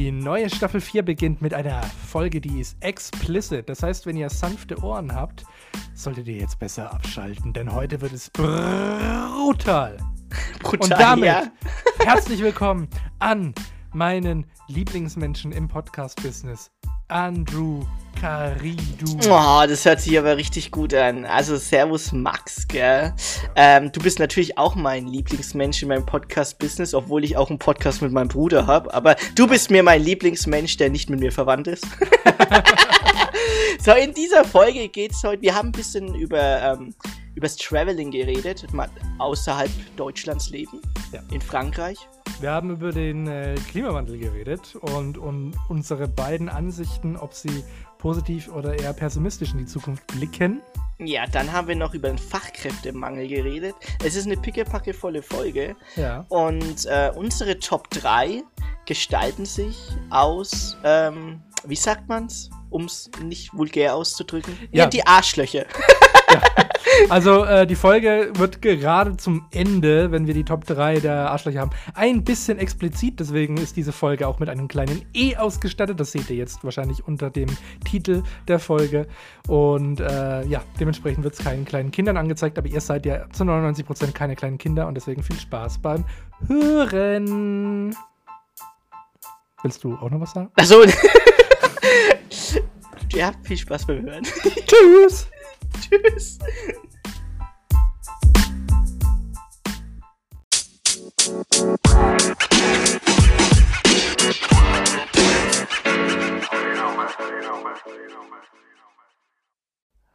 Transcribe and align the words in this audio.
Die 0.00 0.12
neue 0.12 0.48
Staffel 0.48 0.80
4 0.80 1.02
beginnt 1.02 1.42
mit 1.42 1.52
einer 1.52 1.82
Folge, 1.82 2.40
die 2.40 2.58
ist 2.58 2.74
explicit. 2.80 3.68
Das 3.68 3.82
heißt, 3.82 4.06
wenn 4.06 4.16
ihr 4.16 4.30
sanfte 4.30 4.82
Ohren 4.82 5.14
habt, 5.14 5.44
solltet 5.92 6.26
ihr 6.26 6.36
jetzt 6.36 6.58
besser 6.58 6.90
abschalten, 6.90 7.52
denn 7.52 7.70
heute 7.70 8.00
wird 8.00 8.14
es 8.14 8.30
brutal. 8.30 9.98
Brutal, 10.62 10.86
Und 10.86 10.90
damit 10.90 11.26
ja. 11.26 11.42
herzlich 11.98 12.40
willkommen 12.40 12.88
an 13.18 13.54
meinen 13.92 14.46
Lieblingsmenschen 14.68 15.52
im 15.52 15.68
Podcast-Business, 15.68 16.70
Andrew 17.10 17.80
Caridu. 18.20 19.18
Oh, 19.28 19.62
das 19.66 19.84
hört 19.84 20.00
sich 20.00 20.18
aber 20.18 20.36
richtig 20.36 20.70
gut 20.70 20.94
an. 20.94 21.24
Also, 21.24 21.56
Servus 21.56 22.12
Max, 22.12 22.68
gell? 22.68 23.14
Ähm, 23.56 23.90
du 23.92 24.00
bist 24.00 24.18
natürlich 24.18 24.58
auch 24.58 24.74
mein 24.74 25.06
Lieblingsmensch 25.06 25.82
in 25.82 25.88
meinem 25.88 26.06
Podcast-Business, 26.06 26.94
obwohl 26.94 27.24
ich 27.24 27.36
auch 27.36 27.50
einen 27.50 27.58
Podcast 27.58 28.02
mit 28.02 28.12
meinem 28.12 28.28
Bruder 28.28 28.66
habe. 28.66 28.92
Aber 28.92 29.16
du 29.34 29.48
bist 29.48 29.70
mir 29.70 29.82
mein 29.82 30.02
Lieblingsmensch, 30.02 30.76
der 30.76 30.90
nicht 30.90 31.08
mit 31.10 31.20
mir 31.20 31.32
verwandt 31.32 31.66
ist. 31.66 31.86
so, 33.84 33.92
in 33.92 34.14
dieser 34.14 34.44
Folge 34.44 34.88
geht's 34.88 35.22
heute. 35.24 35.42
Wir 35.42 35.54
haben 35.54 35.70
ein 35.70 35.72
bisschen 35.72 36.14
über 36.14 36.62
ähm, 36.62 36.94
übers 37.34 37.56
Traveling 37.56 38.10
geredet, 38.10 38.72
mal 38.72 38.88
außerhalb 39.18 39.70
Deutschlands 39.96 40.50
leben, 40.50 40.80
Ja. 41.12 41.20
in 41.32 41.40
Frankreich. 41.40 41.96
Wir 42.40 42.50
haben 42.52 42.70
über 42.70 42.90
den 42.92 43.26
äh, 43.26 43.54
Klimawandel 43.70 44.18
geredet 44.18 44.74
und, 44.76 45.18
und 45.18 45.54
unsere 45.68 46.08
beiden 46.08 46.48
Ansichten, 46.48 47.16
ob 47.16 47.34
sie 47.34 47.64
positiv 47.98 48.48
oder 48.48 48.78
eher 48.78 48.92
pessimistisch 48.94 49.52
in 49.52 49.58
die 49.58 49.66
Zukunft 49.66 50.06
blicken. 50.06 50.62
Ja, 50.98 51.26
dann 51.26 51.52
haben 51.52 51.68
wir 51.68 51.76
noch 51.76 51.92
über 51.94 52.08
den 52.08 52.18
Fachkräftemangel 52.18 53.26
geredet. 53.28 53.74
Es 54.04 54.14
ist 54.16 54.26
eine 54.26 54.36
pickepackevolle 54.36 55.22
Folge. 55.22 55.76
Ja. 55.96 56.24
Und 56.28 56.86
äh, 56.86 57.10
unsere 57.14 57.58
Top 57.58 57.90
3 57.90 58.42
gestalten 58.86 59.44
sich 59.44 59.76
aus, 60.10 60.76
ähm, 60.84 61.42
wie 61.64 61.76
sagt 61.76 62.08
man's, 62.08 62.50
um 62.70 62.84
es 62.84 63.10
nicht 63.22 63.52
vulgär 63.54 63.94
auszudrücken? 63.94 64.56
Ja. 64.72 64.84
Ja, 64.84 64.86
die 64.86 65.06
Arschlöcher. 65.06 65.64
Also 67.08 67.44
äh, 67.44 67.66
die 67.66 67.74
Folge 67.74 68.30
wird 68.34 68.62
gerade 68.62 69.16
zum 69.16 69.46
Ende, 69.50 70.10
wenn 70.12 70.26
wir 70.26 70.34
die 70.34 70.44
Top 70.44 70.64
3 70.64 71.00
der 71.00 71.30
Arschlöcher 71.30 71.60
haben, 71.60 71.70
ein 71.94 72.24
bisschen 72.24 72.58
explizit. 72.58 73.20
Deswegen 73.20 73.56
ist 73.56 73.76
diese 73.76 73.92
Folge 73.92 74.26
auch 74.26 74.38
mit 74.38 74.48
einem 74.48 74.68
kleinen 74.68 75.02
E 75.14 75.36
ausgestattet. 75.36 76.00
Das 76.00 76.12
seht 76.12 76.30
ihr 76.30 76.36
jetzt 76.36 76.64
wahrscheinlich 76.64 77.06
unter 77.06 77.30
dem 77.30 77.48
Titel 77.84 78.22
der 78.48 78.58
Folge. 78.58 79.06
Und 79.48 80.00
äh, 80.00 80.44
ja, 80.46 80.62
dementsprechend 80.78 81.24
wird 81.24 81.34
es 81.34 81.40
keinen 81.44 81.64
kleinen 81.64 81.90
Kindern 81.90 82.16
angezeigt. 82.16 82.58
Aber 82.58 82.68
ihr 82.68 82.80
seid 82.80 83.06
ja 83.06 83.28
zu 83.30 83.44
99% 83.44 84.12
keine 84.12 84.36
kleinen 84.36 84.58
Kinder 84.58 84.86
und 84.86 84.94
deswegen 84.94 85.22
viel 85.22 85.38
Spaß 85.38 85.78
beim 85.78 86.04
Hören. 86.46 87.94
Willst 89.62 89.84
du 89.84 89.94
auch 89.94 90.10
noch 90.10 90.20
was 90.20 90.32
sagen? 90.32 90.50
Achso. 90.56 90.82
ja, 93.12 93.32
viel 93.42 93.58
Spaß 93.58 93.86
beim 93.86 94.02
Hören. 94.02 94.22
Tschüss! 94.22 95.28
Tschüss. 95.80 96.38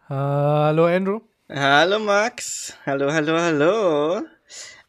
Hallo 0.08 0.86
Andrew. 0.86 1.22
Hallo 1.50 2.00
Max. 2.00 2.74
Hallo, 2.86 3.12
hallo, 3.12 3.38
hallo. 3.40 4.22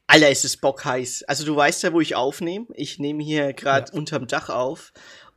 Alter, 0.09 0.31
ist 0.31 0.44
es 0.44 0.56
bockheiß. 0.56 1.25
Also 1.25 1.44
du 1.44 1.56
weißt 1.56 1.83
ja, 1.83 1.92
wo 1.92 2.00
ich 2.00 2.14
aufnehme. 2.14 2.67
Ich 2.75 2.98
nehme 2.98 3.22
hier 3.22 3.53
gerade 3.53 3.91
Ja. 3.92 3.98
unterm 3.98 4.27
Dach 4.27 4.48
auf. 4.50 4.92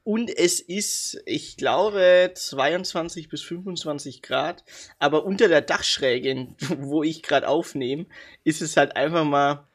Und 0.10 0.36
es 0.36 0.60
ist, 0.60 1.22
ich 1.28 1.56
glaube, 1.56 2.32
22 2.34 3.30
bis 3.30 3.44
25 3.44 4.24
Grad. 4.24 4.64
Aber 4.98 5.24
unter 5.24 5.48
der 5.48 5.62
Dachschräge, 5.62 6.48
wo 6.80 7.04
ich 7.04 7.22
gerade 7.22 7.48
aufnehme, 7.48 8.08
ist 8.44 8.64
es 8.64 8.76
halt 8.76 8.96
einfach 8.96 9.24
mal 9.24 9.68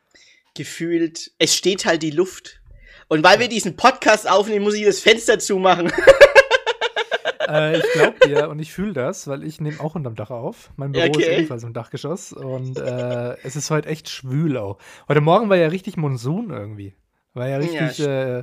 gefühlt, 0.57 1.31
es 1.39 1.55
steht 1.55 1.87
halt 1.87 2.03
die 2.03 2.11
Luft. 2.11 2.61
Und 3.07 3.23
weil 3.23 3.39
wir 3.39 3.47
diesen 3.47 3.77
Podcast 3.77 4.29
aufnehmen, 4.29 4.65
muss 4.65 4.75
ich 4.75 4.85
das 4.85 4.99
Fenster 4.99 5.39
zumachen. 5.39 5.93
äh, 7.49 7.79
ich 7.79 7.93
glaube 7.93 8.17
dir 8.27 8.49
und 8.49 8.59
ich 8.59 8.73
fühle 8.73 8.93
das, 8.93 9.29
weil 9.29 9.45
ich 9.45 9.61
nehme 9.61 9.79
auch 9.79 9.95
unterm 9.95 10.17
Dach 10.17 10.31
auf. 10.31 10.73
Mein 10.75 10.91
Büro 10.91 11.05
ist 11.05 11.19
Okay. 11.19 11.37
ebenfalls 11.37 11.63
im 11.63 11.75
Dachgeschoss 11.75 12.33
und 12.33 12.77
äh, 12.77 13.37
es 13.45 13.55
ist 13.55 13.71
heute 13.71 13.89
echt 13.89 14.09
schwül 14.09 14.57
auch. 14.57 14.79
Heute 15.07 15.21
Morgen 15.21 15.49
war 15.49 15.57
ja 15.57 15.69
richtig 15.69 15.97
Monsun 15.97 16.51
irgendwie. 16.51 16.97
War 17.35 17.47
ja 17.47 17.61
Ja, 17.61 17.85
richtig, 17.85 18.05
äh, 18.05 18.43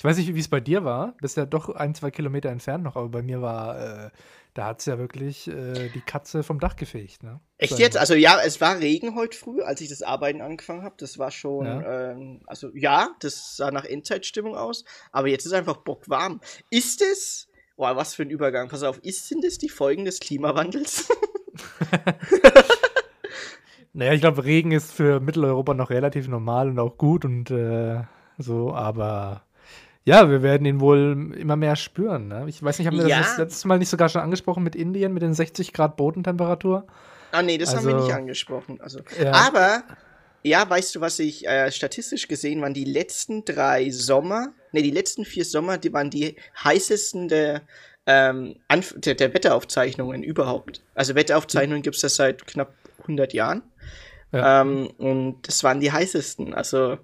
ich 0.00 0.04
weiß 0.04 0.16
nicht, 0.16 0.34
wie 0.34 0.40
es 0.40 0.48
bei 0.48 0.60
dir 0.60 0.82
war. 0.82 1.14
Bist 1.20 1.36
ja 1.36 1.44
doch 1.44 1.68
ein, 1.68 1.94
zwei 1.94 2.10
Kilometer 2.10 2.48
entfernt 2.48 2.82
noch, 2.82 2.96
aber 2.96 3.10
bei 3.10 3.20
mir 3.20 3.42
war, 3.42 4.06
äh, 4.06 4.10
da 4.54 4.64
hat 4.64 4.80
es 4.80 4.86
ja 4.86 4.98
wirklich 4.98 5.46
äh, 5.46 5.90
die 5.90 6.00
Katze 6.00 6.42
vom 6.42 6.58
Dach 6.58 6.76
gefegt. 6.76 7.22
Ne? 7.22 7.38
Echt 7.58 7.78
jetzt? 7.78 7.98
Also 7.98 8.14
ja, 8.14 8.40
es 8.42 8.62
war 8.62 8.78
Regen 8.78 9.14
heute 9.14 9.36
früh, 9.36 9.60
als 9.60 9.82
ich 9.82 9.90
das 9.90 10.00
Arbeiten 10.00 10.40
angefangen 10.40 10.84
habe. 10.84 10.94
Das 10.96 11.18
war 11.18 11.30
schon, 11.30 11.66
Ja. 11.66 12.12
ähm, 12.12 12.40
also 12.46 12.70
ja, 12.74 13.10
das 13.20 13.58
sah 13.58 13.70
nach 13.70 13.84
Endzeitstimmung 13.84 14.56
aus. 14.56 14.86
Aber 15.12 15.28
jetzt 15.28 15.44
ist 15.44 15.52
einfach 15.52 15.76
bockwarm. 15.76 16.40
Ist 16.70 17.02
es, 17.02 17.48
boah, 17.76 17.94
was 17.94 18.14
für 18.14 18.22
ein 18.22 18.30
Übergang, 18.30 18.70
pass 18.70 18.82
auf, 18.82 19.00
ist, 19.00 19.28
sind 19.28 19.44
es 19.44 19.58
die 19.58 19.68
Folgen 19.68 20.06
des 20.06 20.18
Klimawandels? 20.18 21.08
Naja, 23.92 24.14
ich 24.14 24.22
glaube, 24.22 24.44
Regen 24.44 24.70
ist 24.72 24.92
für 24.92 25.20
Mitteleuropa 25.20 25.74
noch 25.74 25.90
relativ 25.90 26.26
normal 26.26 26.70
und 26.70 26.78
auch 26.78 26.96
gut 26.96 27.26
und 27.26 27.50
äh, 27.50 28.02
so, 28.38 28.72
aber 28.72 29.42
ja, 30.10 30.30
wir 30.30 30.42
werden 30.42 30.66
ihn 30.66 30.80
wohl 30.80 31.34
immer 31.38 31.56
mehr 31.56 31.76
spüren. 31.76 32.28
Ne? 32.28 32.44
Ich 32.48 32.62
weiß 32.62 32.78
nicht, 32.78 32.86
haben 32.88 32.98
wir 32.98 33.06
Ja. 33.08 33.18
das 33.18 33.28
das 33.30 33.38
letzte 33.38 33.68
Mal 33.68 33.78
nicht 33.78 33.88
sogar 33.88 34.08
schon 34.08 34.20
angesprochen 34.22 34.62
mit 34.62 34.74
Indien, 34.76 35.12
mit 35.12 35.22
den 35.22 35.34
60 35.34 35.72
Grad 35.72 35.96
Bodentemperatur? 35.96 36.86
ah 37.32 37.42
nee, 37.42 37.58
das 37.58 37.74
haben 37.76 37.86
wir 37.86 37.94
Also- 37.94 38.06
nicht 38.06 38.14
angesprochen. 38.16 38.80
Also, 38.80 39.00
Ja. 39.22 39.32
Aber, 39.32 39.84
ja, 40.42 40.68
weißt 40.68 40.96
du, 40.96 41.00
was 41.00 41.18
ich 41.20 41.46
äh, 41.46 41.70
statistisch 41.70 42.26
gesehen 42.28 42.60
waren, 42.60 42.74
die 42.74 42.84
letzten 42.84 43.44
drei 43.44 43.90
Sommer, 43.90 44.48
nee, 44.72 44.82
die 44.82 44.90
letzten 44.90 45.24
vier 45.24 45.44
Sommer, 45.44 45.78
die 45.78 45.92
waren 45.92 46.10
die 46.10 46.34
heißesten 46.64 47.28
der, 47.28 47.62
ähm, 48.06 48.56
der, 48.96 49.14
der 49.14 49.32
Wetteraufzeichnungen 49.34 50.22
überhaupt. 50.24 50.82
Also 50.94 51.14
Wetteraufzeichnungen 51.14 51.82
gibt 51.82 51.96
es 51.96 52.02
das 52.02 52.16
seit 52.16 52.46
knapp 52.46 52.72
100 53.02 53.32
Jahren. 53.32 53.62
Ja. 54.32 54.62
Ähm, 54.62 54.88
und 54.98 55.46
das 55.46 55.62
waren 55.62 55.80
die 55.80 55.92
heißesten. 55.92 56.54
Also 56.54 56.98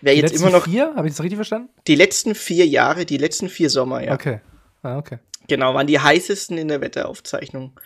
wer 0.00 0.14
jetzt 0.14 0.34
immer 0.34 0.50
noch 0.50 0.64
vier? 0.64 0.94
Habe 0.96 1.08
ich 1.08 1.14
das 1.14 1.22
richtig 1.22 1.36
verstanden? 1.36 1.68
die 1.86 1.94
letzten 1.94 2.34
vier 2.34 2.66
Jahre, 2.66 3.04
die 3.04 3.18
letzten 3.18 3.48
vier 3.48 3.70
Sommer, 3.70 4.02
ja. 4.02 4.14
Okay. 4.14 4.40
Ah, 4.82 4.98
okay. 4.98 5.18
Genau, 5.48 5.74
waren 5.74 5.86
die 5.86 5.98
heißesten 5.98 6.56
in 6.58 6.68
der 6.68 6.80
Wetteraufzeichnung. 6.80 7.78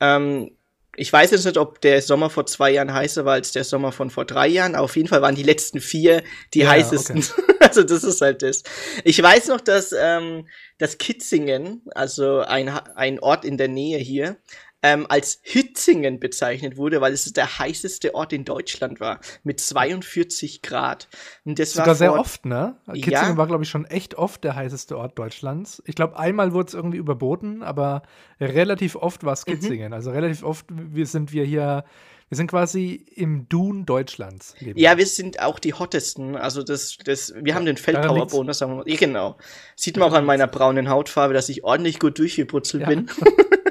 Ähm, 0.00 0.52
ich 0.96 1.10
weiß 1.10 1.30
jetzt 1.30 1.46
nicht, 1.46 1.56
ob 1.56 1.80
der 1.80 2.02
Sommer 2.02 2.28
vor 2.28 2.44
zwei 2.46 2.70
Jahren 2.70 2.92
heißer 2.92 3.24
war 3.24 3.34
als 3.34 3.52
der 3.52 3.64
Sommer 3.64 3.92
von 3.92 4.10
vor 4.10 4.26
drei 4.26 4.48
Jahren, 4.48 4.74
auf 4.76 4.96
jeden 4.96 5.08
Fall 5.08 5.22
waren 5.22 5.34
die 5.34 5.42
letzten 5.42 5.80
vier 5.80 6.22
die 6.52 6.60
Ja, 6.60 6.70
heißesten. 6.70 7.24
also 7.60 7.82
das 7.82 8.04
ist 8.04 8.20
halt 8.20 8.42
das. 8.42 8.62
Ich 9.04 9.22
weiß 9.22 9.48
noch, 9.48 9.60
dass, 9.60 9.94
ähm, 9.98 10.46
dass 10.78 10.98
Kitzingen, 10.98 11.82
also 11.94 12.40
ein, 12.40 12.68
ein 12.68 13.20
Ort 13.20 13.44
in 13.44 13.56
der 13.56 13.68
Nähe 13.68 13.98
hier, 13.98 14.36
ähm, 14.82 15.06
als 15.08 15.38
Hitzingen 15.42 16.18
bezeichnet 16.18 16.76
wurde, 16.76 17.00
weil 17.00 17.12
es 17.12 17.24
der 17.32 17.58
heißeste 17.58 18.14
Ort 18.14 18.32
in 18.32 18.44
Deutschland 18.44 18.98
war, 19.00 19.20
mit 19.44 19.60
42 19.60 20.62
Grad. 20.62 21.08
Und 21.44 21.58
das 21.58 21.72
Sogar 21.72 21.86
war 21.88 21.94
sehr 21.94 22.18
oft, 22.18 22.44
ne? 22.46 22.76
Ja. 22.88 22.94
Kitzingen 22.94 23.36
war, 23.36 23.46
glaube 23.46 23.62
ich, 23.64 23.70
schon 23.70 23.84
echt 23.84 24.16
oft 24.16 24.42
der 24.44 24.56
heißeste 24.56 24.96
Ort 24.98 25.18
Deutschlands. 25.18 25.82
Ich 25.86 25.94
glaube, 25.94 26.18
einmal 26.18 26.52
wurde 26.52 26.68
es 26.68 26.74
irgendwie 26.74 26.98
überboten, 26.98 27.62
aber 27.62 28.02
relativ 28.40 28.96
oft 28.96 29.24
war 29.24 29.32
es 29.34 29.46
Mhm. 29.46 29.52
Kitzingen. 29.52 29.92
Also 29.92 30.10
relativ 30.10 30.42
oft 30.42 30.66
wir 30.70 31.06
sind 31.06 31.32
wir 31.32 31.44
hier, 31.44 31.84
wir 32.28 32.36
sind 32.36 32.48
quasi 32.48 33.06
im 33.14 33.48
Dun 33.48 33.84
Deutschlands. 33.86 34.54
Ja, 34.60 34.98
wir 34.98 35.06
sind 35.06 35.40
auch 35.40 35.58
die 35.58 35.74
hottesten. 35.74 36.34
Also 36.36 36.62
das, 36.62 36.96
das, 37.04 37.34
wir 37.40 37.54
haben 37.54 37.66
den 37.66 37.76
Feldpower-Bonus. 37.76 38.60
Ja, 38.60 38.82
genau. 38.84 39.36
Sieht 39.76 39.96
man 39.96 40.10
auch 40.10 40.14
an 40.16 40.24
meiner 40.24 40.46
braunen 40.46 40.88
Hautfarbe, 40.88 41.34
dass 41.34 41.48
ich 41.48 41.62
ordentlich 41.62 41.98
gut 42.00 42.18
durchgeputzelt 42.18 42.82
Ja. 42.82 42.88
bin. 42.88 43.08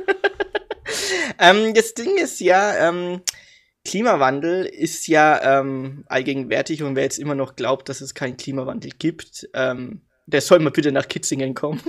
ähm, 1.42 1.74
das 1.74 1.94
Ding 1.94 2.18
ist 2.18 2.40
ja, 2.40 2.90
ähm, 2.90 3.22
Klimawandel 3.84 4.66
ist 4.66 5.08
ja 5.08 5.60
ähm, 5.60 6.06
allgegenwärtig 6.08 6.84
und 6.84 6.96
wer 6.96 7.04
jetzt 7.04 7.20
immer 7.20 7.36
noch 7.36 7.56
glaubt, 7.56 7.90
dass 7.90 8.00
es 8.02 8.14
keinen 8.14 8.38
Klimawandel 8.38 8.92
gibt, 8.98 9.50
ähm, 9.54 10.02
der 10.28 10.42
soll 10.42 10.60
mal 10.60 10.72
bitte 10.72 10.92
nach 10.92 11.08
Kitzingen 11.08 11.54
kommen. 11.54 11.82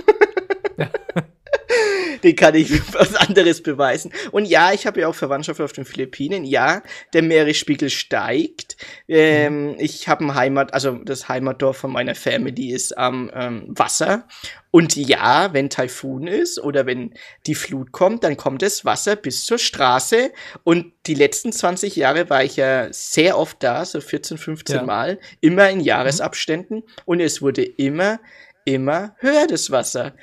Den 2.23 2.35
kann 2.35 2.55
ich 2.55 2.71
was 2.93 3.15
anderes 3.15 3.61
beweisen. 3.61 4.11
Und 4.31 4.45
ja, 4.45 4.73
ich 4.73 4.87
habe 4.87 5.01
ja 5.01 5.07
auch 5.07 5.15
Verwandtschaft 5.15 5.61
auf 5.61 5.73
den 5.73 5.85
Philippinen. 5.85 6.45
Ja, 6.45 6.81
der 7.13 7.21
Meeresspiegel 7.21 7.89
steigt. 7.89 8.77
Ähm, 9.07 9.75
Ich 9.79 10.07
habe 10.07 10.25
ein 10.25 10.35
Heimat, 10.35 10.73
also 10.73 10.93
das 11.03 11.27
Heimatdorf 11.29 11.77
von 11.77 11.91
meiner 11.91 12.15
Family 12.15 12.71
ist 12.71 12.97
am 12.97 13.29
ähm, 13.33 13.65
Wasser. 13.67 14.27
Und 14.71 14.95
ja, 14.95 15.53
wenn 15.53 15.69
Taifun 15.69 16.25
ist 16.25 16.59
oder 16.59 16.87
wenn 16.87 17.13
die 17.45 17.53
Flut 17.53 17.91
kommt, 17.91 18.23
dann 18.23 18.37
kommt 18.37 18.63
das 18.63 18.85
Wasser 18.85 19.15
bis 19.15 19.45
zur 19.45 19.59
Straße. 19.59 20.31
Und 20.63 20.91
die 21.05 21.13
letzten 21.13 21.51
20 21.51 21.95
Jahre 21.95 22.29
war 22.29 22.43
ich 22.43 22.55
ja 22.55 22.91
sehr 22.91 23.37
oft 23.37 23.61
da, 23.61 23.85
so 23.85 24.01
14, 24.01 24.37
15 24.37 24.75
Ja. 24.77 24.83
Mal, 24.83 25.19
immer 25.41 25.69
in 25.69 25.79
Jahresabständen. 25.79 26.83
Und 27.05 27.19
es 27.19 27.41
wurde 27.41 27.63
immer 27.63 28.19
immer 28.65 29.15
höher, 29.19 29.47
das 29.47 29.71
Wasser. 29.71 30.13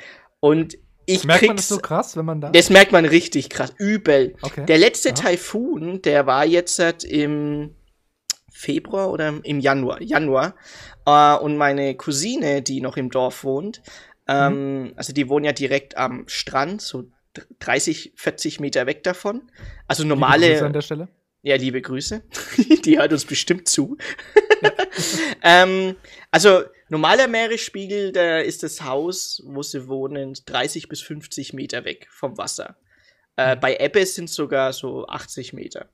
Und 0.40 0.78
ich 1.14 1.24
Merkt 1.24 1.46
man 1.46 1.56
das 1.56 1.68
so 1.68 1.78
krass, 1.78 2.16
wenn 2.16 2.24
man 2.24 2.40
da. 2.40 2.50
das 2.50 2.70
merkt 2.70 2.92
man 2.92 3.04
richtig 3.04 3.50
krass, 3.50 3.72
übel. 3.78 4.34
Okay. 4.42 4.64
Der 4.66 4.78
letzte 4.78 5.10
Aha. 5.10 5.14
Taifun, 5.16 6.02
der 6.02 6.26
war 6.26 6.44
jetzt 6.46 6.78
halt 6.78 7.04
im 7.04 7.74
Februar 8.52 9.10
oder 9.10 9.34
im 9.42 9.60
Januar. 9.60 10.00
Januar. 10.02 10.54
Äh, 11.06 11.34
und 11.36 11.56
meine 11.56 11.94
Cousine, 11.94 12.62
die 12.62 12.80
noch 12.80 12.96
im 12.96 13.10
Dorf 13.10 13.42
wohnt, 13.44 13.82
ähm, 14.28 14.82
Mhm. 14.84 14.92
also 14.96 15.12
die 15.12 15.28
wohnen 15.28 15.44
ja 15.44 15.52
direkt 15.52 15.96
am 15.96 16.24
Strand, 16.28 16.82
so 16.82 17.04
30, 17.60 18.12
40 18.16 18.60
Meter 18.60 18.86
weg 18.86 19.02
davon. 19.02 19.50
Also 19.88 20.02
Liebe 20.02 20.14
normale. 20.14 20.50
Grüße 20.50 20.66
an 20.66 20.72
der 20.72 20.82
Stelle. 20.82 21.08
Ja, 21.42 21.56
liebe 21.56 21.80
Grüße. 21.80 22.22
Die 22.84 22.98
hört 22.98 23.12
uns 23.12 23.24
bestimmt 23.24 23.66
zu. 23.66 23.96
ähm, 25.42 25.96
also, 26.30 26.62
normaler 26.90 27.26
Meeresspiegel, 27.28 28.12
da 28.12 28.38
ist 28.40 28.62
das 28.62 28.82
Haus, 28.82 29.42
wo 29.46 29.62
sie 29.62 29.88
wohnen, 29.88 30.34
30 30.46 30.88
bis 30.88 31.00
50 31.00 31.52
Meter 31.54 31.84
weg 31.86 32.06
vom 32.10 32.36
Wasser. 32.36 32.76
Äh, 33.36 33.56
Mhm. 33.56 33.60
bei 33.60 33.76
Ebbe 33.78 34.04
sind 34.04 34.26
es 34.28 34.34
sogar 34.34 34.72
so 34.74 35.06
80 35.06 35.52
Meter. 35.54 35.88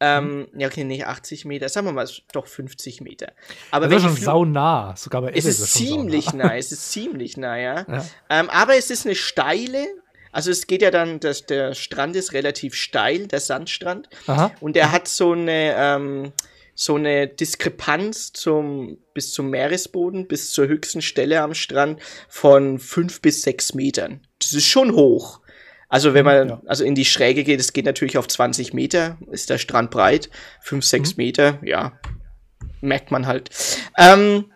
Ähm, 0.00 0.48
ja, 0.56 0.66
okay, 0.66 0.82
nicht 0.82 1.06
80 1.06 1.44
Meter, 1.44 1.68
sagen 1.68 1.86
wir 1.86 1.92
mal 1.92 2.08
doch 2.32 2.48
50 2.48 3.00
Meter. 3.02 3.32
Aber 3.70 3.86
Das 3.86 3.98
ist 3.98 4.02
schon 4.02 4.14
die 4.16 4.20
Flu- 4.22 4.24
sau 4.24 4.44
nah. 4.44 4.96
Sogar 4.96 5.22
bei 5.22 5.28
es 5.30 5.36
Ebbe 5.44 5.48
ist 5.48 5.72
ziemlich 5.74 6.24
saunah. 6.24 6.44
nah, 6.46 6.56
es 6.56 6.72
ist 6.72 6.90
ziemlich 6.90 7.36
nah, 7.36 7.56
ja. 7.56 7.86
Ja. 7.88 8.04
Ähm, 8.28 8.50
aber 8.50 8.74
es 8.76 8.90
ist 8.90 9.06
eine 9.06 9.14
steile, 9.14 9.86
also 10.32 10.50
es 10.50 10.66
geht 10.66 10.82
ja 10.82 10.90
dann, 10.90 11.20
dass 11.20 11.46
der 11.46 11.74
Strand 11.74 12.16
ist 12.16 12.32
relativ 12.32 12.74
steil, 12.74 13.28
der 13.28 13.38
Sandstrand. 13.38 14.08
Aha. 14.26 14.50
Und 14.58 14.76
er 14.76 14.90
hat 14.90 15.06
so 15.06 15.32
eine, 15.32 15.74
ähm, 15.76 16.32
so 16.74 16.96
eine 16.96 17.28
Diskrepanz 17.28 18.32
zum, 18.32 18.98
bis 19.14 19.32
zum 19.32 19.50
Meeresboden, 19.50 20.26
bis 20.26 20.50
zur 20.50 20.68
höchsten 20.68 21.02
Stelle 21.02 21.40
am 21.42 21.54
Strand 21.54 22.00
von 22.28 22.78
fünf 22.78 23.20
bis 23.20 23.42
sechs 23.42 23.74
Metern. 23.74 24.20
Das 24.38 24.52
ist 24.52 24.66
schon 24.66 24.94
hoch. 24.94 25.40
Also 25.88 26.14
wenn 26.14 26.24
man 26.24 26.48
Ja. 26.48 26.62
also 26.66 26.84
in 26.84 26.94
die 26.94 27.04
Schräge 27.04 27.44
geht, 27.44 27.60
es 27.60 27.74
geht 27.74 27.84
natürlich 27.84 28.16
auf 28.16 28.26
20 28.26 28.72
Meter, 28.72 29.18
ist 29.30 29.50
der 29.50 29.58
Strand 29.58 29.90
breit, 29.90 30.30
fünf, 30.62 30.84
sechs 30.86 31.10
Mhm. 31.10 31.16
Meter, 31.24 31.58
ja, 31.62 31.92
merkt 32.80 33.10
man 33.10 33.26
halt. 33.26 33.50
Ähm, 33.98 34.46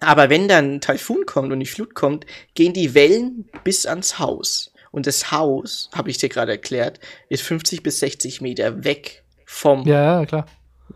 aber 0.00 0.28
wenn 0.30 0.48
dann 0.48 0.74
ein 0.74 0.80
Taifun 0.80 1.24
kommt 1.26 1.52
und 1.52 1.60
die 1.60 1.66
Flut 1.66 1.94
kommt, 1.94 2.26
gehen 2.54 2.72
die 2.72 2.94
Wellen 2.94 3.48
bis 3.62 3.86
ans 3.86 4.18
Haus. 4.18 4.72
Und 4.90 5.06
das 5.06 5.30
Haus, 5.30 5.88
habe 5.94 6.10
ich 6.10 6.18
dir 6.18 6.28
gerade 6.28 6.50
erklärt, 6.52 6.98
ist 7.28 7.42
50 7.44 7.84
bis 7.84 8.00
60 8.00 8.40
Meter 8.40 8.82
weg 8.84 9.22
vom 9.46 9.86
Ja, 9.86 10.18
ja, 10.20 10.26
klar. 10.26 10.46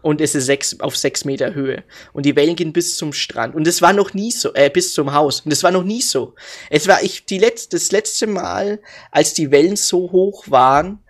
Und 0.02 0.20
es 0.20 0.34
ist 0.34 0.46
sechs, 0.46 0.78
auf 0.81 0.96
sechs 0.96 1.25
Meter 1.25 1.54
Höhe. 1.54 1.84
Und 2.12 2.26
die 2.26 2.37
Wellen 2.37 2.56
gehen 2.56 2.72
bis 2.72 2.96
zum 2.96 3.12
Strand. 3.12 3.54
Und 3.54 3.66
es 3.66 3.82
war 3.82 3.93
noch 3.93 4.14
nie 4.14 4.31
so, 4.31 4.54
äh, 4.54 4.70
bis 4.70 4.93
zum 4.94 5.12
Haus. 5.12 5.40
Und 5.40 5.52
es 5.52 5.62
war 5.62 5.70
noch 5.70 5.84
nie 5.84 6.02
so. 6.02 6.34
Es 6.70 6.88
war 6.88 7.02
ich, 7.02 7.26
die 7.26 7.38
letzte, 7.38 7.76
das 7.76 7.93
letzte 7.93 8.26
Mal, 8.26 8.81
als 9.10 9.34
die 9.34 9.50
Wellen 9.50 9.76
so 9.76 10.12
hoch 10.12 10.44
waren, 10.48 11.00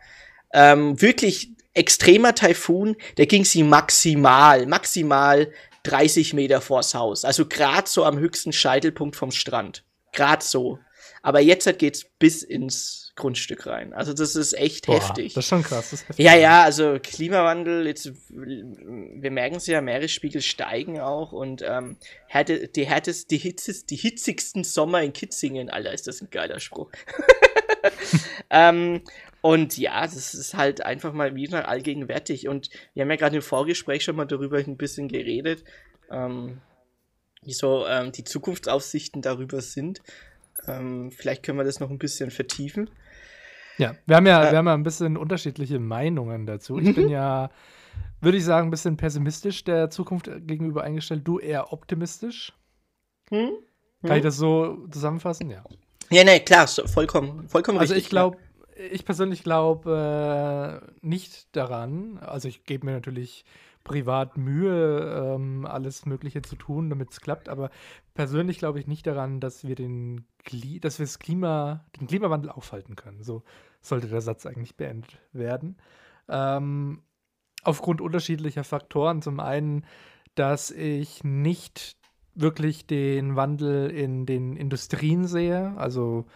ähm, 0.52 1.00
wirklich 1.00 1.50
extremer 1.74 2.34
Taifun, 2.34 2.96
da 3.16 3.24
ging 3.26 3.44
sie 3.44 3.62
maximal, 3.62 4.66
maximal 4.66 5.52
30 5.82 6.34
Meter 6.34 6.60
vors 6.60 6.94
Haus. 6.94 7.24
Also 7.24 7.46
gerade 7.46 7.88
so 7.88 8.04
am 8.04 8.18
höchsten 8.18 8.52
Scheitelpunkt 8.52 9.16
vom 9.16 9.30
Strand. 9.30 9.84
Gerade 10.12 10.44
so. 10.44 10.78
Aber 11.22 11.40
jetzt 11.40 11.78
geht's 11.78 12.06
bis 12.18 12.42
ins 12.42 13.05
Grundstück 13.16 13.66
rein. 13.66 13.94
Also 13.94 14.12
das 14.12 14.36
ist 14.36 14.52
echt 14.52 14.86
Boah, 14.86 14.96
heftig. 14.96 15.32
Das 15.32 15.44
ist 15.44 15.48
schon 15.48 15.62
krass. 15.62 15.90
Das 15.90 16.00
ist 16.00 16.08
heftig. 16.08 16.24
Ja, 16.24 16.36
ja, 16.36 16.62
also 16.62 16.98
Klimawandel, 17.02 17.86
jetzt, 17.86 18.12
wir 18.28 19.30
merken 19.30 19.56
es 19.56 19.66
ja, 19.66 19.80
Meeresspiegel 19.80 20.42
steigen 20.42 21.00
auch 21.00 21.32
und 21.32 21.62
ähm, 21.66 21.96
härte, 22.28 22.68
die 22.68 22.86
härtest, 22.86 23.30
die, 23.30 23.38
hitzes, 23.38 23.86
die 23.86 23.96
hitzigsten 23.96 24.64
Sommer 24.64 25.02
in 25.02 25.14
Kitzingen, 25.14 25.70
Alter, 25.70 25.92
ist 25.92 26.06
das 26.06 26.20
ein 26.20 26.28
geiler 26.30 26.60
Spruch. 26.60 26.90
ähm, 28.50 29.02
und 29.40 29.78
ja, 29.78 30.02
das 30.02 30.34
ist 30.34 30.54
halt 30.54 30.84
einfach 30.84 31.14
mal 31.14 31.34
wieder 31.34 31.68
allgegenwärtig. 31.68 32.48
Und 32.48 32.68
wir 32.92 33.02
haben 33.02 33.10
ja 33.10 33.16
gerade 33.16 33.36
im 33.36 33.42
Vorgespräch 33.42 34.04
schon 34.04 34.16
mal 34.16 34.26
darüber 34.26 34.58
ein 34.58 34.76
bisschen 34.76 35.08
geredet, 35.08 35.64
ähm, 36.10 36.60
wie 37.42 37.54
so 37.54 37.86
ähm, 37.86 38.12
die 38.12 38.24
Zukunftsaussichten 38.24 39.22
darüber 39.22 39.62
sind. 39.62 40.02
Ähm, 40.66 41.12
vielleicht 41.12 41.42
können 41.42 41.58
wir 41.58 41.64
das 41.64 41.80
noch 41.80 41.90
ein 41.90 41.98
bisschen 41.98 42.30
vertiefen. 42.30 42.90
Ja, 43.78 43.94
wir 44.06 44.16
haben 44.16 44.26
ja, 44.26 44.48
Äh, 44.48 44.52
wir 44.52 44.58
haben 44.58 44.66
ja 44.66 44.74
ein 44.74 44.82
bisschen 44.82 45.16
unterschiedliche 45.16 45.78
Meinungen 45.78 46.46
dazu. 46.46 46.78
Ich 46.78 46.94
bin 46.94 47.08
ja, 47.08 47.50
würde 48.20 48.38
ich 48.38 48.44
sagen, 48.44 48.68
ein 48.68 48.70
bisschen 48.70 48.96
pessimistisch 48.96 49.64
der 49.64 49.90
Zukunft 49.90 50.30
gegenüber 50.46 50.82
eingestellt. 50.82 51.22
Du 51.24 51.38
eher 51.38 51.72
optimistisch. 51.72 52.52
Hm? 53.30 53.50
Kann 54.02 54.18
ich 54.18 54.22
das 54.22 54.36
so 54.36 54.86
zusammenfassen? 54.90 55.50
Ja. 55.50 55.64
Ja, 56.10 56.22
ne, 56.24 56.40
klar, 56.40 56.68
vollkommen, 56.68 57.48
vollkommen 57.48 57.78
Also 57.78 57.94
richtig. 57.94 58.06
ich 58.06 58.10
glaube, 58.10 58.38
ich 58.92 59.04
persönlich 59.04 59.42
glaube 59.42 60.82
äh, 60.82 61.06
nicht 61.06 61.54
daran. 61.56 62.18
Also 62.18 62.48
ich 62.48 62.64
gebe 62.64 62.86
mir 62.86 62.92
natürlich 62.92 63.44
privat 63.86 64.36
Mühe, 64.36 65.34
ähm, 65.36 65.64
alles 65.64 66.06
Mögliche 66.06 66.42
zu 66.42 66.56
tun, 66.56 66.90
damit 66.90 67.12
es 67.12 67.20
klappt. 67.20 67.48
Aber 67.48 67.70
persönlich 68.14 68.58
glaube 68.58 68.80
ich 68.80 68.88
nicht 68.88 69.06
daran, 69.06 69.38
dass 69.38 69.64
wir 69.64 69.76
den, 69.76 70.26
Kli 70.44 70.80
dass 70.80 70.98
wir 70.98 71.06
das 71.06 71.20
Klima, 71.20 71.84
den 71.98 72.08
Klimawandel 72.08 72.50
aufhalten 72.50 72.96
können. 72.96 73.22
So 73.22 73.44
sollte 73.80 74.08
der 74.08 74.20
Satz 74.20 74.44
eigentlich 74.44 74.76
beendet 74.76 75.18
werden. 75.32 75.76
Ähm, 76.28 77.02
aufgrund 77.62 78.00
unterschiedlicher 78.00 78.64
Faktoren. 78.64 79.22
Zum 79.22 79.38
einen, 79.38 79.86
dass 80.34 80.72
ich 80.72 81.22
nicht 81.22 81.96
wirklich 82.34 82.86
den 82.88 83.36
Wandel 83.36 83.88
in 83.90 84.26
den 84.26 84.56
Industrien 84.56 85.26
sehe. 85.26 85.74
Also 85.76 86.26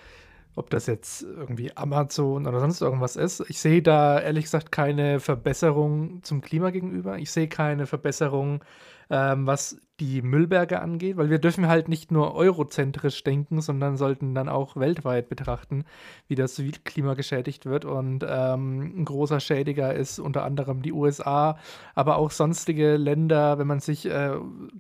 ob 0.60 0.70
das 0.70 0.86
jetzt 0.86 1.22
irgendwie 1.22 1.76
Amazon 1.76 2.46
oder 2.46 2.60
sonst 2.60 2.80
irgendwas 2.82 3.16
ist. 3.16 3.42
Ich 3.48 3.58
sehe 3.58 3.82
da 3.82 4.20
ehrlich 4.20 4.44
gesagt 4.44 4.70
keine 4.70 5.18
Verbesserung 5.18 6.22
zum 6.22 6.42
Klima 6.42 6.70
gegenüber. 6.70 7.18
Ich 7.18 7.30
sehe 7.32 7.48
keine 7.48 7.86
Verbesserung, 7.86 8.62
ähm, 9.10 9.46
was 9.46 9.80
die 9.98 10.22
Müllberge 10.22 10.80
angeht, 10.80 11.18
weil 11.18 11.28
wir 11.28 11.38
dürfen 11.38 11.68
halt 11.68 11.88
nicht 11.88 12.10
nur 12.10 12.34
eurozentrisch 12.34 13.22
denken, 13.22 13.60
sondern 13.60 13.98
sollten 13.98 14.34
dann 14.34 14.48
auch 14.48 14.76
weltweit 14.76 15.28
betrachten, 15.28 15.84
wie 16.26 16.36
das 16.36 16.60
Klima 16.84 17.12
geschädigt 17.12 17.66
wird. 17.66 17.84
Und 17.84 18.24
ähm, 18.26 18.94
ein 18.96 19.04
großer 19.04 19.40
Schädiger 19.40 19.92
ist 19.92 20.18
unter 20.18 20.44
anderem 20.44 20.80
die 20.80 20.92
USA, 20.92 21.58
aber 21.94 22.16
auch 22.16 22.30
sonstige 22.30 22.96
Länder, 22.96 23.58
wenn 23.58 23.66
man 23.66 23.80
sich 23.80 24.06
äh, 24.06 24.30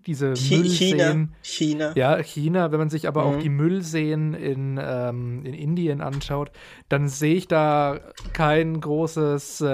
diese 0.06 0.34
China, 0.36 0.56
Müllseen 0.56 1.34
China. 1.42 1.92
ja, 1.96 2.22
China, 2.22 2.72
wenn 2.72 2.78
man 2.78 2.88
sich 2.88 3.06
aber 3.06 3.24
auch 3.24 3.36
Mhm. 3.36 3.40
die 3.40 3.48
Müllseen 3.50 4.32
in, 4.32 4.80
ähm, 4.82 5.44
in 5.44 5.52
Indien 5.52 6.00
anschaut, 6.00 6.50
dann 6.88 7.08
sehe 7.08 7.34
ich 7.34 7.46
da 7.46 8.00
kein 8.32 8.80
großes 8.80 9.60
äh, 9.60 9.66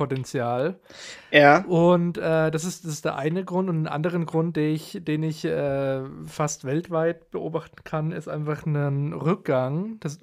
Recycling-Potenzial. 0.00 0.80
Ja. 1.30 1.64
Und 1.64 2.18
äh, 2.18 2.50
das, 2.50 2.64
ist, 2.64 2.84
das 2.84 2.92
ist 2.92 3.04
der 3.04 3.16
eine 3.16 3.44
Grund. 3.44 3.68
Und 3.68 3.76
einen 3.76 3.86
anderen 3.86 4.26
Grund, 4.26 4.56
den 4.56 4.74
ich, 4.74 4.98
den 5.02 5.22
ich 5.22 5.44
äh, 5.44 6.02
fast 6.26 6.64
weltweit 6.64 7.30
beobachten 7.30 7.84
kann, 7.84 8.12
ist 8.12 8.28
einfach 8.28 8.66
ein 8.66 9.12
Rückgang. 9.12 9.98
Das, 10.00 10.18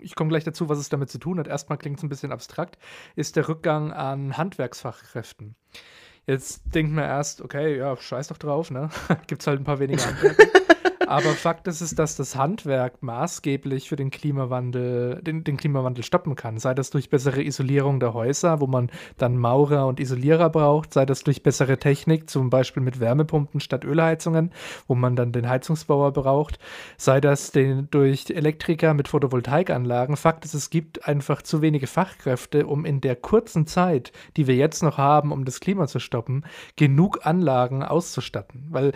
ich 0.00 0.14
komme 0.14 0.30
gleich 0.30 0.44
dazu, 0.44 0.68
was 0.68 0.78
es 0.78 0.88
damit 0.88 1.10
zu 1.10 1.18
tun 1.18 1.38
hat. 1.38 1.48
Erstmal 1.48 1.78
klingt 1.78 1.98
es 1.98 2.02
ein 2.02 2.08
bisschen 2.08 2.32
abstrakt, 2.32 2.78
ist 3.16 3.36
der 3.36 3.48
Rückgang 3.48 3.92
an 3.92 4.36
Handwerksfachkräften. 4.36 5.54
Jetzt 6.26 6.62
denkt 6.74 6.92
man 6.92 7.04
erst, 7.04 7.42
okay, 7.42 7.76
ja, 7.76 7.94
scheiß 7.96 8.28
doch 8.28 8.38
drauf, 8.38 8.70
ne? 8.70 8.88
Gibt 9.26 9.42
es 9.42 9.46
halt 9.46 9.60
ein 9.60 9.64
paar 9.64 9.78
weniger 9.78 10.04
Handwerker. 10.06 10.63
Aber 11.06 11.30
Fakt 11.30 11.66
ist 11.68 11.80
es, 11.80 11.94
dass 11.94 12.16
das 12.16 12.36
Handwerk 12.36 13.02
maßgeblich 13.02 13.88
für 13.88 13.96
den 13.96 14.10
Klimawandel, 14.10 15.20
den, 15.22 15.44
den 15.44 15.56
Klimawandel 15.56 16.04
stoppen 16.04 16.34
kann. 16.34 16.58
Sei 16.58 16.74
das 16.74 16.90
durch 16.90 17.10
bessere 17.10 17.42
Isolierung 17.42 18.00
der 18.00 18.14
Häuser, 18.14 18.60
wo 18.60 18.66
man 18.66 18.90
dann 19.18 19.36
Maurer 19.38 19.86
und 19.86 20.00
Isolierer 20.00 20.50
braucht, 20.50 20.92
sei 20.92 21.06
das 21.06 21.24
durch 21.24 21.42
bessere 21.42 21.78
Technik, 21.78 22.30
zum 22.30 22.50
Beispiel 22.50 22.82
mit 22.82 23.00
Wärmepumpen 23.00 23.60
statt 23.60 23.84
Ölheizungen, 23.84 24.50
wo 24.86 24.94
man 24.94 25.16
dann 25.16 25.32
den 25.32 25.48
Heizungsbauer 25.48 26.12
braucht, 26.12 26.58
sei 26.96 27.20
das 27.20 27.52
den, 27.52 27.88
durch 27.90 28.30
Elektriker 28.30 28.94
mit 28.94 29.08
Photovoltaikanlagen. 29.08 30.16
Fakt 30.16 30.44
ist, 30.44 30.54
es 30.54 30.70
gibt 30.70 31.06
einfach 31.06 31.42
zu 31.42 31.62
wenige 31.62 31.86
Fachkräfte, 31.86 32.66
um 32.66 32.84
in 32.84 33.00
der 33.00 33.16
kurzen 33.16 33.66
Zeit, 33.66 34.12
die 34.36 34.46
wir 34.46 34.56
jetzt 34.56 34.82
noch 34.82 34.98
haben, 34.98 35.32
um 35.32 35.44
das 35.44 35.60
Klima 35.60 35.86
zu 35.86 35.98
stoppen, 35.98 36.44
genug 36.76 37.26
Anlagen 37.26 37.82
auszustatten. 37.82 38.66
Weil 38.70 38.92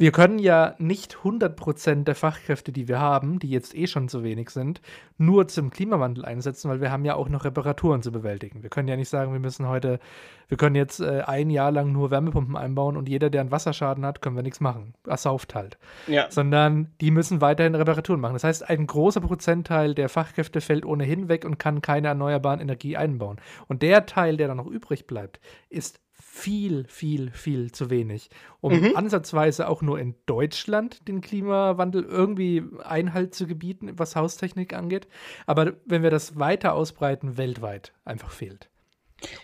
wir 0.00 0.12
können 0.12 0.38
ja 0.38 0.76
nicht 0.78 1.16
100% 1.24 2.04
der 2.04 2.14
Fachkräfte, 2.14 2.72
die 2.72 2.88
wir 2.88 3.00
haben, 3.00 3.38
die 3.38 3.50
jetzt 3.50 3.76
eh 3.76 3.86
schon 3.86 4.08
zu 4.08 4.24
wenig 4.24 4.48
sind, 4.48 4.80
nur 5.18 5.46
zum 5.46 5.68
Klimawandel 5.68 6.24
einsetzen, 6.24 6.70
weil 6.70 6.80
wir 6.80 6.90
haben 6.90 7.04
ja 7.04 7.16
auch 7.16 7.28
noch 7.28 7.44
Reparaturen 7.44 8.00
zu 8.00 8.10
bewältigen. 8.10 8.62
Wir 8.62 8.70
können 8.70 8.88
ja 8.88 8.96
nicht 8.96 9.10
sagen, 9.10 9.34
wir 9.34 9.40
müssen 9.40 9.68
heute, 9.68 10.00
wir 10.48 10.56
können 10.56 10.74
jetzt 10.74 11.00
äh, 11.00 11.20
ein 11.26 11.50
Jahr 11.50 11.70
lang 11.70 11.92
nur 11.92 12.10
Wärmepumpen 12.10 12.56
einbauen 12.56 12.96
und 12.96 13.10
jeder, 13.10 13.28
der 13.28 13.42
einen 13.42 13.50
Wasserschaden 13.50 14.06
hat, 14.06 14.22
können 14.22 14.36
wir 14.36 14.42
nichts 14.42 14.60
machen. 14.60 14.94
Er 15.06 15.18
sauft 15.18 15.54
halt. 15.54 15.76
Ja. 16.06 16.30
Sondern 16.30 16.94
die 17.02 17.10
müssen 17.10 17.42
weiterhin 17.42 17.74
Reparaturen 17.74 18.20
machen. 18.20 18.32
Das 18.32 18.44
heißt, 18.44 18.70
ein 18.70 18.86
großer 18.86 19.20
Prozentteil 19.20 19.94
der 19.94 20.08
Fachkräfte 20.08 20.62
fällt 20.62 20.86
ohnehin 20.86 21.28
weg 21.28 21.44
und 21.44 21.58
kann 21.58 21.82
keine 21.82 22.08
erneuerbaren 22.08 22.60
Energie 22.60 22.96
einbauen. 22.96 23.38
Und 23.68 23.82
der 23.82 24.06
Teil, 24.06 24.38
der 24.38 24.48
dann 24.48 24.56
noch 24.56 24.66
übrig 24.66 25.06
bleibt, 25.06 25.40
ist 25.68 26.00
viel, 26.32 26.84
viel, 26.86 27.32
viel 27.32 27.72
zu 27.72 27.90
wenig, 27.90 28.30
um 28.60 28.72
mhm. 28.72 28.96
ansatzweise 28.96 29.68
auch 29.68 29.82
nur 29.82 29.98
in 29.98 30.14
Deutschland 30.26 31.08
den 31.08 31.20
Klimawandel 31.20 32.04
irgendwie 32.04 32.62
Einhalt 32.84 33.34
zu 33.34 33.48
gebieten, 33.48 33.90
was 33.96 34.14
Haustechnik 34.14 34.72
angeht. 34.72 35.08
Aber 35.46 35.74
wenn 35.86 36.04
wir 36.04 36.10
das 36.10 36.38
weiter 36.38 36.74
ausbreiten, 36.74 37.36
weltweit 37.36 37.92
einfach 38.04 38.30
fehlt. 38.30 38.70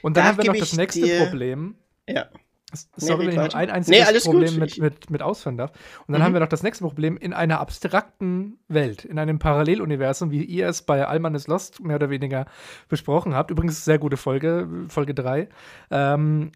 Und 0.01 0.17
dann 0.17 0.25
da 0.25 0.29
haben 0.29 0.39
wir 0.39 0.45
noch 0.45 0.61
das 0.61 0.77
nächste 0.77 1.25
Problem. 1.25 1.75
Ja. 2.09 2.29
Sorry, 2.97 3.29
wenn 3.29 3.47
ich 3.47 3.55
ein 3.55 3.71
einziges 3.71 4.25
nee, 4.25 4.31
Problem 4.31 4.59
mit, 4.59 4.79
mit, 4.79 5.11
mit 5.11 5.23
ausführen 5.23 5.57
darf. 5.57 5.71
Und 6.07 6.13
dann 6.13 6.21
mhm. 6.21 6.25
haben 6.25 6.33
wir 6.33 6.41
noch 6.41 6.49
das 6.49 6.65
nächste 6.65 6.83
Problem 6.83 7.17
in 7.17 7.33
einer 7.33 7.61
abstrakten 7.61 8.59
Welt, 8.67 9.05
in 9.05 9.21
einem 9.21 9.39
Paralleluniversum, 9.39 10.33
wie 10.33 10.43
ihr 10.43 10.69
es 10.69 10.83
bei 10.83 11.07
Alman 11.07 11.37
is 11.37 11.47
Lost 11.47 11.81
mehr 11.85 11.95
oder 11.95 12.11
weniger 12.11 12.47
besprochen 12.89 13.35
habt. 13.35 13.53
Übrigens 13.53 13.85
sehr 13.85 14.01
gute 14.01 14.17
Folge, 14.17 14.69
Folge 14.89 15.15
3. 15.15 15.49
Ähm, 15.93 16.51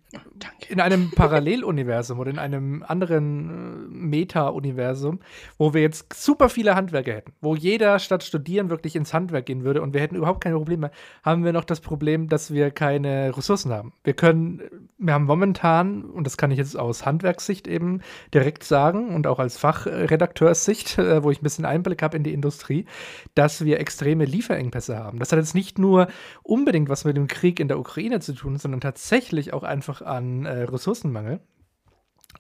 in 0.69 0.81
einem 0.81 1.13
Paralleluniversum 1.13 2.19
oder 2.19 2.31
in 2.31 2.41
einem 2.41 2.83
anderen 2.83 3.87
äh, 3.89 3.89
Meta-Universum, 3.89 5.21
wo 5.59 5.75
wir 5.75 5.83
jetzt 5.83 6.13
super 6.13 6.49
viele 6.49 6.75
Handwerker 6.75 7.13
hätten, 7.13 7.35
wo 7.41 7.55
jeder 7.55 8.01
statt 8.01 8.25
studieren 8.25 8.69
wirklich 8.69 8.97
ins 8.97 9.15
Handwerk 9.15 9.47
gehen 9.47 9.63
würde 9.63 9.81
und 9.81 9.95
wir 9.95 10.01
hätten 10.01 10.17
überhaupt 10.17 10.43
keine 10.43 10.57
Probleme, 10.57 10.91
haben 11.23 11.45
wir 11.45 11.53
noch 11.53 11.65
das 11.65 11.81
Problem, 11.81 12.29
dass 12.29 12.53
wir 12.53 12.73
keine 12.73 13.37
Ressourcen 13.37 13.71
haben. 13.71 13.93
Wir 14.03 14.15
können, 14.15 14.61
wir 14.99 15.15
haben 15.15 15.25
momentan 15.25 16.00
und 16.03 16.27
das 16.27 16.37
kann 16.37 16.51
ich 16.51 16.59
jetzt 16.59 16.79
aus 16.79 17.07
Handwerkssicht 17.07 17.67
eben 17.67 18.01
direkt 18.33 18.65
sagen 18.65 19.15
und 19.15 19.27
auch 19.27 19.39
als 19.39 19.59
Fachredakteurssicht, 19.59 20.99
äh, 20.99 21.23
wo 21.23 21.31
ich 21.31 21.41
ein 21.41 21.45
bisschen 21.45 21.65
Einblick 21.65 22.03
habe 22.03 22.17
in 22.17 22.23
die 22.23 22.33
Industrie, 22.33 22.87
dass 23.35 23.65
wir 23.65 23.81
extreme 23.81 24.25
Lieferengpässe 24.25 24.97
haben. 24.97 25.19
Das 25.19 25.33
hat 25.33 25.39
jetzt 25.39 25.55
nicht 25.55 25.79
nur 25.79 26.09
unbedingt 26.43 26.89
was 26.89 27.05
mit 27.05 27.17
dem 27.17 27.27
Krieg 27.27 27.61
in 27.61 27.69
der 27.69 27.79
Ukraine 27.79 28.21
zu 28.21 28.33
tun, 28.33 28.57
sondern 28.57 28.81
tatsächlich 28.81 29.53
auch 29.53 29.63
einfach 29.63 30.03
an 30.03 30.47
äh, 30.47 30.63
Ressourcenmangel. 30.63 31.41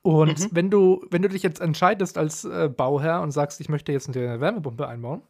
Und 0.03 0.39
mhm. 0.41 0.49
wenn 0.53 0.71
du, 0.71 1.05
wenn 1.11 1.23
du 1.23 1.29
dich 1.29 1.43
jetzt 1.43 1.61
entscheidest 1.61 2.17
als 2.17 2.45
äh, 2.45 2.71
Bauherr 2.75 3.21
und 3.21 3.33
sagst, 3.33 3.61
ich 3.61 3.69
möchte 3.69 3.93
jetzt 3.93 4.09
eine 4.09 4.41
Wärmepumpe 4.41 4.87
einbauen, 4.87 5.23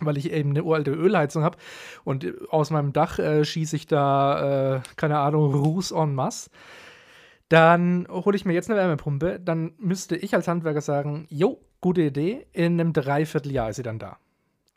weil 0.00 0.16
ich 0.16 0.32
eben 0.32 0.50
eine 0.50 0.64
uralte 0.64 0.90
Ölheizung 0.90 1.44
habe 1.44 1.58
und 2.04 2.26
aus 2.50 2.70
meinem 2.70 2.92
Dach 2.92 3.18
äh, 3.18 3.44
schieße 3.44 3.76
ich 3.76 3.86
da, 3.86 4.76
äh, 4.76 4.80
keine 4.96 5.18
Ahnung, 5.18 5.54
Ruß 5.54 5.92
en 5.92 6.14
masse, 6.14 6.50
dann 7.52 8.06
hole 8.08 8.34
ich 8.34 8.46
mir 8.46 8.54
jetzt 8.54 8.70
eine 8.70 8.80
Wärmepumpe, 8.80 9.38
dann 9.38 9.74
müsste 9.76 10.16
ich 10.16 10.34
als 10.34 10.48
Handwerker 10.48 10.80
sagen, 10.80 11.26
jo, 11.28 11.60
gute 11.82 12.00
Idee, 12.00 12.46
in 12.52 12.80
einem 12.80 12.94
Dreivierteljahr 12.94 13.68
ist 13.68 13.76
sie 13.76 13.82
dann 13.82 13.98
da 13.98 14.16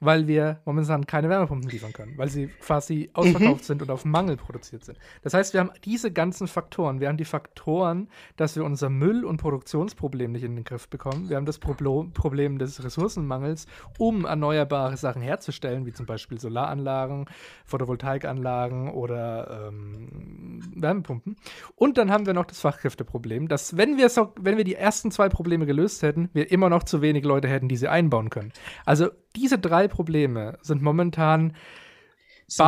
weil 0.06 0.28
wir 0.28 0.62
momentan 0.66 1.06
keine 1.06 1.30
Wärmepumpen 1.30 1.70
liefern 1.70 1.94
können, 1.94 2.18
weil 2.18 2.30
sie 2.30 2.48
quasi 2.48 3.10
ausverkauft 3.14 3.62
mhm. 3.62 3.66
sind 3.66 3.82
und 3.82 3.92
auf 3.92 4.06
Mangel 4.06 4.38
produziert 4.38 4.86
sind. 4.86 4.98
Das 5.24 5.34
heißt, 5.34 5.54
wir 5.54 5.60
haben 5.60 5.72
diese 5.84 6.12
ganzen 6.12 6.48
Faktoren. 6.48 7.00
Wir 7.00 7.08
haben 7.08 7.18
die 7.18 7.26
Faktoren, 7.26 8.08
dass 8.36 8.56
wir 8.56 8.64
unser 8.64 8.90
Müll- 8.90 9.26
und 9.26 9.38
Produktionsproblem 9.38 10.32
nicht 10.32 10.44
in 10.44 10.56
den 10.56 10.64
Griff 10.64 10.88
bekommen. 10.90 11.30
Wir 11.30 11.38
haben 11.38 11.46
das 11.46 11.60
Problem 11.60 12.58
des 12.58 12.84
Ressourcenmangels, 12.84 13.68
um 13.98 14.26
erneuerbare 14.26 14.98
Sachen 14.98 15.22
herzustellen, 15.22 15.86
wie 15.86 15.94
zum 15.94 16.06
Beispiel 16.06 16.40
Solaranlagen, 16.40 17.26
Photovoltaikanlagen 17.66 18.90
oder 18.90 19.68
ähm, 19.68 20.62
Wärmepumpen. 20.76 21.36
Und 21.76 21.98
dann 21.98 22.12
haben 22.12 22.26
wir 22.26 22.34
noch 22.34 22.46
das 22.46 22.60
Fachkräfteproblem, 22.60 23.48
dass 23.48 23.78
wenn 23.78 23.98
wir, 23.98 24.10
so, 24.10 24.34
wenn 24.40 24.58
wir 24.58 24.64
die 24.64 24.76
ersten 24.76 25.12
zwei 25.12 25.30
Probleme 25.30 25.66
gelöst 25.66 26.02
hätten, 26.04 26.30
wir 26.34 26.52
immer 26.52 26.70
noch 26.70 26.84
zu 26.84 27.02
wenig 27.02 27.24
Leute 27.24 27.48
hätten, 27.48 27.68
die 27.68 27.78
sie 27.78 27.88
einbauen 27.88 28.30
können. 28.30 28.52
Also 28.86 29.10
diese 29.36 29.60
drei 29.60 29.88
Probleme 29.88 30.58
sind 30.62 30.82
momentan 30.82 31.54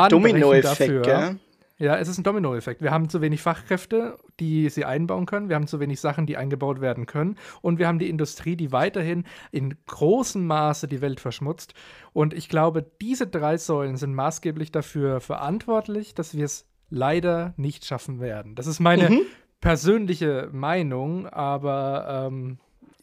Dominoeffekt, 0.09 0.65
dafür. 0.65 1.37
Ja, 1.79 1.95
es 1.97 2.07
ist 2.07 2.17
ein 2.17 2.23
Dominoeffekt. 2.23 2.81
Wir 2.81 2.89
haben 2.89 3.07
zu 3.07 3.21
wenig 3.21 3.41
Fachkräfte, 3.41 4.17
die 4.39 4.67
sie 4.69 4.83
einbauen 4.83 5.27
können. 5.27 5.47
Wir 5.47 5.55
haben 5.55 5.67
zu 5.67 5.79
wenig 5.79 6.01
Sachen, 6.01 6.25
die 6.25 6.35
eingebaut 6.35 6.81
werden 6.81 7.05
können. 7.05 7.37
Und 7.61 7.77
wir 7.77 7.87
haben 7.87 7.99
die 7.99 8.09
Industrie, 8.09 8.55
die 8.55 8.71
weiterhin 8.71 9.25
in 9.51 9.75
großem 9.85 10.45
Maße 10.47 10.87
die 10.87 11.01
Welt 11.01 11.19
verschmutzt. 11.19 11.75
Und 12.13 12.33
ich 12.33 12.49
glaube, 12.49 12.83
diese 12.99 13.27
drei 13.27 13.57
Säulen 13.57 13.95
sind 13.95 14.15
maßgeblich 14.15 14.71
dafür 14.71 15.21
verantwortlich, 15.21 16.15
dass 16.15 16.35
wir 16.35 16.45
es 16.45 16.65
leider 16.89 17.53
nicht 17.57 17.85
schaffen 17.85 18.19
werden. 18.19 18.55
Das 18.55 18.65
ist 18.65 18.79
meine 18.79 19.11
mhm. 19.11 19.21
persönliche 19.61 20.49
Meinung, 20.51 21.27
aber 21.27 22.27
ähm, 22.27 22.57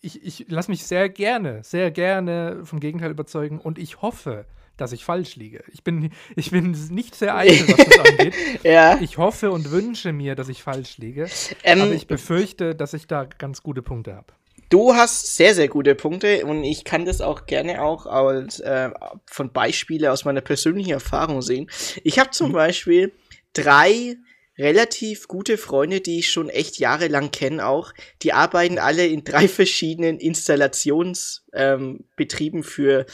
ich, 0.04 0.24
ich 0.24 0.46
lasse 0.48 0.70
mich 0.70 0.84
sehr 0.84 1.08
gerne, 1.08 1.62
sehr 1.64 1.90
gerne 1.90 2.60
vom 2.64 2.80
Gegenteil 2.80 3.10
überzeugen 3.10 3.58
und 3.58 3.78
ich 3.78 4.02
hoffe, 4.02 4.46
dass 4.76 4.92
ich 4.92 5.04
falsch 5.04 5.36
liege. 5.36 5.62
Ich 5.72 5.84
bin, 5.84 6.10
ich 6.36 6.50
bin 6.50 6.72
nicht 6.90 7.14
sehr 7.14 7.36
eitel, 7.36 7.68
was 7.68 7.86
das 7.86 7.98
angeht. 8.10 8.34
ja. 8.64 8.98
Ich 9.00 9.18
hoffe 9.18 9.50
und 9.50 9.70
wünsche 9.70 10.12
mir, 10.12 10.34
dass 10.34 10.48
ich 10.48 10.62
falsch 10.62 10.98
liege. 10.98 11.28
Ähm, 11.62 11.82
aber 11.82 11.92
ich 11.92 12.06
befürchte, 12.06 12.74
dass 12.74 12.92
ich 12.92 13.06
da 13.06 13.24
ganz 13.24 13.62
gute 13.62 13.82
Punkte 13.82 14.16
habe. 14.16 14.32
Du 14.70 14.94
hast 14.94 15.36
sehr, 15.36 15.54
sehr 15.54 15.68
gute 15.68 15.94
Punkte 15.94 16.44
und 16.46 16.64
ich 16.64 16.84
kann 16.84 17.04
das 17.04 17.20
auch 17.20 17.46
gerne 17.46 17.82
auch 17.82 18.06
als 18.06 18.60
äh, 18.60 18.90
von 19.26 19.52
Beispielen 19.52 20.08
aus 20.08 20.24
meiner 20.24 20.40
persönlichen 20.40 20.92
Erfahrung 20.92 21.42
sehen. 21.42 21.70
Ich 22.02 22.18
habe 22.18 22.30
zum 22.30 22.48
mhm. 22.48 22.54
Beispiel 22.54 23.12
drei 23.52 24.16
relativ 24.58 25.28
gute 25.28 25.56
Freunde, 25.58 26.00
die 26.00 26.20
ich 26.20 26.30
schon 26.30 26.48
echt 26.48 26.78
jahrelang 26.78 27.30
kenne 27.30 27.66
auch. 27.66 27.92
Die 28.22 28.32
arbeiten 28.32 28.78
alle 28.78 29.06
in 29.06 29.24
drei 29.24 29.48
verschiedenen 29.48 30.18
Installationsbetrieben 30.18 32.60
ähm, 32.60 32.64
für 32.64 33.04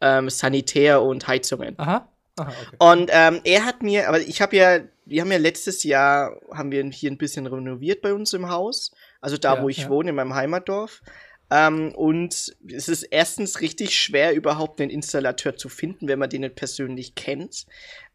ähm, 0.00 0.30
Sanitär 0.30 1.02
und 1.02 1.26
Heizungen. 1.28 1.74
Aha. 1.78 2.08
Aha 2.38 2.48
okay. 2.48 2.76
Und 2.78 3.10
ähm, 3.12 3.40
er 3.44 3.64
hat 3.64 3.82
mir, 3.82 4.08
aber 4.08 4.20
ich 4.20 4.40
habe 4.40 4.56
ja, 4.56 4.80
wir 5.04 5.22
haben 5.22 5.32
ja 5.32 5.38
letztes 5.38 5.82
Jahr, 5.82 6.40
haben 6.52 6.70
wir 6.70 6.84
hier 6.84 7.10
ein 7.10 7.18
bisschen 7.18 7.46
renoviert 7.46 8.02
bei 8.02 8.14
uns 8.14 8.32
im 8.32 8.48
Haus. 8.48 8.92
Also 9.20 9.36
da, 9.36 9.56
ja, 9.56 9.62
wo 9.62 9.68
ich 9.68 9.78
ja. 9.78 9.88
wohne, 9.88 10.10
in 10.10 10.16
meinem 10.16 10.34
Heimatdorf. 10.34 11.02
Ähm, 11.50 11.92
und 11.94 12.54
es 12.68 12.88
ist 12.88 13.02
erstens 13.02 13.60
richtig 13.60 13.98
schwer, 13.98 14.34
überhaupt 14.34 14.80
einen 14.80 14.90
Installateur 14.90 15.56
zu 15.56 15.68
finden, 15.68 16.06
wenn 16.06 16.18
man 16.18 16.30
den 16.30 16.42
nicht 16.42 16.54
persönlich 16.54 17.16
kennt, 17.16 17.66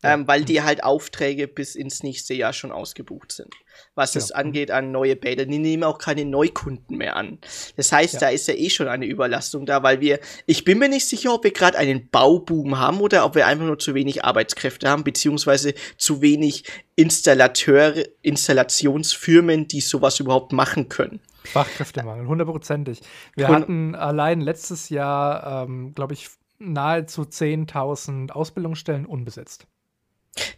ja. 0.02 0.14
ähm, 0.14 0.28
weil 0.28 0.46
die 0.46 0.62
halt 0.62 0.84
Aufträge 0.84 1.50
bis 1.50 1.76
ins 1.76 2.02
nächste 2.02 2.34
Jahr 2.34 2.54
schon 2.54 2.72
ausgebucht 2.72 3.34
sind. 3.34 3.54
Was 3.94 4.14
ja. 4.14 4.20
es 4.20 4.32
angeht 4.32 4.72
an 4.72 4.92
neue 4.92 5.18
Bäder. 5.18 5.46
Die 5.46 5.58
nehmen 5.58 5.84
auch 5.84 5.98
keine 5.98 6.24
Neukunden 6.24 6.98
mehr 6.98 7.18
an. 7.18 7.40
Das 7.76 7.92
heißt, 7.92 8.14
ja. 8.14 8.20
da 8.22 8.30
ist 8.30 8.48
ja 8.48 8.54
eh 8.54 8.70
schon 8.70 8.88
eine 8.88 9.06
Überlastung 9.06 9.66
da, 9.66 9.84
weil 9.84 10.00
wir, 10.00 10.20
ich 10.46 10.64
bin 10.64 10.80
mir 10.80 10.88
nicht 10.88 11.08
sicher, 11.08 11.34
ob 11.34 11.44
wir 11.44 11.52
gerade 11.52 11.78
einen 11.78 12.10
Bauboom 12.10 12.80
haben 12.80 13.02
oder 13.02 13.26
ob 13.26 13.36
wir 13.36 13.48
einfach 13.48 13.66
nur 13.66 13.80
zu 13.80 13.94
wenig 13.96 14.24
Arbeitskräfte 14.24 14.88
haben, 14.90 15.04
beziehungsweise 15.04 15.74
zu 15.98 16.22
wenig 16.22 16.64
Installateure, 16.96 18.06
Installationsfirmen, 18.22 19.68
die 19.68 19.82
sowas 19.82 20.22
überhaupt 20.22 20.54
machen 20.54 20.88
können. 20.88 21.20
Fachkräftemangel, 21.46 22.28
hundertprozentig. 22.28 23.02
Wir 23.36 23.48
Hund 23.48 23.58
hatten 23.58 23.96
allein 23.96 24.42
letztes 24.42 24.90
Jahr, 24.90 25.64
ähm, 25.64 25.94
glaube 25.94 26.14
ich, 26.14 26.30
nahezu 26.58 27.24
10.000 27.24 28.32
Ausbildungsstellen 28.32 29.06
unbesetzt. 29.06 29.68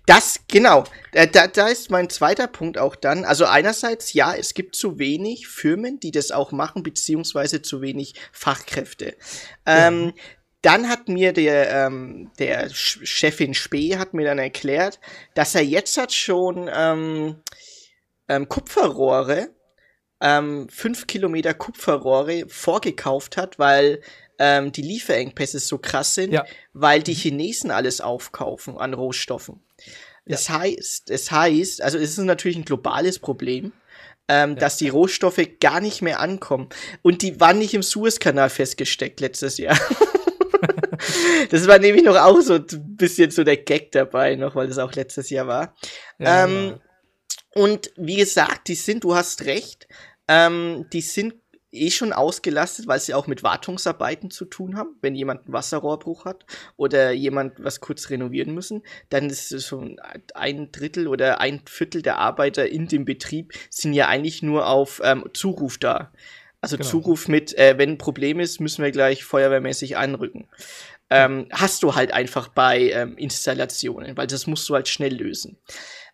Das, 0.06 0.40
genau. 0.48 0.86
Da, 1.12 1.26
da 1.26 1.68
ist 1.68 1.92
mein 1.92 2.10
zweiter 2.10 2.48
Punkt 2.48 2.78
auch 2.78 2.96
dann. 2.96 3.26
Also 3.26 3.46
einerseits, 3.46 4.14
ja, 4.14 4.34
es 4.34 4.54
gibt 4.54 4.76
zu 4.76 4.98
wenig 4.98 5.48
Firmen, 5.48 6.00
die 6.00 6.12
das 6.12 6.32
auch 6.32 6.52
machen, 6.52 6.82
beziehungsweise 6.82 7.62
zu 7.62 7.82
wenig 7.82 8.16
Fachkräfte. 8.32 9.16
Ja. 9.68 9.88
Ähm, 9.88 10.14
dann 10.64 10.90
hat 10.90 11.08
mir 11.08 11.34
der, 11.34 11.86
ähm, 11.86 12.32
der 12.40 12.70
Chefin 12.70 13.54
Spee 13.54 13.98
hat 13.98 14.14
mir 14.14 14.26
dann 14.26 14.40
erklärt, 14.40 15.00
dass 15.36 15.54
er 15.54 15.64
jetzt 15.64 15.98
hat 15.98 16.12
schon 16.12 16.70
ähm, 16.74 17.36
ähm, 18.28 18.50
Kupferrohre 18.50 19.50
ähm, 20.22 20.68
fünf 20.70 21.08
Kilometer 21.08 21.54
Kupferrohre 21.54 22.46
vorgekauft 22.48 23.38
hat, 23.38 23.60
weil 23.60 24.02
ähm, 24.40 24.72
die 24.72 24.82
Lieferengpässe 24.82 25.60
so 25.60 25.78
krass 25.78 26.16
sind, 26.16 26.34
ja. 26.34 26.46
weil 26.74 27.02
die 27.02 27.14
mhm. 27.14 27.18
Chinesen 27.18 27.72
alles 27.72 28.02
aufkaufen 28.02 28.78
an 28.78 28.94
Rohstoffen. 28.94 29.62
Das 30.26 30.48
ja. 30.48 30.60
heißt, 30.60 31.10
es 31.10 31.32
heißt, 31.32 31.82
also 31.82 31.98
es 31.98 32.12
ist 32.12 32.18
natürlich 32.20 32.58
ein 32.58 32.66
globales 32.66 33.20
Problem, 33.20 33.72
ähm, 34.28 34.52
ja. 34.52 34.56
dass 34.56 34.78
die 34.78 34.90
Rohstoffe 34.90 35.42
gar 35.60 35.80
nicht 35.80 36.02
mehr 36.02 36.20
ankommen. 36.20 36.70
Und 37.02 37.22
die 37.22 37.40
waren 37.40 37.60
nicht 37.60 37.74
im 37.74 37.84
Suezkanal 37.84 38.50
festgesteckt 38.50 39.20
letztes 39.20 39.58
Jahr. 39.58 39.80
das 41.50 41.68
war 41.68 41.80
nämlich 41.80 42.04
noch 42.04 42.18
auch 42.18 42.42
so 42.42 42.56
ein 42.56 42.66
bisschen 42.98 43.32
so 43.32 43.44
der 43.44 43.58
Gag 43.58 43.92
dabei, 43.92 44.36
noch 44.36 44.56
weil 44.56 44.68
das 44.68 44.80
auch 44.80 44.94
letztes 44.94 45.30
Jahr 45.30 45.48
war. 45.48 45.76
Ja, 46.20 46.46
ähm, 46.46 46.80
und 47.54 47.92
wie 47.96 48.18
gesagt, 48.18 48.68
die 48.68 48.76
sind, 48.76 49.04
du 49.04 49.16
hast 49.16 49.46
recht, 49.46 49.88
ähm, 50.28 50.86
die 50.92 51.02
sind 51.02 51.36
eh 51.72 51.92
schon 51.92 52.14
ausgelastet, 52.14 52.88
weil 52.88 53.00
sie 53.00 53.14
auch 53.14 53.28
mit 53.28 53.44
Wartungsarbeiten 53.44 54.32
zu 54.32 54.46
tun 54.46 54.78
haben. 54.78 54.98
Wenn 55.02 55.16
jemand 55.16 55.46
einen 55.46 55.54
Wasserrohrbruch 55.54 56.26
hat 56.26 56.46
oder 56.78 57.12
jemand 57.12 57.64
was 57.64 57.82
kurz 57.82 58.10
renovieren 58.10 58.54
müssen, 58.54 58.84
dann 59.10 59.30
ist 59.30 59.52
es 59.52 59.68
schon 59.68 60.00
ein 60.34 60.72
Drittel 60.72 61.08
oder 61.08 61.42
ein 61.42 61.62
Viertel 61.68 62.02
der 62.02 62.18
Arbeiter 62.18 62.68
in 62.68 62.88
dem 62.88 63.06
Betrieb 63.06 63.54
sind 63.70 63.94
ja 63.94 64.08
eigentlich 64.08 64.42
nur 64.42 64.68
auf 64.68 65.02
ähm, 65.04 65.30
Zuruf 65.34 65.78
da. 65.78 66.12
Also 66.62 66.78
genau. 66.78 66.90
Zuruf 66.90 67.28
mit, 67.28 67.56
äh, 67.58 67.78
wenn 67.78 67.92
ein 67.92 67.98
Problem 67.98 68.40
ist, 68.40 68.60
müssen 68.60 68.84
wir 68.84 68.92
gleich 68.92 69.24
feuerwehrmäßig 69.24 69.98
anrücken. 69.98 70.48
Ähm, 71.10 71.48
hast 71.52 71.84
du 71.84 71.96
halt 71.96 72.14
einfach 72.14 72.50
bei 72.50 72.92
ähm, 72.92 73.18
Installationen, 73.18 74.18
weil 74.18 74.28
das 74.28 74.48
musst 74.48 74.68
du 74.68 74.74
halt 74.74 74.88
schnell 74.88 75.16
lösen. 75.16 75.58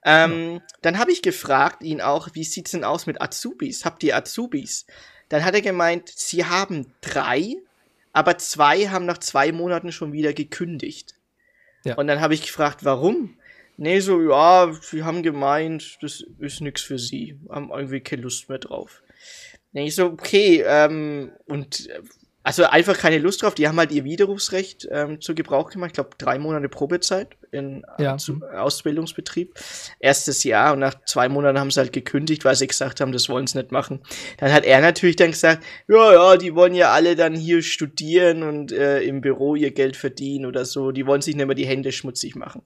Ähm, 0.05 0.53
ja. 0.55 0.61
Dann 0.81 0.99
habe 0.99 1.11
ich 1.11 1.21
gefragt 1.21 1.83
ihn 1.83 2.01
auch, 2.01 2.29
wie 2.33 2.43
sieht's 2.43 2.71
denn 2.71 2.83
aus 2.83 3.05
mit 3.05 3.21
Azubis? 3.21 3.85
Habt 3.85 4.03
ihr 4.03 4.15
Azubis? 4.15 4.85
Dann 5.29 5.45
hat 5.45 5.55
er 5.55 5.61
gemeint, 5.61 6.09
sie 6.09 6.45
haben 6.45 6.93
drei, 7.01 7.55
aber 8.11 8.37
zwei 8.37 8.89
haben 8.89 9.05
nach 9.05 9.17
zwei 9.17 9.51
Monaten 9.51 9.91
schon 9.91 10.13
wieder 10.13 10.33
gekündigt. 10.33 11.15
Ja. 11.85 11.95
Und 11.95 12.07
dann 12.07 12.21
habe 12.21 12.33
ich 12.33 12.41
gefragt, 12.41 12.83
warum? 12.83 13.37
Nee, 13.77 13.99
so, 14.01 14.21
ja, 14.21 14.71
sie 14.81 15.03
haben 15.03 15.23
gemeint, 15.23 15.97
das 16.01 16.23
ist 16.39 16.61
nichts 16.61 16.81
für 16.81 16.99
sie. 16.99 17.39
Haben 17.49 17.71
irgendwie 17.71 18.01
keine 18.01 18.21
Lust 18.21 18.49
mehr 18.49 18.59
drauf. 18.59 19.01
Nee, 19.71 19.89
so, 19.89 20.05
okay, 20.05 20.63
ähm, 20.65 21.31
und 21.45 21.89
also 22.43 22.65
einfach 22.65 22.97
keine 22.97 23.19
Lust 23.19 23.41
drauf. 23.41 23.55
Die 23.55 23.67
haben 23.67 23.77
halt 23.79 23.91
ihr 23.91 24.03
Widerrufsrecht 24.03 24.87
ähm, 24.91 25.21
zu 25.21 25.33
Gebrauch 25.33 25.69
gemacht. 25.69 25.91
Ich 25.91 25.93
glaube, 25.93 26.09
drei 26.17 26.37
Monate 26.37 26.67
Probezeit 26.67 27.37
in 27.51 27.85
ja. 27.97 28.17
Ausbildungsbetrieb. 28.57 29.53
Erstes 29.99 30.43
Jahr 30.43 30.73
und 30.73 30.79
nach 30.79 30.95
zwei 31.05 31.29
Monaten 31.29 31.57
haben 31.57 31.71
sie 31.71 31.79
halt 31.79 31.93
gekündigt, 31.93 32.43
weil 32.43 32.55
sie 32.55 32.67
gesagt 32.67 32.99
haben, 32.99 33.13
das 33.13 33.29
wollen 33.29 33.47
sie 33.47 33.57
nicht 33.57 33.71
machen. 33.71 34.01
Dann 34.37 34.51
hat 34.51 34.65
er 34.65 34.81
natürlich 34.81 35.15
dann 35.15 35.31
gesagt, 35.31 35.63
ja, 35.87 36.13
ja, 36.13 36.37
die 36.37 36.53
wollen 36.53 36.75
ja 36.75 36.91
alle 36.91 37.15
dann 37.15 37.33
hier 37.33 37.61
studieren 37.61 38.43
und 38.43 38.73
äh, 38.73 39.01
im 39.01 39.21
Büro 39.21 39.55
ihr 39.55 39.71
Geld 39.71 39.95
verdienen 39.95 40.45
oder 40.45 40.65
so. 40.65 40.91
Die 40.91 41.07
wollen 41.07 41.21
sich 41.21 41.35
nicht 41.35 41.45
mehr 41.45 41.55
die 41.55 41.65
Hände 41.65 41.93
schmutzig 41.93 42.35
machen. 42.35 42.63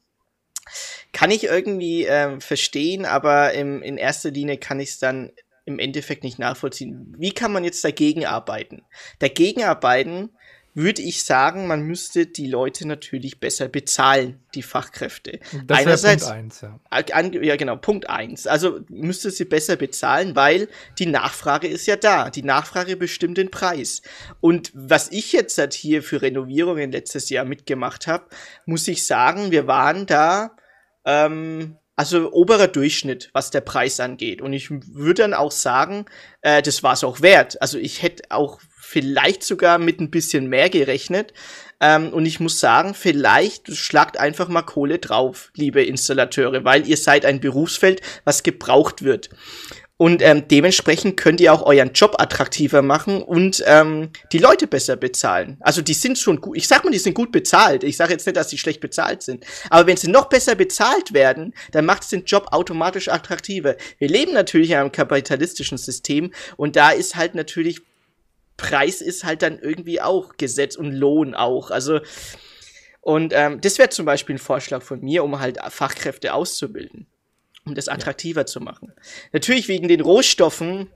Kann 1.14 1.32
ich 1.32 1.44
irgendwie 1.46 2.06
äh, 2.06 2.40
verstehen, 2.40 3.06
aber 3.06 3.54
im, 3.54 3.82
in 3.84 3.98
erster 3.98 4.32
Linie 4.32 4.58
kann 4.58 4.80
ich 4.80 4.90
es 4.90 5.00
dann 5.00 5.32
im 5.68 5.80
Endeffekt 5.80 6.24
nicht 6.24 6.40
nachvollziehen. 6.40 7.14
Wie 7.18 7.32
kann 7.32 7.52
man 7.52 7.64
jetzt 7.64 7.84
dagegen 7.84 8.26
arbeiten? 8.26 8.84
Dagegen 9.20 9.64
arbeiten 9.64 10.30
würde 10.74 11.02
ich 11.02 11.24
sagen, 11.24 11.66
man 11.66 11.82
müsste 11.82 12.28
die 12.28 12.46
Leute 12.46 12.88
natürlich 12.88 13.40
besser 13.40 13.68
bezahlen, 13.68 14.40
die 14.54 14.62
Fachkräfte. 14.62 15.40
Das 15.66 15.80
Einerseits, 15.80 16.26
Punkt 16.26 16.38
eins, 16.38 16.62
ja. 16.62 16.80
An, 16.92 17.34
ja, 17.34 17.56
genau, 17.56 17.78
Punkt 17.78 18.08
eins. 18.12 18.46
Also 18.46 18.82
müsste 18.88 19.32
sie 19.32 19.46
besser 19.46 19.76
bezahlen, 19.76 20.36
weil 20.36 20.70
die 21.00 21.08
Nachfrage 21.08 21.68
ist 21.68 21.88
ja 21.88 21.96
da. 21.96 22.30
Die 22.30 22.44
Nachfrage 22.44 22.96
bestimmt 22.96 23.40
den 23.40 23.50
Preis. 23.50 24.04
Und 24.40 24.72
was 24.76 25.12
ich 25.12 25.34
jetzt 25.34 25.58
halt 25.58 25.74
hier 25.74 26.04
für 26.04 26.22
Renovierungen 26.22 26.92
letztes 26.92 27.32
Jahr 27.32 27.44
mitgemacht 27.44 28.06
habe, 28.06 28.28
muss 28.68 28.88
ich 28.88 29.04
sagen, 29.04 29.50
wir 29.50 29.66
waren 29.66 30.06
da 30.06 30.56
ähm, 31.06 31.76
also 31.98 32.32
oberer 32.32 32.68
Durchschnitt, 32.68 33.30
was 33.34 33.50
der 33.50 33.62
Preis 33.62 34.00
angeht. 34.00 34.42
Und 34.42 34.54
ich 34.54 34.70
würde 34.70 35.24
dann 35.24 35.34
auch 35.34 35.51
sagen, 35.51 36.06
äh, 36.42 36.62
das 36.62 36.84
war 36.84 36.94
es 36.94 37.04
auch 37.04 37.22
wert. 37.22 37.60
Also 37.62 37.80
ich 37.80 38.04
hätte 38.04 38.24
auch 38.30 38.62
vielleicht 38.80 39.44
sogar 39.44 39.80
mit 39.80 40.00
ein 40.00 40.12
bisschen 40.12 40.48
mehr 40.48 40.70
gerechnet. 40.70 41.34
Ähm, 41.80 42.13
und 42.13 42.25
ich 42.25 42.39
muss 42.39 42.60
sagen, 42.60 42.94
vielleicht 42.94 43.75
schlagt 43.75 44.18
einfach 44.18 44.48
mal 44.48 44.62
Kohle 44.62 45.00
drauf, 45.00 45.51
liebe 45.56 45.84
Installateure, 45.84 46.63
weil 46.63 46.88
ihr 46.88 46.98
seid 46.98 47.25
ein 47.25 47.39
Berufsfeld, 47.39 48.01
was 48.24 48.44
gebraucht 48.44 49.04
wird. 49.04 49.30
Und 50.00 50.22
ähm, 50.22 50.48
dementsprechend 50.48 51.18
könnt 51.18 51.42
ihr 51.42 51.51
auch 51.51 51.63
euren 51.63 51.92
Job 51.92 52.16
attraktiver 52.20 52.84
machen 52.84 53.24
und 53.24 53.63
ähm, 53.66 54.12
die 54.32 54.38
Leute 54.38 54.68
besser 54.68 54.96
bezahlen. 54.96 55.58
Also 55.60 55.82
die 55.82 55.96
sind 55.96 56.20
schon 56.20 56.39
gut. 56.39 56.56
Ich 56.56 56.68
sag 56.68 56.84
mal, 56.84 56.92
die 56.92 57.00
sind 57.00 57.16
gut 57.16 57.32
bezahlt. 57.32 57.84
Ich 57.84 57.98
sage 57.98 58.13
jetzt 58.13 58.27
nicht, 58.27 58.38
dass 58.38 58.51
sie 58.51 58.60
schlecht 58.60 58.80
bezahlt 58.80 59.24
sind. 59.24 59.44
Aber 59.72 59.88
wenn 59.88 59.98
sie 59.98 60.12
noch 60.12 60.30
besser 60.30 60.54
bezahlt 60.54 61.13
werden, 61.13 61.56
dann 61.72 61.86
macht 61.86 62.04
es 62.04 62.10
den 62.10 62.25
Job 62.25 62.50
automatisch 62.51 63.10
attraktiver. 63.10 63.75
Wir 63.98 64.08
leben 64.08 64.34
natürlich 64.34 64.70
in 64.70 64.77
einem 64.77 64.92
kapitalistischen 64.92 65.80
System 65.80 66.32
und 66.58 66.75
da 66.75 66.92
ist 66.92 67.16
halt 67.16 67.34
natürlich 67.34 67.82
Preis 68.56 69.01
ist 69.01 69.24
halt 69.24 69.44
dann 69.44 69.60
irgendwie 69.60 70.01
auch 70.01 70.38
Gesetz 70.38 70.75
und 70.75 70.92
Lohn 70.92 71.34
auch. 71.34 71.72
Also 71.72 72.01
und 73.01 73.34
ähm, 73.36 73.62
das 73.62 73.80
wäre 73.80 73.89
zum 73.89 74.06
Beispiel 74.06 74.36
ein 74.36 74.39
Vorschlag 74.39 74.84
von 74.84 75.00
mir, 75.00 75.24
um 75.24 75.39
halt 75.39 75.58
Fachkräfte 75.70 76.34
auszubilden 76.34 77.08
um 77.68 77.76
das 77.76 77.88
attraktiver 77.88 78.42
ja. 78.42 78.46
zu 78.46 78.62
machen. 78.62 78.94
Natürlich 79.34 79.68
wegen 79.68 79.88
den 79.88 80.02
Rohstoffen 80.02 80.88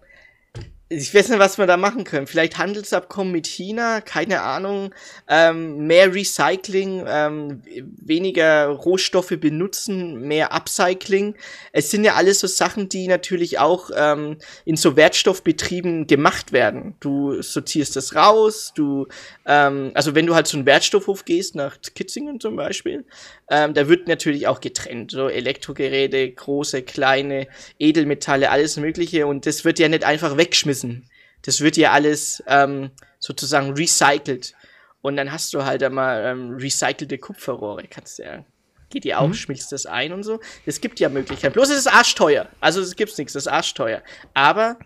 ich 0.93 1.15
weiß 1.15 1.30
nicht, 1.30 1.39
was 1.39 1.58
wir 1.58 1.67
da 1.67 1.77
machen 1.77 2.04
können. 2.04 2.27
Vielleicht 2.27 2.58
Handelsabkommen 2.58 3.32
mit 3.32 3.47
China, 3.47 4.01
keine 4.01 4.41
Ahnung. 4.41 4.93
Ähm, 5.30 5.88
mehr 5.88 6.13
Recycling, 6.13 7.06
ähm, 7.08 7.62
weniger 8.01 8.67
Rohstoffe 8.67 9.34
benutzen, 9.39 10.19
mehr 10.19 10.51
Upcycling. 10.51 11.36
Es 11.71 11.91
sind 11.91 12.04
ja 12.04 12.15
alles 12.15 12.41
so 12.41 12.47
Sachen, 12.47 12.89
die 12.89 13.08
natürlich 13.08 13.58
auch 13.58 13.89
ähm, 13.95 14.38
in 14.65 14.75
so 14.75 14.97
Wertstoffbetrieben 14.97 16.08
gemacht 16.08 16.51
werden. 16.51 16.95
Du 16.99 17.41
sortierst 17.41 17.95
das 17.95 18.13
raus, 18.13 18.73
du, 18.75 19.08
ähm, 19.45 19.91
also 19.93 20.13
wenn 20.13 20.25
du 20.25 20.36
halt 20.36 20.47
zu 20.47 20.58
einem 20.58 20.65
Wertstoffhof 20.65 21.23
gehst, 21.23 21.56
nach 21.56 21.77
Kitzingen 21.95 22.41
zum 22.41 22.58
Beispiel, 22.58 23.06
ähm, 23.49 23.73
da 23.73 23.88
wird 23.88 24.08
natürlich 24.08 24.47
auch 24.47 24.60
getrennt. 24.60 25.12
So 25.12 25.30
Elektrogeräte, 25.30 26.32
große, 26.32 26.82
kleine, 26.82 27.47
Edelmetalle, 27.80 28.49
alles 28.49 28.77
Mögliche. 28.77 29.27
Und 29.27 29.45
das 29.45 29.63
wird 29.63 29.80
ja 29.80 29.89
nicht 29.89 30.04
einfach 30.04 30.38
weggeschmissen 30.38 30.81
Eisen. 30.82 31.10
Das 31.44 31.62
wird 31.62 31.78
ja 31.78 31.91
alles 31.91 32.44
ähm, 32.48 32.91
sozusagen 33.20 33.74
recycelt. 33.74 34.54
Und 35.02 35.15
dann 35.15 35.32
hast 35.32 35.54
du 35.54 35.65
halt 35.65 35.82
einmal 35.82 36.24
ähm, 36.26 36.56
recycelte 36.56 37.17
Kupferrohre. 37.17 37.86
Kannst 37.89 38.20
du 38.20 38.24
ja, 38.24 38.46
geht 38.89 39.06
ja 39.06 39.17
auch, 39.17 39.28
mhm. 39.28 39.34
schmilzt 39.34 39.72
das 39.72 39.86
ein 39.86 40.13
und 40.13 40.24
so. 40.24 40.39
Es 40.65 40.80
gibt 40.82 41.00
ja 41.00 41.10
Möglichkeiten. 41.10 41.54
Bloß 41.54 41.70
es 41.70 41.80
ist 41.80 41.88
arschteuer. 41.88 42.48
Also 42.60 42.82
es 42.82 42.96
gibt's 42.96 43.17
nichts, 43.17 43.34
das 43.34 43.48
ist 43.48 43.52
arschteuer. 43.52 44.02
Aber 44.34 44.78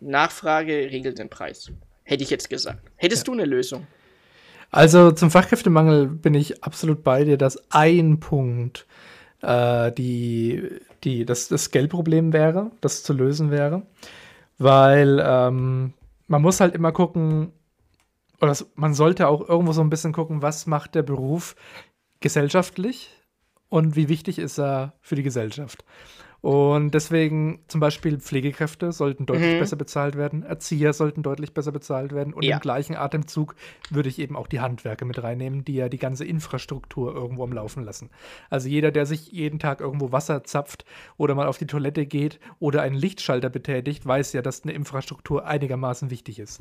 Nachfrage 0.00 0.72
regelt 0.72 1.18
den 1.18 1.28
Preis. 1.28 1.70
Hätte 2.04 2.22
ich 2.22 2.30
jetzt 2.30 2.48
gesagt. 2.48 2.80
Hättest 2.96 3.26
ja. 3.26 3.32
du 3.32 3.32
eine 3.32 3.44
Lösung? 3.44 3.86
Also 4.70 5.10
zum 5.10 5.32
Fachkräftemangel 5.32 6.06
bin 6.06 6.34
ich 6.34 6.62
absolut 6.62 7.02
bei 7.02 7.24
dir, 7.24 7.36
dass 7.36 7.58
ein 7.72 8.20
Punkt 8.20 8.86
äh, 9.42 9.90
die, 9.90 10.80
die, 11.02 11.24
das, 11.24 11.48
das 11.48 11.72
Geldproblem 11.72 12.32
wäre, 12.32 12.70
das 12.80 13.02
zu 13.02 13.12
lösen 13.12 13.50
wäre 13.50 13.82
weil 14.60 15.22
ähm, 15.24 15.94
man 16.26 16.42
muss 16.42 16.60
halt 16.60 16.74
immer 16.74 16.92
gucken, 16.92 17.52
oder 18.40 18.54
man 18.74 18.94
sollte 18.94 19.26
auch 19.26 19.48
irgendwo 19.48 19.72
so 19.72 19.80
ein 19.80 19.90
bisschen 19.90 20.12
gucken, 20.12 20.42
was 20.42 20.66
macht 20.66 20.94
der 20.94 21.02
Beruf 21.02 21.56
gesellschaftlich 22.20 23.10
und 23.70 23.96
wie 23.96 24.08
wichtig 24.08 24.38
ist 24.38 24.58
er 24.58 24.92
für 25.00 25.16
die 25.16 25.22
Gesellschaft. 25.22 25.84
Und 26.40 26.92
deswegen 26.94 27.60
zum 27.68 27.80
Beispiel 27.80 28.18
Pflegekräfte 28.18 28.92
sollten 28.92 29.26
deutlich 29.26 29.54
mhm. 29.54 29.58
besser 29.58 29.76
bezahlt 29.76 30.16
werden, 30.16 30.42
Erzieher 30.42 30.92
sollten 30.94 31.22
deutlich 31.22 31.52
besser 31.52 31.70
bezahlt 31.70 32.12
werden 32.12 32.32
und 32.32 32.44
ja. 32.44 32.56
im 32.56 32.60
gleichen 32.60 32.96
Atemzug 32.96 33.54
würde 33.90 34.08
ich 34.08 34.18
eben 34.18 34.36
auch 34.36 34.46
die 34.46 34.60
Handwerker 34.60 35.04
mit 35.04 35.22
reinnehmen, 35.22 35.64
die 35.64 35.74
ja 35.74 35.88
die 35.88 35.98
ganze 35.98 36.24
Infrastruktur 36.24 37.14
irgendwo 37.14 37.44
am 37.44 37.52
Laufen 37.52 37.84
lassen. 37.84 38.08
Also 38.48 38.68
jeder, 38.68 38.90
der 38.90 39.04
sich 39.04 39.30
jeden 39.32 39.58
Tag 39.58 39.80
irgendwo 39.80 40.12
Wasser 40.12 40.42
zapft 40.44 40.86
oder 41.18 41.34
mal 41.34 41.46
auf 41.46 41.58
die 41.58 41.66
Toilette 41.66 42.06
geht 42.06 42.40
oder 42.58 42.82
einen 42.82 42.96
Lichtschalter 42.96 43.50
betätigt, 43.50 44.06
weiß 44.06 44.32
ja, 44.32 44.40
dass 44.40 44.62
eine 44.62 44.72
Infrastruktur 44.72 45.46
einigermaßen 45.46 46.10
wichtig 46.10 46.38
ist. 46.38 46.60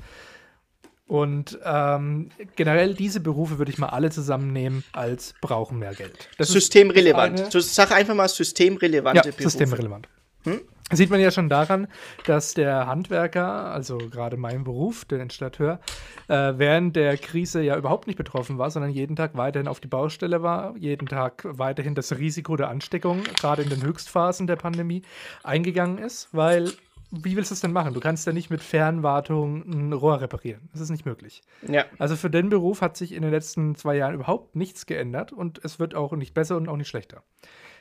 Und 1.09 1.57
ähm, 1.65 2.29
generell 2.55 2.93
diese 2.93 3.19
Berufe 3.19 3.57
würde 3.57 3.71
ich 3.71 3.79
mal 3.79 3.87
alle 3.87 4.11
zusammennehmen 4.11 4.83
als 4.91 5.33
brauchen 5.41 5.79
mehr 5.79 5.95
Geld. 5.95 6.29
Das 6.37 6.49
systemrelevant. 6.49 7.51
Sag 7.51 7.91
einfach 7.91 8.13
mal 8.13 8.29
systemrelevante 8.29 9.17
ja, 9.17 9.23
Berufe. 9.23 9.41
Systemrelevant. 9.41 10.07
Hm? 10.43 10.61
Sieht 10.91 11.09
man 11.09 11.19
ja 11.19 11.31
schon 11.31 11.49
daran, 11.49 11.87
dass 12.25 12.53
der 12.53 12.85
Handwerker, 12.85 13.71
also 13.71 13.97
gerade 13.97 14.37
mein 14.37 14.63
Beruf, 14.63 15.03
der 15.05 15.19
Installateur, 15.21 15.79
äh, 16.27 16.53
während 16.57 16.95
der 16.95 17.17
Krise 17.17 17.63
ja 17.63 17.75
überhaupt 17.75 18.05
nicht 18.05 18.17
betroffen 18.17 18.59
war, 18.59 18.69
sondern 18.69 18.91
jeden 18.91 19.15
Tag 19.15 19.35
weiterhin 19.35 19.67
auf 19.67 19.79
die 19.79 19.87
Baustelle 19.87 20.43
war, 20.43 20.75
jeden 20.77 21.07
Tag 21.07 21.43
weiterhin 21.43 21.95
das 21.95 22.17
Risiko 22.19 22.55
der 22.55 22.69
Ansteckung, 22.69 23.23
gerade 23.39 23.63
in 23.63 23.69
den 23.69 23.83
Höchstphasen 23.83 24.45
der 24.45 24.57
Pandemie, 24.57 25.01
eingegangen 25.43 25.97
ist, 25.97 26.29
weil 26.33 26.71
wie 27.11 27.35
willst 27.35 27.51
du 27.51 27.53
es 27.53 27.61
denn 27.61 27.71
machen? 27.71 27.93
Du 27.93 27.99
kannst 27.99 28.27
ja 28.27 28.33
nicht 28.33 28.49
mit 28.49 28.61
Fernwartung 28.61 29.63
ein 29.67 29.93
Rohr 29.93 30.21
reparieren. 30.21 30.69
Das 30.71 30.81
ist 30.81 30.89
nicht 30.89 31.05
möglich. 31.05 31.41
Ja. 31.67 31.85
Also 31.97 32.15
für 32.15 32.29
den 32.29 32.49
Beruf 32.49 32.81
hat 32.81 32.97
sich 32.97 33.13
in 33.13 33.23
den 33.23 33.31
letzten 33.31 33.75
zwei 33.75 33.95
Jahren 33.95 34.13
überhaupt 34.13 34.55
nichts 34.55 34.85
geändert 34.85 35.31
und 35.31 35.59
es 35.63 35.79
wird 35.79 35.95
auch 35.95 36.13
nicht 36.13 36.33
besser 36.33 36.57
und 36.57 36.69
auch 36.69 36.77
nicht 36.77 36.87
schlechter. 36.87 37.23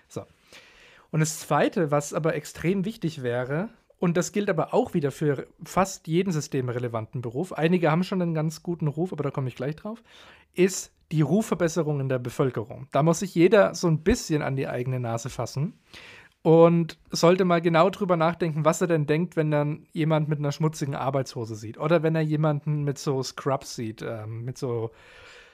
So. 0.09 0.23
Und 1.11 1.21
das 1.21 1.41
Zweite, 1.41 1.91
was 1.91 2.15
aber 2.15 2.35
extrem 2.35 2.85
wichtig 2.85 3.23
wäre, 3.23 3.69
und 3.99 4.17
das 4.17 4.33
gilt 4.33 4.49
aber 4.49 4.73
auch 4.73 4.95
wieder 4.95 5.11
für 5.11 5.47
fast 5.65 6.07
jeden 6.07 6.33
systemrelevanten 6.33 7.21
Beruf, 7.21 7.53
einige 7.53 7.91
haben 7.91 8.05
schon 8.05 8.23
einen 8.23 8.35
ganz 8.35 8.63
guten 8.63 8.87
Ruf, 8.87 9.13
aber 9.13 9.25
da 9.25 9.31
komme 9.31 9.49
ich 9.49 9.57
gleich 9.57 9.77
drauf, 9.77 10.03
ist 10.55 10.93
die 11.11 11.23
Rufverbesserung 11.23 12.01
in 12.01 12.09
der 12.09 12.19
Bevölkerung. 12.19 12.87
Da 12.93 13.03
muss 13.03 13.21
sich 13.21 13.35
jeder 13.35 13.75
so 13.75 13.89
ein 13.89 14.03
bisschen 14.03 14.43
an 14.43 14.57
die 14.57 14.69
eigene 14.69 15.01
Nase 15.01 15.31
fassen 15.31 15.79
und 16.43 16.99
sollte 17.11 17.45
mal 17.45 17.61
genau 17.61 17.91
drüber 17.91 18.17
nachdenken, 18.17 18.65
was 18.65 18.81
er 18.81 18.87
denn 18.87 19.07
denkt, 19.07 19.37
wenn 19.37 19.51
dann 19.51 19.87
jemand 19.93 20.29
mit 20.29 20.39
einer 20.39 20.53
schmutzigen 20.53 20.95
Arbeitshose 20.95 21.57
sieht 21.57 21.79
oder 21.79 22.03
wenn 22.03 22.15
er 22.15 22.23
jemanden 22.23 22.85
mit 22.85 22.99
so 22.99 23.23
Scrubs 23.23 23.75
sieht, 23.75 24.03
ähm, 24.03 24.45
mit 24.45 24.57
so 24.57 24.91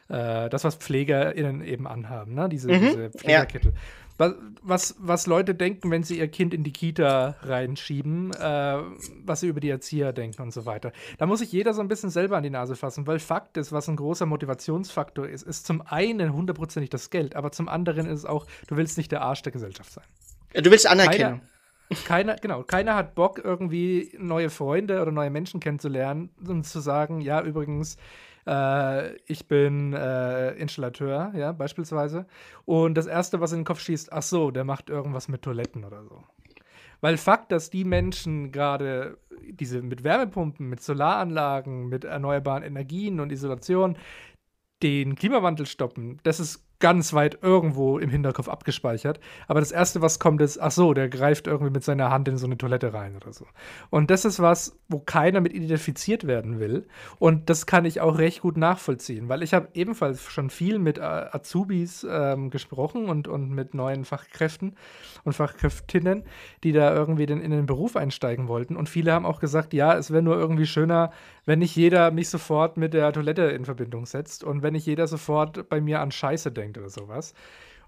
äh, 0.08 0.48
das, 0.50 0.64
was 0.64 0.76
PflegerInnen 0.76 1.62
eben 1.62 1.86
anhaben, 1.86 2.34
ne? 2.34 2.48
diese, 2.48 2.70
mhm, 2.70 2.80
diese 2.80 3.10
Pflegerkittel. 3.10 3.72
Ja. 3.72 3.78
Was, 4.16 4.34
was, 4.62 4.96
was, 5.00 5.26
Leute 5.26 5.56
denken, 5.56 5.90
wenn 5.90 6.04
sie 6.04 6.18
ihr 6.18 6.28
Kind 6.28 6.54
in 6.54 6.62
die 6.62 6.72
Kita 6.72 7.34
reinschieben, 7.42 8.32
äh, 8.32 8.78
was 9.24 9.40
sie 9.40 9.48
über 9.48 9.58
die 9.58 9.70
Erzieher 9.70 10.12
denken 10.12 10.42
und 10.42 10.52
so 10.52 10.66
weiter. 10.66 10.92
Da 11.18 11.26
muss 11.26 11.40
sich 11.40 11.50
jeder 11.50 11.74
so 11.74 11.80
ein 11.80 11.88
bisschen 11.88 12.10
selber 12.10 12.36
an 12.36 12.44
die 12.44 12.50
Nase 12.50 12.76
fassen, 12.76 13.08
weil 13.08 13.18
Fakt 13.18 13.56
ist, 13.56 13.72
was 13.72 13.88
ein 13.88 13.96
großer 13.96 14.26
Motivationsfaktor 14.26 15.26
ist, 15.26 15.42
ist 15.42 15.66
zum 15.66 15.82
einen 15.82 16.32
hundertprozentig 16.32 16.90
das 16.90 17.10
Geld, 17.10 17.34
aber 17.34 17.50
zum 17.50 17.68
anderen 17.68 18.06
ist 18.06 18.20
es 18.20 18.24
auch, 18.24 18.46
du 18.68 18.76
willst 18.76 18.98
nicht 18.98 19.10
der 19.10 19.22
Arsch 19.22 19.42
der 19.42 19.50
Gesellschaft 19.50 19.90
sein. 19.90 20.04
Ja, 20.54 20.60
du 20.60 20.70
willst 20.70 20.88
anerkennen. 20.88 21.42
Keiner, 22.06 22.36
genau, 22.36 22.62
keiner 22.62 22.94
hat 22.94 23.14
Bock, 23.14 23.40
irgendwie 23.44 24.16
neue 24.18 24.50
Freunde 24.50 25.02
oder 25.02 25.12
neue 25.12 25.30
Menschen 25.30 25.60
kennenzulernen 25.60 26.30
und 26.46 26.64
zu 26.64 26.80
sagen, 26.80 27.20
ja, 27.20 27.42
übrigens, 27.42 27.98
äh, 28.46 29.16
ich 29.26 29.46
bin 29.46 29.92
äh, 29.92 30.52
Installateur, 30.54 31.32
ja, 31.36 31.52
beispielsweise. 31.52 32.26
Und 32.64 32.94
das 32.94 33.06
Erste, 33.06 33.40
was 33.40 33.52
in 33.52 33.60
den 33.60 33.64
Kopf 33.64 33.80
schießt, 33.80 34.12
ach 34.12 34.22
so, 34.22 34.50
der 34.50 34.64
macht 34.64 34.88
irgendwas 34.88 35.28
mit 35.28 35.42
Toiletten 35.42 35.84
oder 35.84 36.02
so. 36.04 36.24
Weil 37.00 37.18
Fakt, 37.18 37.52
dass 37.52 37.68
die 37.68 37.84
Menschen 37.84 38.50
gerade 38.50 39.18
diese 39.42 39.82
mit 39.82 40.04
Wärmepumpen, 40.04 40.68
mit 40.68 40.82
Solaranlagen, 40.82 41.88
mit 41.88 42.04
erneuerbaren 42.04 42.62
Energien 42.62 43.20
und 43.20 43.30
Isolation 43.30 43.98
den 44.82 45.14
Klimawandel 45.14 45.66
stoppen, 45.66 46.18
das 46.22 46.40
ist 46.40 46.64
ganz 46.84 47.14
weit 47.14 47.38
irgendwo 47.40 47.98
im 47.98 48.10
Hinterkopf 48.10 48.46
abgespeichert. 48.46 49.18
Aber 49.48 49.60
das 49.60 49.72
Erste, 49.72 50.02
was 50.02 50.18
kommt, 50.18 50.42
ist, 50.42 50.58
ach 50.58 50.70
so, 50.70 50.92
der 50.92 51.08
greift 51.08 51.46
irgendwie 51.46 51.72
mit 51.72 51.82
seiner 51.82 52.10
Hand 52.10 52.28
in 52.28 52.36
so 52.36 52.44
eine 52.44 52.58
Toilette 52.58 52.92
rein 52.92 53.16
oder 53.16 53.32
so. 53.32 53.46
Und 53.88 54.10
das 54.10 54.26
ist 54.26 54.38
was, 54.38 54.78
wo 54.90 54.98
keiner 54.98 55.40
mit 55.40 55.54
identifiziert 55.54 56.26
werden 56.26 56.60
will. 56.60 56.86
Und 57.18 57.48
das 57.48 57.64
kann 57.64 57.86
ich 57.86 58.02
auch 58.02 58.18
recht 58.18 58.42
gut 58.42 58.58
nachvollziehen, 58.58 59.30
weil 59.30 59.42
ich 59.42 59.54
habe 59.54 59.68
ebenfalls 59.72 60.24
schon 60.24 60.50
viel 60.50 60.78
mit 60.78 60.98
äh, 60.98 61.00
Azubis 61.00 62.06
ähm, 62.06 62.50
gesprochen 62.50 63.08
und, 63.08 63.28
und 63.28 63.48
mit 63.48 63.72
neuen 63.72 64.04
Fachkräften 64.04 64.76
und 65.24 65.32
Fachkräftinnen, 65.32 66.24
die 66.64 66.72
da 66.72 66.94
irgendwie 66.94 67.24
den, 67.24 67.40
in 67.40 67.50
den 67.50 67.64
Beruf 67.64 67.96
einsteigen 67.96 68.46
wollten. 68.46 68.76
Und 68.76 68.90
viele 68.90 69.14
haben 69.14 69.24
auch 69.24 69.40
gesagt, 69.40 69.72
ja, 69.72 69.96
es 69.96 70.10
wäre 70.10 70.22
nur 70.22 70.36
irgendwie 70.36 70.66
schöner, 70.66 71.12
wenn 71.46 71.60
nicht 71.60 71.76
jeder 71.76 72.10
mich 72.10 72.28
sofort 72.28 72.76
mit 72.76 72.92
der 72.92 73.10
Toilette 73.10 73.44
in 73.44 73.64
Verbindung 73.64 74.04
setzt 74.04 74.44
und 74.44 74.62
wenn 74.62 74.74
nicht 74.74 74.84
jeder 74.84 75.06
sofort 75.06 75.70
bei 75.70 75.80
mir 75.80 76.00
an 76.00 76.10
Scheiße 76.10 76.52
denkt 76.52 76.73
oder 76.78 76.90
sowas. 76.90 77.34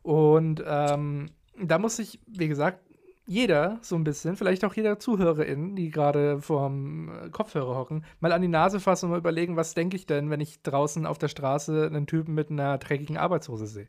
Und 0.02 0.62
ähm, 0.66 1.30
da 1.60 1.78
muss 1.78 1.98
ich, 1.98 2.20
wie 2.26 2.48
gesagt, 2.48 2.80
jeder 3.26 3.78
so 3.82 3.96
ein 3.96 4.04
bisschen, 4.04 4.36
vielleicht 4.36 4.64
auch 4.64 4.74
jeder 4.74 5.00
Zuhörerin, 5.00 5.74
die 5.74 5.90
gerade 5.90 6.40
vorm 6.40 7.10
äh, 7.10 7.28
Kopfhörer 7.30 7.76
hocken, 7.76 8.04
mal 8.20 8.32
an 8.32 8.42
die 8.42 8.48
Nase 8.48 8.78
fassen 8.78 9.06
und 9.06 9.10
mal 9.10 9.18
überlegen, 9.18 9.56
was 9.56 9.74
denke 9.74 9.96
ich 9.96 10.06
denn, 10.06 10.30
wenn 10.30 10.40
ich 10.40 10.62
draußen 10.62 11.06
auf 11.06 11.18
der 11.18 11.28
Straße 11.28 11.86
einen 11.86 12.06
Typen 12.06 12.34
mit 12.34 12.50
einer 12.50 12.78
dreckigen 12.78 13.16
Arbeitshose 13.16 13.66
sehe. 13.66 13.88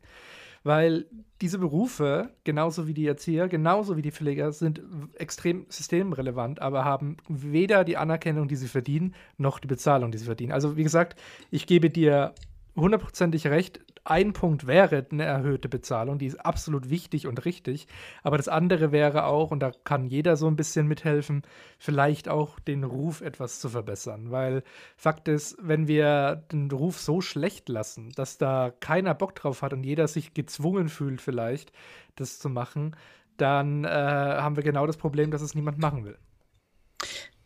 Weil 0.64 1.06
diese 1.40 1.58
Berufe, 1.58 2.30
genauso 2.42 2.88
wie 2.88 2.94
die 2.94 3.06
Erzieher, 3.06 3.46
genauso 3.46 3.96
wie 3.96 4.02
die 4.02 4.10
Pfleger, 4.10 4.50
sind 4.50 4.82
extrem 5.14 5.66
systemrelevant, 5.68 6.60
aber 6.60 6.84
haben 6.84 7.16
weder 7.28 7.84
die 7.84 7.96
Anerkennung, 7.96 8.48
die 8.48 8.56
sie 8.56 8.66
verdienen, 8.66 9.14
noch 9.36 9.60
die 9.60 9.68
Bezahlung, 9.68 10.10
die 10.10 10.18
sie 10.18 10.24
verdienen. 10.24 10.50
Also 10.50 10.76
wie 10.76 10.82
gesagt, 10.82 11.18
ich 11.52 11.68
gebe 11.68 11.90
dir 11.90 12.34
hundertprozentig 12.78 13.46
recht. 13.46 13.80
Ein 14.08 14.32
Punkt 14.32 14.66
wäre 14.66 15.06
eine 15.10 15.24
erhöhte 15.24 15.68
Bezahlung, 15.68 16.18
die 16.18 16.24
ist 16.24 16.36
absolut 16.42 16.88
wichtig 16.88 17.26
und 17.26 17.44
richtig. 17.44 17.88
Aber 18.22 18.38
das 18.38 18.48
andere 18.48 18.90
wäre 18.90 19.24
auch, 19.24 19.50
und 19.50 19.60
da 19.60 19.70
kann 19.84 20.06
jeder 20.06 20.36
so 20.38 20.46
ein 20.46 20.56
bisschen 20.56 20.86
mithelfen, 20.86 21.42
vielleicht 21.78 22.26
auch 22.26 22.58
den 22.58 22.84
Ruf 22.84 23.20
etwas 23.20 23.60
zu 23.60 23.68
verbessern. 23.68 24.30
Weil 24.30 24.62
Fakt 24.96 25.28
ist, 25.28 25.58
wenn 25.60 25.88
wir 25.88 26.42
den 26.50 26.70
Ruf 26.70 26.98
so 26.98 27.20
schlecht 27.20 27.68
lassen, 27.68 28.10
dass 28.16 28.38
da 28.38 28.72
keiner 28.80 29.14
Bock 29.14 29.34
drauf 29.34 29.60
hat 29.60 29.74
und 29.74 29.84
jeder 29.84 30.08
sich 30.08 30.32
gezwungen 30.32 30.88
fühlt, 30.88 31.20
vielleicht 31.20 31.70
das 32.16 32.38
zu 32.38 32.48
machen, 32.48 32.96
dann 33.36 33.84
äh, 33.84 33.88
haben 33.88 34.56
wir 34.56 34.62
genau 34.62 34.86
das 34.86 34.96
Problem, 34.96 35.30
dass 35.30 35.42
es 35.42 35.54
niemand 35.54 35.76
machen 35.76 36.06
will. 36.06 36.16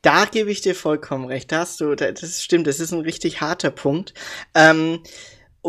Da 0.01 0.27
gebe 0.27 0.53
ich 0.53 0.61
dir 0.61 0.77
vollkommen 0.77 1.25
recht. 1.25 1.51
Da 1.51 1.59
hast 1.59 1.81
du, 1.81 1.97
das 1.97 2.41
stimmt, 2.41 2.69
das 2.69 2.79
ist 2.79 2.93
ein 2.93 3.01
richtig 3.01 3.41
harter 3.41 3.73
Punkt. 3.73 4.15
Ähm, 4.55 5.01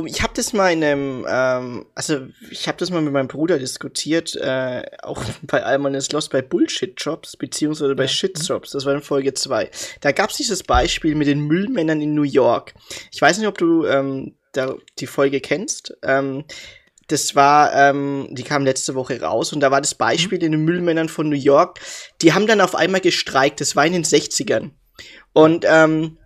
ich 0.06 0.24
habe 0.24 0.34
das 0.36 0.54
mal 0.54 0.74
in 0.74 0.84
einem, 0.84 1.26
ähm, 1.30 1.86
also 1.94 2.28
ich 2.50 2.68
habe 2.68 2.78
das 2.80 2.90
mal 2.90 3.02
mit 3.02 3.14
meinem 3.14 3.28
Bruder 3.28 3.60
diskutiert, 3.60 4.36
äh, 4.36 4.84
auch 5.04 5.24
bei 5.44 5.64
Alman 5.64 5.94
is 5.94 6.12
Lost 6.12 6.32
bei 6.32 6.42
Bullshit-Jobs, 6.42 7.38
beziehungsweise 7.38 7.96
bei 7.96 8.04
ja. 8.04 8.10
Shit-Jobs, 8.10 8.72
das 8.72 8.86
war 8.86 8.94
in 8.96 9.02
Folge 9.02 9.34
2. 9.34 9.70
Da 10.02 10.12
gab 10.12 10.32
es 10.32 10.38
dieses 10.38 10.64
Beispiel 10.64 11.14
mit 11.16 11.28
den 11.28 11.42
Müllmännern 11.42 12.02
in 12.02 12.16
New 12.16 12.24
York. 12.24 12.74
Ich 13.12 13.22
weiß 13.22 13.38
nicht, 13.38 13.48
ob 13.48 13.58
du 13.58 13.86
ähm, 13.86 14.36
da 14.54 14.76
die 14.98 15.08
Folge 15.08 15.42
kennst. 15.42 15.96
Ähm, 16.02 16.46
das 17.08 17.36
war, 17.36 17.74
ähm, 17.76 18.30
die 18.32 18.44
kam 18.44 18.66
letzte 18.66 18.96
Woche 18.96 19.22
raus 19.22 19.54
und 19.54 19.60
da 19.60 19.70
war 19.70 19.82
das 19.82 19.94
Beispiel 19.94 20.40
mhm. 20.40 20.46
in 20.46 20.52
den 20.54 20.66
Müllmännern 20.66 21.10
von 21.10 21.30
New 21.30 21.36
York. 21.36 21.80
Die 22.22 22.34
haben 22.34 22.48
dann 22.48 22.62
auf 22.62 22.74
einmal 22.74 23.02
gestreikt, 23.02 23.62
das 23.62 23.76
war 23.76 23.86
in 23.86 23.94
den 23.94 24.06
60ern. 24.06 24.72
Und 25.34 25.66
ähm, 25.68 26.18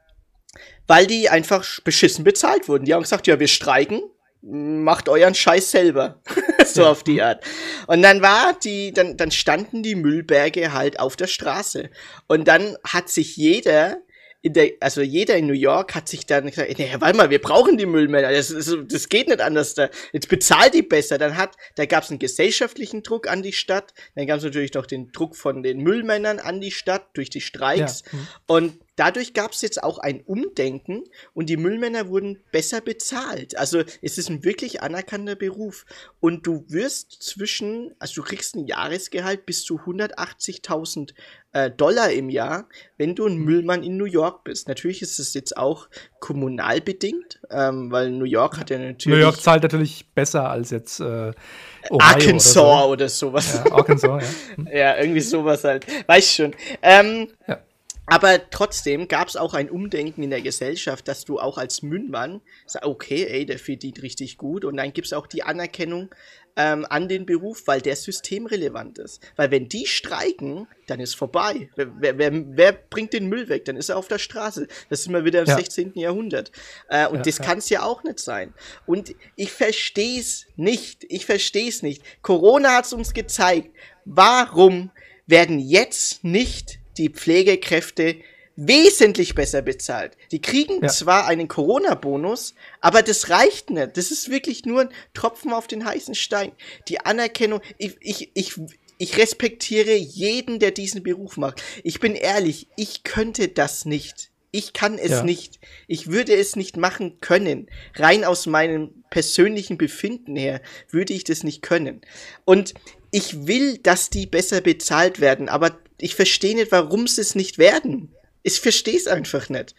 weil 0.87 1.05
die 1.07 1.29
einfach 1.29 1.65
beschissen 1.83 2.23
bezahlt 2.23 2.67
wurden. 2.67 2.85
Die 2.85 2.93
haben 2.93 3.03
gesagt, 3.03 3.27
ja, 3.27 3.39
wir 3.39 3.47
streiken, 3.47 4.01
macht 4.41 5.09
euren 5.09 5.35
Scheiß 5.35 5.71
selber. 5.71 6.21
so 6.65 6.85
auf 6.85 7.03
die 7.03 7.21
Art. 7.21 7.43
Und 7.87 8.01
dann 8.01 8.21
war 8.21 8.57
die, 8.63 8.93
dann, 8.93 9.17
dann 9.17 9.31
standen 9.31 9.83
die 9.83 9.95
Müllberge 9.95 10.73
halt 10.73 10.99
auf 10.99 11.15
der 11.15 11.27
Straße. 11.27 11.89
Und 12.27 12.47
dann 12.47 12.77
hat 12.83 13.09
sich 13.09 13.37
jeder 13.37 13.97
in 14.43 14.53
der, 14.53 14.71
also 14.79 15.01
jeder 15.01 15.35
in 15.35 15.47
New 15.47 15.53
York 15.53 15.95
hat 15.95 16.07
sich 16.07 16.25
dann 16.25 16.45
gesagt, 16.45 16.77
nee, 16.77 16.95
warte 16.99 17.17
mal, 17.17 17.29
wir 17.29 17.41
brauchen 17.41 17.77
die 17.77 17.87
Müllmänner, 17.87 18.31
das, 18.31 18.49
das, 18.49 18.73
das 18.87 19.09
geht 19.09 19.27
nicht 19.27 19.41
anders, 19.41 19.73
da, 19.73 19.89
jetzt 20.13 20.29
bezahlt 20.29 20.73
die 20.73 20.83
besser. 20.83 21.17
Dann 21.17 21.35
hat, 21.35 21.55
da 21.75 21.85
gab 21.85 22.03
es 22.03 22.11
einen 22.11 22.19
gesellschaftlichen 22.19 23.03
Druck 23.03 23.27
an 23.27 23.41
die 23.41 23.51
Stadt, 23.51 23.93
dann 24.15 24.27
gab 24.27 24.37
es 24.37 24.43
natürlich 24.43 24.73
noch 24.73 24.85
den 24.85 25.11
Druck 25.11 25.35
von 25.35 25.63
den 25.63 25.79
Müllmännern 25.79 26.39
an 26.39 26.61
die 26.61 26.71
Stadt 26.71 27.07
durch 27.13 27.29
die 27.29 27.41
Streiks. 27.41 28.03
Ja. 28.05 28.17
Mhm. 28.17 28.27
Und 28.45 28.79
dadurch 28.97 29.33
gab 29.33 29.53
es 29.53 29.61
jetzt 29.61 29.81
auch 29.81 29.99
ein 29.99 30.21
Umdenken 30.21 31.03
und 31.33 31.47
die 31.49 31.55
Müllmänner 31.55 32.09
wurden 32.09 32.39
besser 32.51 32.81
bezahlt. 32.81 33.57
Also 33.57 33.83
es 34.01 34.17
ist 34.17 34.29
ein 34.29 34.43
wirklich 34.43 34.81
anerkannter 34.81 35.35
Beruf. 35.35 35.85
Und 36.19 36.45
du 36.45 36.65
wirst 36.67 37.23
zwischen, 37.23 37.93
also 37.99 38.21
du 38.21 38.27
kriegst 38.27 38.55
ein 38.55 38.65
Jahresgehalt 38.65 39.45
bis 39.45 39.63
zu 39.63 39.79
180.000 39.79 41.13
äh, 41.53 41.71
Dollar 41.71 42.11
im 42.11 42.29
Jahr, 42.29 42.67
wenn 42.97 43.15
du 43.15 43.25
ein 43.25 43.37
mhm. 43.37 43.45
Müllmann 43.45 43.83
in 43.83 43.97
New 43.97 44.05
York 44.05 44.43
bist. 44.43 44.67
Natürlich 44.67 45.01
ist 45.01 45.19
es 45.19 45.33
jetzt 45.33 45.55
auch 45.55 45.87
kommunal 46.19 46.81
bedingt, 46.81 47.39
ähm, 47.49 47.91
weil 47.91 48.11
New 48.11 48.25
York 48.25 48.57
hat 48.57 48.69
ja 48.69 48.79
natürlich. 48.79 49.05
New 49.05 49.21
York 49.21 49.39
zahlt 49.39 49.63
natürlich 49.63 50.11
besser 50.13 50.49
als 50.49 50.71
jetzt 50.71 50.99
äh, 50.99 51.03
Ohio 51.03 51.99
Arkansas 51.99 52.57
oder, 52.57 52.83
so. 52.83 52.89
oder 52.89 53.09
sowas. 53.09 53.61
Ja, 53.63 53.71
Arkansas, 53.71 54.23
ja. 54.23 54.27
Hm. 54.57 54.67
ja, 54.73 54.97
irgendwie 54.97 55.21
sowas 55.21 55.63
halt. 55.63 55.85
Weißt 56.07 56.35
schon. 56.35 56.55
Ähm, 56.81 57.29
ja. 57.47 57.59
Aber 58.07 58.49
trotzdem 58.49 59.09
gab 59.09 59.27
es 59.27 59.35
auch 59.35 59.53
ein 59.53 59.69
Umdenken 59.69 60.23
in 60.23 60.29
der 60.29 60.41
Gesellschaft, 60.41 61.07
dass 61.09 61.25
du 61.25 61.39
auch 61.39 61.57
als 61.57 61.81
Mündmann 61.81 62.41
sagst, 62.65 62.87
okay, 62.87 63.25
ey, 63.25 63.45
der 63.45 63.59
verdient 63.59 64.01
richtig 64.01 64.37
gut. 64.37 64.63
Und 64.63 64.77
dann 64.77 64.93
gibt 64.93 65.07
es 65.07 65.13
auch 65.13 65.27
die 65.27 65.43
Anerkennung 65.43 66.09
ähm, 66.55 66.87
an 66.89 67.09
den 67.09 67.25
Beruf, 67.25 67.63
weil 67.67 67.81
der 67.81 67.97
systemrelevant 67.97 68.97
ist. 68.97 69.21
Weil 69.35 69.51
wenn 69.51 69.67
die 69.67 69.85
streiken, 69.85 70.67
dann 70.87 71.01
ist 71.01 71.15
vorbei. 71.15 71.69
Wer, 71.75 72.17
wer, 72.17 72.31
wer 72.31 72.71
bringt 72.71 73.11
den 73.11 73.27
Müll 73.27 73.49
weg? 73.49 73.65
Dann 73.65 73.75
ist 73.75 73.89
er 73.89 73.97
auf 73.97 74.07
der 74.07 74.19
Straße. 74.19 74.67
Das 74.89 75.03
sind 75.03 75.11
wir 75.11 75.25
wieder 75.25 75.41
im 75.41 75.47
ja. 75.47 75.57
16. 75.57 75.91
Jahrhundert. 75.95 76.53
Äh, 76.87 77.07
und 77.07 77.17
ja, 77.17 77.21
das 77.23 77.39
ja. 77.39 77.43
kann 77.43 77.57
es 77.57 77.69
ja 77.69 77.83
auch 77.83 78.03
nicht 78.03 78.19
sein. 78.19 78.53
Und 78.85 79.15
ich 79.35 79.51
verstehe 79.51 80.21
es 80.21 80.47
nicht. 80.55 81.05
Ich 81.09 81.25
verstehe 81.25 81.67
es 81.67 81.83
nicht. 81.83 82.03
Corona 82.21 82.77
hat 82.77 82.85
es 82.85 82.93
uns 82.93 83.13
gezeigt. 83.13 83.69
Warum 84.05 84.91
werden 85.25 85.59
jetzt 85.59 86.23
nicht 86.23 86.79
die 86.97 87.09
Pflegekräfte 87.09 88.17
wesentlich 88.57 89.35
besser 89.35 89.61
bezahlt. 89.61 90.17
Die 90.31 90.41
kriegen 90.41 90.81
ja. 90.81 90.89
zwar 90.89 91.27
einen 91.27 91.47
Corona-Bonus, 91.47 92.55
aber 92.81 93.03
das 93.03 93.29
reicht 93.29 93.69
nicht. 93.69 93.95
Das 93.95 94.11
ist 94.11 94.29
wirklich 94.29 94.65
nur 94.65 94.81
ein 94.81 94.89
Tropfen 95.13 95.53
auf 95.53 95.67
den 95.67 95.85
heißen 95.85 96.15
Stein. 96.15 96.51
Die 96.87 96.99
Anerkennung, 96.99 97.61
ich, 97.77 97.95
ich, 98.01 98.31
ich, 98.33 98.55
ich 98.97 99.17
respektiere 99.17 99.93
jeden, 99.95 100.59
der 100.59 100.71
diesen 100.71 101.03
Beruf 101.03 101.37
macht. 101.37 101.61
Ich 101.83 101.99
bin 101.99 102.15
ehrlich, 102.15 102.67
ich 102.75 103.03
könnte 103.03 103.47
das 103.47 103.85
nicht. 103.85 104.31
Ich 104.49 104.73
kann 104.73 104.97
es 104.97 105.11
ja. 105.11 105.23
nicht. 105.23 105.59
Ich 105.87 106.09
würde 106.09 106.33
es 106.33 106.55
nicht 106.55 106.77
machen 106.77 107.21
können. 107.21 107.67
Rein 107.95 108.23
aus 108.23 108.47
meinem 108.47 109.03
persönlichen 109.11 109.77
Befinden 109.77 110.35
her 110.35 110.61
würde 110.89 111.13
ich 111.13 111.23
das 111.23 111.43
nicht 111.43 111.61
können. 111.61 112.01
Und 112.43 112.73
ich 113.11 113.45
will, 113.45 113.77
dass 113.77 114.09
die 114.09 114.25
besser 114.25 114.61
bezahlt 114.61 115.19
werden, 115.19 115.47
aber 115.47 115.77
ich 115.99 116.15
verstehe 116.15 116.55
nicht, 116.55 116.71
warum 116.71 117.07
sie 117.07 117.21
es 117.21 117.35
nicht 117.35 117.57
werden. 117.57 118.13
Ich 118.43 118.59
verstehe 118.59 118.97
es 118.97 119.07
einfach 119.07 119.49
nicht. 119.49 119.75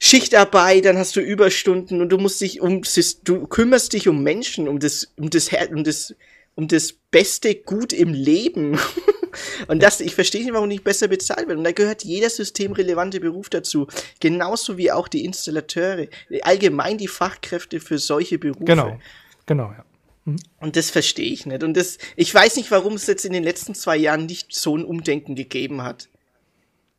Schichtarbeit, 0.00 0.84
dann 0.84 0.98
hast 0.98 1.14
du 1.14 1.20
Überstunden 1.20 2.00
und 2.00 2.08
du 2.08 2.18
musst 2.18 2.40
dich 2.40 2.60
um, 2.60 2.82
du 3.22 3.46
kümmerst 3.46 3.92
dich 3.92 4.08
um 4.08 4.22
Menschen, 4.22 4.66
um 4.66 4.80
das, 4.80 5.12
um 5.16 5.30
das, 5.30 5.50
um 5.70 5.84
das, 5.84 6.14
um 6.56 6.66
das 6.66 6.94
beste 7.12 7.54
Gut 7.54 7.92
im 7.92 8.12
Leben. 8.12 8.80
und 9.68 9.80
das, 9.80 10.00
ich 10.00 10.16
verstehe 10.16 10.42
nicht, 10.42 10.54
warum 10.54 10.68
nicht 10.68 10.82
besser 10.82 11.06
bezahlt 11.06 11.46
wird. 11.46 11.56
Und 11.56 11.62
da 11.64 11.70
gehört 11.70 12.02
jeder 12.02 12.30
systemrelevante 12.30 13.20
Beruf 13.20 13.48
dazu. 13.48 13.86
Genauso 14.18 14.76
wie 14.76 14.90
auch 14.90 15.06
die 15.06 15.24
Installateure. 15.24 16.08
Allgemein 16.42 16.98
die 16.98 17.06
Fachkräfte 17.06 17.78
für 17.78 17.98
solche 17.98 18.38
Berufe. 18.38 18.64
Genau, 18.64 18.98
genau, 19.46 19.70
ja. 19.70 19.84
Mhm. 20.24 20.36
Und 20.60 20.76
das 20.76 20.90
verstehe 20.90 21.32
ich 21.32 21.46
nicht. 21.46 21.62
Und 21.62 21.76
das, 21.76 21.98
ich 22.16 22.32
weiß 22.34 22.56
nicht, 22.56 22.70
warum 22.70 22.94
es 22.94 23.06
jetzt 23.06 23.24
in 23.24 23.32
den 23.32 23.44
letzten 23.44 23.74
zwei 23.74 23.96
Jahren 23.96 24.26
nicht 24.26 24.54
so 24.54 24.76
ein 24.76 24.84
Umdenken 24.84 25.34
gegeben 25.34 25.82
hat. 25.82 26.08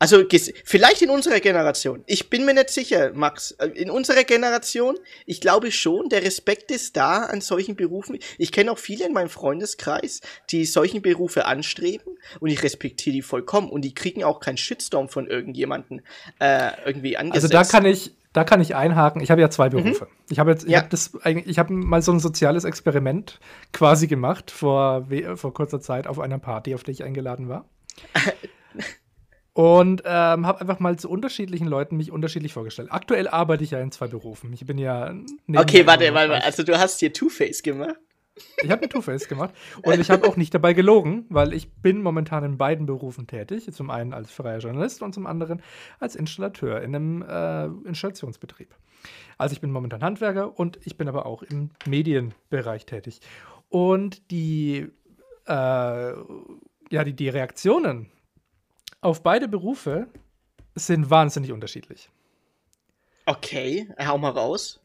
Also 0.00 0.22
vielleicht 0.64 1.00
in 1.02 1.08
unserer 1.08 1.40
Generation. 1.40 2.02
Ich 2.06 2.28
bin 2.28 2.44
mir 2.44 2.52
nicht 2.52 2.68
sicher, 2.68 3.12
Max. 3.14 3.52
Äh, 3.52 3.68
in 3.68 3.90
unserer 3.90 4.24
Generation, 4.24 4.98
ich 5.24 5.40
glaube 5.40 5.72
schon, 5.72 6.10
der 6.10 6.22
Respekt 6.22 6.70
ist 6.70 6.96
da 6.96 7.24
an 7.24 7.40
solchen 7.40 7.74
Berufen. 7.76 8.18
Ich 8.36 8.52
kenne 8.52 8.72
auch 8.72 8.78
viele 8.78 9.06
in 9.06 9.14
meinem 9.14 9.30
Freundeskreis, 9.30 10.20
die 10.50 10.66
solchen 10.66 11.00
Berufe 11.00 11.46
anstreben 11.46 12.18
und 12.40 12.50
ich 12.50 12.62
respektiere 12.62 13.14
die 13.14 13.22
vollkommen 13.22 13.70
und 13.70 13.82
die 13.82 13.94
kriegen 13.94 14.24
auch 14.24 14.40
keinen 14.40 14.58
Shitstorm 14.58 15.08
von 15.08 15.26
irgendjemanden 15.26 16.02
äh, 16.38 16.72
irgendwie 16.84 17.16
angesetzt. 17.16 17.54
Also 17.54 17.64
da 17.64 17.64
kann 17.64 17.86
ich, 17.86 18.10
da 18.34 18.42
kann 18.42 18.60
ich 18.60 18.74
einhaken. 18.74 19.22
Ich 19.22 19.30
habe 19.30 19.40
ja 19.40 19.48
zwei 19.48 19.68
mhm. 19.68 19.82
Berufe. 19.82 20.04
Mhm. 20.04 20.10
Ich 20.28 20.38
habe 20.38 20.50
jetzt, 20.50 20.64
ich 20.64 20.72
ja. 20.72 20.80
habe 20.80 20.88
das 20.90 21.12
ich 21.24 21.58
habe 21.58 21.72
mal 21.72 22.02
so 22.02 22.12
ein 22.12 22.20
soziales 22.20 22.64
Experiment 22.64 23.40
quasi 23.72 24.08
gemacht 24.08 24.50
vor, 24.50 25.06
vor 25.36 25.54
kurzer 25.54 25.80
Zeit 25.80 26.06
auf 26.06 26.18
einer 26.18 26.38
Party, 26.38 26.74
auf 26.74 26.82
der 26.82 26.92
ich 26.92 27.04
eingeladen 27.04 27.48
war. 27.48 27.64
Und 29.54 30.02
ähm, 30.04 30.48
habe 30.48 30.60
einfach 30.60 30.80
mal 30.80 30.98
zu 30.98 31.08
unterschiedlichen 31.08 31.68
Leuten 31.68 31.96
mich 31.96 32.10
unterschiedlich 32.10 32.52
vorgestellt. 32.52 32.88
Aktuell 32.90 33.28
arbeite 33.28 33.62
ich 33.62 33.70
ja 33.70 33.78
in 33.78 33.92
zwei 33.92 34.08
Berufen. 34.08 34.52
Ich 34.52 34.66
bin 34.66 34.78
ja. 34.78 35.14
Okay, 35.54 35.86
warte, 35.86 36.12
warte, 36.12 36.42
also 36.42 36.64
du 36.64 36.76
hast 36.76 36.98
hier 36.98 37.12
Two-Face 37.12 37.62
gemacht. 37.62 37.94
Ich 38.62 38.70
habe 38.70 38.82
ein 38.82 38.90
Two-Face 38.90 39.28
gemacht 39.28 39.54
und 39.82 40.00
ich 40.00 40.10
habe 40.10 40.26
auch 40.26 40.36
nicht 40.36 40.52
dabei 40.54 40.72
gelogen, 40.72 41.24
weil 41.28 41.52
ich 41.52 41.72
bin 41.72 42.02
momentan 42.02 42.42
in 42.42 42.58
beiden 42.58 42.86
Berufen 42.86 43.26
tätig. 43.28 43.72
Zum 43.72 43.90
einen 43.90 44.12
als 44.12 44.32
freier 44.32 44.58
Journalist 44.58 45.02
und 45.02 45.12
zum 45.12 45.26
anderen 45.26 45.62
als 46.00 46.16
Installateur 46.16 46.82
in 46.82 46.94
einem 46.94 47.22
äh, 47.22 47.66
Installationsbetrieb. 47.88 48.74
Also 49.38 49.52
ich 49.52 49.60
bin 49.60 49.70
momentan 49.70 50.02
Handwerker 50.02 50.58
und 50.58 50.78
ich 50.84 50.96
bin 50.96 51.08
aber 51.08 51.26
auch 51.26 51.42
im 51.42 51.70
Medienbereich 51.86 52.86
tätig. 52.86 53.20
Und 53.68 54.30
die, 54.30 54.88
äh, 55.46 55.52
ja, 55.52 57.04
die, 57.04 57.14
die 57.14 57.28
Reaktionen 57.28 58.10
auf 59.00 59.22
beide 59.22 59.48
Berufe 59.48 60.08
sind 60.74 61.10
wahnsinnig 61.10 61.52
unterschiedlich. 61.52 62.10
Okay, 63.26 63.88
hau 64.04 64.18
mal 64.18 64.30
raus. 64.30 64.83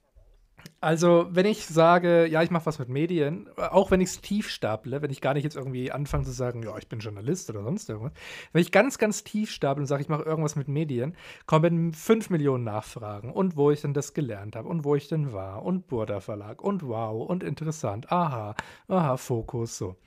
Also, 0.82 1.28
wenn 1.32 1.45
ich 1.45 1.65
sage, 1.65 2.26
ja, 2.28 2.41
ich 2.41 2.52
mache 2.52 2.65
was 2.65 2.80
mit 2.80 2.88
Medien, 2.88 3.50
auch 3.58 3.91
wenn 3.91 4.00
ich 4.00 4.10
es 4.10 4.22
tief 4.22 4.50
staple, 4.50 5.02
wenn 5.02 5.12
ich 5.12 5.19
gar 5.19 5.34
nicht 5.34 5.43
jetzt 5.43 5.58
irgendwie 5.58 5.91
anfange 5.91 6.24
zu 6.24 6.32
sagen, 6.32 6.63
ja, 6.63 6.78
ich 6.78 6.88
bin 6.88 7.00
Journalist 7.00 7.50
oder 7.50 7.63
sonst 7.63 7.89
irgendwas, 7.89 8.13
wenn 8.54 8.62
ich 8.62 8.72
ganz, 8.72 8.98
ganz 8.98 9.24
tief 9.24 9.52
staple 9.52 9.82
und 9.82 9.88
sage, 9.88 10.02
ich 10.02 10.10
mache 10.10 10.24
irgendwas 10.24 10.56
mit 10.56 10.67
Medien, 10.67 11.15
kommen 11.45 11.93
5 11.93 12.30
Millionen 12.30 12.63
Nachfragen. 12.63 13.32
Und 13.34 13.58
wo 13.58 13.72
ich 13.72 13.82
denn 13.82 13.93
das 13.93 14.13
gelernt 14.13 14.56
habe 14.56 14.69
und 14.69 14.86
wo 14.86 14.95
ich 14.95 15.08
denn 15.08 15.34
war? 15.34 15.63
Und 15.63 15.88
Burda 15.88 16.22
Verlag? 16.22 16.62
Und 16.63 16.88
wow? 16.88 17.28
Und 17.28 17.43
interessant, 17.43 18.12
aha, 18.12 18.56
aha, 18.88 19.17
Fokus, 19.17 19.78
so. 19.78 19.98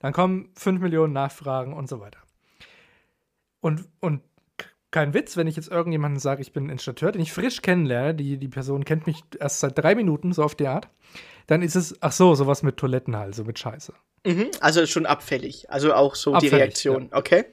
Dann 0.00 0.12
kommen 0.12 0.50
5 0.54 0.80
Millionen 0.80 1.12
Nachfragen 1.12 1.72
und 1.72 1.88
so 1.88 2.00
weiter. 2.00 2.20
Und, 3.60 3.88
und 4.00 4.22
kein 4.90 5.12
Witz, 5.12 5.36
wenn 5.36 5.46
ich 5.46 5.56
jetzt 5.56 5.70
irgendjemanden 5.70 6.18
sage, 6.18 6.40
ich 6.40 6.52
bin 6.52 6.70
Installateur, 6.70 7.12
den 7.12 7.20
ich 7.20 7.32
frisch 7.32 7.62
kennenlerne, 7.62 8.14
die, 8.14 8.38
die 8.38 8.48
Person 8.48 8.84
kennt 8.84 9.06
mich 9.06 9.22
erst 9.38 9.60
seit 9.60 9.78
drei 9.78 9.94
Minuten, 9.94 10.32
so 10.32 10.42
auf 10.42 10.54
die 10.54 10.66
Art, 10.66 10.88
dann 11.46 11.62
ist 11.62 11.76
es, 11.76 11.96
ach 12.00 12.12
so, 12.12 12.34
sowas 12.34 12.62
mit 12.62 12.76
Toiletten 12.76 13.16
halt, 13.16 13.34
so 13.34 13.44
mit 13.44 13.58
Scheiße. 13.58 13.92
Mhm, 14.26 14.50
also 14.60 14.86
schon 14.86 15.06
abfällig. 15.06 15.70
Also 15.70 15.94
auch 15.94 16.14
so 16.14 16.34
abfällig, 16.34 16.50
die 16.50 16.56
Reaktion, 16.56 17.08
ja. 17.10 17.16
okay? 17.16 17.44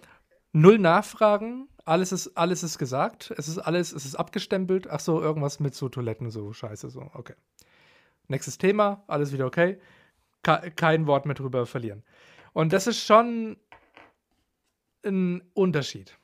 Null 0.54 0.80
Nachfragen, 0.80 1.68
alles 1.84 2.12
ist, 2.12 2.38
alles 2.38 2.64
ist 2.64 2.78
gesagt, 2.78 3.34
es 3.38 3.48
ist 3.48 3.58
alles, 3.58 3.92
es 3.92 4.06
ist 4.06 4.16
abgestempelt, 4.16 4.90
ach 4.90 5.02
so, 5.02 5.22
irgendwas 5.22 5.60
mit 5.60 5.76
so 5.76 5.90
Toiletten, 5.90 6.32
so 6.32 6.54
Scheiße, 6.54 6.90
so, 6.90 7.10
okay. 7.14 7.36
Nächstes 8.28 8.58
Thema, 8.58 9.04
alles 9.08 9.34
wieder 9.34 9.46
okay. 9.46 9.78
kein 10.42 11.06
Wort 11.06 11.26
mehr 11.26 11.36
drüber 11.36 11.66
verlieren. 11.66 12.04
Und 12.54 12.74
das 12.74 12.88
ist 12.88 13.06
schon 13.06 13.58
ein 15.04 15.44
Unterschied. 15.54 16.18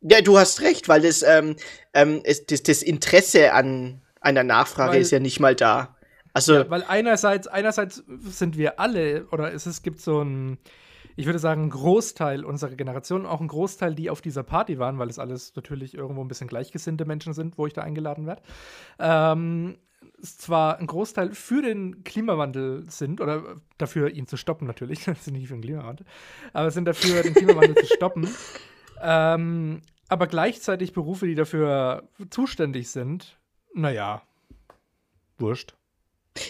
Ja, 0.00 0.20
du 0.20 0.38
hast 0.38 0.60
recht, 0.60 0.88
weil 0.88 1.02
das, 1.02 1.22
ähm, 1.22 1.56
ähm, 1.92 2.20
ist, 2.24 2.50
das, 2.50 2.62
das 2.62 2.82
Interesse 2.82 3.52
an 3.52 4.00
einer 4.20 4.44
Nachfrage 4.44 4.92
weil, 4.92 5.00
ist 5.00 5.10
ja 5.10 5.18
nicht 5.18 5.40
mal 5.40 5.54
da. 5.54 5.96
Also, 6.32 6.54
ja, 6.54 6.70
weil 6.70 6.84
einerseits, 6.84 7.48
einerseits 7.48 8.04
sind 8.22 8.56
wir 8.56 8.78
alle, 8.78 9.26
oder 9.32 9.52
es, 9.52 9.66
es 9.66 9.82
gibt 9.82 10.00
so 10.00 10.22
ein, 10.22 10.58
ich 11.16 11.26
würde 11.26 11.40
sagen, 11.40 11.64
ein 11.64 11.70
Großteil 11.70 12.44
unserer 12.44 12.76
Generation, 12.76 13.26
auch 13.26 13.40
ein 13.40 13.48
Großteil, 13.48 13.94
die 13.94 14.08
auf 14.08 14.20
dieser 14.20 14.44
Party 14.44 14.78
waren, 14.78 14.98
weil 14.98 15.08
es 15.08 15.18
alles 15.18 15.56
natürlich 15.56 15.94
irgendwo 15.94 16.22
ein 16.22 16.28
bisschen 16.28 16.46
gleichgesinnte 16.46 17.04
Menschen 17.04 17.32
sind, 17.32 17.58
wo 17.58 17.66
ich 17.66 17.72
da 17.72 17.82
eingeladen 17.82 18.26
werde. 18.26 18.42
Ähm, 19.00 19.78
zwar 20.22 20.78
ein 20.78 20.86
Großteil 20.86 21.32
für 21.32 21.62
den 21.62 22.04
Klimawandel 22.04 22.84
sind, 22.88 23.20
oder 23.20 23.56
dafür, 23.78 24.10
ihn 24.10 24.28
zu 24.28 24.36
stoppen 24.36 24.66
natürlich, 24.66 25.00
sind 25.20 25.32
nicht 25.32 25.48
für 25.48 25.54
den 25.54 25.62
Klimawandel, 25.62 26.06
aber 26.52 26.70
sind 26.70 26.84
dafür, 26.84 27.22
den 27.22 27.34
Klimawandel 27.34 27.74
zu 27.74 27.86
stoppen. 27.86 28.28
Ähm, 29.02 29.82
aber 30.08 30.26
gleichzeitig 30.26 30.92
Berufe, 30.92 31.26
die 31.26 31.34
dafür 31.34 32.08
zuständig 32.30 32.90
sind, 32.90 33.38
naja, 33.74 34.22
wurscht. 35.38 35.74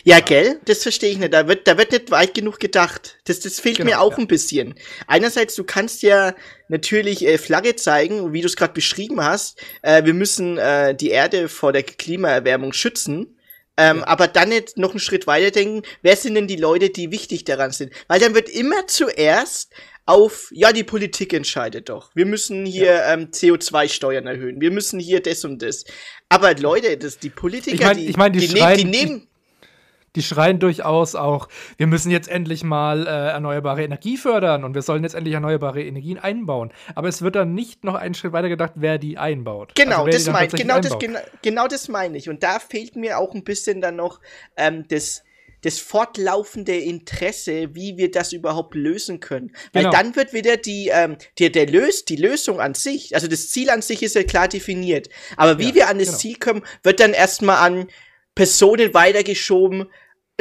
Ja, 0.04 0.20
gell? 0.20 0.60
Das 0.64 0.82
verstehe 0.82 1.10
ich 1.10 1.18
nicht. 1.18 1.32
Da 1.32 1.48
wird, 1.48 1.66
da 1.66 1.78
wird 1.78 1.92
nicht 1.92 2.10
weit 2.10 2.34
genug 2.34 2.60
gedacht. 2.60 3.18
Das, 3.24 3.40
das 3.40 3.60
fehlt 3.60 3.78
genau, 3.78 3.90
mir 3.90 4.00
auch 4.00 4.12
ja. 4.12 4.18
ein 4.18 4.26
bisschen. 4.26 4.74
Einerseits, 5.06 5.54
du 5.54 5.64
kannst 5.64 6.02
ja 6.02 6.34
natürlich 6.68 7.26
äh, 7.26 7.38
Flagge 7.38 7.76
zeigen, 7.76 8.32
wie 8.32 8.40
du 8.40 8.46
es 8.46 8.56
gerade 8.56 8.74
beschrieben 8.74 9.22
hast. 9.22 9.60
Äh, 9.82 10.04
wir 10.04 10.14
müssen 10.14 10.58
äh, 10.58 10.94
die 10.94 11.10
Erde 11.10 11.48
vor 11.48 11.72
der 11.72 11.82
Klimaerwärmung 11.82 12.72
schützen. 12.72 13.38
Ähm, 13.76 13.98
ja. 13.98 14.06
Aber 14.06 14.26
dann 14.26 14.50
nicht 14.50 14.76
noch 14.76 14.90
einen 14.90 15.00
Schritt 15.00 15.26
weiter 15.26 15.50
denken, 15.50 15.82
wer 16.02 16.16
sind 16.16 16.34
denn 16.34 16.48
die 16.48 16.56
Leute, 16.56 16.90
die 16.90 17.10
wichtig 17.10 17.44
daran 17.44 17.70
sind? 17.70 17.92
Weil 18.08 18.20
dann 18.20 18.34
wird 18.34 18.48
immer 18.48 18.86
zuerst 18.88 19.72
auf, 20.08 20.48
ja, 20.52 20.72
die 20.72 20.84
Politik 20.84 21.34
entscheidet 21.34 21.90
doch. 21.90 22.10
Wir 22.14 22.24
müssen 22.24 22.64
hier 22.64 22.94
ja. 22.94 23.12
ähm, 23.12 23.26
CO2-Steuern 23.26 24.26
erhöhen. 24.26 24.58
Wir 24.58 24.70
müssen 24.70 24.98
hier 24.98 25.20
das 25.20 25.44
und 25.44 25.60
das. 25.60 25.84
Aber 26.30 26.54
Leute, 26.54 26.96
das, 26.96 27.18
die 27.18 27.28
Politiker, 27.28 27.74
ich 27.74 27.80
mein, 27.82 27.96
die, 27.98 28.06
ich 28.06 28.16
mein, 28.16 28.32
die, 28.32 28.40
die, 28.40 28.48
schreien, 28.48 28.76
ne 28.76 28.76
die 28.76 28.84
nehmen. 28.84 29.28
Die, 30.16 30.22
schreien 30.22 30.60
durchaus 30.60 31.14
auch, 31.14 31.48
wir 31.76 31.86
müssen 31.86 32.10
jetzt 32.10 32.30
endlich 32.30 32.64
mal 32.64 33.06
äh, 33.06 33.10
erneuerbare 33.10 33.84
Energie 33.84 34.16
fördern 34.16 34.64
und 34.64 34.74
wir 34.74 34.80
sollen 34.80 35.02
jetzt 35.02 35.14
endlich 35.14 35.34
erneuerbare 35.34 35.82
Energien 35.82 36.18
einbauen. 36.18 36.72
Aber 36.94 37.08
es 37.08 37.20
wird 37.20 37.36
dann 37.36 37.52
nicht 37.52 37.84
noch 37.84 37.94
einen 37.94 38.14
Schritt 38.14 38.32
weiter 38.32 38.48
gedacht, 38.48 38.72
wer 38.76 38.96
die 38.96 39.18
einbaut. 39.18 39.74
Genau, 39.74 40.06
also, 40.06 40.10
das 40.10 40.32
meine 40.32 40.48
genau, 40.48 40.80
das, 40.80 40.98
genau, 40.98 41.20
genau 41.42 41.66
das 41.68 41.88
meine 41.88 42.16
ich. 42.16 42.30
Und 42.30 42.42
da 42.42 42.60
fehlt 42.60 42.96
mir 42.96 43.18
auch 43.18 43.34
ein 43.34 43.44
bisschen 43.44 43.82
dann 43.82 43.96
noch 43.96 44.20
ähm, 44.56 44.86
das 44.88 45.22
das 45.62 45.78
fortlaufende 45.78 46.76
Interesse, 46.76 47.74
wie 47.74 47.96
wir 47.96 48.10
das 48.10 48.32
überhaupt 48.32 48.74
lösen 48.74 49.20
können. 49.20 49.52
Weil 49.72 49.84
genau. 49.84 49.96
dann 49.96 50.16
wird 50.16 50.32
wieder 50.32 50.56
die, 50.56 50.88
ähm, 50.92 51.16
der, 51.38 51.50
der 51.50 51.66
löst, 51.66 52.08
die 52.08 52.16
Lösung 52.16 52.60
an 52.60 52.74
sich, 52.74 53.14
also 53.14 53.26
das 53.26 53.48
Ziel 53.50 53.70
an 53.70 53.82
sich 53.82 54.02
ist 54.02 54.14
ja 54.14 54.22
klar 54.22 54.48
definiert. 54.48 55.08
Aber 55.36 55.58
wie 55.58 55.70
ja, 55.70 55.74
wir 55.74 55.88
an 55.88 55.98
das 55.98 56.08
genau. 56.08 56.18
Ziel 56.18 56.36
kommen, 56.36 56.62
wird 56.82 57.00
dann 57.00 57.12
erstmal 57.12 57.56
an 57.56 57.88
Personen 58.34 58.94
weitergeschoben, 58.94 59.86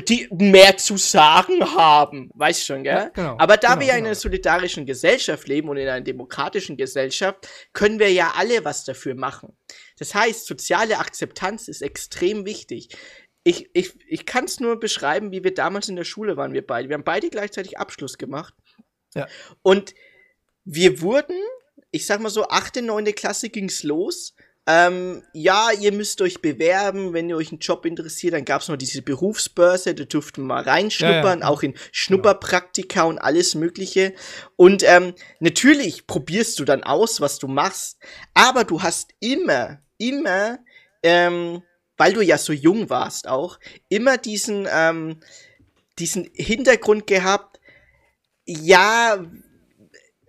die 0.07 0.27
mehr 0.31 0.77
zu 0.77 0.97
sagen 0.97 1.75
haben. 1.75 2.29
Weißt 2.35 2.65
schon, 2.65 2.83
gell? 2.83 2.93
Ja, 2.93 3.09
genau, 3.09 3.35
Aber 3.39 3.57
da 3.57 3.69
genau, 3.69 3.79
wir 3.79 3.87
ja 3.87 3.93
in 3.93 3.99
einer 3.99 4.09
genau. 4.09 4.19
solidarischen 4.19 4.85
Gesellschaft 4.85 5.47
leben 5.47 5.69
und 5.69 5.77
in 5.77 5.87
einer 5.87 6.01
demokratischen 6.01 6.77
Gesellschaft, 6.77 7.47
können 7.73 7.97
wir 7.97 8.11
ja 8.11 8.33
alle 8.35 8.63
was 8.63 8.83
dafür 8.83 9.15
machen. 9.15 9.57
Das 9.97 10.13
heißt, 10.13 10.45
soziale 10.45 10.99
Akzeptanz 10.99 11.67
ist 11.67 11.81
extrem 11.81 12.45
wichtig 12.45 12.89
ich, 13.47 13.69
ich, 13.71 13.93
ich 14.05 14.25
kann 14.25 14.43
es 14.43 14.59
nur 14.59 14.77
beschreiben, 14.77 15.31
wie 15.31 15.41
wir 15.41 15.53
damals 15.53 15.87
in 15.87 15.95
der 15.95 16.03
Schule 16.03 16.35
waren, 16.35 16.51
wir 16.51 16.67
beide. 16.67 16.89
Wir 16.89 16.95
haben 16.95 17.05
beide 17.05 17.29
gleichzeitig 17.29 17.77
Abschluss 17.77 18.17
gemacht. 18.17 18.53
Ja. 19.15 19.25
Und 19.61 19.95
wir 20.65 21.01
wurden, 21.01 21.37
ich 21.91 22.05
sag 22.05 22.19
mal 22.19 22.29
so, 22.29 22.49
achte, 22.49 22.81
neunte 22.81 23.13
Klasse 23.13 23.49
ging's 23.49 23.83
los. 23.83 24.35
Ähm, 24.69 25.23
ja, 25.31 25.69
ihr 25.79 25.93
müsst 25.93 26.21
euch 26.21 26.41
bewerben, 26.41 27.13
wenn 27.13 27.29
ihr 27.29 27.37
euch 27.37 27.51
einen 27.51 27.59
Job 27.59 27.85
interessiert. 27.85 28.33
Dann 28.33 28.43
gab's 28.43 28.67
noch 28.67 28.75
diese 28.75 29.01
Berufsbörse, 29.01 29.95
da 29.95 30.03
durften 30.03 30.41
wir 30.41 30.47
mal 30.55 30.63
reinschnuppern, 30.63 31.39
ja, 31.39 31.45
ja. 31.45 31.47
auch 31.47 31.63
in 31.63 31.73
Schnupperpraktika 31.93 33.03
und 33.03 33.17
alles 33.17 33.55
Mögliche. 33.55 34.13
Und 34.57 34.83
ähm, 34.85 35.13
natürlich 35.39 36.05
probierst 36.05 36.59
du 36.59 36.65
dann 36.65 36.83
aus, 36.83 37.21
was 37.21 37.39
du 37.39 37.47
machst, 37.47 37.97
aber 38.33 38.65
du 38.65 38.83
hast 38.83 39.11
immer, 39.21 39.79
immer 39.97 40.59
ähm, 41.01 41.63
weil 41.97 42.13
du 42.13 42.21
ja 42.21 42.37
so 42.37 42.53
jung 42.53 42.89
warst 42.89 43.27
auch, 43.27 43.59
immer 43.89 44.17
diesen, 44.17 44.67
ähm, 44.71 45.19
diesen 45.99 46.29
Hintergrund 46.33 47.07
gehabt, 47.07 47.59
ja, 48.45 49.23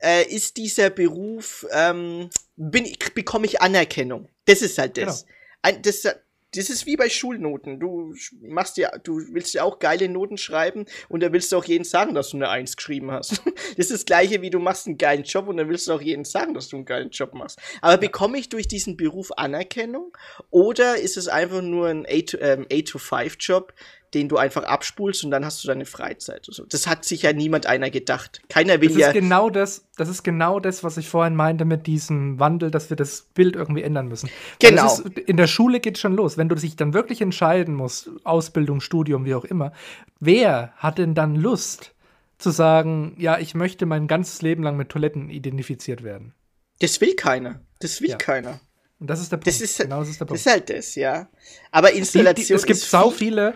äh, 0.03 0.25
ist 0.25 0.57
dieser 0.57 0.91
Beruf, 0.91 1.67
ähm, 1.73 2.31
bin, 2.57 2.91
bekomme 3.15 3.47
ich 3.47 3.61
Anerkennung. 3.61 4.29
Das 4.47 4.63
ist 4.63 4.79
halt 4.79 4.97
das. 4.97 5.25
Genau. 5.25 5.35
Ein, 5.63 5.83
das 5.83 6.09
das 6.55 6.71
ist 6.71 6.87
wie 6.87 6.97
bei 6.97 7.09
Schulnoten. 7.11 7.79
Du 7.79 8.15
machst 8.41 8.79
ja, 8.79 8.91
du 8.99 9.21
willst 9.33 9.53
ja 9.55 9.65
auch 9.65 9.79
geile 9.79 10.09
Noten 10.09 10.39
schreiben 10.39 10.87
und 11.09 11.23
da 11.23 11.33
willst 11.33 11.53
du 11.53 11.57
auch 11.57 11.65
jeden 11.65 11.85
sagen, 11.85 12.15
dass 12.15 12.31
du 12.31 12.39
eine 12.39 12.49
Eins 12.49 12.77
geschrieben 12.77 13.11
hast. 13.11 13.43
das 13.77 13.87
ist 13.87 13.93
das 13.93 14.05
gleiche 14.07 14.41
wie 14.41 14.51
du 14.51 14.59
machst 14.59 14.87
einen 14.87 14.99
geilen 14.99 15.25
Job 15.25 15.49
und 15.49 15.59
dann 15.59 15.69
willst 15.69 15.89
du 15.89 15.93
auch 15.93 16.01
jeden 16.01 16.25
sagen, 16.25 16.55
dass 16.55 16.69
du 16.69 16.77
einen 16.77 16.87
geilen 16.87 17.11
Job 17.11 17.35
machst. 17.35 17.59
Aber 17.83 17.99
bekomme 17.99 18.39
ich 18.39 18.49
durch 18.49 18.67
diesen 18.67 18.97
Beruf 18.97 19.31
Anerkennung 19.37 20.17
oder 20.51 20.97
ist 20.97 21.17
es 21.17 21.29
einfach 21.29 21.61
nur 21.61 21.89
ein 21.89 22.07
8-to-5-Job, 22.07 23.75
den 24.15 24.29
du 24.29 24.37
einfach 24.39 24.65
abspulst 24.65 25.23
und 25.25 25.31
dann 25.31 25.45
hast 25.45 25.63
du 25.63 25.69
deine 25.69 25.85
Freizeit. 25.85 26.47
So. 26.49 26.65
Das 26.65 26.87
hat 26.87 27.05
sich 27.05 27.23
ja 27.23 27.33
niemand 27.33 27.67
einer 27.67 27.91
gedacht. 27.91 28.41
Keiner 28.49 28.81
will 28.81 28.89
das 28.89 28.97
ja. 28.99 29.09
Ist 29.09 29.15
genau 29.15 29.51
das, 29.51 29.85
das 29.97 30.09
ist 30.09 30.23
genau 30.23 30.61
das, 30.61 30.83
was 30.83 30.97
ich 30.97 31.09
vorhin 31.09 31.37
meinte 31.37 31.65
mit 31.65 31.87
diesem 31.87 32.39
Wandel, 32.41 32.71
dass 32.71 32.89
wir 32.91 32.97
das 32.97 33.29
Bild 33.35 33.55
irgendwie 33.57 33.83
ändern 33.83 34.09
müssen. 34.09 34.31
Genau. 34.61 34.87
Ist, 34.87 35.01
in 35.19 35.37
der 35.37 35.47
Schule 35.47 35.81
geht 35.81 35.99
schon 35.99 36.15
los. 36.15 36.37
Wenn 36.39 36.49
du 36.49 36.55
dich 36.55 36.77
dann 36.77 36.95
wirklich 36.95 37.21
entscheiden 37.21 37.75
musst, 37.75 38.11
Ausbildung, 38.25 38.81
Studium, 38.81 39.25
wie 39.25 39.35
auch 39.35 39.45
immer, 39.45 39.73
wer 40.21 40.73
hat 40.77 40.99
denn 40.99 41.15
dann 41.15 41.37
Lust 41.37 41.93
zu 42.39 42.51
sagen, 42.51 43.15
ja, 43.19 43.39
ich 43.39 43.55
möchte 43.55 43.85
mein 43.85 44.07
ganzes 44.07 44.43
Leben 44.43 44.63
lang 44.63 44.77
mit 44.77 44.89
Toiletten 44.89 45.29
identifiziert 45.29 46.03
werden? 46.03 46.35
Das 46.81 47.01
will 47.01 47.15
keiner. 47.15 47.61
Das 47.81 48.01
will 48.01 48.11
Ja. 48.11 48.17
keiner. 48.17 48.61
Und 49.01 49.09
das 49.11 49.21
ist 49.21 49.31
der 49.31 49.37
Punkt. 49.37 49.47
Das 49.49 49.61
ist, 49.61 49.79
genau 49.79 50.01
das 50.01 50.09
ist 50.09 50.21
der 50.21 50.27
das 50.27 50.43
Punkt. 50.43 50.47
ist 50.47 50.53
halt 50.53 50.71
das, 50.71 50.95
ja. 50.97 51.29
Aber 51.71 51.93
Installation. 51.93 52.57
es 52.57 52.67
gibt 52.67 52.79
ist 52.79 52.91
sau 52.91 53.11
viel- 53.11 53.29
viele. 53.29 53.55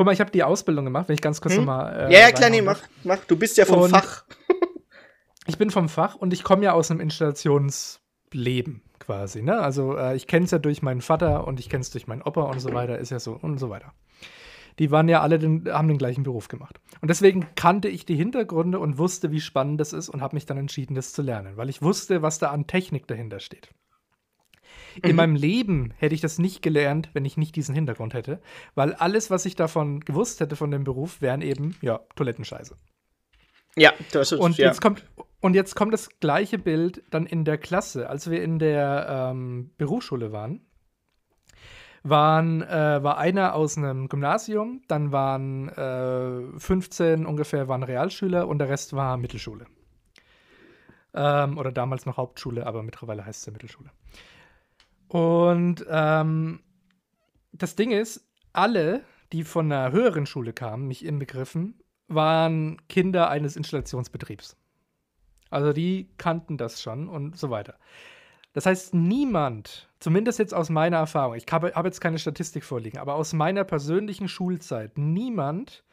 Guck 0.00 0.06
mal, 0.06 0.12
ich 0.12 0.20
habe 0.20 0.30
die 0.30 0.42
Ausbildung 0.42 0.86
gemacht, 0.86 1.08
wenn 1.08 1.14
ich 1.14 1.20
ganz 1.20 1.42
kurz 1.42 1.56
Hm? 1.56 1.66
nochmal. 1.66 2.08
Äh, 2.08 2.12
Ja, 2.14 2.20
ja, 2.20 2.32
klar, 2.32 2.48
nee, 2.48 2.62
mach, 2.62 2.80
mach. 3.04 3.18
Du 3.26 3.36
bist 3.36 3.58
ja 3.58 3.66
vom 3.66 3.80
Und- 3.80 3.90
Fach. 3.90 4.24
Ich 5.46 5.58
bin 5.58 5.68
vom 5.68 5.90
Fach 5.90 6.14
und 6.14 6.32
ich 6.32 6.42
komme 6.42 6.64
ja 6.64 6.72
aus 6.72 6.90
einem 6.90 7.00
Installationsleben 7.00 8.80
quasi. 8.98 9.42
Ne? 9.42 9.60
Also 9.60 9.94
äh, 9.98 10.16
ich 10.16 10.26
kenne 10.26 10.46
es 10.46 10.52
ja 10.52 10.58
durch 10.58 10.80
meinen 10.80 11.02
Vater 11.02 11.46
und 11.46 11.60
ich 11.60 11.68
kenne 11.68 11.82
es 11.82 11.90
durch 11.90 12.06
meinen 12.06 12.22
Opa 12.22 12.42
und 12.44 12.60
so 12.60 12.72
weiter, 12.72 12.96
ist 12.98 13.10
ja 13.10 13.18
so 13.20 13.32
und 13.42 13.58
so 13.58 13.68
weiter. 13.68 13.92
Die 14.78 14.90
waren 14.90 15.06
ja 15.08 15.20
alle 15.20 15.38
den, 15.38 15.68
haben 15.70 15.88
den 15.88 15.98
gleichen 15.98 16.22
Beruf 16.22 16.48
gemacht. 16.48 16.80
Und 17.02 17.08
deswegen 17.08 17.46
kannte 17.56 17.88
ich 17.88 18.06
die 18.06 18.16
Hintergründe 18.16 18.78
und 18.78 18.96
wusste, 18.96 19.32
wie 19.32 19.40
spannend 19.40 19.80
das 19.82 19.92
ist 19.92 20.08
und 20.08 20.22
habe 20.22 20.34
mich 20.34 20.46
dann 20.46 20.56
entschieden, 20.56 20.94
das 20.94 21.12
zu 21.12 21.20
lernen, 21.20 21.58
weil 21.58 21.68
ich 21.68 21.82
wusste, 21.82 22.22
was 22.22 22.38
da 22.38 22.50
an 22.52 22.66
Technik 22.66 23.06
dahinter 23.06 23.38
steht. 23.40 23.68
In 25.02 25.10
Mhm. 25.10 25.16
meinem 25.16 25.34
Leben 25.36 25.94
hätte 25.98 26.14
ich 26.14 26.20
das 26.20 26.38
nicht 26.38 26.62
gelernt, 26.62 27.10
wenn 27.12 27.24
ich 27.24 27.36
nicht 27.36 27.56
diesen 27.56 27.74
Hintergrund 27.74 28.14
hätte, 28.14 28.40
weil 28.74 28.94
alles, 28.94 29.30
was 29.30 29.46
ich 29.46 29.56
davon 29.56 30.00
gewusst 30.00 30.40
hätte 30.40 30.56
von 30.56 30.70
dem 30.70 30.84
Beruf, 30.84 31.20
wären 31.20 31.42
eben, 31.42 31.76
ja, 31.82 32.00
Toilettenscheiße. 32.16 32.76
Ja, 33.76 33.92
das 34.12 34.32
ist 34.32 34.38
Und 34.40 34.58
ja. 34.58 34.66
jetzt 34.66 34.80
kommt 34.80 35.04
und 35.40 35.54
jetzt 35.54 35.74
kommt 35.74 35.92
das 35.94 36.08
gleiche 36.20 36.58
Bild 36.58 37.02
dann 37.10 37.24
in 37.24 37.44
der 37.44 37.56
Klasse. 37.56 38.10
Als 38.10 38.28
wir 38.30 38.42
in 38.42 38.58
der 38.58 39.30
ähm, 39.30 39.70
Berufsschule 39.78 40.32
waren, 40.32 40.60
waren 42.02 42.62
äh, 42.62 43.02
war 43.02 43.18
einer 43.18 43.54
aus 43.54 43.76
einem 43.78 44.08
Gymnasium, 44.08 44.82
dann 44.88 45.12
waren 45.12 45.68
äh, 45.68 46.58
15 46.58 47.26
ungefähr 47.26 47.68
waren 47.68 47.82
Realschüler 47.82 48.48
und 48.48 48.58
der 48.58 48.68
Rest 48.68 48.94
war 48.94 49.16
Mittelschule. 49.16 49.66
Ähm, 51.14 51.58
oder 51.58 51.72
damals 51.72 52.06
noch 52.06 52.16
Hauptschule, 52.16 52.66
aber 52.66 52.82
mittlerweile 52.82 53.24
heißt 53.24 53.40
es 53.40 53.46
ja 53.46 53.52
Mittelschule. 53.52 53.90
Und 55.10 55.84
ähm, 55.88 56.60
das 57.50 57.74
Ding 57.74 57.90
ist, 57.90 58.28
alle, 58.52 59.02
die 59.32 59.42
von 59.42 59.70
einer 59.70 59.90
höheren 59.90 60.24
Schule 60.24 60.52
kamen, 60.52 60.86
mich 60.86 61.04
inbegriffen, 61.04 61.82
waren 62.06 62.80
Kinder 62.88 63.28
eines 63.28 63.56
Installationsbetriebs. 63.56 64.56
Also 65.50 65.72
die 65.72 66.10
kannten 66.16 66.58
das 66.58 66.80
schon 66.80 67.08
und 67.08 67.36
so 67.36 67.50
weiter. 67.50 67.74
Das 68.52 68.66
heißt, 68.66 68.94
niemand, 68.94 69.88
zumindest 69.98 70.38
jetzt 70.38 70.54
aus 70.54 70.70
meiner 70.70 70.98
Erfahrung, 70.98 71.34
ich 71.34 71.46
habe 71.50 71.72
habe 71.74 71.88
jetzt 71.88 72.00
keine 72.00 72.18
Statistik 72.20 72.62
vorliegen, 72.62 72.98
aber 72.98 73.14
aus 73.16 73.32
meiner 73.32 73.64
persönlichen 73.64 74.28
Schulzeit, 74.28 74.96
niemand, 74.96 75.84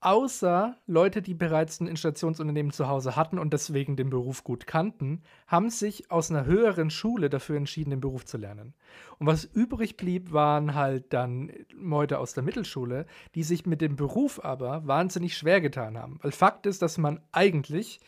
außer 0.00 0.76
Leute, 0.86 1.22
die 1.22 1.34
bereits 1.34 1.80
ein 1.80 1.86
Installationsunternehmen 1.86 2.72
zu 2.72 2.88
Hause 2.88 3.16
hatten 3.16 3.38
und 3.38 3.52
deswegen 3.52 3.96
den 3.96 4.10
Beruf 4.10 4.44
gut 4.44 4.66
kannten, 4.66 5.22
haben 5.46 5.70
sich 5.70 6.10
aus 6.10 6.30
einer 6.30 6.44
höheren 6.44 6.90
Schule 6.90 7.30
dafür 7.30 7.56
entschieden, 7.56 7.90
den 7.90 8.00
Beruf 8.00 8.24
zu 8.24 8.36
lernen. 8.36 8.74
Und 9.18 9.26
was 9.26 9.44
übrig 9.44 9.96
blieb, 9.96 10.32
waren 10.32 10.74
halt 10.74 11.12
dann 11.12 11.50
Leute 11.72 12.18
aus 12.18 12.34
der 12.34 12.42
Mittelschule, 12.42 13.06
die 13.34 13.42
sich 13.42 13.66
mit 13.66 13.80
dem 13.80 13.96
Beruf 13.96 14.44
aber 14.44 14.86
wahnsinnig 14.86 15.36
schwer 15.36 15.60
getan 15.60 15.98
haben. 15.98 16.18
Weil 16.22 16.32
Fakt 16.32 16.66
ist, 16.66 16.82
dass 16.82 16.98
man 16.98 17.20
eigentlich 17.32 18.00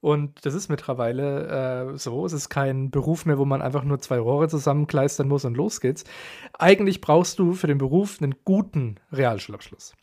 und 0.00 0.44
das 0.44 0.54
ist 0.54 0.68
mittlerweile 0.68 1.94
äh, 1.94 1.98
so. 1.98 2.26
Es 2.26 2.32
ist 2.32 2.48
kein 2.48 2.90
Beruf 2.90 3.26
mehr, 3.26 3.38
wo 3.38 3.44
man 3.44 3.62
einfach 3.62 3.82
nur 3.82 3.98
zwei 3.98 4.18
Rohre 4.18 4.48
zusammenkleistern 4.48 5.26
muss 5.26 5.44
und 5.44 5.56
los 5.56 5.80
geht's. 5.80 6.04
Eigentlich 6.52 7.00
brauchst 7.00 7.38
du 7.38 7.54
für 7.54 7.66
den 7.66 7.78
Beruf 7.78 8.20
einen 8.20 8.34
guten 8.44 8.96
Realschulabschluss. 9.10 9.94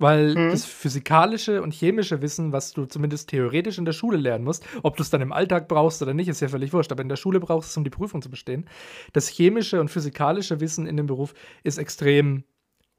Weil 0.00 0.34
Mhm. 0.34 0.50
das 0.50 0.64
physikalische 0.64 1.62
und 1.62 1.72
chemische 1.72 2.20
Wissen, 2.22 2.52
was 2.52 2.72
du 2.72 2.86
zumindest 2.86 3.28
theoretisch 3.28 3.78
in 3.78 3.84
der 3.84 3.92
Schule 3.92 4.16
lernen 4.16 4.44
musst, 4.44 4.64
ob 4.82 4.96
du 4.96 5.02
es 5.02 5.10
dann 5.10 5.20
im 5.20 5.32
Alltag 5.32 5.68
brauchst 5.68 6.02
oder 6.02 6.14
nicht, 6.14 6.28
ist 6.28 6.40
ja 6.40 6.48
völlig 6.48 6.72
wurscht. 6.72 6.90
Aber 6.90 7.02
in 7.02 7.08
der 7.08 7.16
Schule 7.16 7.38
brauchst 7.38 7.68
du 7.68 7.72
es, 7.72 7.76
um 7.76 7.84
die 7.84 7.90
Prüfung 7.90 8.22
zu 8.22 8.30
bestehen. 8.30 8.64
Das 9.12 9.28
chemische 9.28 9.80
und 9.80 9.90
physikalische 9.90 10.58
Wissen 10.60 10.86
in 10.86 10.96
dem 10.96 11.06
Beruf 11.06 11.34
ist 11.62 11.78
extrem 11.78 12.44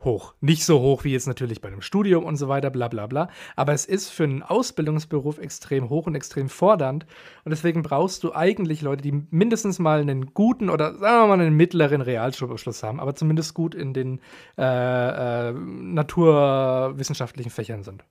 hoch. 0.03 0.33
Nicht 0.41 0.65
so 0.65 0.79
hoch 0.79 1.03
wie 1.03 1.11
jetzt 1.11 1.27
natürlich 1.27 1.61
bei 1.61 1.69
einem 1.69 1.81
Studium 1.81 2.23
und 2.25 2.37
so 2.37 2.47
weiter, 2.47 2.69
bla 2.69 2.87
bla 2.87 3.07
bla. 3.07 3.29
Aber 3.55 3.73
es 3.73 3.85
ist 3.85 4.09
für 4.09 4.23
einen 4.23 4.43
Ausbildungsberuf 4.43 5.37
extrem 5.37 5.89
hoch 5.89 6.07
und 6.07 6.15
extrem 6.15 6.49
fordernd. 6.49 7.05
Und 7.43 7.51
deswegen 7.51 7.81
brauchst 7.83 8.23
du 8.23 8.33
eigentlich 8.33 8.81
Leute, 8.81 9.01
die 9.01 9.23
mindestens 9.29 9.79
mal 9.79 10.01
einen 10.01 10.33
guten 10.33 10.69
oder 10.69 10.95
sagen 10.97 11.23
wir 11.23 11.27
mal 11.27 11.41
einen 11.41 11.55
mittleren 11.55 12.01
Realschulabschluss 12.01 12.83
haben, 12.83 12.99
aber 12.99 13.15
zumindest 13.15 13.53
gut 13.53 13.75
in 13.75 13.93
den 13.93 14.19
äh, 14.57 15.49
äh, 15.49 15.53
naturwissenschaftlichen 15.53 17.51
Fächern 17.51 17.83
sind. 17.83 18.03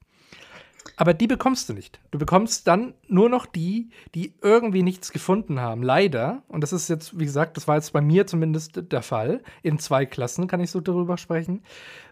Aber 0.96 1.14
die 1.14 1.26
bekommst 1.26 1.68
du 1.68 1.72
nicht. 1.72 2.00
Du 2.10 2.18
bekommst 2.18 2.66
dann 2.66 2.94
nur 3.08 3.28
noch 3.28 3.46
die, 3.46 3.90
die 4.14 4.34
irgendwie 4.42 4.82
nichts 4.82 5.12
gefunden 5.12 5.60
haben. 5.60 5.82
Leider. 5.82 6.42
Und 6.48 6.62
das 6.62 6.72
ist 6.72 6.88
jetzt, 6.88 7.18
wie 7.18 7.24
gesagt, 7.24 7.56
das 7.56 7.68
war 7.68 7.76
jetzt 7.76 7.92
bei 7.92 8.00
mir 8.00 8.26
zumindest 8.26 8.92
der 8.92 9.02
Fall. 9.02 9.42
In 9.62 9.78
zwei 9.78 10.06
Klassen 10.06 10.46
kann 10.46 10.60
ich 10.60 10.70
so 10.70 10.80
darüber 10.80 11.16
sprechen. 11.16 11.62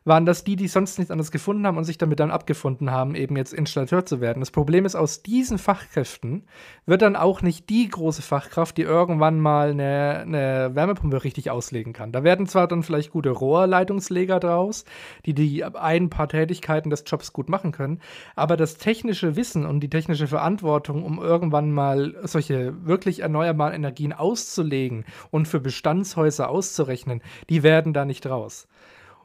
Waren 0.08 0.24
das 0.24 0.42
die, 0.42 0.56
die 0.56 0.68
sonst 0.68 0.98
nichts 0.98 1.10
anderes 1.10 1.30
gefunden 1.30 1.66
haben 1.66 1.76
und 1.76 1.84
sich 1.84 1.98
damit 1.98 2.18
dann 2.18 2.30
abgefunden 2.30 2.90
haben, 2.90 3.14
eben 3.14 3.36
jetzt 3.36 3.52
Installateur 3.52 4.06
zu 4.06 4.22
werden. 4.22 4.40
Das 4.40 4.50
Problem 4.50 4.86
ist, 4.86 4.94
aus 4.94 5.22
diesen 5.22 5.58
Fachkräften 5.58 6.46
wird 6.86 7.02
dann 7.02 7.14
auch 7.14 7.42
nicht 7.42 7.68
die 7.68 7.86
große 7.86 8.22
Fachkraft, 8.22 8.78
die 8.78 8.82
irgendwann 8.82 9.38
mal 9.38 9.72
eine, 9.72 10.20
eine 10.20 10.70
Wärmepumpe 10.74 11.24
richtig 11.24 11.50
auslegen 11.50 11.92
kann. 11.92 12.10
Da 12.10 12.24
werden 12.24 12.46
zwar 12.46 12.68
dann 12.68 12.82
vielleicht 12.82 13.10
gute 13.10 13.28
Rohrleitungsleger 13.28 14.40
draus, 14.40 14.86
die 15.26 15.34
die 15.34 15.62
ein 15.62 16.08
paar 16.08 16.28
Tätigkeiten 16.30 16.88
des 16.88 17.04
Jobs 17.06 17.34
gut 17.34 17.50
machen 17.50 17.72
können, 17.72 18.00
aber 18.34 18.56
das 18.56 18.78
technische 18.78 19.36
Wissen 19.36 19.66
und 19.66 19.80
die 19.80 19.90
technische 19.90 20.26
Verantwortung, 20.26 21.04
um 21.04 21.18
irgendwann 21.18 21.70
mal 21.70 22.16
solche 22.22 22.86
wirklich 22.86 23.20
erneuerbaren 23.20 23.74
Energien 23.74 24.14
auszulegen 24.14 25.04
und 25.30 25.48
für 25.48 25.60
Bestandshäuser 25.60 26.48
auszurechnen, 26.48 27.20
die 27.50 27.62
werden 27.62 27.92
da 27.92 28.06
nicht 28.06 28.24
raus. 28.24 28.68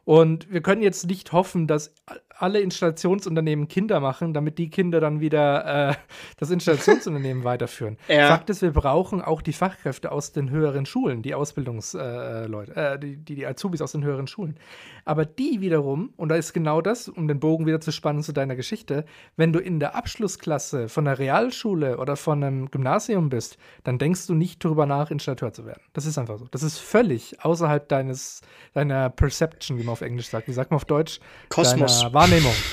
Und 0.05 0.51
wir 0.51 0.61
können 0.61 0.81
jetzt 0.81 1.07
nicht 1.07 1.31
hoffen, 1.31 1.67
dass 1.67 1.93
alle 2.43 2.59
Installationsunternehmen 2.59 3.69
Kinder 3.69 4.01
machen, 4.01 4.33
damit 4.33 4.57
die 4.57 4.69
Kinder 4.69 4.99
dann 4.99 5.21
wieder 5.21 5.91
äh, 5.91 5.93
das 6.37 6.51
Installationsunternehmen 6.51 7.43
weiterführen. 7.45 7.97
Ja. 8.09 8.27
Fakt 8.27 8.49
ist, 8.49 8.61
wir 8.61 8.73
brauchen 8.73 9.21
auch 9.21 9.41
die 9.41 9.53
Fachkräfte 9.53 10.11
aus 10.11 10.33
den 10.33 10.49
höheren 10.49 10.85
Schulen, 10.85 11.21
die 11.21 11.35
Ausbildungsleute, 11.35 12.75
äh, 12.75 12.93
äh, 12.95 12.99
die, 12.99 13.15
die, 13.15 13.35
die 13.35 13.47
Azubis 13.47 13.81
aus 13.81 13.93
den 13.93 14.03
höheren 14.03 14.27
Schulen. 14.27 14.57
Aber 15.05 15.25
die 15.25 15.61
wiederum, 15.61 16.13
und 16.17 16.29
da 16.29 16.35
ist 16.35 16.51
genau 16.51 16.81
das, 16.81 17.07
um 17.07 17.29
den 17.29 17.39
Bogen 17.39 17.65
wieder 17.65 17.79
zu 17.79 17.93
spannen 17.93 18.23
zu 18.23 18.33
deiner 18.33 18.57
Geschichte, 18.57 19.05
wenn 19.37 19.53
du 19.53 19.59
in 19.59 19.79
der 19.79 19.95
Abschlussklasse 19.95 20.89
von 20.89 21.07
einer 21.07 21.19
Realschule 21.19 21.97
oder 21.97 22.17
von 22.17 22.43
einem 22.43 22.71
Gymnasium 22.71 23.29
bist, 23.29 23.57
dann 23.85 23.99
denkst 23.99 24.27
du 24.27 24.33
nicht 24.33 24.63
darüber 24.65 24.85
nach, 24.85 25.11
Installateur 25.11 25.53
zu 25.53 25.65
werden. 25.65 25.81
Das 25.93 26.05
ist 26.05 26.17
einfach 26.17 26.37
so. 26.39 26.47
Das 26.51 26.61
ist 26.61 26.77
völlig 26.77 27.41
außerhalb 27.41 27.87
deines, 27.87 28.41
deiner 28.73 29.09
Perception, 29.09 29.77
wie 29.79 29.83
man 29.83 29.93
auf 29.93 30.01
Englisch 30.01 30.27
sagt. 30.27 30.49
Wie 30.49 30.53
sagt 30.53 30.71
man 30.71 30.75
auf 30.75 30.85
Deutsch? 30.85 31.21
Kosmos. 31.47 32.01
Deiner 32.01 32.13
Wahrnehmung. 32.13 32.32
Wahrnehmung. 32.33 32.55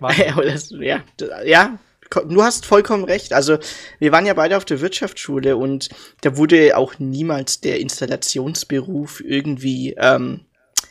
Das, 0.00 0.70
ja, 0.78 1.02
ja, 1.44 1.78
du 2.10 2.42
hast 2.42 2.66
vollkommen 2.66 3.02
recht. 3.04 3.32
Also, 3.32 3.58
wir 3.98 4.12
waren 4.12 4.26
ja 4.26 4.34
beide 4.34 4.56
auf 4.56 4.64
der 4.64 4.80
Wirtschaftsschule 4.80 5.56
und 5.56 5.88
da 6.20 6.36
wurde 6.36 6.76
auch 6.76 7.00
niemals 7.00 7.60
der 7.60 7.80
Installationsberuf 7.80 9.20
irgendwie 9.24 9.96
ähm, 9.98 10.42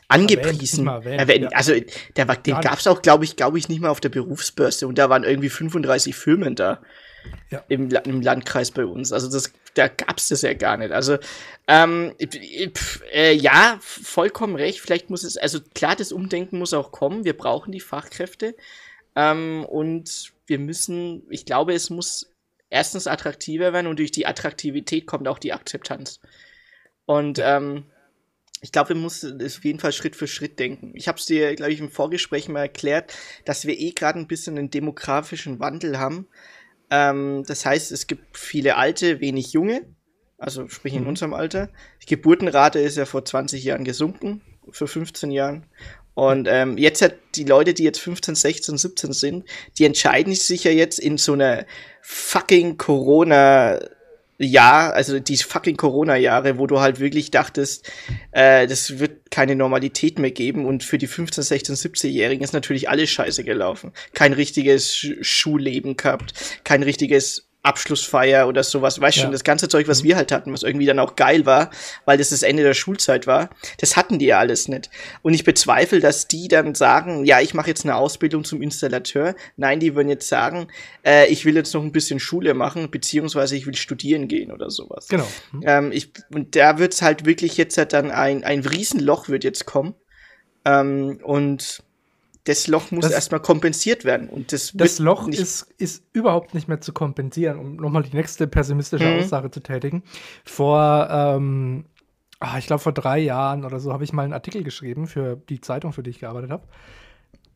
angepriesen. 0.10 0.88
erwähnt, 0.88 1.20
Erwähnt. 1.20 1.44
ja. 1.44 1.50
Also, 1.58 1.74
der 2.18 2.26
den 2.26 2.60
gab 2.60 2.80
es 2.80 2.88
auch, 2.88 3.02
glaube 3.02 3.24
ich, 3.24 3.36
glaube 3.38 3.58
ich, 3.58 3.70
nicht 3.70 3.82
mal 3.82 3.90
auf 3.90 4.02
der 4.02 4.10
Berufsbörse 4.10 4.88
und 4.88 4.98
da 4.98 5.10
waren 5.10 5.24
irgendwie 5.24 5.50
35 5.50 6.16
Firmen 6.16 6.56
da. 6.56 6.82
Ja. 7.50 7.64
Im, 7.68 7.90
im 7.90 8.22
Landkreis 8.22 8.72
bei 8.72 8.86
uns. 8.86 9.12
Also 9.12 9.30
das, 9.30 9.52
da 9.74 9.88
gab's 9.88 10.30
das 10.30 10.42
ja 10.42 10.54
gar 10.54 10.78
nicht. 10.78 10.92
Also 10.92 11.18
ähm, 11.68 12.14
pf, 12.20 13.02
äh, 13.12 13.34
ja, 13.34 13.78
vollkommen 13.82 14.56
recht. 14.56 14.80
Vielleicht 14.80 15.10
muss 15.10 15.24
es, 15.24 15.38
also 15.38 15.60
klar, 15.74 15.96
das 15.96 16.12
Umdenken 16.12 16.58
muss 16.58 16.74
auch 16.74 16.92
kommen. 16.92 17.26
Wir 17.26 17.38
brauchen 17.38 17.72
die 17.72 17.80
Fachkräfte 17.80 18.56
ähm, 19.16 19.66
und 19.66 20.34
wir 20.46 20.60
müssen, 20.60 21.24
ich 21.30 21.46
glaube, 21.46 21.74
es 21.74 21.90
muss 21.90 22.32
erstens 22.70 23.08
attraktiver 23.08 23.74
werden 23.74 23.88
und 23.88 24.00
durch 24.00 24.12
die 24.12 24.26
Attraktivität 24.26 25.06
kommt 25.06 25.28
auch 25.28 25.40
die 25.40 25.54
Akzeptanz. 25.54 26.20
Und 27.06 27.40
ähm, 27.42 27.86
ich 28.62 28.72
glaube, 28.72 28.90
wir 28.90 28.96
müssen 28.96 29.40
es 29.40 29.58
auf 29.58 29.66
jeden 29.66 29.80
Fall 29.80 29.92
Schritt 29.92 30.16
für 30.16 30.28
Schritt 30.28 30.60
denken. 30.60 30.94
Ich 30.96 31.08
habe 31.08 31.18
es 31.18 31.26
dir, 31.26 31.56
glaube 31.56 31.72
ich, 31.72 31.80
im 31.80 31.92
Vorgespräch 31.92 32.50
mal 32.50 32.62
erklärt, 32.62 33.14
dass 33.46 33.66
wir 33.66 33.78
eh 33.78 33.92
gerade 33.92 34.20
ein 34.20 34.28
bisschen 34.28 34.58
einen 34.58 34.72
demografischen 34.72 35.60
Wandel 35.60 36.00
haben. 36.00 36.28
Ähm, 36.90 37.44
das 37.48 37.66
heißt, 37.66 37.92
es 37.92 38.08
gibt 38.08 38.38
viele 38.38 38.76
Alte, 38.78 39.20
wenig 39.20 39.54
Junge, 39.54 39.82
also 40.38 40.68
sprich 40.70 40.94
in 40.94 41.02
Mhm. 41.04 41.10
unserem 41.10 41.34
Alter. 41.34 41.70
Die 42.04 42.08
Geburtenrate 42.08 42.80
ist 42.80 42.98
ja 42.98 43.06
vor 43.06 43.26
20 43.26 43.64
Jahren 43.64 43.84
gesunken, 43.84 44.42
vor 44.70 44.88
15 44.88 45.32
Jahren. 45.32 45.66
Und 46.14 46.48
ähm, 46.50 46.78
jetzt 46.78 47.02
hat 47.02 47.16
die 47.36 47.44
Leute, 47.44 47.74
die 47.76 47.84
jetzt 47.84 48.00
15, 48.00 48.34
16, 48.36 48.78
17 48.78 49.14
sind, 49.14 49.46
die 49.78 49.86
entscheiden 49.86 50.34
sich 50.34 50.64
ja 50.64 50.72
jetzt 50.72 50.98
in 51.00 51.18
so 51.18 51.34
einer 51.34 51.66
fucking 52.02 52.78
Corona 52.78 53.80
Jahr, 54.40 54.94
also 54.94 55.20
die 55.20 55.38
fucking 55.38 55.78
Corona-Jahre, 55.78 56.60
wo 56.60 56.68
du 56.68 56.80
halt 56.80 57.00
wirklich 57.00 57.32
dachtest, 57.32 57.92
äh, 58.32 58.68
das 58.68 59.00
wird 59.00 59.32
keine 59.32 59.56
Normalität 59.56 60.20
mehr 60.20 60.32
geben 60.32 60.66
und 60.66 60.84
für 60.84 60.98
die 60.98 61.08
15, 61.08 61.44
16, 61.44 61.76
17-Jährigen 61.76 62.44
ist 62.44 62.54
natürlich 62.54 62.88
alles 62.90 63.10
scheiße 63.10 63.44
gelaufen. 63.44 63.94
Kein 64.14 64.34
richtiges 64.34 64.96
Sch 64.96 65.16
Schulleben 65.22 65.98
gehabt, 65.98 66.34
kein 66.64 66.84
richtiges 66.84 67.47
Abschlussfeier 67.68 68.48
oder 68.48 68.64
sowas, 68.64 69.00
weißt 69.00 69.18
du, 69.18 69.22
ja. 69.24 69.30
das 69.30 69.44
ganze 69.44 69.68
Zeug, 69.68 69.88
was 69.88 70.02
mhm. 70.02 70.08
wir 70.08 70.16
halt 70.16 70.32
hatten, 70.32 70.54
was 70.54 70.64
irgendwie 70.64 70.86
dann 70.86 71.00
auch 71.00 71.16
geil 71.16 71.46
war, 71.46 71.70
weil 72.06 72.18
das 72.18 72.30
das 72.30 72.44
Ende 72.44 72.64
der 72.64 72.74
Schulzeit 72.74 73.28
war, 73.28 73.50
das 73.80 73.98
hatten 73.98 74.20
die 74.20 74.28
ja 74.28 74.40
alles 74.40 74.68
nicht. 74.68 74.90
Und 75.22 75.34
ich 75.34 75.44
bezweifle, 75.44 76.00
dass 76.00 76.28
die 76.28 76.48
dann 76.48 76.76
sagen, 76.76 77.26
ja, 77.26 77.42
ich 77.42 77.54
mache 77.54 77.70
jetzt 77.70 77.86
eine 77.86 77.96
Ausbildung 77.96 78.44
zum 78.44 78.62
Installateur. 78.62 79.36
Nein, 79.58 79.80
die 79.80 79.96
würden 79.96 80.10
jetzt 80.10 80.28
sagen, 80.28 80.68
äh, 81.06 81.28
ich 81.28 81.46
will 81.46 81.56
jetzt 81.56 81.74
noch 81.74 81.84
ein 81.84 81.92
bisschen 81.92 82.20
Schule 82.20 82.54
machen, 82.54 82.90
beziehungsweise 82.90 83.56
ich 83.56 83.68
will 83.68 83.76
studieren 83.76 84.28
gehen 84.28 84.52
oder 84.52 84.70
sowas. 84.70 85.08
Genau. 85.08 85.28
Mhm. 85.52 85.64
Ähm, 85.66 85.92
ich, 85.92 86.12
und 86.34 86.56
da 86.56 86.80
wird's 86.80 87.02
halt 87.02 87.26
wirklich 87.26 87.58
jetzt 87.58 87.78
halt 87.78 87.94
dann 87.94 88.12
ein, 88.12 88.44
ein 88.44 88.62
Riesenloch 88.62 89.30
wird 89.30 89.44
jetzt 89.44 89.66
kommen. 89.66 89.94
Ähm, 90.66 91.20
und 91.24 91.84
das 92.48 92.68
Loch 92.68 92.92
muss 92.92 93.04
das, 93.04 93.12
erstmal 93.12 93.42
kompensiert 93.42 94.06
werden. 94.06 94.30
Und 94.30 94.54
das, 94.54 94.72
das 94.74 95.00
Loch 95.00 95.28
ist, 95.28 95.64
ist 95.78 96.04
überhaupt 96.14 96.54
nicht 96.54 96.68
mehr 96.68 96.80
zu 96.80 96.94
kompensieren, 96.94 97.60
um 97.60 97.76
nochmal 97.76 98.04
die 98.04 98.16
nächste 98.16 98.48
pessimistische 98.48 99.06
mhm. 99.06 99.20
Aussage 99.20 99.52
zu 99.52 99.60
tätigen. 99.60 100.04
Vor, 100.46 101.08
ähm, 101.12 101.86
ach, 102.40 102.58
ich 102.58 102.68
glaube, 102.68 102.82
vor 102.82 102.94
drei 102.94 103.20
Jahren 103.20 103.66
oder 103.66 103.80
so 103.82 103.92
habe 103.92 104.06
ich 104.06 104.14
mal 104.14 104.24
einen 104.24 104.34
Artikel 104.34 104.64
geschrieben 104.64 105.08
für 105.08 105.36
die 105.50 105.60
Zeitung, 105.60 105.92
für 105.92 106.04
die 106.04 106.12
ich 106.12 106.20
gearbeitet 106.20 106.52
habe. 106.52 106.64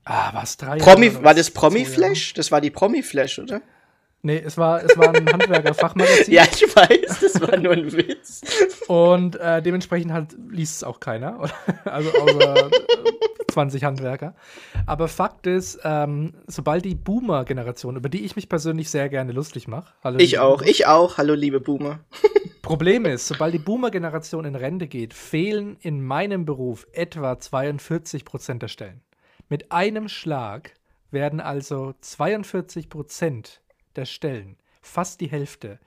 Ah, 0.03 0.31
was 0.33 0.57
drei 0.57 0.77
Promi, 0.77 1.07
Jahre? 1.07 1.23
War 1.23 1.33
das 1.35 1.51
Promi-Flash? 1.51 2.33
Das 2.33 2.51
war 2.51 2.59
die 2.59 2.71
Promi-Flash, 2.71 3.39
oder? 3.39 3.61
Nee, 4.23 4.41
es 4.45 4.57
war, 4.57 4.83
es 4.83 4.95
war 4.97 5.13
ein 5.15 5.25
Handwerker-Fachmagazin. 5.25 6.33
ja, 6.33 6.43
ich 6.43 6.63
weiß, 6.75 7.19
das 7.21 7.41
war 7.41 7.57
nur 7.57 7.71
ein 7.71 7.91
Witz. 7.91 8.41
Und 8.87 9.35
äh, 9.37 9.61
dementsprechend 9.63 10.13
halt 10.13 10.35
liest 10.49 10.77
es 10.77 10.83
auch 10.83 10.99
keiner. 10.99 11.49
also 11.85 12.11
außer 12.11 12.69
20 13.51 13.83
Handwerker. 13.83 14.35
Aber 14.85 15.07
Fakt 15.07 15.47
ist, 15.47 15.79
ähm, 15.83 16.33
sobald 16.45 16.85
die 16.85 16.93
Boomer-Generation, 16.93 17.95
über 17.95 18.09
die 18.09 18.23
ich 18.23 18.35
mich 18.35 18.47
persönlich 18.47 18.91
sehr 18.91 19.09
gerne 19.09 19.31
lustig 19.31 19.67
mache. 19.67 19.93
Ich 20.19 20.37
auch, 20.37 20.59
Boomer. 20.59 20.69
ich 20.69 20.85
auch. 20.85 21.17
Hallo, 21.17 21.33
liebe 21.33 21.59
Boomer. 21.59 21.99
Problem 22.61 23.05
ist, 23.05 23.27
sobald 23.27 23.55
die 23.55 23.59
Boomer-Generation 23.59 24.45
in 24.45 24.55
Rente 24.55 24.87
geht, 24.87 25.15
fehlen 25.15 25.77
in 25.81 26.03
meinem 26.03 26.45
Beruf 26.45 26.87
etwa 26.93 27.39
42 27.39 28.23
Prozent 28.23 28.61
der 28.61 28.67
Stellen. 28.67 29.01
Mit 29.49 29.71
einem 29.71 30.07
Schlag 30.07 30.73
werden 31.09 31.39
also 31.39 31.93
42 31.99 32.87
Prozent 32.87 33.60
der 33.95 34.05
Stellen, 34.05 34.57
fast 34.81 35.21
die 35.21 35.29
Hälfte, 35.29 35.79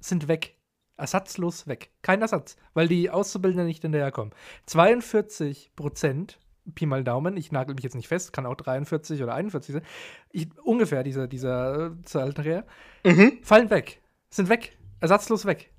sind 0.00 0.28
weg. 0.28 0.56
Ersatzlos 0.96 1.66
weg. 1.66 1.90
Kein 2.02 2.22
Ersatz, 2.22 2.56
weil 2.72 2.86
die 2.86 3.10
Auszubildenden 3.10 3.66
nicht 3.66 3.82
hinterherkommen. 3.82 4.32
42 4.66 5.72
Prozent 5.74 6.38
Pi 6.74 6.86
mal 6.86 7.04
Daumen, 7.04 7.36
ich 7.36 7.52
nagel 7.52 7.74
mich 7.74 7.84
jetzt 7.84 7.94
nicht 7.94 8.08
fest, 8.08 8.32
kann 8.32 8.46
auch 8.46 8.54
43 8.54 9.22
oder 9.22 9.34
41 9.34 9.74
sein, 9.74 9.82
ich, 10.30 10.48
ungefähr 10.62 11.02
dieser, 11.02 11.28
dieser 11.28 11.92
Zahlendreher, 12.04 12.64
mhm. 13.04 13.38
fallen 13.42 13.70
weg, 13.70 14.00
sind 14.30 14.48
weg, 14.48 14.76
ersatzlos 15.00 15.44
weg. 15.44 15.70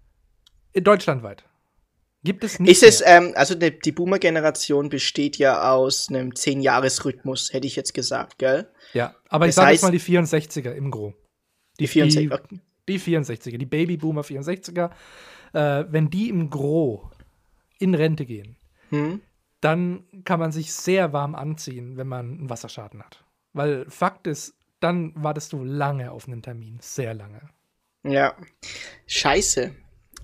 In 0.74 0.84
deutschlandweit. 0.84 1.46
Gibt 2.24 2.44
es 2.44 2.60
nicht. 2.60 2.72
Ist 2.72 2.84
es, 2.84 3.04
ähm, 3.06 3.34
also 3.36 3.56
die, 3.56 3.80
die 3.80 3.92
Boomer-Generation 3.92 4.90
besteht 4.90 5.38
ja 5.38 5.72
aus 5.72 6.10
einem 6.10 6.32
10-Jahres-Rhythmus, 6.32 7.54
hätte 7.54 7.68
ich 7.68 7.76
jetzt 7.76 7.94
gesagt, 7.94 8.40
gell? 8.40 8.68
Ja, 8.94 9.16
aber 9.30 9.46
das 9.46 9.54
ich 9.54 9.56
sage 9.56 9.72
jetzt 9.72 9.84
mal 9.84 9.92
die 9.92 10.02
64er 10.02 10.72
im 10.72 10.92
Gro. 10.92 11.14
Die 11.80 11.88
64er. 11.88 12.42
Die, 12.50 12.60
die 12.88 13.00
64er, 13.00 13.58
die 13.58 13.66
Babyboomer 13.66 14.22
64er, 14.22 14.92
äh, 15.54 15.86
wenn 15.90 16.10
die 16.10 16.30
im 16.30 16.50
Gro 16.50 17.10
in 17.80 17.96
Rente 17.96 18.26
gehen, 18.26 18.56
hm 18.90 19.22
dann 19.66 20.04
kann 20.26 20.40
man 20.40 20.52
sich 20.52 20.72
sehr 20.74 21.12
warm 21.12 21.34
anziehen, 21.34 21.98
wenn 21.98 22.08
man 22.08 22.38
einen 22.38 22.50
Wasserschaden 22.52 23.04
hat. 23.04 23.24
Weil 23.54 23.90
Fakt 23.90 24.28
ist, 24.28 24.54
dann 24.80 25.12
wartest 25.16 25.54
du 25.54 25.64
lange 25.64 26.12
auf 26.12 26.28
einen 26.28 26.44
Termin. 26.44 26.78
Sehr 26.82 27.16
lange. 27.16 27.42
Ja. 28.04 28.36
Scheiße. 29.08 29.72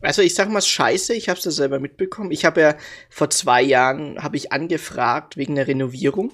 Also 0.02 0.22
ich 0.22 0.36
sag 0.36 0.50
mal 0.50 0.62
Scheiße, 0.62 1.16
ich 1.16 1.28
habe 1.28 1.40
es 1.40 1.46
ja 1.46 1.50
selber 1.50 1.80
mitbekommen. 1.80 2.30
Ich 2.30 2.46
habe 2.46 2.62
ja 2.62 2.76
vor 3.10 3.32
zwei 3.32 3.64
Jahren 3.64 4.22
habe 4.22 4.38
ich 4.38 4.52
angefragt 4.52 5.38
wegen 5.38 5.56
der 5.56 5.68
Renovierung, 5.68 6.34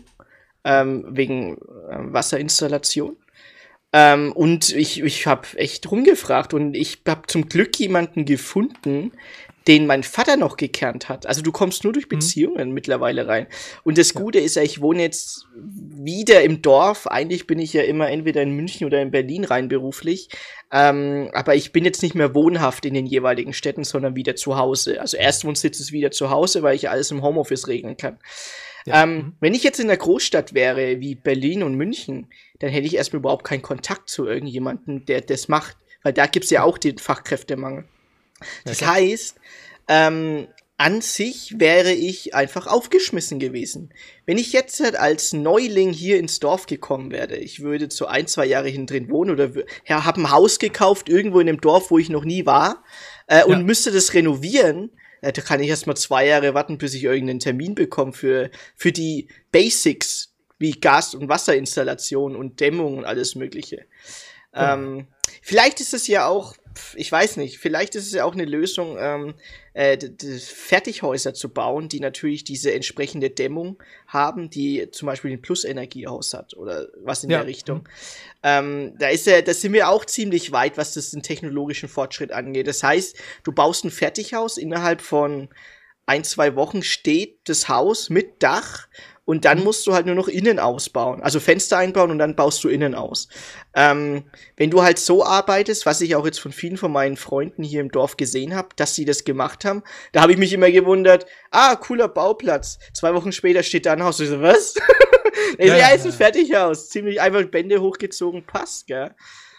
ähm, 0.65 1.05
wegen 1.07 1.55
äh, 1.55 2.13
Wasserinstallation. 2.13 3.15
Ähm, 3.93 4.31
und 4.33 4.73
ich, 4.73 5.01
ich 5.01 5.27
habe 5.27 5.47
echt 5.55 5.89
rumgefragt 5.89 6.53
und 6.53 6.75
ich 6.75 7.01
habe 7.07 7.27
zum 7.27 7.47
Glück 7.47 7.79
jemanden 7.79 8.25
gefunden, 8.25 9.11
den 9.67 9.85
mein 9.85 10.03
Vater 10.03 10.37
noch 10.37 10.55
gekernt 10.55 11.09
hat. 11.09 11.25
Also 11.25 11.41
du 11.41 11.51
kommst 11.51 11.83
nur 11.83 11.91
durch 11.91 12.05
mhm. 12.05 12.19
Beziehungen 12.19 12.69
mhm. 12.69 12.73
mittlerweile 12.73 13.27
rein. 13.27 13.47
Und 13.83 13.97
das 13.97 14.13
Gute 14.13 14.39
ist 14.39 14.55
ja, 14.55 14.63
ich 14.63 14.81
wohne 14.81 15.01
jetzt 15.01 15.45
wieder 15.55 16.41
im 16.43 16.61
Dorf. 16.61 17.07
Eigentlich 17.07 17.47
bin 17.47 17.59
ich 17.59 17.73
ja 17.73 17.83
immer 17.83 18.09
entweder 18.09 18.41
in 18.41 18.51
München 18.51 18.87
oder 18.87 19.01
in 19.01 19.11
Berlin 19.11 19.43
rein 19.43 19.67
beruflich. 19.67 20.29
Ähm, 20.71 21.29
aber 21.33 21.55
ich 21.55 21.71
bin 21.73 21.83
jetzt 21.83 22.01
nicht 22.01 22.15
mehr 22.15 22.33
wohnhaft 22.33 22.85
in 22.85 22.93
den 22.93 23.05
jeweiligen 23.05 23.53
Städten, 23.53 23.83
sondern 23.83 24.15
wieder 24.15 24.35
zu 24.35 24.57
Hause. 24.57 25.01
Also 25.01 25.17
Erstwohnsitz 25.17 25.79
ist 25.79 25.91
wieder 25.91 26.11
zu 26.11 26.29
Hause, 26.29 26.63
weil 26.63 26.75
ich 26.75 26.89
alles 26.89 27.11
im 27.11 27.21
Homeoffice 27.21 27.67
regeln 27.67 27.97
kann. 27.97 28.19
Ja. 28.87 29.03
Ähm, 29.03 29.15
mhm. 29.15 29.33
Wenn 29.41 29.53
ich 29.53 29.63
jetzt 29.63 29.79
in 29.79 29.89
einer 29.89 29.97
Großstadt 29.97 30.53
wäre, 30.53 31.01
wie 31.01 31.15
Berlin 31.15 31.61
und 31.61 31.75
München, 31.75 32.27
dann 32.59 32.69
hätte 32.69 32.87
ich 32.87 32.95
erstmal 32.95 33.19
überhaupt 33.19 33.43
keinen 33.43 33.61
Kontakt 33.61 34.09
zu 34.09 34.25
irgendjemandem, 34.25 35.05
der 35.05 35.21
das 35.21 35.49
macht. 35.49 35.75
Weil 36.03 36.13
da 36.13 36.25
gibt's 36.25 36.49
ja 36.51 36.63
auch 36.63 36.77
den 36.77 36.97
Fachkräftemangel. 36.97 37.83
Das 38.63 38.79
ja, 38.79 38.93
heißt, 38.93 39.35
ähm, 39.89 40.47
an 40.77 41.01
sich 41.01 41.59
wäre 41.59 41.91
ich 41.91 42.33
einfach 42.33 42.67
aufgeschmissen 42.67 43.39
gewesen. 43.39 43.93
Wenn 44.25 44.37
ich 44.37 44.53
jetzt 44.53 44.79
halt 44.79 44.95
als 44.95 45.33
Neuling 45.33 45.91
hier 45.91 46.17
ins 46.17 46.39
Dorf 46.39 46.65
gekommen 46.65 47.11
wäre, 47.11 47.35
ich 47.35 47.61
würde 47.61 47.89
so 47.89 48.05
ein, 48.05 48.27
zwei 48.27 48.45
Jahre 48.45 48.69
hinten 48.69 48.87
drin 48.87 49.09
wohnen 49.09 49.31
oder 49.31 49.51
ja, 49.85 50.05
habe 50.05 50.21
ein 50.21 50.31
Haus 50.31 50.59
gekauft 50.59 51.09
irgendwo 51.09 51.41
in 51.41 51.49
einem 51.49 51.59
Dorf, 51.59 51.91
wo 51.91 51.97
ich 51.97 52.09
noch 52.09 52.23
nie 52.23 52.45
war 52.45 52.83
äh, 53.25 53.43
und 53.43 53.65
müsste 53.65 53.91
das 53.91 54.13
renovieren, 54.13 54.91
da 55.21 55.31
kann 55.31 55.61
ich 55.61 55.69
erst 55.69 55.87
mal 55.87 55.95
zwei 55.95 56.27
Jahre 56.27 56.53
warten, 56.53 56.77
bis 56.77 56.93
ich 56.93 57.03
irgendeinen 57.03 57.39
Termin 57.39 57.75
bekomme 57.75 58.13
für, 58.13 58.49
für 58.75 58.91
die 58.91 59.27
Basics, 59.51 60.33
wie 60.59 60.71
Gas- 60.71 61.15
und 61.15 61.29
Wasserinstallation 61.29 62.35
und 62.35 62.59
Dämmung 62.59 62.97
und 62.97 63.05
alles 63.05 63.35
Mögliche. 63.35 63.85
Ja. 64.57 64.73
Ähm, 64.73 65.07
vielleicht 65.41 65.79
ist 65.79 65.93
es 65.93 66.07
ja 66.07 66.27
auch 66.27 66.55
ich 66.95 67.11
weiß 67.11 67.37
nicht, 67.37 67.57
vielleicht 67.57 67.95
ist 67.95 68.07
es 68.07 68.13
ja 68.13 68.23
auch 68.25 68.33
eine 68.33 68.45
Lösung, 68.45 68.97
ähm, 68.99 69.33
äh, 69.73 69.97
Fertighäuser 70.39 71.33
zu 71.33 71.49
bauen, 71.49 71.89
die 71.89 71.99
natürlich 71.99 72.43
diese 72.43 72.73
entsprechende 72.73 73.29
Dämmung 73.29 73.81
haben, 74.07 74.49
die 74.49 74.89
zum 74.91 75.07
Beispiel 75.07 75.31
ein 75.31 75.41
Plus-Energiehaus 75.41 76.33
hat 76.33 76.55
oder 76.55 76.87
was 77.03 77.23
in 77.23 77.29
ja. 77.29 77.39
der 77.39 77.47
Richtung. 77.47 77.79
Mhm. 77.79 77.83
Ähm, 78.43 78.93
da 78.99 79.09
ist 79.09 79.27
ja, 79.27 79.41
da 79.41 79.53
sind 79.53 79.73
wir 79.73 79.89
auch 79.89 80.05
ziemlich 80.05 80.51
weit, 80.51 80.77
was 80.77 80.93
das 80.93 81.11
den 81.11 81.23
technologischen 81.23 81.89
Fortschritt 81.89 82.31
angeht. 82.31 82.67
Das 82.67 82.83
heißt, 82.83 83.17
du 83.43 83.51
baust 83.51 83.85
ein 83.85 83.91
Fertighaus 83.91 84.57
innerhalb 84.57 85.01
von 85.01 85.49
ein, 86.05 86.23
zwei 86.23 86.55
Wochen 86.55 86.83
steht 86.83 87.39
das 87.45 87.67
Haus 87.67 88.09
mit 88.09 88.41
Dach 88.41 88.87
und 89.27 89.43
dann 89.43 89.61
musst 89.61 89.85
du 89.85 89.93
halt 89.93 90.05
nur 90.05 90.15
noch 90.15 90.29
innen 90.29 90.57
ausbauen. 90.57 91.21
Also 91.21 91.41
Fenster 91.41 91.77
einbauen 91.77 92.11
und 92.11 92.17
dann 92.17 92.37
baust 92.37 92.63
du 92.63 92.69
innen 92.69 92.95
aus. 92.95 93.27
Ähm, 93.75 94.23
wenn 94.55 94.71
du 94.71 94.83
halt 94.83 94.99
so 94.99 95.25
arbeitest, 95.25 95.85
was 95.85 95.99
ich 95.99 96.15
auch 96.15 96.25
jetzt 96.25 96.39
von 96.39 96.53
vielen 96.53 96.77
von 96.77 96.93
meinen 96.93 97.17
Freunden 97.17 97.61
hier 97.61 97.81
im 97.81 97.91
Dorf 97.91 98.15
gesehen 98.15 98.55
habe, 98.55 98.69
dass 98.77 98.95
sie 98.95 99.03
das 99.03 99.25
gemacht 99.25 99.65
haben, 99.65 99.83
da 100.13 100.21
habe 100.21 100.31
ich 100.31 100.37
mich 100.37 100.53
immer 100.53 100.71
gewundert, 100.71 101.25
ah, 101.51 101.75
cooler 101.75 102.07
Bauplatz. 102.07 102.79
Zwei 102.93 103.13
Wochen 103.13 103.33
später 103.33 103.63
steht 103.63 103.85
da 103.85 103.91
ein 103.91 104.03
Haus. 104.03 104.17
Ich 104.21 104.29
so, 104.29 104.41
was? 104.41 104.75
ja, 105.59 105.75
ja, 105.75 105.89
ist 105.89 106.05
ein 106.05 106.13
Fertighaus. 106.13 106.87
Ziemlich 106.87 107.19
einfach 107.19 107.43
Bände 107.43 107.81
hochgezogen, 107.81 108.45
passt, 108.45 108.87
gell? 108.87 109.13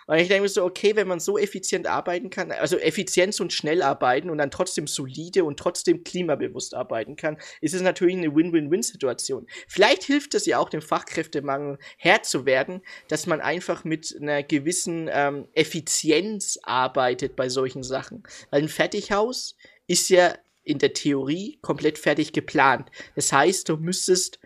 Und 0.08 0.16
ich 0.16 0.28
denke 0.28 0.42
mir 0.42 0.48
so, 0.48 0.64
okay, 0.64 0.96
wenn 0.96 1.06
man 1.06 1.20
so 1.20 1.36
effizient 1.36 1.86
arbeiten 1.86 2.30
kann, 2.30 2.50
also 2.50 2.78
Effizienz 2.78 3.40
und 3.40 3.52
schnell 3.52 3.82
arbeiten 3.82 4.30
und 4.30 4.38
dann 4.38 4.50
trotzdem 4.50 4.86
solide 4.86 5.44
und 5.44 5.58
trotzdem 5.58 6.02
klimabewusst 6.02 6.74
arbeiten 6.74 7.14
kann, 7.14 7.36
ist 7.60 7.74
es 7.74 7.82
natürlich 7.82 8.16
eine 8.16 8.34
Win-Win-Win-Situation. 8.34 9.46
Vielleicht 9.68 10.04
hilft 10.04 10.34
es 10.34 10.46
ja 10.46 10.58
auch 10.58 10.70
dem 10.70 10.80
Fachkräftemangel 10.80 11.78
Herr 11.98 12.22
zu 12.22 12.46
werden, 12.46 12.80
dass 13.08 13.26
man 13.26 13.42
einfach 13.42 13.84
mit 13.84 14.16
einer 14.18 14.42
gewissen 14.42 15.10
ähm, 15.12 15.46
Effizienz 15.52 16.58
arbeitet 16.62 17.36
bei 17.36 17.50
solchen 17.50 17.82
Sachen. 17.82 18.22
Weil 18.50 18.62
ein 18.62 18.68
Fertighaus 18.70 19.56
ist 19.88 20.08
ja 20.08 20.34
in 20.64 20.78
der 20.78 20.94
Theorie 20.94 21.58
komplett 21.60 21.98
fertig 21.98 22.32
geplant. 22.32 22.88
Das 23.14 23.30
heißt, 23.30 23.68
du 23.68 23.76
müsstest 23.76 24.38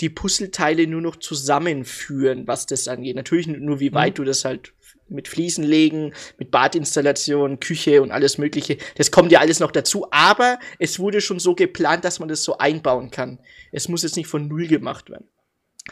die 0.00 0.08
Puzzleteile 0.08 0.86
nur 0.86 1.02
noch 1.02 1.16
zusammenführen, 1.16 2.46
was 2.46 2.64
das 2.64 2.88
angeht. 2.88 3.14
Natürlich 3.14 3.46
nur, 3.46 3.78
wie 3.78 3.92
weit 3.92 4.14
mhm. 4.14 4.16
du 4.16 4.24
das 4.24 4.46
halt 4.46 4.72
mit 5.12 5.28
Fliesen 5.28 5.64
legen, 5.64 6.12
mit 6.38 6.50
Badinstallation, 6.50 7.60
Küche 7.60 8.02
und 8.02 8.10
alles 8.10 8.38
Mögliche. 8.38 8.78
Das 8.96 9.10
kommt 9.10 9.32
ja 9.32 9.40
alles 9.40 9.60
noch 9.60 9.70
dazu, 9.70 10.06
aber 10.10 10.58
es 10.78 10.98
wurde 10.98 11.20
schon 11.20 11.38
so 11.38 11.54
geplant, 11.54 12.04
dass 12.04 12.18
man 12.18 12.28
das 12.28 12.44
so 12.44 12.58
einbauen 12.58 13.10
kann. 13.10 13.38
Es 13.70 13.88
muss 13.88 14.02
jetzt 14.02 14.16
nicht 14.16 14.28
von 14.28 14.48
Null 14.48 14.66
gemacht 14.66 15.10
werden. 15.10 15.28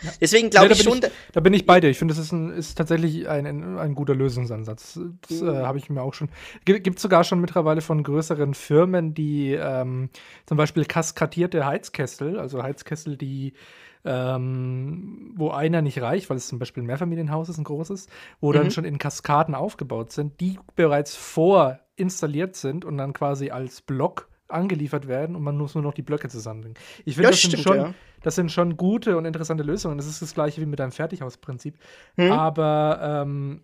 Ja. 0.03 0.13
Deswegen 0.21 0.51
glaube 0.51 0.69
ja, 0.69 0.73
ich 0.73 0.83
schon. 0.83 0.99
Ich, 0.99 1.11
da 1.33 1.41
bin 1.41 1.53
ich 1.53 1.67
bei 1.67 1.81
dir. 1.81 1.89
Ich 1.89 1.99
finde, 1.99 2.15
das 2.15 2.25
ist, 2.25 2.33
ein, 2.33 2.51
ist 2.51 2.77
tatsächlich 2.77 3.29
ein, 3.29 3.45
ein, 3.47 3.79
ein, 3.79 3.95
guter 3.95 4.15
Lösungsansatz. 4.15 5.01
Das 5.29 5.41
mhm. 5.41 5.49
äh, 5.49 5.57
habe 5.57 5.79
ich 5.79 5.91
mir 5.91 6.01
auch 6.03 6.15
schon. 6.15 6.29
Gibt 6.65 6.97
es 6.97 7.03
sogar 7.03 7.25
schon 7.25 7.41
mittlerweile 7.41 7.81
von 7.81 8.03
größeren 8.03 8.55
Firmen, 8.55 9.15
die 9.15 9.53
ähm, 9.53 10.11
zum 10.47 10.57
Beispiel 10.57 10.85
kaskadierte 10.85 11.67
Heizkessel, 11.67 12.39
also 12.39 12.63
Heizkessel, 12.63 13.17
die 13.17 13.55
ähm, 14.05 15.33
wo 15.37 15.51
einer 15.51 15.83
nicht 15.83 16.01
reicht, 16.01 16.31
weil 16.31 16.37
es 16.37 16.49
zum 16.49 16.59
Beispiel 16.59 16.83
ein 16.83 16.87
Mehrfamilienhaus 16.87 17.49
ist, 17.49 17.59
ein 17.59 17.65
großes, 17.65 18.09
wo 18.41 18.51
mhm. 18.51 18.55
dann 18.55 18.71
schon 18.71 18.85
in 18.85 18.99
Kaskaden 18.99 19.55
aufgebaut 19.55 20.13
sind, 20.13 20.41
die 20.41 20.59
bereits 20.77 21.17
vorinstalliert 21.17 22.57
sind 22.57 22.85
und 22.85 22.99
dann 22.99 23.13
quasi 23.13 23.51
als 23.51 23.83
Block 23.83 24.29
angeliefert 24.49 25.07
werden 25.07 25.37
und 25.37 25.43
man 25.43 25.57
muss 25.57 25.75
nur 25.75 25.83
noch 25.83 25.95
die 25.95 26.03
Blöcke 26.03 26.29
zusammenbringen. 26.29 26.79
Ich 27.05 27.15
finde, 27.15 27.29
ja, 27.29 27.31
das, 27.31 27.43
sind 27.43 27.59
schon, 27.59 27.77
ja. 27.77 27.95
das 28.23 28.35
sind 28.35 28.51
schon 28.51 28.77
gute 28.77 29.17
und 29.17 29.25
interessante 29.25 29.63
Lösungen. 29.63 29.97
Das 29.97 30.07
ist 30.07 30.21
das 30.23 30.35
gleiche 30.35 30.61
wie 30.61 30.67
mit 30.67 30.81
einem 30.81 30.93
Fertighausprinzip. 30.93 31.77
Hm. 32.17 32.33
Aber 32.33 33.01
ähm, 33.03 33.63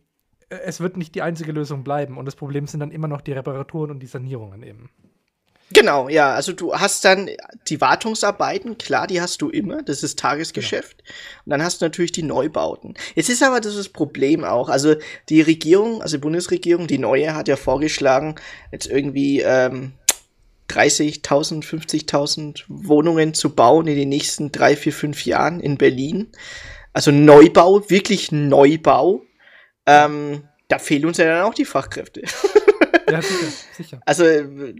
es 0.49 0.81
wird 0.81 0.97
nicht 0.97 1.15
die 1.15 1.23
einzige 1.23 1.53
Lösung 1.53 1.83
bleiben. 1.83 2.17
Und 2.17 2.25
das 2.25 2.37
Problem 2.37 2.67
sind 2.67 2.81
dann 2.81 2.91
immer 2.91 3.09
noch 3.09 3.21
die 3.21 3.33
Reparaturen 3.33 3.91
und 3.91 4.01
die 4.01 4.07
Sanierungen 4.07 4.63
eben. 4.63 4.91
Genau, 5.73 6.09
ja. 6.09 6.33
Also 6.33 6.53
du 6.53 6.75
hast 6.75 7.05
dann 7.05 7.29
die 7.69 7.81
Wartungsarbeiten, 7.81 8.79
klar, 8.79 9.07
die 9.07 9.21
hast 9.21 9.43
du 9.43 9.51
immer. 9.51 9.83
Das 9.83 10.03
ist 10.03 10.19
Tagesgeschäft. 10.19 10.99
Genau. 10.99 11.11
Und 11.45 11.51
dann 11.51 11.63
hast 11.63 11.81
du 11.81 11.87
natürlich 11.87 12.13
die 12.13 12.23
Neubauten. 12.23 12.95
Jetzt 13.15 13.31
ist 13.31 13.43
aber 13.43 13.61
das, 13.61 13.89
Problem 13.89 14.45
auch. 14.45 14.69
Also 14.69 14.95
die 15.29 15.41
Regierung, 15.41 16.03
also 16.03 16.17
die 16.17 16.23
Bundesregierung, 16.23 16.87
die 16.87 16.99
neue, 16.99 17.35
hat 17.35 17.49
ja 17.49 17.57
vorgeschlagen, 17.57 18.37
jetzt 18.71 18.87
irgendwie 18.87 19.41
ähm, 19.41 19.93
30.000, 20.71 21.65
50.000 21.65 22.65
Wohnungen 22.69 23.35
zu 23.35 23.55
bauen 23.55 23.87
in 23.87 23.97
den 23.97 24.09
nächsten 24.09 24.53
drei, 24.53 24.77
vier, 24.77 24.93
fünf 24.93 25.25
Jahren 25.25 25.61
in 25.61 25.79
Berlin. 25.79 26.29
Also 26.93 27.11
Neubau, 27.11 27.89
wirklich 27.91 28.33
Neubau. 28.33 29.23
Ähm, 29.87 30.49
da 30.69 30.79
fehlen 30.79 31.07
uns 31.07 31.19
ja 31.19 31.27
dann 31.27 31.45
auch 31.45 31.55
die 31.55 31.65
Fachkräfte. 31.65 32.23
Ja, 33.09 33.23
sicher, 33.23 33.53
sicher. 33.77 34.01
Also, 34.05 34.25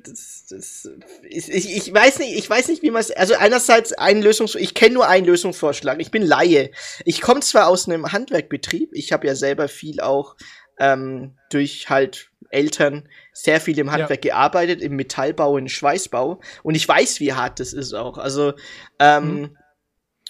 das, 0.05 0.47
das, 0.49 0.89
ich, 1.29 1.49
ich 1.49 1.95
weiß 1.95 2.19
nicht, 2.19 2.37
ich 2.37 2.49
weiß 2.49 2.69
nicht, 2.69 2.83
wie 2.83 2.91
man 2.91 3.01
es, 3.01 3.11
also 3.11 3.35
einerseits 3.35 3.93
ein 3.93 4.21
Lösungs, 4.23 4.55
ich 4.55 4.75
kenne 4.75 4.95
nur 4.95 5.09
einen 5.09 5.27
Lösungsvorschlag. 5.27 6.01
Ich 6.01 6.11
bin 6.11 6.23
Laie. 6.23 6.71
Ich 7.05 7.21
komme 7.21 7.41
zwar 7.41 7.69
aus 7.69 7.89
einem 7.89 8.13
Handwerkbetrieb, 8.13 8.91
ich 8.93 9.13
habe 9.13 9.27
ja 9.27 9.35
selber 9.35 9.69
viel 9.69 10.01
auch 10.01 10.37
ähm, 10.79 11.37
durch 11.51 11.89
halt 11.89 12.31
Eltern 12.51 13.09
sehr 13.33 13.61
viel 13.61 13.79
im 13.79 13.91
Handwerk 13.91 14.25
ja. 14.25 14.33
gearbeitet, 14.33 14.81
im 14.81 14.97
Metallbau, 14.97 15.57
im 15.59 15.69
Schweißbau. 15.69 16.41
Und 16.63 16.75
ich 16.75 16.87
weiß, 16.87 17.21
wie 17.21 17.33
hart 17.33 17.61
das 17.61 17.73
ist 17.73 17.93
auch. 17.93 18.19
Also, 18.19 18.55
ähm, 18.99 19.41
mhm. 19.41 19.57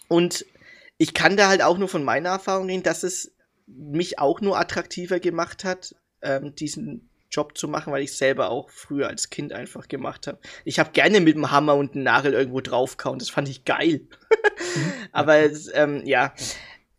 und 0.09 0.47
ich 0.99 1.15
kann 1.15 1.37
da 1.37 1.49
halt 1.49 1.63
auch 1.63 1.79
nur 1.79 1.89
von 1.89 2.05
meiner 2.05 2.31
Erfahrung 2.31 2.67
reden, 2.67 2.83
dass 2.83 3.03
es 3.03 3.33
mich 3.67 4.19
auch 4.19 4.41
nur 4.41 4.59
attraktiver 4.59 5.21
gemacht 5.21 5.65
hat, 5.65 5.95
ähm, 6.23 6.55
diesen 6.55 7.11
Job 7.31 7.57
zu 7.57 7.69
machen, 7.69 7.93
weil 7.93 8.03
ich 8.03 8.17
selber 8.17 8.51
auch 8.51 8.71
früher 8.71 9.09
als 9.09 9.31
Kind 9.31 9.53
einfach 9.53 9.89
gemacht 9.89 10.27
habe. 10.27 10.39
Ich 10.65 10.79
habe 10.79 10.91
gerne 10.93 11.21
mit 11.21 11.37
dem 11.37 11.51
Hammer 11.51 11.75
und 11.75 11.95
einem 11.95 12.05
Nagel 12.05 12.33
irgendwo 12.33 12.61
draufkauen, 12.61 13.19
das 13.19 13.31
fand 13.31 13.49
ich 13.49 13.65
geil. 13.65 14.03
Mhm. 14.75 14.93
Aber 15.13 15.39
ähm, 15.75 16.03
ja, 16.05 16.35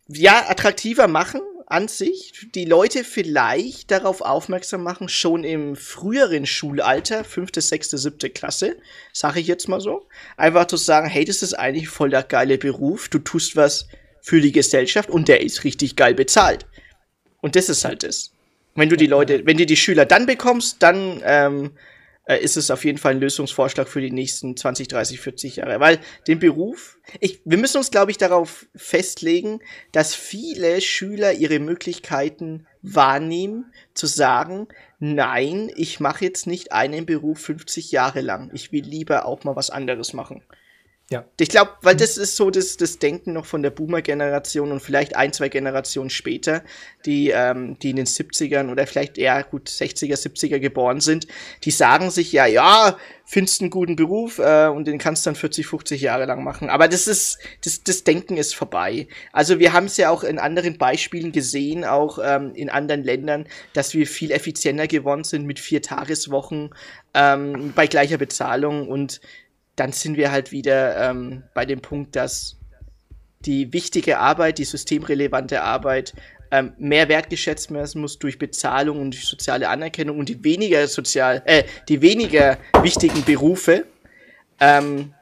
ja, 0.08 0.50
attraktiver 0.50 1.08
machen, 1.08 1.42
an 1.70 1.90
sich 1.90 2.48
die 2.56 2.64
Leute 2.64 3.04
vielleicht 3.04 3.92
darauf 3.92 4.22
aufmerksam 4.22 4.84
machen, 4.84 5.10
schon 5.10 5.44
im 5.44 5.76
früheren 5.76 6.46
Schulalter, 6.46 7.26
fünfte, 7.26 7.60
sechste, 7.60 7.98
siebte 7.98 8.30
Klasse, 8.30 8.78
sage 9.12 9.42
ich 9.42 9.48
jetzt 9.48 9.68
mal 9.68 9.82
so, 9.82 10.08
einfach 10.38 10.66
zu 10.68 10.78
sagen, 10.78 11.10
hey, 11.10 11.26
das 11.26 11.44
ist 11.44 11.54
eigentlich 11.54 11.90
voll 11.90 12.10
der 12.10 12.24
geile 12.24 12.58
Beruf, 12.58 13.10
du 13.10 13.20
tust 13.20 13.58
was 13.58 13.88
für 14.22 14.40
die 14.40 14.54
Gesellschaft 14.54 15.10
und 15.10 15.28
der 15.28 15.42
ist 15.42 15.66
richtig 15.66 15.98
geil 15.98 16.14
bezahlt. 16.14 16.66
Und 17.42 17.56
das 17.56 17.68
ist 17.70 17.84
halt 17.84 18.04
das. 18.04 18.32
Wenn 18.78 18.90
du 18.90 18.96
die 18.96 19.08
Leute, 19.08 19.44
wenn 19.46 19.58
du 19.58 19.66
die 19.66 19.76
Schüler 19.76 20.06
dann 20.06 20.28
bekommst, 20.28 20.84
dann 20.84 21.20
ähm, 21.26 21.72
äh, 22.26 22.38
ist 22.38 22.58
es 22.58 22.70
auf 22.70 22.86
jeden 22.86 23.00
Fall 23.00 23.14
ein 23.14 23.20
Lösungsvorschlag 23.20 23.88
für 23.88 24.02
die 24.02 24.12
nächsten 24.12 24.56
20, 24.56 24.88
30, 24.88 25.20
40 25.20 25.56
Jahre. 25.56 25.80
Weil 25.80 25.98
den 26.28 26.38
Beruf, 26.38 27.00
ich, 27.20 27.42
wir 27.44 27.58
müssen 27.58 27.78
uns, 27.78 27.90
glaube 27.90 28.12
ich, 28.12 28.20
darauf 28.20 28.68
festlegen, 28.76 29.62
dass 29.94 30.14
viele 30.14 30.80
Schüler 30.80 31.34
ihre 31.34 31.58
Möglichkeiten 31.58 32.68
wahrnehmen, 32.84 33.74
zu 33.96 34.06
sagen, 34.06 34.68
nein, 35.00 35.72
ich 35.76 36.00
mache 36.00 36.26
jetzt 36.26 36.46
nicht 36.46 36.72
einen 36.72 37.08
Beruf 37.08 37.40
50 37.40 37.92
Jahre 37.92 38.22
lang. 38.22 38.52
Ich 38.54 38.72
will 38.72 38.84
lieber 38.84 39.26
auch 39.26 39.44
mal 39.44 39.56
was 39.56 39.72
anderes 39.72 40.14
machen. 40.14 40.44
Ja. 41.10 41.24
Ich 41.40 41.48
glaube, 41.48 41.72
weil 41.84 41.94
mhm. 41.94 42.00
das 42.00 42.18
ist 42.18 42.36
so 42.36 42.52
das, 42.52 42.76
das 42.76 43.00
Denken 43.00 43.32
noch 43.32 43.46
von 43.46 43.64
der 43.64 43.70
Boomer-Generation 43.70 44.74
und 44.74 44.82
vielleicht 44.82 45.16
ein, 45.16 45.32
zwei 45.32 45.48
Generationen 45.48 46.10
später, 46.10 46.64
die, 47.06 47.30
ähm, 47.30 47.80
die 47.80 47.92
in 47.92 47.96
den 47.96 48.06
70ern 48.06 48.70
oder 48.70 48.86
vielleicht 48.88 49.18
eher 49.18 49.42
gut 49.44 49.70
60er, 49.70 50.16
70er 50.16 50.60
geboren 50.60 51.00
sind, 51.00 51.26
die 51.64 51.72
sagen 51.72 52.12
sich 52.12 52.34
ja, 52.34 52.46
ja, 52.46 52.98
findest 53.24 53.62
einen 53.62 53.70
guten 53.70 53.96
Beruf 53.96 54.40
äh, 54.40 54.68
und 54.68 54.86
den 54.86 54.98
kannst 54.98 55.26
du 55.26 55.30
dann 55.30 55.36
40, 55.36 55.66
50 55.68 56.02
Jahre 56.02 56.26
lang 56.26 56.44
machen. 56.44 56.70
Aber 56.70 56.90
das 56.90 57.08
ist, 57.08 57.38
das, 57.64 57.84
das 57.84 58.04
Denken 58.04 58.36
ist 58.36 58.54
vorbei. 58.54 59.08
Also 59.32 59.60
wir 59.60 59.72
haben 59.72 59.86
es 59.86 59.96
ja 59.96 60.10
auch 60.10 60.26
in 60.26 60.40
anderen 60.40 60.78
Beispielen 60.78 61.32
gesehen, 61.32 61.86
auch 61.86 62.20
ähm, 62.22 62.52
in 62.54 62.70
anderen 62.70 63.04
Ländern, 63.04 63.48
dass 63.72 63.94
wir 63.94 64.08
viel 64.08 64.32
effizienter 64.32 64.88
geworden 64.88 65.24
sind 65.24 65.46
mit 65.46 65.60
vier 65.60 65.82
Tageswochen 65.82 66.76
ähm, 67.14 67.72
bei 67.74 67.88
gleicher 67.88 68.18
Bezahlung 68.18 68.90
und 68.90 69.22
dann 69.78 69.94
sind 69.94 70.18
wir 70.18 70.32
halt 70.32 70.52
wieder 70.52 71.10
ähm, 71.10 71.44
bei 71.54 71.66
dem 71.66 71.82
Punkt, 71.82 72.16
dass 72.16 72.58
die 73.46 73.72
wichtige 73.72 74.20
Arbeit, 74.20 74.58
die 74.58 74.66
systemrelevante 74.66 75.62
Arbeit 75.64 76.14
ähm, 76.52 76.74
mehr 76.78 77.08
wertgeschätzt 77.08 77.72
werden 77.72 78.02
muss 78.02 78.20
durch 78.20 78.40
Bezahlung 78.40 79.00
und 79.00 79.14
durch 79.14 79.26
soziale 79.26 79.70
Anerkennung 79.70 80.18
und 80.18 80.30
die 80.30 80.44
weniger 80.44 80.88
sozial, 80.88 81.44
äh, 81.46 81.64
die 81.88 82.02
weniger 82.02 82.58
wichtigen 82.82 83.24
Berufe 83.24 83.86
ähm, 84.60 85.14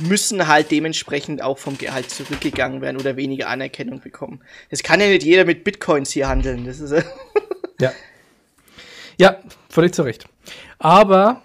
müssen 0.00 0.46
halt 0.46 0.70
dementsprechend 0.70 1.42
auch 1.42 1.58
vom 1.58 1.76
Gehalt 1.76 2.10
zurückgegangen 2.10 2.80
werden 2.80 2.98
oder 2.98 3.16
weniger 3.16 3.48
Anerkennung 3.48 4.00
bekommen. 4.00 4.42
Das 4.70 4.82
kann 4.82 5.00
ja 5.00 5.08
nicht 5.08 5.24
jeder 5.24 5.44
mit 5.44 5.64
Bitcoins 5.64 6.10
hier 6.10 6.28
handeln. 6.28 6.64
Das 6.64 6.80
ist 6.80 6.92
ja. 7.80 7.92
Ja, 9.18 9.38
völlig 9.68 9.92
zu 9.92 10.02
Recht. 10.02 10.26
Aber 10.78 11.42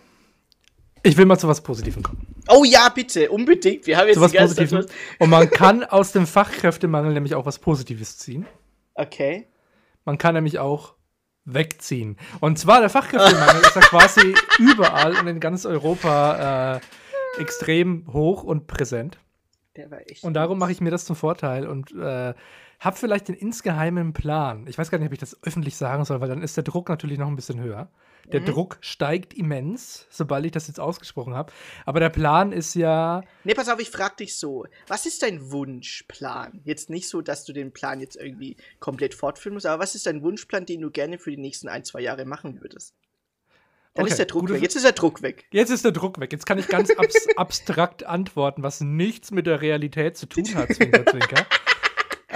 ich 1.04 1.18
will 1.18 1.26
mal 1.26 1.38
zu 1.38 1.48
was 1.48 1.62
Positivem 1.62 2.04
kommen. 2.04 2.27
Oh 2.50 2.64
ja, 2.64 2.90
bitte, 2.90 3.30
unbedingt. 3.30 3.88
Wir 3.88 3.98
haben 3.98 4.08
jetzt 4.08 4.16
zu 4.16 4.22
was 4.22 4.34
Positivem. 4.34 4.86
Und 5.20 5.30
man 5.30 5.50
kann 5.50 5.84
aus 5.84 6.12
dem 6.12 6.28
Fachkräftemangel 6.28 7.14
nämlich 7.14 7.36
auch 7.36 7.46
was 7.46 7.60
Positives 7.60 8.18
ziehen. 8.18 8.46
Okay. 8.96 9.48
Man 10.06 10.18
kann 10.18 10.36
nämlich 10.36 10.60
auch 10.60 10.96
wegziehen. 11.46 12.18
Und 12.40 12.60
zwar 12.60 12.80
der 12.80 12.90
Fachkräftemangel 12.90 13.62
ist 13.62 13.76
ja 13.76 13.82
quasi 13.82 14.36
überall 14.60 15.18
und 15.18 15.28
in 15.28 15.40
ganz 15.40 15.66
Europa 15.66 16.78
äh, 16.78 17.42
extrem 17.42 18.06
hoch 18.12 18.44
und 18.44 18.68
präsent. 18.68 19.18
Der 19.76 19.92
war 19.92 20.02
echt. 20.02 20.24
Und 20.24 20.34
darum 20.34 20.58
mache 20.58 20.72
ich 20.72 20.82
mir 20.82 20.92
das 20.92 21.06
zum 21.06 21.16
Vorteil 21.16 21.68
und 21.68 21.92
äh, 21.92 22.34
habe 22.80 22.98
vielleicht 22.98 23.28
den 23.28 23.36
insgeheimen 23.36 24.14
Plan. 24.14 24.66
Ich 24.68 24.78
weiß 24.78 24.92
gar 24.92 24.98
nicht, 24.98 25.08
ob 25.08 25.14
ich 25.14 25.20
das 25.20 25.42
öffentlich 25.44 25.78
sagen 25.78 26.06
soll, 26.06 26.22
weil 26.22 26.30
dann 26.30 26.42
ist 26.42 26.58
der 26.58 26.64
Druck 26.64 26.90
natürlich 26.90 27.18
noch 27.18 27.28
ein 27.28 27.36
bisschen 27.36 27.60
höher. 27.60 27.90
Der 28.32 28.42
mhm. 28.42 28.46
Druck 28.46 28.78
steigt 28.82 29.34
immens, 29.34 30.06
sobald 30.10 30.46
ich 30.46 30.52
das 30.52 30.68
jetzt 30.68 30.80
ausgesprochen 30.80 31.34
habe. 31.34 31.54
Aber 31.86 32.00
der 32.00 32.10
Plan 32.10 32.52
ist 32.52 32.74
ja. 32.76 33.24
Nee, 33.44 33.54
pass 33.54 33.70
auf, 33.70 33.80
ich 33.80 33.90
frag 33.90 34.18
dich 34.18 34.38
so. 34.38 34.66
Was 34.88 35.06
ist 35.06 35.24
dein 35.24 35.52
Wunschplan? 35.52 36.62
Jetzt 36.66 36.90
nicht 36.90 37.08
so, 37.08 37.22
dass 37.22 37.46
du 37.46 37.54
den 37.54 37.72
Plan 37.72 38.02
jetzt 38.02 38.18
irgendwie 38.18 38.58
komplett 38.80 39.14
fortführen 39.14 39.54
musst, 39.54 39.66
aber 39.66 39.82
was 39.82 39.96
ist 39.96 40.06
dein 40.06 40.22
Wunschplan, 40.22 40.66
den 40.66 40.82
du 40.82 40.92
gerne 40.92 41.20
für 41.20 41.32
die 41.32 41.38
nächsten 41.38 41.70
ein, 41.70 41.86
zwei 41.86 42.02
Jahre 42.02 42.26
machen 42.26 42.62
würdest? 42.62 42.94
Dann 43.94 44.04
okay, 44.04 44.12
ist 44.12 44.20
der 44.20 44.28
Druck 44.28 44.50
weg. 44.50 44.62
Jetzt 44.62 44.76
ist 44.76 44.86
der 44.86 44.92
Druck 44.92 45.22
weg. 45.24 45.46
Jetzt 45.52 45.72
ist 45.72 45.84
der 45.84 45.92
Druck 45.92 46.20
weg. 46.20 46.32
Jetzt 46.32 46.46
kann 46.46 46.60
ich 46.60 46.68
ganz 46.68 46.92
abs 46.92 47.28
abstrakt 47.36 48.04
antworten, 48.04 48.62
was 48.62 48.80
nichts 48.80 49.32
mit 49.32 49.48
der 49.48 49.62
Realität 49.62 50.18
zu 50.18 50.28
tun 50.28 50.54
hat, 50.54 50.72
Zwinker, 50.72 51.04
Zwinker. 51.04 51.48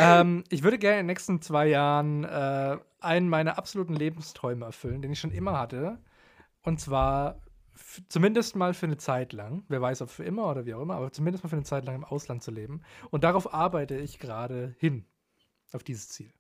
Ähm, 0.02 0.44
ich 0.50 0.64
würde 0.64 0.78
gerne 0.78 1.00
in 1.00 1.04
den 1.04 1.08
nächsten 1.08 1.42
zwei 1.42 1.68
Jahren 1.68 2.24
äh, 2.24 2.78
einen 3.00 3.30
meiner 3.30 3.58
absoluten 3.58 3.96
Lebensträume 3.96 4.66
erfüllen, 4.66 5.02
den 5.02 5.12
ich 5.12 5.20
schon 5.20 5.32
immer 5.32 5.58
hatte. 5.60 5.98
Und 6.64 6.80
zwar 6.80 7.40
zumindest 8.10 8.56
mal 8.56 8.74
für 8.74 8.86
eine 8.86 8.98
Zeit 8.98 9.34
lang, 9.34 9.64
wer 9.68 9.82
weiß, 9.82 10.02
ob 10.02 10.10
für 10.10 10.24
immer 10.24 10.50
oder 10.50 10.66
wie 10.66 10.74
auch 10.74 10.82
immer, 10.82 10.96
aber 10.96 11.12
zumindest 11.12 11.44
mal 11.44 11.50
für 11.50 11.56
eine 11.56 11.66
Zeit 11.66 11.86
lang 11.86 11.96
im 11.96 12.04
Ausland 12.04 12.44
zu 12.44 12.52
leben. 12.52 12.82
Und 13.10 13.24
darauf 13.24 13.54
arbeite 13.54 13.96
ich 13.98 14.20
gerade 14.20 14.76
hin, 14.80 15.06
auf 15.72 15.84
dieses 15.84 16.10
Ziel. 16.10 16.32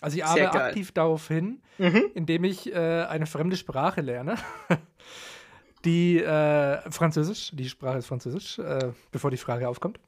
Also 0.00 0.16
ich 0.16 0.24
arbeite 0.24 0.62
aktiv 0.62 0.92
darauf 0.92 1.28
hin, 1.28 1.62
mhm. 1.78 2.04
indem 2.14 2.44
ich 2.44 2.72
äh, 2.72 3.04
eine 3.04 3.26
fremde 3.26 3.56
Sprache 3.56 4.00
lerne. 4.00 4.36
die 5.84 6.18
äh, 6.22 6.90
Französisch, 6.90 7.50
die 7.52 7.68
Sprache 7.68 7.98
ist 7.98 8.06
Französisch, 8.06 8.58
äh, 8.58 8.92
bevor 9.10 9.30
die 9.30 9.36
Frage 9.36 9.68
aufkommt. 9.68 10.00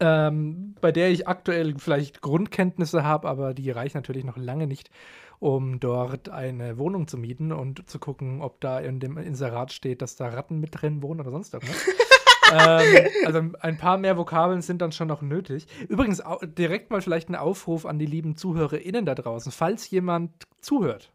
Ähm, 0.00 0.74
bei 0.80 0.92
der 0.92 1.10
ich 1.10 1.26
aktuell 1.26 1.74
vielleicht 1.78 2.20
Grundkenntnisse 2.20 3.04
habe, 3.04 3.28
aber 3.28 3.54
die 3.54 3.70
reichen 3.70 3.96
natürlich 3.96 4.24
noch 4.24 4.36
lange 4.36 4.66
nicht, 4.66 4.90
um 5.38 5.80
dort 5.80 6.28
eine 6.28 6.78
Wohnung 6.78 7.08
zu 7.08 7.18
mieten 7.18 7.52
und 7.52 7.88
zu 7.88 7.98
gucken, 7.98 8.40
ob 8.42 8.60
da 8.60 8.78
in 8.78 9.00
dem 9.00 9.16
Inserat 9.18 9.72
steht, 9.72 10.02
dass 10.02 10.16
da 10.16 10.28
Ratten 10.28 10.60
mit 10.60 10.80
drin 10.80 11.02
wohnen 11.02 11.20
oder 11.20 11.30
sonst 11.30 11.54
irgendwas. 11.54 11.86
ähm, 12.52 13.08
also 13.24 13.40
ein 13.60 13.78
paar 13.78 13.98
mehr 13.98 14.16
Vokabeln 14.16 14.62
sind 14.62 14.82
dann 14.82 14.92
schon 14.92 15.08
noch 15.08 15.22
nötig. 15.22 15.66
Übrigens 15.88 16.22
direkt 16.42 16.90
mal 16.90 17.00
vielleicht 17.00 17.28
ein 17.28 17.34
Aufruf 17.34 17.86
an 17.86 17.98
die 17.98 18.06
lieben 18.06 18.36
ZuhörerInnen 18.36 19.06
da 19.06 19.14
draußen. 19.14 19.52
Falls 19.52 19.90
jemand 19.90 20.44
zuhört 20.60 21.12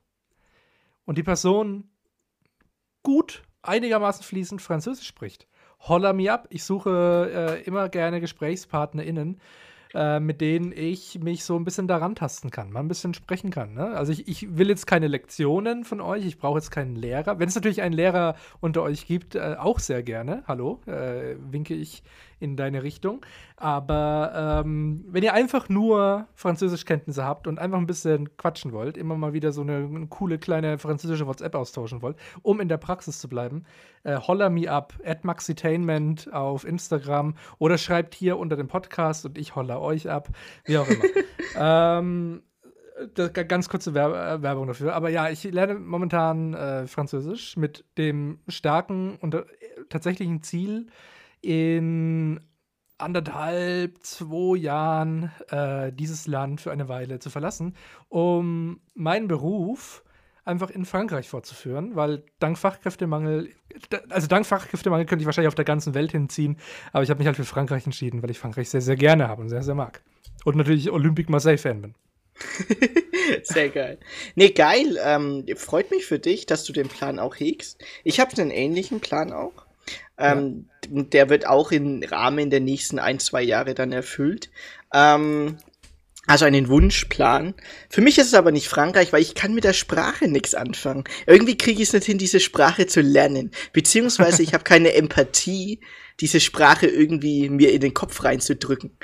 und 1.06 1.18
die 1.18 1.24
Person 1.24 1.90
gut, 3.04 3.44
einigermaßen 3.62 4.24
fließend 4.24 4.62
Französisch 4.62 5.08
spricht, 5.08 5.48
holla 5.88 6.14
me 6.14 6.32
up. 6.32 6.48
Ich 6.50 6.64
suche 6.64 7.60
äh, 7.62 7.64
immer 7.64 7.90
gerne 7.90 8.22
GesprächspartnerInnen, 8.22 9.40
äh, 9.94 10.20
mit 10.20 10.42
denen 10.42 10.72
ich 10.72 11.20
mich 11.20 11.44
so 11.44 11.56
ein 11.56 11.66
bisschen 11.66 11.88
daran 11.88 12.16
tasten 12.16 12.50
kann, 12.50 12.72
mal 12.72 12.80
ein 12.80 12.88
bisschen 12.88 13.14
sprechen 13.14 13.52
kann. 13.52 13.74
Ne? 13.74 13.88
Also 13.88 14.12
ich, 14.12 14.28
ich 14.28 14.58
will 14.58 14.70
jetzt 14.70 14.88
keine 14.88 15.08
Lektionen 15.08 15.84
von 15.84 16.02
euch, 16.02 16.26
ich 16.26 16.38
brauche 16.38 16.60
jetzt 16.60 16.72
keinen 16.72 16.96
Lehrer. 16.96 17.40
Wenn 17.40 17.50
es 17.50 17.56
natürlich 17.56 17.82
einen 17.82 17.94
Lehrer 17.96 18.36
unter 18.60 18.84
euch 18.84 19.06
gibt, 19.06 19.36
äh, 19.36 19.56
auch 19.58 19.80
sehr 19.80 20.04
gerne. 20.04 20.44
Hallo, 20.48 20.80
äh, 20.86 21.36
winke 21.52 21.74
ich 21.74 22.04
in 22.42 22.58
deine 22.58 22.84
Richtung. 22.84 23.26
Aber 23.56 24.64
ähm, 24.66 25.06
wenn 25.08 25.24
ihr 25.24 25.34
einfach 25.34 25.70
nur 25.70 26.28
Französischkenntnisse 26.34 27.24
habt 27.24 27.48
und 27.48 27.60
einfach 27.60 27.78
ein 27.78 27.86
bisschen 27.86 28.36
quatschen 28.38 28.72
wollt, 28.74 28.98
immer 28.98 29.16
mal 29.16 29.34
wieder 29.34 29.52
so 29.52 29.62
eine, 29.62 29.78
eine 29.78 30.08
coole 30.08 30.40
kleine 30.40 30.78
französische 30.78 31.28
WhatsApp 31.28 31.56
austauschen 31.56 32.02
wollt, 32.02 32.18
um 32.42 32.60
in 32.60 32.68
der 32.68 32.78
Praxis 32.78 33.20
zu 33.20 33.30
bleiben, 33.30 33.64
äh, 34.04 34.18
holler 34.18 34.50
me 34.50 34.70
up 34.70 34.94
at 35.06 35.24
maxitainment 35.24 36.34
auf 36.34 36.66
Instagram 36.66 37.36
oder 37.60 37.78
schreibt 37.78 38.16
hier 38.16 38.38
unter 38.38 38.56
dem 38.56 38.68
Podcast 38.68 39.26
und 39.26 39.38
ich 39.38 39.56
holler 39.56 39.80
euch 39.80 40.10
ab, 40.10 40.30
wie 40.66 40.78
auch 40.78 40.88
immer. 40.88 41.04
ähm, 41.56 42.42
ganz 43.16 43.70
kurze 43.70 43.94
Werb 43.94 44.42
Werbung 44.42 44.68
dafür. 44.68 44.94
Aber 44.94 45.10
ja, 45.10 45.30
ich 45.30 45.44
lerne 45.44 45.76
momentan 45.76 46.54
äh, 46.54 46.88
Französisch 46.88 47.58
mit 47.58 47.86
dem 47.98 48.40
starken 48.48 49.18
und 49.22 49.34
äh, 49.36 49.44
tatsächlichen 49.90 50.44
Ziel, 50.44 50.88
in 51.42 52.40
anderthalb, 52.98 53.98
zwei 54.04 54.58
Jahren 54.58 55.32
äh, 55.50 55.92
dieses 55.92 56.28
Land 56.28 56.62
für 56.62 56.72
eine 56.72 56.88
Weile 56.88 57.20
zu 57.20 57.30
verlassen, 57.30 57.76
um 58.10 58.80
meinen 58.94 59.28
Beruf 59.28 60.04
einfach 60.46 60.70
in 60.70 60.86
Frankreich 60.86 61.30
fortzuführen, 61.30 61.96
weil 61.96 62.24
dank 62.40 62.58
Fachkräftemangel, 62.58 63.50
also 64.10 64.28
dank 64.28 64.46
Fachkräftemangel 64.46 65.06
könnte 65.06 65.22
ich 65.24 65.26
wahrscheinlich 65.26 65.48
auf 65.48 65.56
der 65.56 65.66
ganzen 65.66 65.94
Welt 65.94 66.12
hinziehen, 66.12 66.58
aber 66.92 67.04
ich 67.04 67.10
habe 67.10 67.20
mich 67.20 67.28
halt 67.28 67.38
für 67.38 67.46
Frankreich 67.46 67.86
entschieden, 67.86 68.22
weil 68.22 68.32
ich 68.32 68.40
Frankreich 68.40 68.70
sehr, 68.70 68.82
sehr 68.82 68.96
gerne 68.96 69.28
habe 69.28 69.42
und 69.42 69.50
sehr, 69.50 69.64
sehr 69.64 69.76
mag. 69.76 70.02
Und 70.44 70.56
natürlich 70.56 70.92
Olympique 70.92 71.32
Marseille-Fan 71.32 71.82
bin. 71.82 71.96
Sehr 73.44 73.70
geil. 73.70 74.00
Nee, 74.36 74.50
geil. 74.50 74.98
Ähm, 75.04 75.46
freut 75.56 75.92
mich 75.92 76.06
für 76.06 76.18
dich, 76.18 76.48
dass 76.48 76.64
du 76.64 76.74
den 76.74 76.88
Plan 76.88 77.20
auch 77.20 77.36
hegst. 77.36 77.84
Ich 78.04 78.20
habe 78.20 78.36
einen 78.42 78.50
ähnlichen 78.50 79.00
Plan 79.00 79.32
auch. 79.32 79.68
Ähm, 80.18 80.70
ja. 80.90 81.04
Der 81.04 81.30
wird 81.30 81.48
auch 81.48 81.72
im 81.72 82.04
Rahmen 82.04 82.50
der 82.50 82.60
nächsten 82.60 83.00
ein, 83.00 83.20
zwei 83.20 83.42
Jahre 83.42 83.74
dann 83.74 83.92
erfüllt. 83.92 84.50
Ähm, 84.94 85.58
also 86.28 86.46
einen 86.46 86.70
Wunschplan. 86.70 87.56
Für 87.90 88.02
mich 88.02 88.18
ist 88.18 88.28
es 88.28 88.34
aber 88.36 88.52
nicht 88.52 88.68
Frankreich, 88.68 89.12
weil 89.12 89.22
ich 89.22 89.34
kann 89.34 89.54
mit 89.54 89.64
der 89.64 89.74
Sprache 89.74 90.28
nichts 90.28 90.54
anfangen. 90.54 91.04
Irgendwie 91.26 91.58
kriege 91.58 91.82
ich 91.82 91.90
es 91.90 91.94
nicht 91.94 92.06
hin, 92.06 92.20
diese 92.20 92.40
Sprache 92.40 92.86
zu 92.86 93.02
lernen. 93.02 93.52
Beziehungsweise 93.74 94.44
ich 94.44 94.54
habe 94.54 94.64
keine 94.64 94.94
Empathie, 94.94 95.82
diese 96.20 96.40
Sprache 96.40 96.86
irgendwie 96.86 97.50
mir 97.50 97.72
in 97.72 97.82
den 97.82 97.96
Kopf 97.96 98.24
reinzudrücken. 98.24 98.96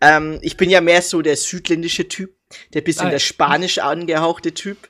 Ähm, 0.00 0.38
ich 0.40 0.56
bin 0.56 0.70
ja 0.70 0.80
mehr 0.80 1.02
so 1.02 1.20
der 1.20 1.36
südländische 1.36 2.08
Typ, 2.08 2.34
der 2.72 2.80
bisschen 2.80 3.08
ah, 3.08 3.10
der 3.10 3.18
spanisch 3.18 3.78
angehauchte 3.78 4.54
Typ. 4.54 4.88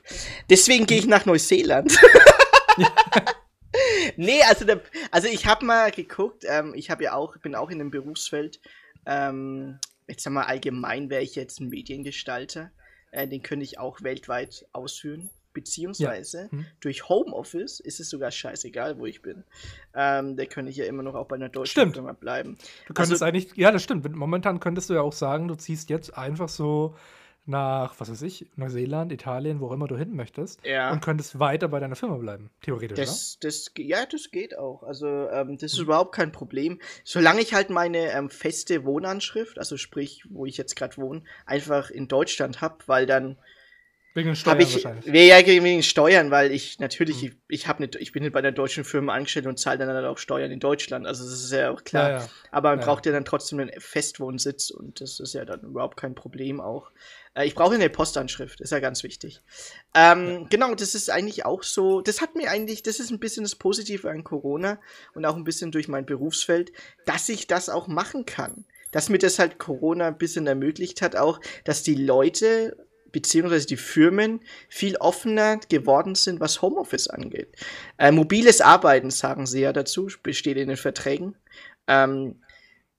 Deswegen 0.49 0.85
gehe 0.85 0.99
ich 0.99 1.05
nach 1.05 1.25
Neuseeland. 1.25 1.97
nee, 4.17 4.41
also, 4.47 4.65
der, 4.65 4.81
also 5.11 5.27
ich 5.27 5.45
habe 5.45 5.65
mal 5.65 5.91
geguckt, 5.91 6.43
ähm, 6.47 6.73
ich 6.75 6.89
habe 6.89 7.03
ja 7.03 7.13
auch, 7.13 7.37
bin 7.37 7.55
auch 7.55 7.69
in 7.69 7.79
dem 7.79 7.91
Berufsfeld. 7.91 8.59
Ähm, 9.05 9.79
jetzt 10.07 10.23
sag 10.23 10.33
mal 10.33 10.43
allgemein 10.43 11.09
wäre 11.09 11.23
ich 11.23 11.35
jetzt 11.35 11.59
ein 11.59 11.69
Mediengestalter. 11.69 12.71
Äh, 13.11 13.27
den 13.27 13.43
könnte 13.43 13.63
ich 13.63 13.79
auch 13.79 14.01
weltweit 14.01 14.65
ausführen. 14.73 15.29
Beziehungsweise 15.53 16.45
ja. 16.45 16.51
hm. 16.51 16.65
durch 16.79 17.07
Homeoffice 17.09 17.79
ist 17.79 17.99
es 17.99 18.09
sogar 18.09 18.31
scheißegal, 18.31 18.97
wo 18.97 19.05
ich 19.05 19.21
bin. 19.21 19.43
Ähm, 19.93 20.35
da 20.35 20.45
könnte 20.45 20.71
ich 20.71 20.77
ja 20.77 20.85
immer 20.85 21.03
noch 21.03 21.13
auch 21.13 21.27
bei 21.27 21.35
einer 21.35 21.49
deutschen 21.49 21.71
stimmt. 21.71 21.93
Firma 21.93 22.13
bleiben. 22.13 22.57
Du 22.87 22.93
könntest 22.95 23.21
also, 23.21 23.25
eigentlich, 23.25 23.55
ja, 23.55 23.71
das 23.71 23.83
stimmt. 23.83 24.11
Momentan 24.15 24.59
könntest 24.59 24.89
du 24.89 24.95
ja 24.95 25.01
auch 25.01 25.13
sagen, 25.13 25.47
du 25.47 25.53
ziehst 25.53 25.91
jetzt 25.91 26.17
einfach 26.17 26.49
so 26.49 26.95
nach, 27.45 27.99
was 27.99 28.09
weiß 28.09 28.21
ich, 28.21 28.47
Neuseeland, 28.55 29.11
Italien, 29.11 29.59
wo 29.59 29.67
auch 29.67 29.73
immer 29.73 29.87
du 29.87 29.97
hin 29.97 30.15
möchtest. 30.15 30.65
Ja. 30.65 30.91
Und 30.91 31.01
könntest 31.01 31.39
weiter 31.39 31.67
bei 31.67 31.79
deiner 31.79 31.95
Firma 31.95 32.17
bleiben, 32.17 32.49
theoretisch, 32.61 32.97
das, 32.97 33.37
das, 33.41 33.71
ja, 33.77 34.05
das 34.05 34.31
geht 34.31 34.57
auch. 34.57 34.83
Also, 34.83 35.07
ähm, 35.07 35.57
das 35.57 35.73
ist 35.73 35.79
mhm. 35.79 35.85
überhaupt 35.85 36.15
kein 36.15 36.31
Problem. 36.31 36.79
Solange 37.03 37.41
ich 37.41 37.53
halt 37.53 37.69
meine 37.69 38.11
ähm, 38.13 38.29
feste 38.29 38.85
Wohnanschrift, 38.85 39.59
also 39.59 39.77
sprich, 39.77 40.23
wo 40.29 40.45
ich 40.45 40.57
jetzt 40.57 40.75
gerade 40.75 40.97
wohne, 40.97 41.23
einfach 41.45 41.89
in 41.89 42.07
Deutschland 42.07 42.61
habe, 42.61 42.77
weil 42.87 43.05
dann 43.05 43.37
Wegen 44.15 44.29
den 44.29 44.35
Steuern 44.35 44.59
ich, 44.59 44.73
wahrscheinlich. 44.75 45.05
Ja, 45.07 45.39
wegen 45.45 45.63
den 45.65 45.83
Steuern, 45.83 46.29
weil 46.29 46.51
ich 46.51 46.79
natürlich, 46.79 47.23
mhm. 47.23 47.29
ich, 47.29 47.61
ich, 47.61 47.67
hab 47.67 47.79
nicht, 47.79 47.95
ich 47.95 48.11
bin 48.11 48.21
nicht 48.21 48.33
bei 48.33 48.41
der 48.41 48.51
deutschen 48.51 48.83
Firma 48.83 49.13
angestellt 49.13 49.47
und 49.47 49.57
zahle 49.57 49.79
dann 49.79 49.89
halt 49.89 50.05
auch 50.05 50.19
Steuern 50.19 50.51
in 50.51 50.59
Deutschland. 50.59 51.07
Also 51.07 51.23
das 51.23 51.43
ist 51.43 51.51
ja 51.51 51.71
auch 51.71 51.83
klar. 51.83 52.09
Ja, 52.09 52.19
ja. 52.19 52.29
Aber 52.51 52.69
man 52.69 52.79
ja. 52.79 52.85
braucht 52.85 53.07
ja 53.07 53.11
dann 53.11 53.25
trotzdem 53.25 53.59
einen 53.59 53.71
Festwohnsitz 53.79 54.69
und 54.69 55.01
das 55.01 55.19
ist 55.19 55.33
ja 55.33 55.45
dann 55.45 55.61
überhaupt 55.61 55.97
kein 55.97 56.13
Problem 56.13 56.61
auch. 56.61 56.91
Äh, 57.33 57.45
ich 57.45 57.55
brauche 57.55 57.75
eine 57.75 57.89
Postanschrift, 57.89 58.61
ist 58.61 58.71
ja 58.71 58.79
ganz 58.79 59.03
wichtig. 59.03 59.41
Ähm, 59.93 60.47
genau, 60.49 60.75
das 60.75 60.95
ist 60.95 61.09
eigentlich 61.09 61.45
auch 61.45 61.63
so, 61.63 62.01
das 62.01 62.21
hat 62.21 62.35
mir 62.35 62.49
eigentlich, 62.49 62.83
das 62.83 62.99
ist 62.99 63.11
ein 63.11 63.19
bisschen 63.19 63.43
das 63.43 63.55
Positive 63.55 64.09
an 64.09 64.23
Corona 64.23 64.79
und 65.13 65.25
auch 65.25 65.35
ein 65.35 65.43
bisschen 65.43 65.71
durch 65.71 65.87
mein 65.87 66.05
Berufsfeld, 66.05 66.71
dass 67.05 67.29
ich 67.29 67.47
das 67.47 67.69
auch 67.69 67.87
machen 67.87 68.25
kann 68.25 68.65
dass 68.93 69.09
mir 69.09 69.17
das 69.17 69.39
halt 69.39 69.57
Corona 69.57 70.07
ein 70.07 70.17
bisschen 70.17 70.47
ermöglicht 70.47 71.01
hat, 71.01 71.17
auch, 71.17 71.41
dass 71.65 71.83
die 71.83 71.95
Leute 71.95 72.77
beziehungsweise 73.11 73.67
die 73.67 73.77
Firmen 73.77 74.39
viel 74.69 74.95
offener 74.97 75.59
geworden 75.69 76.15
sind, 76.15 76.39
was 76.39 76.61
Homeoffice 76.61 77.07
angeht. 77.09 77.55
Äh, 77.97 78.11
mobiles 78.11 78.61
Arbeiten, 78.61 79.11
sagen 79.11 79.45
sie 79.45 79.61
ja 79.61 79.73
dazu, 79.73 80.07
besteht 80.21 80.57
in 80.57 80.67
den 80.67 80.77
Verträgen. 80.77 81.35
Ähm, 81.87 82.41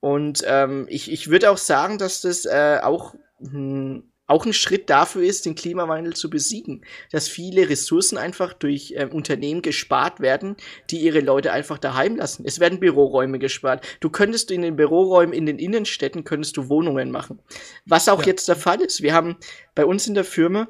und 0.00 0.42
ähm, 0.46 0.86
ich, 0.88 1.10
ich 1.10 1.30
würde 1.30 1.50
auch 1.50 1.58
sagen, 1.58 1.98
dass 1.98 2.20
das 2.20 2.44
äh, 2.44 2.80
auch 2.82 3.14
hm, 3.38 4.04
auch 4.26 4.46
ein 4.46 4.52
Schritt 4.52 4.88
dafür 4.88 5.22
ist, 5.22 5.44
den 5.44 5.54
Klimawandel 5.54 6.14
zu 6.14 6.30
besiegen. 6.30 6.84
Dass 7.10 7.28
viele 7.28 7.68
Ressourcen 7.68 8.16
einfach 8.16 8.52
durch 8.54 8.94
äh, 8.96 9.06
Unternehmen 9.10 9.62
gespart 9.62 10.20
werden, 10.20 10.56
die 10.90 11.00
ihre 11.00 11.20
Leute 11.20 11.52
einfach 11.52 11.78
daheim 11.78 12.16
lassen. 12.16 12.44
Es 12.46 12.60
werden 12.60 12.80
Büroräume 12.80 13.38
gespart. 13.38 13.86
Du 14.00 14.08
könntest 14.08 14.50
in 14.50 14.62
den 14.62 14.76
Büroräumen 14.76 15.34
in 15.34 15.46
den 15.46 15.58
Innenstädten 15.58 16.24
könntest 16.24 16.56
du 16.56 16.68
Wohnungen 16.68 17.10
machen. 17.10 17.38
Was 17.84 18.08
auch 18.08 18.20
ja. 18.20 18.28
jetzt 18.28 18.48
der 18.48 18.56
Fall 18.56 18.80
ist. 18.80 19.02
Wir 19.02 19.14
haben 19.14 19.36
bei 19.74 19.84
uns 19.84 20.06
in 20.06 20.14
der 20.14 20.24
Firma 20.24 20.68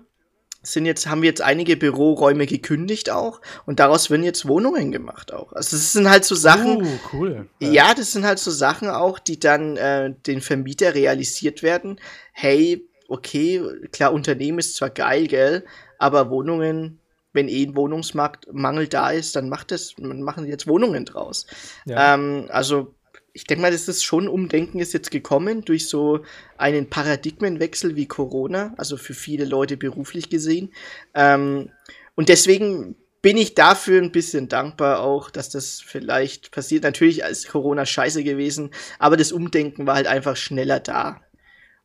sind 0.67 0.87
jetzt, 0.87 1.07
haben 1.07 1.23
wir 1.23 1.29
jetzt 1.29 1.43
einige 1.43 1.77
Büroräume 1.77 2.47
gekündigt 2.47 3.11
auch 3.11 3.41
und 3.67 3.81
daraus 3.81 4.11
werden 4.11 4.25
jetzt 4.25 4.49
Wohnungen 4.49 4.93
gemacht 4.93 5.33
auch. 5.33 5.53
Also 5.53 5.77
das 5.77 5.93
sind 5.93 6.09
halt 6.09 6.25
so 6.25 6.35
Sachen. 6.35 6.83
Oh, 6.83 6.99
cool. 7.13 7.49
Ja. 7.61 7.71
ja, 7.71 7.95
das 7.95 8.13
sind 8.13 8.25
halt 8.25 8.39
so 8.39 8.51
Sachen 8.51 8.89
auch, 8.89 9.19
die 9.19 9.39
dann 9.39 9.77
äh, 9.77 10.15
den 10.27 10.41
Vermieter 10.41 10.95
realisiert 10.95 11.63
werden. 11.63 12.01
Hey, 12.33 12.89
okay, 13.09 13.63
klar, 13.93 14.13
Unternehmen 14.13 14.59
ist 14.59 14.77
zwar 14.77 14.91
geil, 14.91 15.27
gell, 15.27 15.65
aber 15.99 16.31
Wohnungen, 16.31 17.01
wenn 17.33 17.49
eh 17.49 17.65
ein 17.67 17.77
Wohnungsmarktmangel 17.77 18.89
da 18.89 19.11
ist, 19.11 19.37
dann 19.37 19.49
macht 19.49 19.71
das, 19.71 19.95
machen 19.99 20.47
jetzt 20.47 20.67
Wohnungen 20.67 21.05
draus. 21.05 21.47
Ja. 21.85 22.15
Ähm, 22.15 22.47
also 22.51 22.95
ich 23.35 23.45
denke 23.45 23.63
mal, 23.63 23.73
dass 23.73 23.87
das 23.87 24.03
schon 24.03 24.29
Umdenken 24.29 24.79
ist 24.79 24.95
jetzt 24.95 25.11
gekommen 25.11 25.65
durch 25.65 25.89
so 25.89 26.21
einen 26.57 26.89
Paradigmenwechsel 26.89 27.97
wie 27.97 28.07
Corona, 28.07 28.73
also 28.77 28.97
für 28.97 29.15
viele 29.15 29.45
Leute 29.45 29.77
beruflich 29.77 30.31
gesehen. 30.31 30.73
Ähm, 31.15 31.71
und 32.15 32.29
deswegen 32.29 32.95
bin 33.23 33.37
ich 33.37 33.55
dafür 33.55 34.01
ein 34.01 34.13
bisschen 34.13 34.49
dankbar 34.49 35.01
auch, 35.01 35.31
dass 35.31 35.49
das 35.49 35.81
vielleicht 35.81 36.53
passiert. 36.53 36.85
Natürlich 36.85 37.23
ist 37.23 37.49
Corona 37.49 37.85
scheiße 37.85 38.23
gewesen, 38.23 38.71
aber 39.01 39.17
das 39.17 39.33
Umdenken 39.33 39.87
war 39.87 39.97
halt 39.97 40.07
einfach 40.07 40.37
schneller 40.37 40.79
da. 40.79 41.21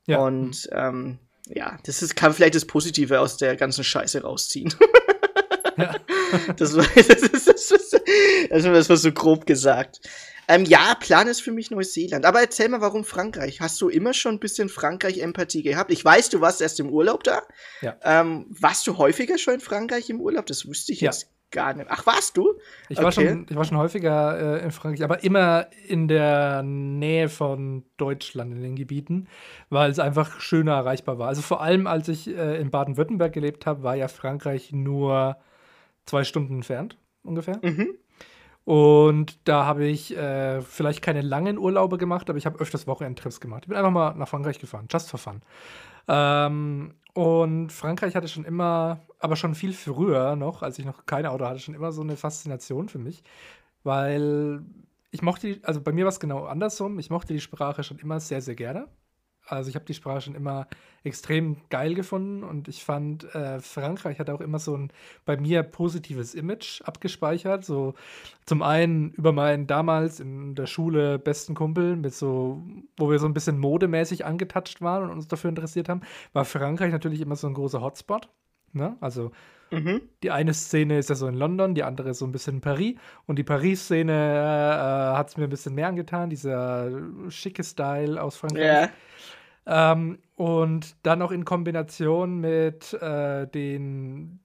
Ja. 0.10 0.20
Und 0.20 0.70
ähm, 0.72 1.20
ja, 1.48 1.78
das 1.86 2.02
ist, 2.02 2.16
kann 2.16 2.34
vielleicht 2.34 2.56
das 2.56 2.66
Positive 2.66 3.20
aus 3.20 3.38
der 3.38 3.56
ganzen 3.56 3.84
Scheiße 3.84 4.22
rausziehen. 4.22 4.74
ja. 5.78 5.96
das, 6.58 6.76
war, 6.76 6.86
das, 6.96 7.08
ist, 7.08 7.48
das, 7.48 7.72
ist, 7.72 8.02
das 8.50 8.90
war 8.90 8.98
so 8.98 9.12
grob 9.12 9.46
gesagt. 9.46 10.02
Ähm, 10.48 10.66
ja, 10.66 10.96
Plan 11.00 11.28
ist 11.28 11.42
für 11.42 11.52
mich 11.52 11.70
Neuseeland. 11.70 12.26
Aber 12.26 12.42
erzähl 12.42 12.70
mal, 12.70 12.82
warum 12.82 13.04
Frankreich? 13.04 13.62
Hast 13.62 13.80
du 13.82 13.88
immer 13.88 14.14
schon 14.16 14.36
ein 14.36 14.40
bisschen 14.40 14.68
Frankreich-Empathie 14.68 15.62
gehabt? 15.62 15.92
Ich 15.92 16.04
weiß, 16.04 16.30
du 16.30 16.42
warst 16.42 16.62
erst 16.62 16.80
im 16.80 16.90
Urlaub 16.90 17.24
da. 17.24 17.44
Ja. 17.82 17.98
Ähm, 18.04 18.48
warst 18.50 18.88
du 18.88 18.98
häufiger 18.98 19.38
schon 19.38 19.56
in 19.56 19.60
Frankreich 19.60 20.10
im 20.10 20.20
Urlaub? 20.20 20.48
Das 20.48 20.68
wusste 20.68 20.92
ich 20.92 21.02
ja. 21.02 21.12
jetzt 21.12 21.30
gar 21.52 21.74
nicht. 21.74 21.88
Ach, 21.90 22.06
warst 22.06 22.38
du? 22.38 22.54
Ich, 22.90 23.02
war, 23.02 23.12
schon, 23.12 23.46
ich 23.50 23.56
war 23.56 23.66
schon 23.66 23.78
häufiger 23.78 24.60
äh, 24.60 24.64
in 24.64 24.72
Frankreich, 24.72 25.04
aber 25.04 25.24
immer 25.24 25.68
in 25.88 26.08
der 26.08 26.64
Nähe 26.64 27.30
von 27.30 27.84
Deutschland, 27.98 28.54
in 28.54 28.62
den 28.62 28.76
Gebieten, 28.76 29.28
weil 29.70 29.92
es 29.92 30.00
einfach 30.00 30.40
schöner 30.40 30.74
erreichbar 30.74 31.18
war. 31.20 31.28
Also 31.28 31.42
vor 31.42 31.62
allem, 31.62 31.88
als 31.88 32.08
ich 32.08 32.28
äh, 32.28 32.60
in 32.60 32.72
Baden-Württemberg 32.72 33.34
gelebt 33.34 33.66
habe, 33.66 33.84
war 33.84 33.96
ja 33.96 34.08
Frankreich 34.08 34.72
nur 34.72 35.38
zwei 36.06 36.24
Stunden 36.24 36.56
entfernt, 36.56 36.98
ungefähr. 37.24 37.60
Mhm. 37.62 37.96
Und 38.66 39.40
da 39.48 39.66
habe 39.66 39.86
ich 39.86 40.16
äh, 40.16 40.62
vielleicht 40.62 41.02
keine 41.02 41.22
langen 41.22 41.58
Urlaube 41.58 41.98
gemacht, 41.98 42.30
aber 42.30 42.38
ich 42.38 42.46
habe 42.46 42.60
öfters 42.60 42.86
Wochenendtrips 42.86 43.40
gemacht. 43.40 43.64
Ich 43.64 43.70
bin 43.70 43.78
einfach 43.78 43.92
mal 43.92 44.14
nach 44.14 44.28
Frankreich 44.28 44.60
gefahren, 44.60 44.88
just 44.92 45.10
for 45.10 45.20
fun. 45.20 45.42
Ähm, 46.08 46.94
und 47.14 47.72
Frankreich 47.72 48.16
hatte 48.16 48.28
schon 48.28 48.46
immer, 48.46 49.02
aber 49.20 49.36
schon 49.36 49.56
viel 49.56 49.74
früher 49.74 50.36
noch, 50.36 50.62
als 50.64 50.80
ich 50.80 50.86
noch 50.86 51.06
kein 51.06 51.26
Auto 51.26 51.46
hatte, 51.46 51.60
schon 51.60 51.76
immer 51.76 51.92
so 51.92 52.02
eine 52.02 52.18
Faszination 52.18 52.90
für 52.90 53.00
mich, 53.00 53.24
weil 53.84 54.64
ich 55.12 55.22
mochte, 55.22 55.60
also 55.64 55.82
bei 55.82 55.92
mir 55.92 56.06
war 56.06 56.12
es 56.12 56.20
genau 56.20 56.46
andersrum. 56.46 57.00
Ich 57.00 57.10
mochte 57.10 57.34
die 57.34 57.42
Sprache 57.42 57.84
schon 57.84 58.00
immer 58.00 58.20
sehr, 58.20 58.42
sehr 58.42 58.56
gerne. 58.56 58.88
Also 59.50 59.70
ich 59.70 59.76
habe 59.76 59.86
die 59.86 59.94
Sprache 59.94 60.22
schon 60.22 60.36
immer 60.36 60.68
extrem 61.04 61.58
geil 61.70 61.96
gefunden 61.96 62.44
und 62.44 62.68
ich 62.68 62.84
fand, 62.84 63.24
äh, 63.34 63.60
Frankreich 63.62 64.20
hat 64.20 64.30
auch 64.30 64.42
immer 64.42 64.60
so 64.60 64.76
ein 64.76 64.92
bei 65.26 65.38
mir 65.38 65.64
positives 65.64 66.36
Image 66.36 66.82
abgespeichert. 66.84 67.66
So 67.66 67.94
zum 68.46 68.62
einen 68.62 69.12
über 69.12 69.32
meinen 69.32 69.68
damals 69.68 70.20
in 70.20 70.56
der 70.56 70.68
Schule 70.68 71.20
besten 71.20 71.56
Kumpel, 71.56 71.96
mit 71.96 72.14
so, 72.14 72.62
wo 72.98 73.10
wir 73.10 73.20
so 73.20 73.28
ein 73.28 73.34
bisschen 73.34 73.58
modemäßig 73.60 74.26
angetatscht 74.26 74.82
waren 74.82 75.04
und 75.04 75.12
uns 75.12 75.28
dafür 75.28 75.50
interessiert 75.50 75.90
haben, 75.90 76.02
war 76.34 76.46
Frankreich 76.46 76.92
natürlich 76.92 77.22
immer 77.22 77.36
so 77.36 77.48
ein 77.48 77.54
großer 77.54 77.82
Hotspot. 77.82 78.30
Ne? 78.74 78.98
Also 79.02 79.32
Mhm. 79.72 80.02
die 80.24 80.32
eine 80.32 80.54
Szene 80.54 80.98
ist 81.00 81.10
ja 81.10 81.16
so 81.16 81.28
in 81.28 81.36
London, 81.36 81.76
die 81.76 81.84
andere 81.84 82.10
ist 82.10 82.20
so 82.20 82.26
ein 82.26 82.32
bisschen 82.32 82.56
in 82.56 82.62
Paris. 82.62 82.96
Und 83.26 83.38
die 83.38 83.44
Paris-Szene 83.44 84.12
äh, 84.14 85.18
hat 85.18 85.30
es 85.30 85.38
mir 85.38 85.46
ein 85.46 85.50
bisschen 85.50 85.76
mehr 85.76 85.88
angetan, 85.88 86.30
dieser 86.30 86.90
schicke 87.30 87.64
Style 87.64 88.22
aus 88.22 88.36
Frankreich. 88.38 88.62
Ja. 88.66 88.90
Ähm, 89.72 90.18
und 90.36 90.96
dann 91.04 91.20
noch 91.20 91.32
in 91.32 91.46
Kombination 91.46 92.40
mit 92.40 92.92
äh, 92.94 93.46
den, 93.48 94.40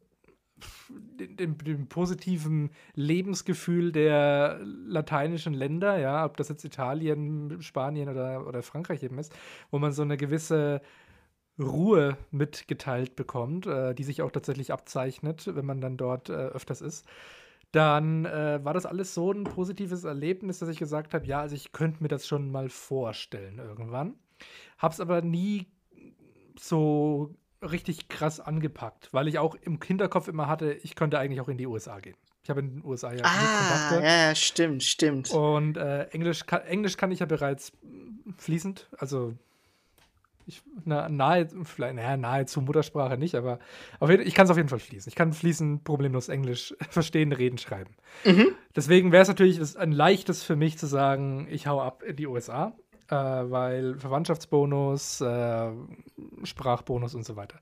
dem, 1.18 1.36
dem, 1.38 1.56
dem 1.56 1.86
positiven 1.88 2.70
Lebensgefühl 2.94 3.90
der 3.90 4.60
lateinischen 4.62 5.54
Länder, 5.54 5.98
ja, 5.98 6.26
ob 6.26 6.36
das 6.36 6.50
jetzt 6.50 6.64
Italien, 6.66 7.62
Spanien 7.62 8.10
oder, 8.10 8.46
oder 8.46 8.62
Frankreich 8.62 9.02
eben 9.02 9.18
ist, 9.18 9.34
wo 9.70 9.78
man 9.78 9.92
so 9.92 10.02
eine 10.02 10.18
gewisse 10.18 10.82
Ruhe 11.58 12.18
mitgeteilt 12.30 13.16
bekommt, 13.16 13.66
äh, 13.66 13.94
die 13.94 14.04
sich 14.04 14.20
auch 14.20 14.30
tatsächlich 14.30 14.74
abzeichnet, 14.74 15.48
wenn 15.54 15.64
man 15.64 15.80
dann 15.80 15.96
dort 15.96 16.28
äh, 16.28 16.34
öfters 16.34 16.82
ist. 16.82 17.06
Dann 17.72 18.26
äh, 18.26 18.60
war 18.62 18.74
das 18.74 18.84
alles 18.84 19.14
so 19.14 19.32
ein 19.32 19.44
positives 19.44 20.04
Erlebnis, 20.04 20.58
dass 20.58 20.68
ich 20.68 20.78
gesagt 20.78 21.14
habe, 21.14 21.26
ja, 21.26 21.40
also 21.40 21.54
ich 21.54 21.72
könnte 21.72 22.02
mir 22.02 22.08
das 22.08 22.26
schon 22.26 22.50
mal 22.50 22.68
vorstellen 22.68 23.58
irgendwann. 23.58 24.16
Hab's 24.78 25.00
aber 25.00 25.22
nie 25.22 25.66
so 26.58 27.34
richtig 27.62 28.08
krass 28.08 28.40
angepackt, 28.40 29.08
weil 29.12 29.28
ich 29.28 29.38
auch 29.38 29.54
im 29.54 29.78
Hinterkopf 29.82 30.28
immer 30.28 30.48
hatte, 30.48 30.72
ich 30.82 30.94
könnte 30.94 31.18
eigentlich 31.18 31.40
auch 31.40 31.48
in 31.48 31.56
die 31.58 31.66
USA 31.66 32.00
gehen. 32.00 32.16
Ich 32.42 32.50
habe 32.50 32.60
in 32.60 32.76
den 32.76 32.84
USA 32.84 33.12
ja 33.12 33.24
Ah, 33.24 33.88
Kontakte. 33.88 34.06
ja, 34.06 34.34
stimmt, 34.34 34.82
stimmt. 34.82 35.30
Und 35.30 35.78
äh, 35.78 36.04
Englisch, 36.08 36.44
kann, 36.44 36.60
Englisch 36.62 36.98
kann 36.98 37.10
ich 37.10 37.20
ja 37.20 37.26
bereits 37.26 37.72
fließend, 38.36 38.88
also 38.98 39.34
ich, 40.46 40.60
na, 40.84 41.08
nahe, 41.08 41.48
vielleicht, 41.64 41.94
naja, 41.94 42.18
nahezu 42.18 42.60
Muttersprache 42.60 43.16
nicht, 43.16 43.34
aber 43.34 43.58
auf 43.98 44.10
jeden, 44.10 44.26
ich 44.26 44.34
kann 44.34 44.44
es 44.44 44.50
auf 44.50 44.58
jeden 44.58 44.68
Fall 44.68 44.78
fließen. 44.78 45.08
Ich 45.08 45.14
kann 45.14 45.32
fließend 45.32 45.84
problemlos 45.84 46.28
Englisch 46.28 46.74
verstehen, 46.90 47.32
reden, 47.32 47.56
schreiben. 47.56 47.94
Mhm. 48.26 48.48
Deswegen 48.76 49.10
wäre 49.10 49.22
es 49.22 49.28
natürlich 49.28 49.58
ein 49.78 49.92
leichtes 49.92 50.42
für 50.42 50.54
mich 50.56 50.76
zu 50.76 50.84
sagen, 50.86 51.48
ich 51.50 51.66
hau 51.66 51.80
ab 51.80 52.02
in 52.02 52.16
die 52.16 52.26
USA, 52.26 52.76
äh, 53.14 53.50
weil 53.50 53.98
Verwandtschaftsbonus, 53.98 55.20
äh, 55.20 55.70
Sprachbonus 56.42 57.14
und 57.14 57.24
so 57.24 57.36
weiter. 57.36 57.58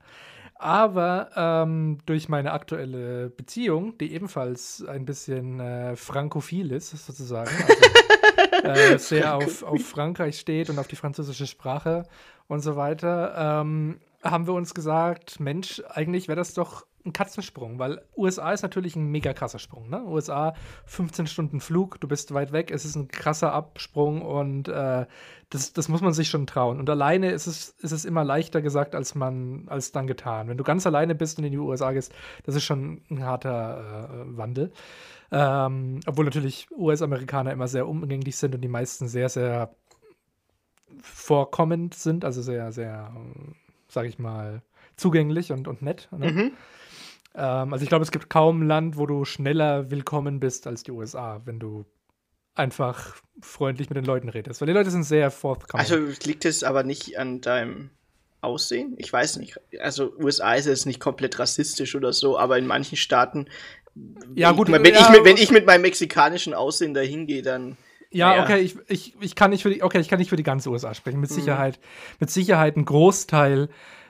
Aber 0.55 1.29
ähm, 1.35 1.97
durch 2.05 2.29
meine 2.29 2.53
aktuelle 2.53 3.29
Beziehung, 3.29 3.97
die 3.97 4.13
ebenfalls 4.13 4.83
ein 4.87 5.05
bisschen 5.05 5.59
äh, 5.59 5.95
frankophil 5.95 6.71
ist, 6.71 6.91
sozusagen, 6.91 7.51
also, 8.63 8.81
äh, 8.81 8.97
sehr 8.97 9.35
auf, 9.35 9.63
auf 9.63 9.81
Frankreich 9.81 10.39
steht 10.39 10.69
und 10.69 10.79
auf 10.79 10.87
die 10.87 10.95
französische 10.95 11.47
Sprache 11.47 12.03
und 12.47 12.61
so 12.61 12.75
weiter, 12.75 13.61
ähm, 13.61 13.99
haben 14.23 14.47
wir 14.47 14.53
uns 14.53 14.73
gesagt, 14.73 15.39
Mensch, 15.39 15.81
eigentlich 15.89 16.27
wäre 16.29 16.37
das 16.37 16.53
doch 16.53 16.85
ein 17.05 17.13
Katzensprung, 17.13 17.79
weil 17.79 18.01
USA 18.15 18.51
ist 18.51 18.61
natürlich 18.61 18.95
ein 18.95 19.05
mega 19.05 19.33
krasser 19.33 19.59
Sprung. 19.59 19.89
Ne? 19.89 20.03
USA, 20.05 20.53
15 20.85 21.27
Stunden 21.27 21.59
Flug, 21.59 21.99
du 21.99 22.07
bist 22.07 22.33
weit 22.33 22.53
weg, 22.53 22.71
es 22.71 22.85
ist 22.85 22.95
ein 22.95 23.09
krasser 23.09 23.51
Absprung 23.51 24.21
und 24.21 24.69
äh, 24.69 25.05
das, 25.49 25.73
das 25.73 25.89
muss 25.89 26.01
man 26.01 26.13
sich 26.13 26.29
schon 26.29 26.47
trauen. 26.47 26.79
Und 26.79 26.89
alleine 26.89 27.31
ist 27.31 27.47
es, 27.47 27.69
ist 27.79 27.91
es 27.91 28.05
immer 28.05 28.23
leichter 28.23 28.61
gesagt, 28.61 28.95
als 28.95 29.15
man, 29.15 29.65
als 29.67 29.91
dann 29.91 30.07
getan. 30.07 30.47
Wenn 30.47 30.57
du 30.57 30.63
ganz 30.63 30.87
alleine 30.87 31.13
bist 31.13 31.37
und 31.37 31.43
in 31.43 31.51
die 31.51 31.57
USA 31.57 31.91
gehst, 31.91 32.13
das 32.45 32.55
ist 32.55 32.63
schon 32.63 33.01
ein 33.09 33.23
harter 33.23 34.09
äh, 34.09 34.37
Wandel. 34.37 34.71
Ähm, 35.31 35.99
obwohl 36.05 36.25
natürlich 36.25 36.67
US-Amerikaner 36.71 37.51
immer 37.51 37.67
sehr 37.67 37.87
umgänglich 37.87 38.37
sind 38.37 38.55
und 38.55 38.61
die 38.61 38.67
meisten 38.67 39.07
sehr, 39.07 39.29
sehr 39.29 39.75
vorkommend 41.01 41.95
sind, 41.95 42.23
also 42.23 42.41
sehr, 42.41 42.71
sehr, 42.71 43.11
sag 43.87 44.05
ich 44.05 44.19
mal, 44.19 44.61
zugänglich 44.95 45.51
und, 45.51 45.67
und 45.67 45.81
nett. 45.81 46.07
Ne? 46.11 46.31
Mhm. 46.31 46.51
Ähm, 47.35 47.73
also 47.73 47.83
ich 47.83 47.89
glaube, 47.89 48.03
es 48.03 48.11
gibt 48.11 48.29
kaum 48.29 48.61
ein 48.61 48.67
Land, 48.67 48.97
wo 48.97 49.05
du 49.05 49.25
schneller 49.25 49.89
willkommen 49.91 50.39
bist 50.39 50.67
als 50.67 50.83
die 50.83 50.91
USA, 50.91 51.41
wenn 51.45 51.59
du 51.59 51.85
einfach 52.55 53.15
freundlich 53.41 53.89
mit 53.89 53.97
den 53.97 54.05
Leuten 54.05 54.29
redest. 54.29 54.61
Weil 54.61 54.67
die 54.67 54.73
Leute 54.73 54.91
sind 54.91 55.03
sehr 55.03 55.31
forthcoming. 55.31 55.79
Also 55.79 55.97
liegt 56.23 56.45
es 56.45 56.63
aber 56.63 56.83
nicht 56.83 57.17
an 57.17 57.41
deinem 57.41 57.89
Aussehen? 58.41 58.93
Ich 58.97 59.11
weiß 59.11 59.37
nicht. 59.37 59.59
Also 59.79 60.13
USA 60.19 60.53
ist 60.53 60.67
jetzt 60.67 60.85
nicht 60.85 60.99
komplett 60.99 61.39
rassistisch 61.39 61.95
oder 61.95 62.13
so, 62.13 62.37
aber 62.37 62.57
in 62.57 62.67
manchen 62.67 62.97
Staaten, 62.97 63.47
Ja, 64.35 64.51
gut, 64.51 64.71
wenn, 64.71 64.85
ja, 64.85 65.01
ich 65.01 65.09
mit, 65.09 65.25
wenn 65.25 65.37
ich 65.37 65.49
mit 65.49 65.65
meinem 65.65 65.81
mexikanischen 65.81 66.53
Aussehen 66.53 66.93
da 66.93 67.01
hingehe, 67.01 67.41
dann 67.41 67.77
Ja, 68.11 68.29
Naja. 68.29 68.43
okay, 68.43 68.59
ich, 68.59 68.77
ich, 68.87 69.15
ich 69.19 69.35
kann 69.35 69.49
nicht 69.49 69.63
für 69.63 69.71
die, 69.71 69.81
okay, 69.81 69.99
ich 69.99 70.09
kann 70.09 70.19
nicht 70.19 70.29
für 70.29 70.35
die 70.35 70.43
ganze 70.43 70.69
USA 70.69 70.93
sprechen. 70.93 71.17
Mhm. 71.17 71.21
Mit 71.21 71.31
Sicherheit, 71.31 71.79
mit 72.19 72.29
Sicherheit 72.29 72.77
ein 72.77 72.85
Großteil 72.85 73.69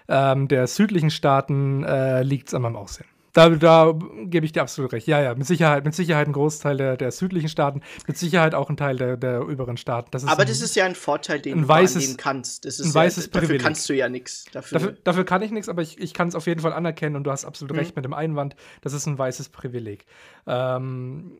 ähm, 0.09 0.49
der 0.49 0.67
südlichen 0.67 1.11
Staaten 1.11 1.83
äh, 1.85 2.23
liegt 2.23 2.49
es 2.49 2.53
an 2.53 2.63
meinem 2.63 2.75
Aussehen. 2.75 3.07
Da, 3.33 3.49
da 3.49 3.93
gebe 4.25 4.45
ich 4.45 4.51
dir 4.51 4.61
absolut 4.61 4.93
recht. 4.93 5.07
Ja, 5.07 5.19
ja, 5.19 5.33
mit 5.33 5.47
Sicherheit, 5.47 5.83
mit 5.85 5.95
Sicherheit 5.95 6.27
ein 6.27 6.33
Großteil 6.33 6.77
der, 6.77 6.97
der 6.97 7.11
südlichen 7.11 7.49
Staaten, 7.49 7.81
mit 8.05 8.15
Sicherheit 8.15 8.53
auch 8.53 8.69
ein 8.69 8.77
Teil 8.77 8.95
der, 8.95 9.17
der 9.17 9.41
überen 9.41 9.75
Staaten. 9.75 10.09
Das 10.11 10.23
Aber 10.25 10.43
ein, 10.43 10.47
das 10.47 10.61
ist 10.61 10.75
ja 10.75 10.85
ein 10.85 10.93
Vorteil, 10.93 11.39
den 11.41 11.57
ein 11.57 11.61
du 11.63 11.67
weißes- 11.67 11.95
annehmen 11.95 12.17
kannst. 12.17 12.65
Das 12.65 12.79
ist 12.79 12.85
ein 12.85 12.89
ja, 12.89 12.93
weißes 12.95 13.31
dafür 13.31 13.47
Privileg. 13.47 13.63
kannst 13.63 13.89
du 13.89 13.93
ja 13.95 14.07
nichts. 14.07 14.45
Dafür, 14.51 14.77
Dafür, 14.77 14.91
dafür 15.03 15.23
kann 15.25 15.41
ich 15.41 15.49
nichts, 15.49 15.67
aber 15.67 15.81
ich, 15.81 15.99
ich 15.99 16.13
kann 16.13 16.27
es 16.27 16.35
auf 16.35 16.45
jeden 16.45 16.61
Fall 16.61 16.73
anerkennen 16.73 17.15
und 17.15 17.23
du 17.23 17.31
hast 17.31 17.43
absolut 17.43 17.73
Mhm. 17.73 17.79
recht 17.79 17.95
mit 17.95 18.05
dem 18.05 18.13
Einwand. 18.13 18.55
Das 18.81 18.93
ist 18.93 19.07
ein 19.07 19.17
weißes 19.17 19.49
Privileg. 19.49 20.05
Ähm, 20.45 21.39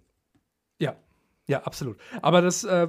ja, 0.80 0.96
ja, 1.46 1.62
absolut. 1.62 1.98
Aber 2.24 2.42
das 2.42 2.64
äh, 2.64 2.88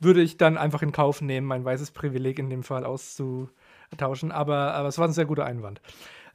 würde 0.00 0.22
ich 0.22 0.38
dann 0.38 0.56
einfach 0.56 0.80
in 0.80 0.92
Kauf 0.92 1.20
nehmen, 1.20 1.46
mein 1.46 1.62
weißes 1.62 1.90
Privileg 1.90 2.38
in 2.38 2.48
dem 2.48 2.62
Fall 2.62 2.84
auszutauschen. 2.86 4.32
Aber, 4.32 4.72
aber 4.72 4.88
es 4.88 4.96
war 4.96 5.06
ein 5.06 5.12
sehr 5.12 5.26
guter 5.26 5.44
Einwand. 5.44 5.82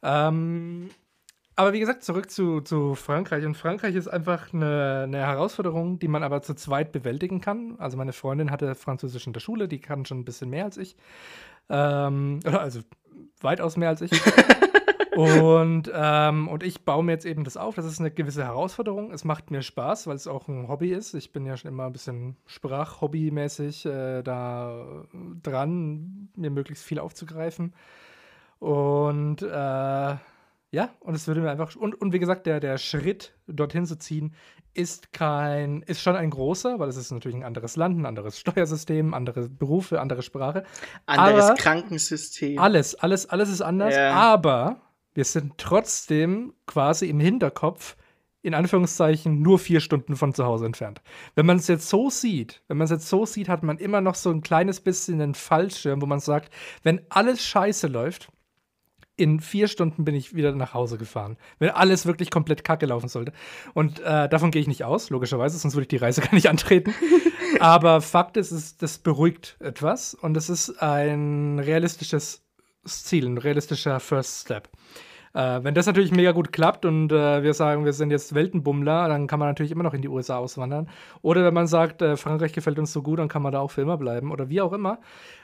Ähm, 0.04 0.90
aber 1.62 1.72
wie 1.72 1.80
gesagt, 1.80 2.02
zurück 2.02 2.28
zu, 2.30 2.60
zu 2.60 2.96
Frankreich. 2.96 3.44
Und 3.46 3.56
Frankreich 3.56 3.94
ist 3.94 4.08
einfach 4.08 4.52
eine, 4.52 5.02
eine 5.04 5.18
Herausforderung, 5.18 6.00
die 6.00 6.08
man 6.08 6.24
aber 6.24 6.42
zu 6.42 6.54
zweit 6.54 6.90
bewältigen 6.90 7.40
kann. 7.40 7.76
Also 7.78 7.96
meine 7.96 8.12
Freundin 8.12 8.50
hatte 8.50 8.74
Französisch 8.74 9.28
in 9.28 9.32
der 9.32 9.40
Schule, 9.40 9.68
die 9.68 9.80
kann 9.80 10.04
schon 10.04 10.20
ein 10.20 10.24
bisschen 10.24 10.50
mehr 10.50 10.64
als 10.64 10.76
ich. 10.76 10.96
Ähm, 11.68 12.40
also 12.44 12.80
weitaus 13.40 13.76
mehr 13.76 13.90
als 13.90 14.00
ich. 14.00 14.10
und, 15.16 15.88
ähm, 15.94 16.48
und 16.48 16.64
ich 16.64 16.84
baue 16.84 17.04
mir 17.04 17.12
jetzt 17.12 17.26
eben 17.26 17.44
das 17.44 17.56
auf. 17.56 17.76
Das 17.76 17.86
ist 17.86 18.00
eine 18.00 18.10
gewisse 18.10 18.42
Herausforderung. 18.42 19.12
Es 19.12 19.22
macht 19.22 19.52
mir 19.52 19.62
Spaß, 19.62 20.08
weil 20.08 20.16
es 20.16 20.26
auch 20.26 20.48
ein 20.48 20.66
Hobby 20.66 20.90
ist. 20.90 21.14
Ich 21.14 21.32
bin 21.32 21.46
ja 21.46 21.56
schon 21.56 21.70
immer 21.70 21.86
ein 21.86 21.92
bisschen 21.92 22.36
Sprachhobby-mäßig 22.46 23.86
äh, 23.86 24.22
da 24.22 25.04
dran, 25.44 26.28
mir 26.34 26.50
möglichst 26.50 26.84
viel 26.84 26.98
aufzugreifen. 26.98 27.72
Und 28.58 29.42
äh, 29.42 30.16
ja, 30.72 30.90
und 31.00 31.14
es 31.14 31.26
würde 31.28 31.40
mir 31.42 31.50
einfach. 31.50 31.76
Und, 31.76 31.94
und 32.00 32.12
wie 32.12 32.18
gesagt, 32.18 32.46
der, 32.46 32.58
der 32.58 32.78
Schritt, 32.78 33.34
dorthin 33.46 33.86
zu 33.86 33.96
ziehen, 33.98 34.34
ist 34.74 35.12
kein, 35.12 35.82
ist 35.82 36.00
schon 36.00 36.16
ein 36.16 36.30
großer, 36.30 36.78
weil 36.78 36.88
es 36.88 36.96
ist 36.96 37.10
natürlich 37.12 37.36
ein 37.36 37.44
anderes 37.44 37.76
Land, 37.76 37.98
ein 38.00 38.06
anderes 38.06 38.38
Steuersystem, 38.40 39.12
andere 39.12 39.48
Berufe, 39.50 40.00
andere 40.00 40.22
Sprache. 40.22 40.64
anderes 41.06 41.44
aber- 41.44 41.54
Krankensystem. 41.56 42.58
Alles, 42.58 42.94
alles, 42.94 43.28
alles 43.28 43.50
ist 43.50 43.60
anders, 43.60 43.94
Ja. 43.94 44.12
aber 44.14 44.80
wir 45.14 45.24
sind 45.26 45.58
trotzdem 45.58 46.54
quasi 46.66 47.06
im 47.10 47.20
Hinterkopf, 47.20 47.96
in 48.40 48.54
Anführungszeichen, 48.54 49.42
nur 49.42 49.58
vier 49.58 49.80
Stunden 49.80 50.16
von 50.16 50.32
zu 50.34 50.44
Hause 50.46 50.64
entfernt. 50.66 51.02
Wenn 51.34 51.44
man 51.46 51.58
es 51.58 51.68
jetzt 51.68 51.88
so 51.90 52.08
sieht, 52.08 52.62
wenn 52.66 52.78
man 52.78 52.86
es 52.86 52.90
jetzt 52.90 53.08
so 53.10 53.26
sieht, 53.26 53.48
hat 53.50 53.62
man 53.62 53.76
immer 53.76 54.00
noch 54.00 54.14
so 54.14 54.30
ein 54.30 54.40
kleines 54.40 54.80
bisschen 54.80 55.20
einen 55.20 55.34
Fallschirm, 55.34 56.00
wo 56.00 56.06
man 56.06 56.18
sagt, 56.18 56.50
wenn 56.82 57.02
alles 57.10 57.44
scheiße 57.44 57.86
läuft, 57.88 58.30
in 59.16 59.40
vier 59.40 59.68
Stunden 59.68 60.04
bin 60.04 60.14
ich 60.14 60.34
wieder 60.34 60.52
nach 60.52 60.74
Hause 60.74 60.96
gefahren. 60.96 61.36
Wenn 61.58 61.70
alles 61.70 62.06
wirklich 62.06 62.30
komplett 62.30 62.64
kacke 62.64 62.86
laufen 62.86 63.08
sollte. 63.08 63.32
Und 63.74 64.00
äh, 64.00 64.28
davon 64.28 64.50
gehe 64.50 64.62
ich 64.62 64.68
nicht 64.68 64.84
aus, 64.84 65.10
logischerweise, 65.10 65.58
sonst 65.58 65.74
würde 65.74 65.82
ich 65.82 65.88
die 65.88 65.96
Reise 65.96 66.20
gar 66.22 66.34
nicht 66.34 66.48
antreten. 66.48 66.94
Aber 67.60 68.00
Fakt 68.00 68.36
ist, 68.36 68.50
es, 68.50 68.76
das 68.76 68.98
beruhigt 68.98 69.56
etwas 69.60 70.14
und 70.14 70.36
es 70.36 70.48
ist 70.48 70.82
ein 70.82 71.58
realistisches 71.58 72.42
Ziel, 72.84 73.26
ein 73.26 73.38
realistischer 73.38 74.00
First 74.00 74.42
Step. 74.42 74.68
Äh, 75.34 75.60
wenn 75.62 75.74
das 75.74 75.86
natürlich 75.86 76.12
mega 76.12 76.32
gut 76.32 76.52
klappt 76.52 76.84
und 76.84 77.10
äh, 77.10 77.42
wir 77.42 77.54
sagen, 77.54 77.84
wir 77.84 77.94
sind 77.94 78.10
jetzt 78.10 78.34
Weltenbummler, 78.34 79.08
dann 79.08 79.26
kann 79.26 79.38
man 79.38 79.48
natürlich 79.48 79.72
immer 79.72 79.82
noch 79.82 79.94
in 79.94 80.02
die 80.02 80.08
USA 80.08 80.36
auswandern. 80.36 80.88
Oder 81.22 81.44
wenn 81.44 81.54
man 81.54 81.66
sagt, 81.66 82.02
äh, 82.02 82.16
Frankreich 82.16 82.52
gefällt 82.52 82.78
uns 82.78 82.92
so 82.92 83.02
gut, 83.02 83.18
dann 83.18 83.28
kann 83.28 83.42
man 83.42 83.52
da 83.52 83.60
auch 83.60 83.70
für 83.70 83.80
immer 83.80 83.96
bleiben 83.96 84.30
oder 84.30 84.50
wie 84.50 84.60
auch 84.60 84.72
immer. 84.72 84.98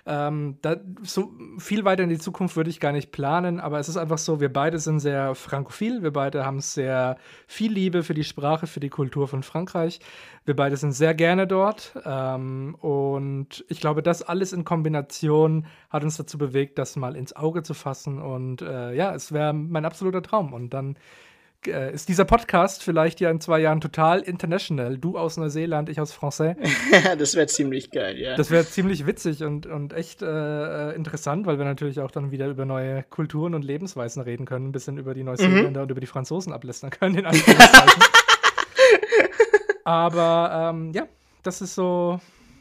Ähm, 0.05 0.57
da, 0.62 0.76
so 1.03 1.32
viel 1.59 1.84
weiter 1.84 2.03
in 2.03 2.09
die 2.09 2.18
Zukunft 2.18 2.57
würde 2.57 2.70
ich 2.70 2.80
gar 2.80 2.93
nicht 2.93 3.12
planen, 3.12 3.61
aber 3.61 3.78
es 3.78 3.89
ist 3.89 3.97
einfach 3.97 4.18
so, 4.18 4.41
wir 4.41 4.53
beide 4.53 4.78
sind 4.78 5.01
sehr 5.01 5.34
frankophil, 5.34 6.03
wir 6.03 6.12
beide 6.12 6.47
haben 6.47 6.61
sehr 6.61 7.16
viel 7.47 7.72
Liebe 7.72 8.03
für 8.03 8.14
die 8.14 8.24
Sprache, 8.24 8.66
für 8.66 8.80
die 8.80 8.89
Kultur 8.89 9.28
von 9.28 9.43
Frankreich. 9.43 10.01
Wir 10.47 10.57
beide 10.57 10.78
sind 10.78 10.93
sehr 10.93 11.12
gerne 11.12 11.47
dort 11.47 11.93
ähm, 12.07 12.74
und 12.76 13.66
ich 13.68 13.80
glaube, 13.80 14.03
das 14.03 14.22
alles 14.22 14.55
in 14.55 14.64
Kombination 14.64 15.66
hat 15.91 16.05
uns 16.05 16.16
dazu 16.16 16.39
bewegt, 16.39 16.78
das 16.78 16.97
mal 16.97 17.14
ins 17.14 17.36
Auge 17.36 17.62
zu 17.62 17.74
fassen 17.74 18.18
und 18.18 18.62
äh, 18.62 18.95
ja, 18.95 19.14
es 19.14 19.30
wäre 19.32 19.53
mein 19.53 19.78
absoluter 19.85 20.22
Traum 20.22 20.53
und 20.53 20.70
dann 20.70 20.97
äh, 21.66 21.93
ist 21.93 22.09
dieser 22.09 22.24
Podcast 22.24 22.83
vielleicht 22.85 23.20
ja 23.20 23.31
in 23.31 23.41
zwei 23.41 23.59
Jahren 23.61 23.81
total 23.81 24.20
international. 24.20 24.97
Du 24.97 25.18
aus 25.18 25.37
Neuseeland, 25.37 25.89
ich 25.89 26.01
aus 26.01 26.12
Francais. 26.12 26.57
das 27.18 27.35
wäre 27.35 27.47
ziemlich 27.47 27.91
geil, 27.91 28.16
ja. 28.18 28.37
Das 28.37 28.51
wäre 28.51 28.64
ziemlich 28.64 29.07
witzig 29.07 29.43
und, 29.43 29.66
und 29.66 29.93
echt 29.93 30.22
äh, 30.22 30.93
interessant, 30.93 31.47
weil 31.47 31.59
wir 31.59 31.64
natürlich 31.64 32.01
auch 32.01 32.11
dann 32.11 32.31
wieder 32.31 32.47
über 32.47 32.64
neue 32.64 33.03
Kulturen 33.03 33.55
und 33.55 33.64
Lebensweisen 33.64 34.22
reden 34.22 34.47
können, 34.47 34.68
ein 34.68 34.72
bisschen 34.72 34.99
über 34.99 35.14
die 35.14 35.24
Neuseeländer 35.24 35.81
mhm. 35.81 35.85
und 35.85 35.91
über 35.91 36.01
die 36.01 36.07
Franzosen 36.07 36.53
ablästern 36.53 36.91
können, 36.91 37.16
in 37.16 37.26
Anführungszeichen. 37.26 38.03
Aber 39.85 40.70
ähm, 40.70 40.93
ja, 40.93 41.09
das 41.43 41.61
ist 41.61 41.74
so 41.74 42.20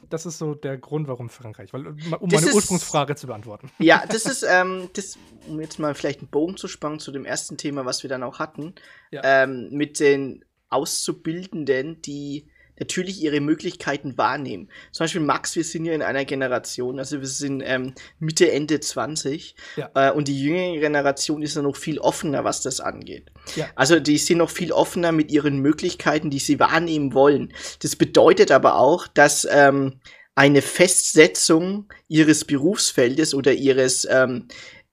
das 0.09 0.25
ist 0.25 0.37
so 0.37 0.55
der 0.55 0.77
Grund, 0.77 1.07
warum 1.07 1.29
Frankreich. 1.29 1.73
Weil, 1.73 1.87
um 1.87 1.97
das 2.29 2.41
meine 2.41 2.47
ist, 2.47 2.55
Ursprungsfrage 2.55 3.15
zu 3.15 3.27
beantworten. 3.27 3.71
Ja, 3.79 4.03
das 4.09 4.25
ist, 4.25 4.43
ähm, 4.47 4.89
das, 4.93 5.17
um 5.47 5.59
jetzt 5.59 5.79
mal 5.79 5.95
vielleicht 5.95 6.19
einen 6.19 6.29
Bogen 6.29 6.57
zu 6.57 6.67
spannen 6.67 6.99
zu 6.99 7.11
dem 7.11 7.25
ersten 7.25 7.57
Thema, 7.57 7.85
was 7.85 8.03
wir 8.03 8.09
dann 8.09 8.23
auch 8.23 8.39
hatten, 8.39 8.73
ja. 9.11 9.21
ähm, 9.23 9.69
mit 9.71 9.99
den 9.99 10.43
Auszubildenden, 10.69 12.01
die 12.01 12.47
natürlich 12.79 13.21
ihre 13.21 13.39
Möglichkeiten 13.39 14.17
wahrnehmen. 14.17 14.69
Zum 14.91 15.03
Beispiel 15.03 15.21
Max, 15.21 15.55
wir 15.55 15.63
sind 15.63 15.85
ja 15.85 15.93
in 15.93 16.01
einer 16.01 16.25
Generation, 16.25 16.99
also 16.99 17.19
wir 17.19 17.27
sind 17.27 17.61
ähm, 17.65 17.93
Mitte, 18.19 18.51
Ende 18.51 18.79
20 18.79 19.55
ja. 19.75 19.89
äh, 19.95 20.11
und 20.11 20.27
die 20.27 20.41
jüngere 20.41 20.79
Generation 20.79 21.41
ist 21.41 21.55
ja 21.55 21.61
noch 21.61 21.75
viel 21.75 21.99
offener, 21.99 22.43
was 22.43 22.61
das 22.61 22.79
angeht. 22.79 23.31
Ja. 23.55 23.67
Also 23.75 23.99
die 23.99 24.17
sind 24.17 24.39
noch 24.39 24.49
viel 24.49 24.71
offener 24.71 25.11
mit 25.11 25.31
ihren 25.31 25.59
Möglichkeiten, 25.59 26.29
die 26.29 26.39
sie 26.39 26.59
wahrnehmen 26.59 27.13
wollen. 27.13 27.53
Das 27.81 27.95
bedeutet 27.95 28.51
aber 28.51 28.75
auch, 28.75 29.07
dass 29.07 29.47
ähm, 29.49 29.99
eine 30.37 30.61
Festsetzung 30.61 31.91
ihres 32.07 32.45
Berufsfeldes 32.45 33.33
oder 33.33 33.53
ihres 33.53 34.07
ähm, 34.09 34.47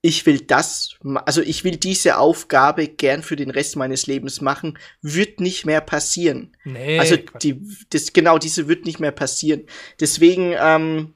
ich 0.06 0.26
will 0.26 0.40
das, 0.40 0.96
also 1.24 1.40
ich 1.40 1.64
will 1.64 1.78
diese 1.78 2.18
Aufgabe 2.18 2.88
gern 2.88 3.22
für 3.22 3.36
den 3.36 3.48
Rest 3.48 3.76
meines 3.76 4.06
Lebens 4.06 4.42
machen, 4.42 4.78
wird 5.00 5.40
nicht 5.40 5.64
mehr 5.64 5.80
passieren. 5.80 6.54
Nee, 6.62 6.98
also 6.98 7.16
die, 7.42 7.62
das, 7.88 8.12
genau 8.12 8.36
diese 8.36 8.68
wird 8.68 8.84
nicht 8.84 9.00
mehr 9.00 9.12
passieren. 9.12 9.62
Deswegen 9.98 10.54
ähm, 10.58 11.14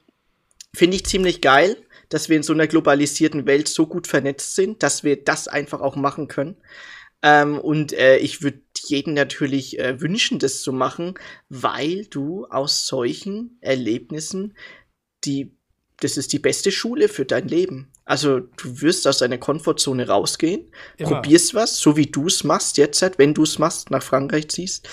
finde 0.73 0.95
ich 0.95 1.05
ziemlich 1.05 1.39
geil, 1.39 1.77
dass 2.09 2.29
wir 2.29 2.37
in 2.37 2.41
so 2.41 2.51
einer 2.51 2.65
globalisierten 2.65 3.45
Welt 3.45 3.67
so 3.67 3.85
gut 3.85 4.07
vernetzt 4.07 4.55
sind, 4.55 4.81
dass 4.81 5.03
wir 5.03 5.23
das 5.23 5.47
einfach 5.47 5.81
auch 5.81 5.95
machen 5.95 6.27
können. 6.27 6.57
Ähm, 7.21 7.59
und 7.59 7.93
äh, 7.93 8.17
ich 8.17 8.41
würde 8.41 8.63
jeden 8.87 9.13
natürlich 9.13 9.77
äh, 9.77 10.01
wünschen, 10.01 10.39
das 10.39 10.63
zu 10.63 10.73
machen, 10.73 11.13
weil 11.47 12.07
du 12.07 12.47
aus 12.47 12.87
solchen 12.87 13.59
Erlebnissen 13.61 14.55
die 15.25 15.58
das 16.01 16.17
ist 16.17 16.33
die 16.33 16.39
beste 16.39 16.71
Schule 16.71 17.09
für 17.09 17.25
dein 17.25 17.47
Leben. 17.47 17.91
Also 18.05 18.39
du 18.39 18.81
wirst 18.81 19.07
aus 19.07 19.19
deiner 19.19 19.37
Komfortzone 19.37 20.07
rausgehen, 20.07 20.71
Immer. 20.97 21.21
probierst 21.21 21.53
was, 21.53 21.77
so 21.77 21.95
wie 21.95 22.07
du 22.07 22.27
es 22.27 22.43
machst 22.43 22.77
jetzt, 22.77 23.01
halt, 23.01 23.19
wenn 23.19 23.33
du 23.33 23.43
es 23.43 23.59
machst, 23.59 23.91
nach 23.91 24.01
Frankreich 24.01 24.49
ziehst, 24.49 24.87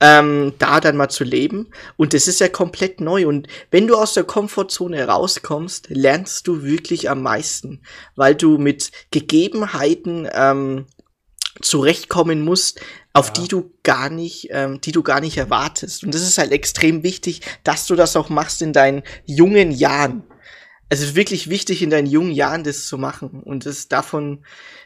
ähm, 0.00 0.54
da 0.58 0.80
dann 0.80 0.96
mal 0.96 1.08
zu 1.08 1.24
leben. 1.24 1.70
Und 1.96 2.14
das 2.14 2.28
ist 2.28 2.40
ja 2.40 2.48
komplett 2.48 3.00
neu. 3.00 3.26
Und 3.26 3.48
wenn 3.70 3.86
du 3.86 3.96
aus 3.96 4.14
der 4.14 4.24
Komfortzone 4.24 5.06
rauskommst, 5.06 5.88
lernst 5.90 6.46
du 6.46 6.62
wirklich 6.62 7.10
am 7.10 7.22
meisten, 7.22 7.82
weil 8.16 8.34
du 8.34 8.58
mit 8.58 8.92
Gegebenheiten 9.10 10.28
ähm, 10.32 10.86
zurechtkommen 11.60 12.42
musst, 12.42 12.80
auf 13.12 13.28
ja. 13.28 13.42
die 13.42 13.48
du 13.48 13.72
gar 13.82 14.10
nicht, 14.10 14.48
ähm, 14.50 14.80
die 14.80 14.92
du 14.92 15.02
gar 15.02 15.20
nicht 15.20 15.36
erwartest. 15.36 16.04
Und 16.04 16.14
das 16.14 16.22
ist 16.22 16.38
halt 16.38 16.52
extrem 16.52 17.02
wichtig, 17.02 17.42
dass 17.62 17.86
du 17.86 17.94
das 17.94 18.16
auch 18.16 18.28
machst 18.28 18.62
in 18.62 18.72
deinen 18.72 19.02
jungen 19.24 19.70
Jahren 19.70 20.24
es 20.94 21.00
ist 21.00 21.16
wirklich 21.16 21.50
wichtig, 21.50 21.82
in 21.82 21.90
deinen 21.90 22.06
jungen 22.06 22.30
Jahren 22.30 22.62
das 22.62 22.86
zu 22.86 22.98
machen. 22.98 23.42
Und 23.42 23.66
das, 23.66 23.88
davon 23.88 24.44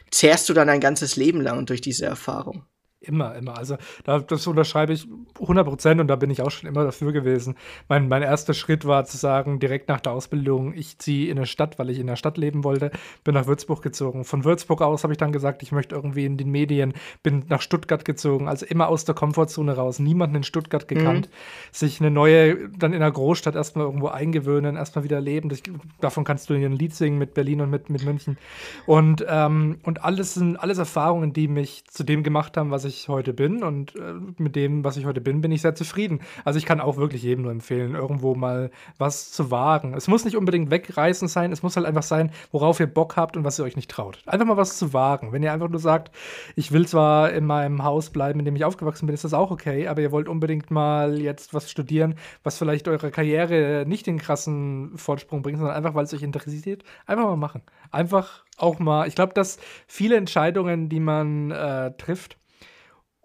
zehrst 0.09 0.49
du 0.49 0.53
dann 0.53 0.67
ein 0.67 0.79
ganzes 0.79 1.15
Leben 1.15 1.39
lang 1.39 1.67
durch 1.67 1.81
diese 1.81 2.05
Erfahrung. 2.05 2.65
Immer, 3.01 3.33
immer. 3.35 3.57
Also 3.57 3.77
da, 4.03 4.19
das 4.19 4.45
unterschreibe 4.45 4.91
ich 4.91 5.07
100 5.39 5.65
Prozent 5.65 6.01
und 6.01 6.07
da 6.09 6.17
bin 6.17 6.29
ich 6.29 6.41
auch 6.41 6.51
schon 6.51 6.67
immer 6.67 6.83
dafür 6.83 7.13
gewesen. 7.13 7.55
Mein, 7.87 8.09
mein 8.09 8.23
erster 8.23 8.53
Schritt 8.53 8.85
war 8.85 9.05
zu 9.05 9.15
sagen, 9.15 9.59
direkt 9.61 9.87
nach 9.87 10.01
der 10.01 10.11
Ausbildung, 10.11 10.73
ich 10.73 10.99
ziehe 10.99 11.31
in 11.31 11.37
eine 11.37 11.47
Stadt, 11.47 11.79
weil 11.79 11.89
ich 11.89 11.97
in 11.97 12.07
der 12.07 12.17
Stadt 12.17 12.37
leben 12.37 12.65
wollte, 12.65 12.91
bin 13.23 13.35
nach 13.35 13.47
Würzburg 13.47 13.81
gezogen. 13.81 14.25
Von 14.25 14.43
Würzburg 14.43 14.81
aus 14.81 15.03
habe 15.03 15.13
ich 15.13 15.17
dann 15.17 15.31
gesagt, 15.31 15.63
ich 15.63 15.71
möchte 15.71 15.95
irgendwie 15.95 16.25
in 16.25 16.35
den 16.35 16.51
Medien, 16.51 16.93
bin 17.23 17.45
nach 17.47 17.61
Stuttgart 17.61 18.03
gezogen, 18.03 18.49
also 18.49 18.65
immer 18.65 18.89
aus 18.89 19.05
der 19.05 19.15
Komfortzone 19.15 19.77
raus, 19.77 19.99
niemanden 19.99 20.35
in 20.35 20.43
Stuttgart 20.43 20.89
gekannt, 20.89 21.29
mhm. 21.29 21.33
sich 21.71 22.01
eine 22.01 22.11
neue, 22.11 22.67
dann 22.67 22.91
in 22.91 22.99
der 22.99 23.11
Großstadt 23.11 23.55
erstmal 23.55 23.85
irgendwo 23.85 24.09
eingewöhnen, 24.09 24.75
erstmal 24.75 25.05
wieder 25.05 25.21
leben. 25.21 25.47
Das, 25.47 25.61
davon 26.01 26.25
kannst 26.25 26.49
du 26.49 26.53
ein 26.53 26.73
Lied 26.73 26.93
singen 26.93 27.17
mit 27.17 27.33
Berlin 27.33 27.61
und 27.61 27.69
mit, 27.69 27.89
mit 27.89 28.03
München. 28.03 28.37
Und, 28.85 29.25
ähm, 29.25 29.77
und 29.83 30.03
alles 30.03 30.33
sind 30.33 30.57
alles 30.57 30.79
Erfahrungen, 30.79 31.31
die 31.31 31.47
mich 31.47 31.85
zu 31.85 32.03
dem 32.03 32.23
gemacht 32.23 32.57
haben, 32.57 32.71
was 32.71 32.83
ich 32.83 32.88
ich 32.89 33.07
heute 33.07 33.33
bin 33.33 33.63
und 33.63 33.95
äh, 33.95 34.15
mit 34.37 34.55
dem, 34.55 34.83
was 34.83 34.97
ich 34.97 35.05
heute 35.05 35.21
bin, 35.21 35.41
bin 35.41 35.51
ich 35.51 35.61
sehr 35.61 35.75
zufrieden. 35.75 36.19
Also 36.43 36.59
ich 36.59 36.65
kann 36.65 36.81
auch 36.81 36.97
wirklich 36.97 37.23
jedem 37.23 37.43
nur 37.43 37.51
empfehlen, 37.51 37.95
irgendwo 37.95 38.35
mal 38.35 38.71
was 38.97 39.31
zu 39.31 39.51
wagen. 39.51 39.93
Es 39.93 40.07
muss 40.07 40.25
nicht 40.25 40.35
unbedingt 40.35 40.71
wegreißen 40.71 41.27
sein, 41.27 41.51
es 41.51 41.63
muss 41.63 41.77
halt 41.77 41.85
einfach 41.85 42.03
sein, 42.03 42.31
worauf 42.51 42.79
ihr 42.79 42.87
Bock 42.87 43.15
habt 43.15 43.37
und 43.37 43.45
was 43.45 43.57
ihr 43.59 43.63
euch 43.63 43.75
nicht 43.75 43.89
traut. 43.89 44.19
Einfach 44.25 44.45
mal 44.45 44.57
was 44.57 44.77
zu 44.77 44.91
wagen. 44.93 45.31
Wenn 45.31 45.43
ihr 45.43 45.53
einfach 45.53 45.69
nur 45.69 45.79
sagt, 45.79 46.11
ich 46.55 46.71
will 46.71 46.87
zwar 46.87 47.31
in 47.31 47.45
meinem 47.45 47.83
Haus 47.83 48.09
bleiben, 48.09 48.39
in 48.39 48.45
dem 48.45 48.55
ich 48.55 48.65
aufgewachsen 48.65 49.05
bin, 49.05 49.13
ist 49.13 49.23
das 49.23 49.33
auch 49.33 49.51
okay, 49.51 49.87
aber 49.87 50.01
ihr 50.01 50.11
wollt 50.11 50.27
unbedingt 50.27 50.71
mal 50.71 51.19
jetzt 51.21 51.53
was 51.53 51.71
studieren, 51.71 52.15
was 52.43 52.57
vielleicht 52.57 52.87
eure 52.87 53.11
Karriere 53.11 53.85
nicht 53.87 54.07
den 54.07 54.17
krassen 54.17 54.97
Fortsprung 54.97 55.41
bringt, 55.41 55.59
sondern 55.59 55.75
einfach, 55.75 55.95
weil 55.95 56.05
es 56.05 56.13
euch 56.13 56.23
interessiert, 56.23 56.83
einfach 57.05 57.25
mal 57.25 57.37
machen. 57.37 57.61
Einfach 57.91 58.43
auch 58.57 58.79
mal, 58.79 59.07
ich 59.07 59.15
glaube, 59.15 59.33
dass 59.33 59.57
viele 59.87 60.17
Entscheidungen, 60.17 60.89
die 60.89 60.99
man 60.99 61.51
äh, 61.51 61.91
trifft, 61.97 62.37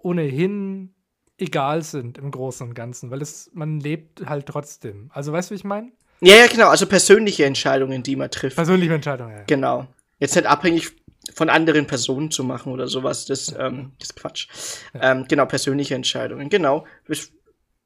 ohnehin 0.05 0.95
egal 1.39 1.83
sind 1.83 2.19
im 2.19 2.31
Großen 2.31 2.69
und 2.69 2.75
Ganzen, 2.75 3.11
weil 3.11 3.23
es, 3.23 3.51
man 3.55 3.81
lebt 3.81 4.27
halt 4.27 4.47
trotzdem. 4.47 5.11
Also 5.13 5.33
weißt 5.33 5.51
du, 5.51 5.55
wie 5.55 5.57
ich 5.57 5.65
meine? 5.65 5.91
Ja, 6.21 6.37
ja, 6.37 6.47
genau. 6.47 6.69
Also 6.69 6.87
persönliche 6.87 7.45
Entscheidungen, 7.45 8.03
die 8.03 8.17
man 8.17 8.31
trifft. 8.31 8.57
Persönliche 8.57 8.95
Entscheidungen, 8.95 9.33
ja. 9.33 9.43
Genau. 9.47 9.87
Jetzt 10.19 10.37
nicht 10.37 10.47
abhängig 10.47 10.93
von 11.35 11.51
anderen 11.51 11.87
Personen 11.87 12.31
zu 12.31 12.45
machen 12.45 12.73
oder 12.73 12.87
sowas, 12.87 13.25
das, 13.25 13.53
ähm, 13.59 13.93
das 13.99 14.11
ist 14.11 14.17
Quatsch. 14.17 14.49
Ja. 14.93 15.13
Ähm, 15.13 15.27
genau, 15.27 15.47
persönliche 15.47 15.95
Entscheidungen, 15.95 16.51
genau. 16.51 16.87
Es, 17.09 17.33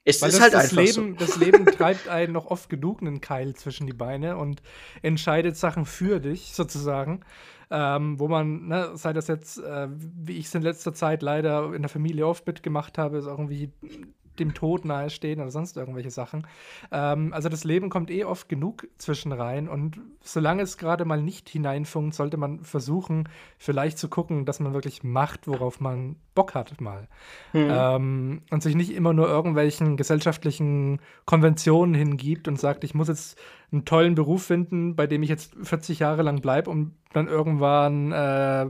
es 0.04 0.20
Weil 0.20 0.30
ist 0.30 0.36
das, 0.36 0.42
halt 0.42 0.54
das 0.54 0.62
einfach 0.64 0.76
Leben, 0.76 1.16
so. 1.18 1.24
Das 1.24 1.36
Leben 1.36 1.66
treibt 1.66 2.08
einen 2.08 2.32
noch 2.32 2.46
oft 2.46 2.68
genug 2.68 3.00
einen 3.00 3.20
Keil 3.20 3.54
zwischen 3.54 3.86
die 3.86 3.92
Beine 3.92 4.36
und 4.36 4.60
entscheidet 5.02 5.56
Sachen 5.56 5.86
für 5.86 6.20
dich, 6.20 6.52
sozusagen 6.52 7.20
ähm, 7.70 8.18
wo 8.18 8.28
man, 8.28 8.68
ne, 8.68 8.90
sei 8.94 9.12
das 9.12 9.28
jetzt, 9.28 9.58
äh, 9.58 9.88
wie 9.90 10.38
ich 10.38 10.46
es 10.46 10.54
in 10.54 10.62
letzter 10.62 10.94
Zeit 10.94 11.22
leider 11.22 11.74
in 11.74 11.82
der 11.82 11.88
Familie 11.88 12.26
oft 12.26 12.46
mitgemacht 12.46 12.98
habe, 12.98 13.18
ist 13.18 13.26
irgendwie 13.26 13.72
dem 14.40 14.54
Tod 14.54 14.84
nahestehen 14.84 15.40
oder 15.40 15.50
sonst 15.50 15.76
irgendwelche 15.76 16.10
Sachen. 16.10 16.46
Ähm, 16.90 17.32
also 17.32 17.48
das 17.48 17.64
Leben 17.64 17.90
kommt 17.90 18.10
eh 18.10 18.24
oft 18.24 18.48
genug 18.48 18.88
zwischen 18.98 19.32
rein 19.32 19.68
und 19.68 20.00
solange 20.22 20.62
es 20.62 20.78
gerade 20.78 21.04
mal 21.04 21.22
nicht 21.22 21.48
hineinfunkt, 21.48 22.14
sollte 22.14 22.36
man 22.36 22.64
versuchen, 22.64 23.28
vielleicht 23.58 23.98
zu 23.98 24.08
gucken, 24.08 24.44
dass 24.44 24.60
man 24.60 24.74
wirklich 24.74 25.02
macht, 25.02 25.48
worauf 25.48 25.80
man 25.80 26.16
Bock 26.34 26.54
hat 26.54 26.80
mal. 26.80 27.08
Mhm. 27.52 27.68
Ähm, 27.70 28.42
und 28.50 28.62
sich 28.62 28.74
nicht 28.74 28.94
immer 28.94 29.12
nur 29.12 29.28
irgendwelchen 29.28 29.96
gesellschaftlichen 29.96 31.00
Konventionen 31.24 31.94
hingibt 31.94 32.46
und 32.48 32.58
sagt, 32.60 32.84
ich 32.84 32.94
muss 32.94 33.08
jetzt 33.08 33.38
einen 33.72 33.84
tollen 33.84 34.14
Beruf 34.14 34.44
finden, 34.44 34.96
bei 34.96 35.06
dem 35.06 35.22
ich 35.22 35.28
jetzt 35.28 35.54
40 35.62 35.98
Jahre 35.98 36.22
lang 36.22 36.40
bleibe, 36.40 36.70
um 36.70 36.94
dann 37.12 37.26
irgendwann 37.26 38.12
äh, 38.12 38.66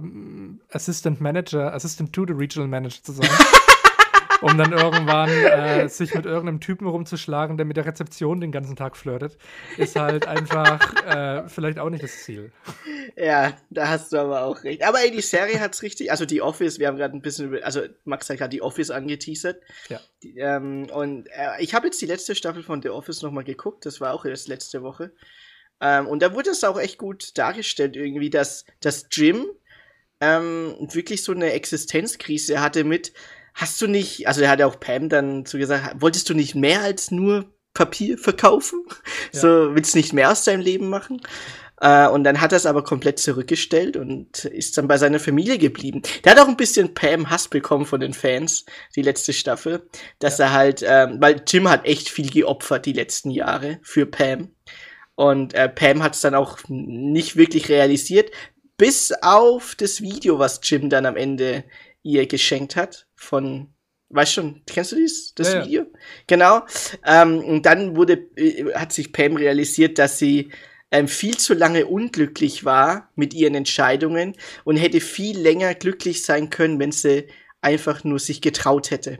Assistant 0.72 1.20
Manager, 1.20 1.72
Assistant 1.74 2.12
to 2.12 2.24
the 2.26 2.32
Regional 2.32 2.68
Manager 2.68 3.02
zu 3.02 3.12
sein. 3.12 3.28
um 4.40 4.56
dann 4.56 4.72
irgendwann 4.72 5.30
äh, 5.30 5.88
sich 5.88 6.14
mit 6.14 6.26
irgendeinem 6.26 6.60
Typen 6.60 6.86
rumzuschlagen, 6.86 7.56
der 7.56 7.66
mit 7.66 7.76
der 7.76 7.86
Rezeption 7.86 8.40
den 8.40 8.52
ganzen 8.52 8.76
Tag 8.76 8.96
flirtet, 8.96 9.38
ist 9.76 9.96
halt 9.96 10.26
einfach 10.26 10.80
äh, 11.04 11.48
vielleicht 11.48 11.78
auch 11.78 11.90
nicht 11.90 12.02
das 12.02 12.22
Ziel. 12.22 12.52
Ja, 13.16 13.56
da 13.70 13.88
hast 13.88 14.12
du 14.12 14.18
aber 14.18 14.44
auch 14.44 14.62
recht. 14.64 14.82
Aber 14.84 15.00
ey, 15.00 15.10
die 15.10 15.20
Serie 15.20 15.60
hat's 15.60 15.82
richtig, 15.82 16.10
also 16.10 16.24
die 16.24 16.42
Office, 16.42 16.78
wir 16.78 16.88
haben 16.88 16.96
gerade 16.96 17.16
ein 17.16 17.22
bisschen 17.22 17.48
über, 17.48 17.64
also 17.64 17.82
Max 18.04 18.28
hat 18.30 18.38
gerade 18.38 18.50
die 18.50 18.62
Office 18.62 18.90
angeteasert. 18.90 19.62
Ja. 19.88 20.00
Die, 20.22 20.38
ähm, 20.38 20.88
und 20.92 21.28
äh, 21.28 21.60
ich 21.60 21.74
habe 21.74 21.86
jetzt 21.86 22.00
die 22.00 22.06
letzte 22.06 22.34
Staffel 22.34 22.62
von 22.62 22.82
The 22.82 22.90
Office 22.90 23.22
nochmal 23.22 23.44
geguckt, 23.44 23.86
das 23.86 24.00
war 24.00 24.14
auch 24.14 24.24
erst 24.24 24.48
letzte 24.48 24.82
Woche. 24.82 25.12
Ähm, 25.80 26.06
und 26.06 26.22
da 26.22 26.34
wurde 26.34 26.50
es 26.50 26.64
auch 26.64 26.78
echt 26.78 26.98
gut 26.98 27.36
dargestellt, 27.38 27.96
irgendwie, 27.96 28.30
dass, 28.30 28.64
dass 28.80 29.06
Jim 29.12 29.46
ähm, 30.20 30.74
wirklich 30.92 31.22
so 31.22 31.32
eine 31.32 31.52
Existenzkrise 31.52 32.60
hatte 32.60 32.84
mit, 32.84 33.12
hast 33.58 33.82
du 33.82 33.88
nicht, 33.88 34.28
also 34.28 34.40
er 34.40 34.50
hat 34.50 34.60
ja 34.60 34.66
auch 34.66 34.78
Pam 34.78 35.08
dann 35.08 35.44
zu 35.44 35.58
gesagt, 35.58 35.96
wolltest 36.00 36.30
du 36.30 36.34
nicht 36.34 36.54
mehr 36.54 36.80
als 36.80 37.10
nur 37.10 37.52
Papier 37.74 38.16
verkaufen? 38.16 38.84
Ja. 39.34 39.40
So, 39.40 39.74
willst 39.74 39.92
du 39.92 39.98
nicht 39.98 40.14
mehr 40.14 40.30
aus 40.30 40.44
deinem 40.44 40.62
Leben 40.62 40.88
machen? 40.88 41.20
Äh, 41.82 42.08
und 42.08 42.24
dann 42.24 42.40
hat 42.40 42.52
er 42.52 42.56
es 42.56 42.64
aber 42.64 42.82
komplett 42.82 43.18
zurückgestellt 43.18 43.98
und 43.98 44.46
ist 44.46 44.78
dann 44.78 44.88
bei 44.88 44.96
seiner 44.96 45.20
Familie 45.20 45.58
geblieben. 45.58 46.00
Der 46.24 46.32
hat 46.32 46.38
auch 46.38 46.48
ein 46.48 46.56
bisschen 46.56 46.94
Pam 46.94 47.28
Hass 47.28 47.48
bekommen 47.48 47.84
von 47.84 48.00
den 48.00 48.14
Fans, 48.14 48.64
die 48.96 49.02
letzte 49.02 49.34
Staffel, 49.34 49.86
dass 50.18 50.38
ja. 50.38 50.46
er 50.46 50.52
halt, 50.54 50.82
ähm, 50.86 51.18
weil 51.20 51.42
Jim 51.46 51.68
hat 51.68 51.84
echt 51.84 52.08
viel 52.08 52.30
geopfert 52.30 52.86
die 52.86 52.94
letzten 52.94 53.30
Jahre 53.30 53.80
für 53.82 54.06
Pam. 54.06 54.50
Und 55.14 55.52
äh, 55.52 55.68
Pam 55.68 56.02
hat 56.02 56.14
es 56.14 56.22
dann 56.22 56.34
auch 56.34 56.60
nicht 56.68 57.36
wirklich 57.36 57.68
realisiert, 57.68 58.30
bis 58.78 59.12
auf 59.20 59.74
das 59.74 60.00
Video, 60.00 60.38
was 60.38 60.60
Jim 60.62 60.88
dann 60.88 61.04
am 61.04 61.16
Ende 61.16 61.64
ihr 62.02 62.26
geschenkt 62.26 62.76
hat 62.76 63.07
von 63.18 63.74
Weißt 64.10 64.32
schon, 64.32 64.62
kennst 64.66 64.92
du 64.92 64.96
dies, 64.96 65.34
das 65.34 65.52
ja, 65.52 65.64
Video? 65.64 65.82
Ja. 65.82 65.88
Genau. 66.26 66.62
Ähm, 67.04 67.40
und 67.40 67.66
dann 67.66 67.94
wurde, 67.94 68.14
äh, 68.36 68.72
hat 68.74 68.92
sich 68.92 69.12
Pam 69.12 69.36
realisiert, 69.36 69.98
dass 69.98 70.18
sie 70.18 70.50
ähm, 70.90 71.08
viel 71.08 71.36
zu 71.36 71.52
lange 71.52 71.86
unglücklich 71.86 72.64
war 72.64 73.10
mit 73.16 73.34
ihren 73.34 73.54
Entscheidungen 73.54 74.34
und 74.64 74.78
hätte 74.78 75.00
viel 75.00 75.38
länger 75.38 75.74
glücklich 75.74 76.24
sein 76.24 76.48
können, 76.48 76.78
wenn 76.78 76.92
sie 76.92 77.28
einfach 77.60 78.02
nur 78.02 78.18
sich 78.18 78.40
getraut 78.40 78.90
hätte. 78.90 79.18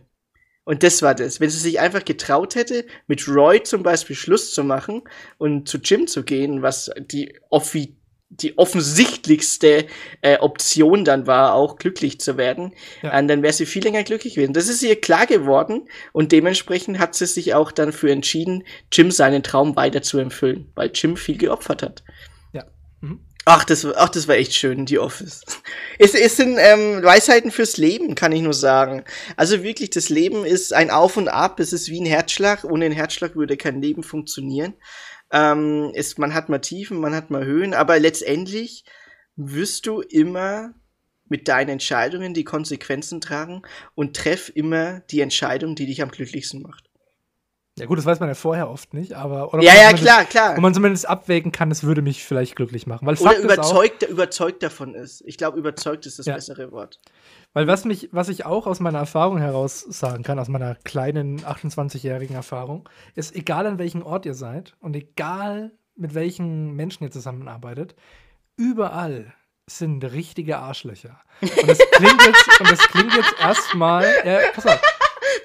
Und 0.64 0.82
das 0.82 1.03
war 1.03 1.14
das. 1.14 1.40
Wenn 1.40 1.51
sie 1.51 1.59
sich 1.59 1.80
einfach 1.80 2.05
getraut 2.05 2.55
hätte, 2.55 2.86
mit 3.07 3.26
Roy 3.28 3.62
zum 3.62 3.82
Beispiel 3.82 4.16
Schluss 4.16 4.55
zu 4.55 4.64
machen 4.64 5.03
und 5.36 5.68
zu 5.68 5.78
Jim 5.78 6.07
zu 6.07 6.24
gehen, 6.24 6.62
was 6.62 6.90
die 7.11 7.38
offi 7.51 7.97
die 8.31 8.59
offensichtlichste 8.59 9.87
äh, 10.20 10.39
Option 10.39 11.05
dann 11.05 11.26
war, 11.26 11.55
auch 11.55 11.76
glücklich 11.76 12.20
zu 12.20 12.37
werden, 12.37 12.74
ja. 13.03 13.18
äh, 13.18 13.26
dann 13.26 13.43
wäre 13.43 13.53
sie 13.53 13.66
viel 13.66 13.83
länger 13.83 14.03
glücklich 14.03 14.35
gewesen. 14.35 14.53
Das 14.53 14.68
ist 14.68 14.83
ihr 14.83 15.01
klar 15.01 15.26
geworden 15.26 15.89
und 16.12 16.33
dementsprechend 16.33 16.99
hat 16.99 17.14
sie 17.14 17.26
sich 17.26 17.55
auch 17.55 17.72
dann 17.72 17.93
für 17.93 18.11
entschieden, 18.11 18.64
Jim 18.93 19.11
seinen 19.11 19.43
Traum 19.43 19.76
weiter 19.76 20.03
zu 20.03 20.18
erfüllen, 20.18 20.70
weil 20.74 20.91
Jim 20.95 21.16
viel 21.16 21.39
geopfert 21.39 21.83
hat. 21.83 22.03
Ja. 22.53 22.64
Mhm. 23.01 23.20
Ach, 23.51 23.64
das, 23.64 23.87
ach, 23.87 24.11
das 24.11 24.29
war 24.29 24.35
echt 24.35 24.53
schön, 24.53 24.85
die 24.85 24.99
Office. 24.99 25.41
Es, 25.99 26.12
es 26.12 26.37
sind 26.37 26.59
ähm, 26.61 27.03
Weisheiten 27.03 27.51
fürs 27.51 27.79
Leben, 27.79 28.14
kann 28.14 28.31
ich 28.33 28.43
nur 28.43 28.53
sagen. 28.53 29.05
Also 29.37 29.62
wirklich, 29.62 29.89
das 29.89 30.11
Leben 30.11 30.45
ist 30.45 30.74
ein 30.74 30.91
Auf 30.91 31.16
und 31.16 31.29
Ab, 31.29 31.59
es 31.59 31.72
ist 31.72 31.89
wie 31.89 31.99
ein 31.99 32.05
Herzschlag. 32.05 32.64
Ohne 32.64 32.85
einen 32.85 32.95
Herzschlag 32.95 33.37
würde 33.37 33.57
kein 33.57 33.81
Leben 33.81 34.03
funktionieren. 34.03 34.74
Ähm, 35.31 35.91
ist, 35.95 36.18
man 36.18 36.35
hat 36.35 36.49
mal 36.49 36.59
Tiefen, 36.59 37.01
man 37.01 37.14
hat 37.14 37.31
mal 37.31 37.45
Höhen, 37.45 37.74
aber 37.74 37.99
letztendlich 37.99 38.85
wirst 39.37 39.87
du 39.87 40.01
immer 40.01 40.74
mit 41.29 41.49
deinen 41.49 41.68
Entscheidungen 41.68 42.35
die 42.35 42.45
Konsequenzen 42.45 43.20
tragen 43.20 43.62
und 43.95 44.16
treff 44.16 44.51
immer 44.55 45.01
die 45.11 45.20
Entscheidung, 45.20 45.74
die 45.74 45.87
dich 45.87 46.03
am 46.03 46.11
glücklichsten 46.11 46.62
macht. 46.62 46.89
Ja 47.79 47.87
gut, 47.87 47.99
das 47.99 48.07
weiß 48.07 48.18
man 48.18 48.29
ja 48.29 48.35
vorher 48.35 48.68
oft 48.68 48.93
nicht, 48.93 49.12
aber 49.12 49.55
oder 49.55 49.62
ja, 49.62 49.74
ja, 49.74 49.93
klar, 49.93 50.24
klar. 50.24 50.57
Wo 50.57 50.61
man 50.61 50.74
zumindest 50.74 51.09
abwägen 51.09 51.53
kann, 51.53 51.70
es 51.70 51.85
würde 51.85 52.03
mich 52.03 52.24
vielleicht 52.24 52.57
glücklich 52.57 52.89
machen. 52.89 53.07
Weil 53.07 53.16
Fakt 53.16 53.39
oder 53.39 53.55
überzeugt, 53.55 54.05
auch, 54.05 54.11
überzeugt 54.11 54.62
davon 54.64 54.95
ist. 54.95 55.22
Ich 55.26 55.39
glaube, 55.39 55.59
überzeugt 55.59 56.05
ist 56.07 56.18
das 56.18 56.26
ja. 56.26 56.35
bessere 56.35 56.72
Wort. 56.72 56.99
Weil 57.55 57.66
was 57.66 57.84
mich, 57.84 58.09
was 58.12 58.28
ich 58.28 58.44
auch 58.44 58.66
aus 58.66 58.80
meiner 58.80 58.99
Erfahrung 58.99 59.38
heraus 59.38 59.80
sagen 59.80 60.22
kann, 60.22 60.38
aus 60.38 60.49
meiner 60.49 60.74
kleinen 60.76 61.40
28-jährigen 61.40 62.36
Erfahrung, 62.36 62.88
ist, 63.14 63.34
egal 63.34 63.66
an 63.66 63.78
welchem 63.78 64.03
Ort 64.03 64.26
ihr 64.26 64.34
seid 64.34 64.76
und 64.80 64.94
egal 64.94 65.72
mit 65.96 66.14
welchen 66.14 66.74
Menschen 66.74 67.05
ihr 67.05 67.11
zusammenarbeitet, 67.11 67.94
überall 68.57 69.34
sind 69.66 70.05
richtige 70.05 70.59
Arschlöcher. 70.59 71.20
Und 71.40 71.68
das 71.68 71.78
klingt 71.92 72.22
jetzt, 72.24 72.61
und 72.61 72.70
das 72.70 72.78
klingt 72.80 73.14
jetzt 73.14 73.34
erstmal, 73.40 74.05
ja, 74.24 74.38
pass 74.55 74.66
auf, 74.66 74.80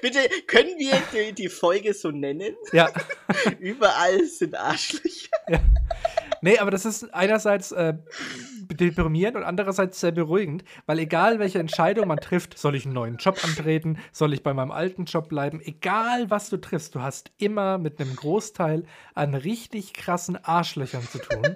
Bitte, 0.00 0.28
können 0.46 0.76
wir 0.78 1.00
die, 1.12 1.32
die, 1.32 1.48
Folge 1.48 1.94
so 1.94 2.10
nennen? 2.10 2.54
Ja. 2.72 2.90
Überall 3.58 4.22
sind 4.26 4.54
Arschlöcher. 4.54 5.30
Ja. 5.48 5.60
Nee, 6.42 6.58
aber 6.58 6.70
das 6.70 6.84
ist 6.84 7.04
einerseits 7.14 7.72
äh, 7.72 7.94
deprimierend 8.68 9.36
und 9.36 9.42
andererseits 9.42 10.00
sehr 10.00 10.12
beruhigend, 10.12 10.64
weil 10.86 10.98
egal 10.98 11.38
welche 11.38 11.58
Entscheidung 11.58 12.08
man 12.08 12.18
trifft, 12.18 12.58
soll 12.58 12.74
ich 12.74 12.84
einen 12.84 12.94
neuen 12.94 13.16
Job 13.16 13.38
antreten, 13.44 13.98
soll 14.12 14.32
ich 14.32 14.42
bei 14.42 14.54
meinem 14.54 14.70
alten 14.70 15.04
Job 15.04 15.28
bleiben, 15.28 15.60
egal 15.62 16.30
was 16.30 16.50
du 16.50 16.56
triffst, 16.56 16.94
du 16.94 17.02
hast 17.02 17.32
immer 17.38 17.78
mit 17.78 18.00
einem 18.00 18.16
Großteil 18.16 18.84
an 19.14 19.34
richtig 19.34 19.92
krassen 19.92 20.42
Arschlöchern 20.42 21.02
zu 21.02 21.18
tun 21.18 21.54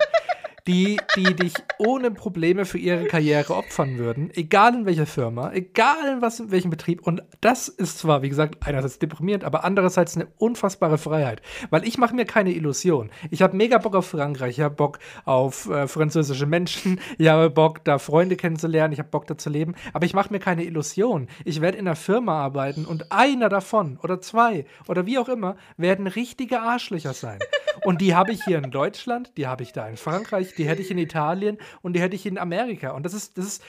die, 0.68 1.00
die 1.16 1.34
dich 1.34 1.54
ohne 1.78 2.10
Probleme 2.10 2.66
für 2.66 2.76
ihre 2.76 3.06
Karriere 3.06 3.56
opfern 3.56 3.96
würden, 3.96 4.30
egal 4.34 4.74
in 4.74 4.86
welcher 4.86 5.06
Firma, 5.06 5.50
egal 5.52 6.12
in, 6.12 6.22
was, 6.22 6.40
in 6.40 6.50
welchem 6.50 6.70
Betrieb. 6.70 7.06
Und 7.06 7.22
das 7.40 7.68
ist 7.68 7.98
zwar, 7.98 8.20
wie 8.20 8.28
gesagt, 8.28 8.56
einerseits 8.66 8.98
deprimierend, 8.98 9.44
aber 9.44 9.64
andererseits 9.64 10.14
eine 10.14 10.26
unfassbare 10.36 10.98
Freiheit. 10.98 11.40
Weil 11.70 11.88
ich 11.88 11.96
mache 11.96 12.14
mir 12.14 12.26
keine 12.26 12.52
Illusion. 12.52 13.10
Ich 13.30 13.40
habe 13.40 13.56
mega 13.56 13.78
Bock 13.78 13.96
auf 13.96 14.08
Frankreich, 14.08 14.58
ich 14.58 14.60
habe 14.60 14.74
Bock 14.74 14.98
auf 15.24 15.70
äh, 15.70 15.88
französische 15.88 16.44
Menschen, 16.44 17.00
ich 17.16 17.28
habe 17.28 17.48
Bock, 17.48 17.82
da 17.84 17.98
Freunde 17.98 18.36
kennenzulernen, 18.36 18.92
ich 18.92 18.98
habe 18.98 19.08
Bock, 19.08 19.26
da 19.26 19.38
zu 19.38 19.48
leben. 19.48 19.74
Aber 19.94 20.04
ich 20.04 20.12
mache 20.12 20.30
mir 20.30 20.38
keine 20.38 20.64
Illusion. 20.64 21.28
Ich 21.46 21.62
werde 21.62 21.78
in 21.78 21.86
einer 21.86 21.96
Firma 21.96 22.42
arbeiten 22.42 22.84
und 22.84 23.10
einer 23.10 23.48
davon 23.48 23.98
oder 24.02 24.20
zwei 24.20 24.66
oder 24.86 25.06
wie 25.06 25.18
auch 25.18 25.30
immer 25.30 25.56
werden 25.78 26.06
richtige 26.06 26.60
Arschlöcher 26.60 27.14
sein. 27.14 27.38
Und 27.84 28.00
die 28.00 28.14
habe 28.14 28.32
ich 28.32 28.44
hier 28.44 28.58
in 28.58 28.70
Deutschland, 28.70 29.32
die 29.36 29.46
habe 29.46 29.62
ich 29.62 29.72
da 29.72 29.88
in 29.88 29.96
Frankreich, 29.96 30.54
die 30.58 30.66
hätte 30.66 30.82
ich 30.82 30.90
in 30.90 30.98
Italien 30.98 31.58
und 31.82 31.94
die 31.94 32.00
hätte 32.00 32.16
ich 32.16 32.26
in 32.26 32.38
Amerika. 32.38 32.90
Und 32.90 33.04
das 33.04 33.14
ist, 33.14 33.38
das 33.38 33.46
ist, 33.46 33.62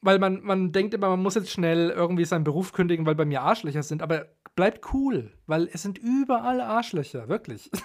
weil 0.00 0.18
man, 0.18 0.42
man 0.42 0.72
denkt 0.72 0.94
immer, 0.94 1.08
man 1.08 1.22
muss 1.22 1.34
jetzt 1.34 1.50
schnell 1.50 1.90
irgendwie 1.90 2.24
seinen 2.24 2.44
Beruf 2.44 2.72
kündigen, 2.72 3.06
weil 3.06 3.14
bei 3.14 3.24
mir 3.24 3.42
Arschlöcher 3.42 3.82
sind, 3.82 4.02
aber 4.02 4.26
bleibt 4.54 4.92
cool, 4.92 5.32
weil 5.46 5.68
es 5.72 5.82
sind 5.82 5.98
überall 5.98 6.60
Arschlöcher, 6.60 7.28
wirklich. 7.28 7.70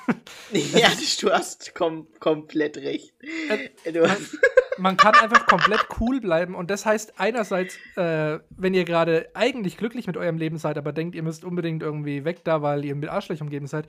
Ja, 0.51 0.89
du 1.19 1.31
hast 1.31 1.73
kom 1.73 2.07
komplett 2.19 2.77
recht. 2.77 3.13
Äh, 3.49 3.99
man, 3.99 4.17
man, 4.78 4.97
kann 4.97 5.15
einfach 5.15 5.45
komplett 5.45 5.86
cool 5.99 6.19
bleiben 6.19 6.55
und 6.55 6.69
das 6.69 6.86
heißt 6.86 7.19
einerseits, 7.19 7.78
äh, 7.95 8.39
wenn 8.49 8.74
ihr 8.74 8.86
gerade 8.86 9.30
eigentlich 9.34 9.78
glücklich 9.78 10.07
mit 10.07 10.17
eurem 10.17 10.38
Leben 10.38 10.57
seid, 10.57 10.78
aber 10.78 10.91
denkt, 10.91 11.15
ihr 11.15 11.24
müsst 11.24 11.43
unbedingt 11.43 11.84
irgendwie 11.84 12.26
weg 12.26 12.43
da, 12.43 12.61
weil 12.61 12.86
ihr 12.86 12.95
mit 12.95 13.09
Arschlöchern 13.09 13.47
umgeben 13.47 13.67
seid, 13.67 13.88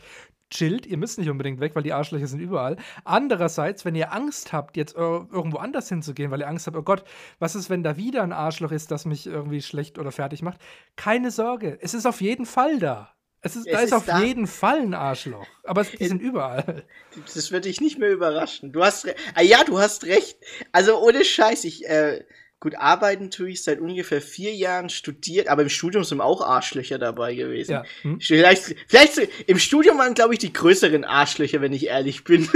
chillt, 0.51 0.87
ihr 0.87 0.97
müsst 0.97 1.19
nicht 1.19 1.31
unbedingt 1.31 1.61
weg, 1.61 1.75
weil 1.75 1.83
die 1.83 1.93
Arschlöcher 1.93 2.27
sind 2.27 2.41
überall. 2.41 2.77
Andererseits, 3.05 3.85
wenn 3.85 3.95
ihr 3.95 4.13
Angst 4.13 4.53
habt, 4.53 4.77
jetzt 4.77 4.95
irgendwo 4.95 5.59
anders 5.59 5.89
hinzugehen, 5.89 6.31
weil 6.31 6.41
ihr 6.41 6.49
Angst 6.49 6.67
habt, 6.67 6.77
oh 6.77 6.83
Gott, 6.83 7.05
was 7.39 7.55
ist, 7.55 7.71
wenn 7.71 7.83
da 7.83 7.97
wieder 7.97 8.23
ein 8.23 8.33
Arschloch 8.33 8.73
ist, 8.73 8.91
das 8.91 9.05
mich 9.05 9.27
irgendwie 9.27 9.63
schlecht 9.63 9.99
oder 9.99 10.13
fertig 10.13 10.43
macht? 10.43 10.61
Keine 10.97 11.31
Sorge, 11.31 11.79
es 11.81 11.95
ist 11.95 12.07
auf 12.07 12.21
jeden 12.21 12.47
Fall 12.47 12.79
da. 12.79 13.14
Es 13.45 13.57
ist, 13.57 13.67
es 13.67 13.73
da 13.73 13.79
ist, 13.79 13.85
ist 13.87 13.93
auf 13.93 14.07
da. 14.07 14.23
jeden 14.23 14.47
Fall 14.47 14.81
ein 14.81 14.95
Arschloch. 14.95 15.47
Aber 15.65 15.85
die 15.85 16.07
sind 16.07 16.21
überall. 16.21 16.85
Das 17.35 17.53
würde 17.53 17.69
dich 17.69 17.81
nicht 17.81 17.99
mehr 17.99 18.11
überraschen. 18.11 18.73
Du 18.73 18.83
hast 18.83 19.07
ah, 19.35 19.43
ja, 19.43 19.65
du 19.65 19.79
hast 19.79 20.05
recht. 20.05 20.39
Also 20.73 20.99
ohne 20.99 21.25
Scheiß, 21.25 21.65
ich 21.65 21.87
äh, 21.87 22.25
Gut, 22.65 22.77
arbeiten 22.77 23.31
tue 23.31 23.51
ich 23.51 23.63
seit 23.63 23.79
ungefähr 23.79 24.23
vier 24.23 24.55
Jahren 24.55 24.89
studiert, 24.89 25.49
aber 25.49 25.61
im 25.61 25.69
Studium 25.69 26.03
sind 26.03 26.23
auch 26.23 26.41
Arschlöcher 26.41 26.99
dabei 26.99 27.35
gewesen. 27.35 27.73
Ja. 27.73 27.85
Hm? 28.01 28.21
Vielleicht, 28.23 28.77
vielleicht 28.89 29.19
im 29.47 29.59
Studium 29.59 29.99
waren, 29.99 30.15
glaube 30.15 30.33
ich, 30.33 30.39
die 30.41 30.51
größeren 30.51 31.05
Arschlöcher, 31.05 31.61
wenn 31.61 31.75
ich 31.75 31.89
ehrlich 31.89 32.25
bin. 32.25 32.49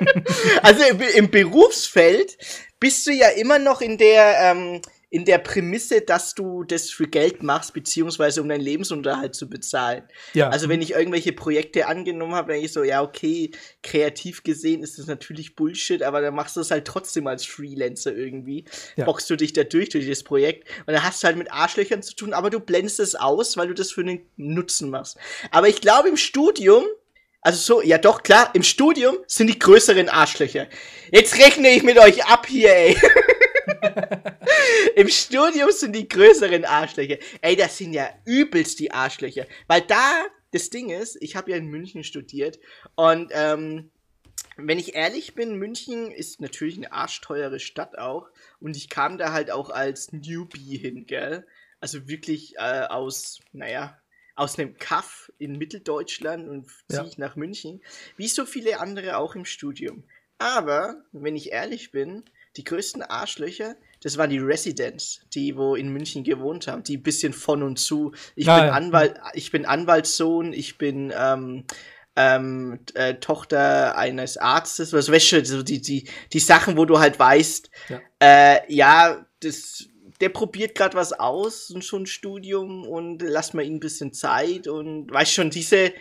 also 0.62 0.82
im, 0.84 0.98
im, 1.14 1.30
Berufsfeld 1.30 2.38
bist 2.80 3.06
du 3.06 3.12
ja 3.12 3.28
immer 3.28 3.58
noch 3.58 3.82
in 3.82 3.98
der, 3.98 4.34
ähm, 4.40 4.80
in 5.14 5.24
der 5.24 5.38
Prämisse, 5.38 6.00
dass 6.00 6.34
du 6.34 6.64
das 6.64 6.90
für 6.90 7.06
Geld 7.06 7.44
machst, 7.44 7.72
beziehungsweise 7.72 8.42
um 8.42 8.48
deinen 8.48 8.62
Lebensunterhalt 8.62 9.36
zu 9.36 9.48
bezahlen. 9.48 10.02
Ja. 10.32 10.48
Also 10.48 10.68
wenn 10.68 10.82
ich 10.82 10.90
irgendwelche 10.90 11.32
Projekte 11.32 11.86
angenommen 11.86 12.34
habe, 12.34 12.52
dann 12.52 12.60
ich 12.60 12.72
so, 12.72 12.82
ja, 12.82 13.00
okay, 13.00 13.52
kreativ 13.84 14.42
gesehen 14.42 14.82
ist 14.82 14.98
das 14.98 15.06
natürlich 15.06 15.54
Bullshit, 15.54 16.02
aber 16.02 16.20
dann 16.20 16.34
machst 16.34 16.56
du 16.56 16.60
es 16.62 16.72
halt 16.72 16.84
trotzdem 16.84 17.28
als 17.28 17.46
Freelancer 17.46 18.12
irgendwie. 18.12 18.64
Ja. 18.96 19.04
Boxst 19.04 19.30
du 19.30 19.36
dich 19.36 19.52
da 19.52 19.62
durch, 19.62 19.90
durch 19.90 20.08
das 20.08 20.24
Projekt 20.24 20.68
und 20.80 20.92
dann 20.92 21.04
hast 21.04 21.22
du 21.22 21.28
halt 21.28 21.36
mit 21.36 21.52
Arschlöchern 21.52 22.02
zu 22.02 22.16
tun, 22.16 22.32
aber 22.32 22.50
du 22.50 22.58
blendest 22.58 22.98
es 22.98 23.14
aus, 23.14 23.56
weil 23.56 23.68
du 23.68 23.74
das 23.74 23.92
für 23.92 24.00
einen 24.00 24.22
Nutzen 24.36 24.90
machst. 24.90 25.16
Aber 25.52 25.68
ich 25.68 25.80
glaube 25.80 26.08
im 26.08 26.16
Studium, 26.16 26.82
also 27.40 27.58
so, 27.60 27.82
ja 27.82 27.98
doch, 27.98 28.24
klar, 28.24 28.50
im 28.54 28.64
Studium 28.64 29.18
sind 29.28 29.46
die 29.46 29.60
größeren 29.60 30.08
Arschlöcher. 30.08 30.66
Jetzt 31.12 31.38
rechne 31.38 31.68
ich 31.70 31.84
mit 31.84 31.98
euch 31.98 32.24
ab 32.26 32.48
hier, 32.48 32.74
ey. 32.74 32.96
Im 34.96 35.08
Studium 35.08 35.70
sind 35.70 35.94
die 35.94 36.08
größeren 36.08 36.64
Arschlöcher. 36.64 37.18
Ey, 37.40 37.56
das 37.56 37.78
sind 37.78 37.92
ja 37.92 38.08
übelst 38.24 38.78
die 38.80 38.90
Arschlöcher. 38.90 39.46
Weil 39.66 39.82
da, 39.82 40.24
das 40.52 40.70
Ding 40.70 40.90
ist, 40.90 41.16
ich 41.20 41.36
habe 41.36 41.50
ja 41.50 41.56
in 41.56 41.66
München 41.66 42.04
studiert 42.04 42.58
und 42.94 43.30
ähm, 43.34 43.90
wenn 44.56 44.78
ich 44.78 44.94
ehrlich 44.94 45.34
bin, 45.34 45.56
München 45.56 46.12
ist 46.12 46.40
natürlich 46.40 46.76
eine 46.76 46.92
arschteure 46.92 47.58
Stadt 47.58 47.98
auch. 47.98 48.28
Und 48.60 48.76
ich 48.76 48.88
kam 48.88 49.18
da 49.18 49.32
halt 49.32 49.50
auch 49.50 49.70
als 49.70 50.12
Newbie 50.12 50.76
hin, 50.76 51.06
gell? 51.06 51.44
Also 51.80 52.06
wirklich 52.06 52.54
äh, 52.56 52.82
aus, 52.82 53.40
naja, 53.52 53.98
aus 54.36 54.58
einem 54.58 54.76
Kaff 54.78 55.32
in 55.38 55.58
Mitteldeutschland 55.58 56.48
und 56.48 56.68
ziehe 56.88 57.00
Ja. 57.02 57.04
ich 57.04 57.18
nach 57.18 57.34
München. 57.34 57.82
Wie 58.16 58.28
so 58.28 58.46
viele 58.46 58.78
andere 58.78 59.16
auch 59.16 59.34
im 59.34 59.44
Studium. 59.44 60.04
Aber, 60.38 61.02
wenn 61.12 61.36
ich 61.36 61.50
ehrlich 61.52 61.90
bin, 61.90 62.24
die 62.56 62.64
größten 62.64 63.02
Arschlöcher, 63.02 63.76
das 64.02 64.16
waren 64.18 64.30
die 64.30 64.38
Residents, 64.38 65.20
die 65.34 65.56
wo 65.56 65.74
in 65.74 65.88
München 65.92 66.24
gewohnt 66.24 66.66
haben, 66.68 66.82
die 66.82 66.98
ein 66.98 67.02
bisschen 67.02 67.32
von 67.32 67.62
und 67.62 67.78
zu. 67.78 68.12
Ich 68.36 68.46
Ja, 68.46 68.56
bin 68.58 68.66
ja. 68.66 68.72
Anwalt, 68.72 69.14
ich 69.32 69.50
bin 69.50 69.64
Anwaltssohn, 69.66 70.52
ich 70.52 70.76
bin 70.78 71.12
ähm, 71.18 71.64
ähm, 72.16 72.78
äh, 72.94 73.14
Tochter 73.14 73.96
eines 73.98 74.36
Arztes, 74.36 74.92
was 74.92 75.10
weißt 75.10 75.32
du, 75.32 75.44
so 75.44 75.62
die, 75.62 75.80
die, 75.80 76.08
die 76.32 76.38
Sachen, 76.38 76.76
wo 76.76 76.84
du 76.84 76.98
halt 77.00 77.18
weißt, 77.18 77.70
Ja. 77.88 78.00
äh, 78.20 78.72
ja, 78.72 79.26
das, 79.40 79.88
der 80.20 80.28
probiert 80.28 80.76
gerade 80.76 80.96
was 80.96 81.12
aus 81.12 81.70
und 81.70 81.84
schon 81.84 82.02
ein 82.02 82.06
Studium 82.06 82.86
und 82.86 83.20
lass 83.20 83.52
mal 83.52 83.64
ihm 83.64 83.74
ein 83.76 83.80
bisschen 83.80 84.12
Zeit 84.12 84.68
und 84.68 85.10
weißt 85.12 85.32
schon, 85.32 85.50
diese, 85.50 85.92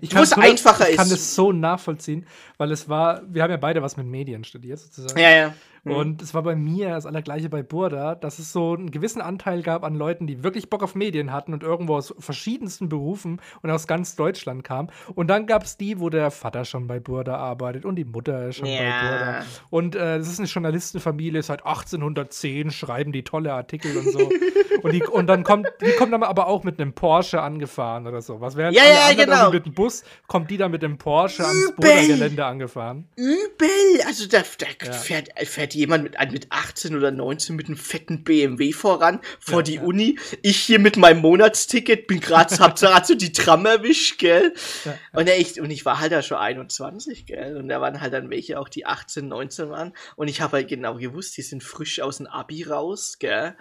Ich 0.00 0.14
wo 0.16 0.20
es 0.22 0.34
nur- 0.34 0.44
einfacher 0.44 0.88
ich 0.88 0.96
kann 0.96 1.06
ist. 1.06 1.12
das 1.12 1.34
so 1.34 1.52
nachvollziehen, 1.52 2.26
weil 2.56 2.72
es 2.72 2.88
war, 2.88 3.22
wir 3.28 3.42
haben 3.42 3.50
ja 3.50 3.58
beide 3.58 3.82
was 3.82 3.96
mit 3.98 4.06
Medien 4.06 4.44
studiert 4.44 4.78
sozusagen. 4.78 5.20
ja, 5.20 5.30
ja. 5.30 5.54
Mhm. 5.84 5.92
Und 5.92 6.22
es 6.22 6.34
war 6.34 6.42
bei 6.42 6.56
mir 6.56 6.90
das 6.90 7.06
allergleiche 7.06 7.48
bei 7.48 7.62
Burda, 7.62 8.14
dass 8.14 8.38
es 8.38 8.52
so 8.52 8.74
einen 8.74 8.90
gewissen 8.90 9.20
Anteil 9.20 9.62
gab 9.62 9.84
an 9.84 9.94
Leuten, 9.94 10.26
die 10.26 10.42
wirklich 10.42 10.70
Bock 10.70 10.82
auf 10.82 10.94
Medien 10.94 11.32
hatten 11.32 11.52
und 11.52 11.62
irgendwo 11.62 11.96
aus 11.96 12.14
verschiedensten 12.18 12.88
Berufen 12.88 13.40
und 13.62 13.70
aus 13.70 13.86
ganz 13.86 14.16
Deutschland 14.16 14.64
kamen. 14.64 14.90
Und 15.14 15.28
dann 15.28 15.46
gab 15.46 15.62
es 15.64 15.76
die, 15.76 16.00
wo 16.00 16.10
der 16.10 16.30
Vater 16.30 16.64
schon 16.64 16.86
bei 16.86 17.00
Burda 17.00 17.36
arbeitet 17.36 17.84
und 17.84 17.96
die 17.96 18.04
Mutter 18.04 18.52
schon 18.52 18.64
bei 18.66 18.84
Ja. 18.84 19.00
Burda. 19.00 19.44
Und 19.70 19.94
äh, 19.96 20.18
das 20.18 20.28
ist 20.28 20.38
eine 20.38 20.48
Journalistenfamilie, 20.48 21.42
seit 21.42 21.64
1810 21.64 22.70
schreiben 22.70 23.12
die 23.12 23.22
tolle 23.24 23.52
Artikel 23.52 23.96
und 23.96 24.10
so. 24.12 24.18
und, 24.82 24.92
die, 24.92 25.02
und 25.04 25.26
dann 25.26 25.44
kommt, 25.44 25.68
die 25.80 25.92
kommt 25.92 26.12
dann 26.12 26.22
aber 26.22 26.46
auch 26.46 26.64
mit 26.64 26.80
einem 26.80 26.92
Porsche 26.92 27.40
angefahren 27.40 28.06
oder 28.06 28.20
so. 28.22 28.40
Was 28.40 28.56
während 28.56 28.76
Ja, 28.76 28.82
ja, 28.84 29.14
genau. 29.14 29.50
mit 29.50 29.66
dem 29.66 29.74
Bus, 29.74 30.04
kommt 30.26 30.50
die 30.50 30.56
dann 30.56 30.70
mit 30.70 30.82
dem 30.82 30.98
Porsche 30.98 31.44
ans 31.44 31.70
Übel. 31.70 31.74
Burda-Gelände 31.76 32.44
angefahren. 32.44 33.08
Übel! 33.16 33.68
Also 34.06 34.26
da, 34.28 34.38
da 34.58 34.66
Ja. 34.86 34.92
fährt, 34.92 35.28
fährt 35.46 35.67
jemand 35.74 36.04
mit, 36.04 36.32
mit 36.32 36.46
18 36.50 36.96
oder 36.96 37.10
19 37.10 37.56
mit 37.56 37.66
einem 37.66 37.76
fetten 37.76 38.24
BMW 38.24 38.72
voran 38.72 39.20
vor 39.40 39.58
Ja, 39.58 39.62
die 39.62 39.74
ja. 39.74 39.82
Uni. 39.82 40.18
Ich 40.42 40.58
hier 40.58 40.78
mit 40.78 40.96
meinem 40.96 41.20
Monatsticket 41.20 42.06
bin 42.06 42.20
gerade, 42.20 42.56
hab 42.58 42.78
gerade 42.78 43.06
so 43.06 43.14
die 43.14 43.32
Tram 43.32 43.66
erwischt, 43.66 44.18
gell? 44.18 44.54
Ja, 44.84 44.98
Und, 45.12 45.28
ich, 45.28 45.60
und 45.60 45.70
ich 45.70 45.84
war 45.84 46.00
halt 46.00 46.12
da 46.12 46.22
schon 46.22 46.38
21, 46.38 47.26
gell? 47.26 47.56
Und 47.56 47.68
da 47.68 47.80
waren 47.80 48.00
halt 48.00 48.12
dann 48.12 48.30
welche 48.30 48.58
auch, 48.58 48.68
die 48.68 48.86
18, 48.86 49.28
19 49.28 49.70
waren. 49.70 49.92
Und 50.16 50.28
ich 50.28 50.40
habe 50.40 50.58
halt 50.58 50.68
genau 50.68 50.96
gewusst, 50.96 51.36
die 51.36 51.42
sind 51.42 51.62
frisch 51.62 52.00
aus 52.00 52.18
dem 52.18 52.26
Abi 52.26 52.64
raus, 52.64 53.18
gell? 53.18 53.56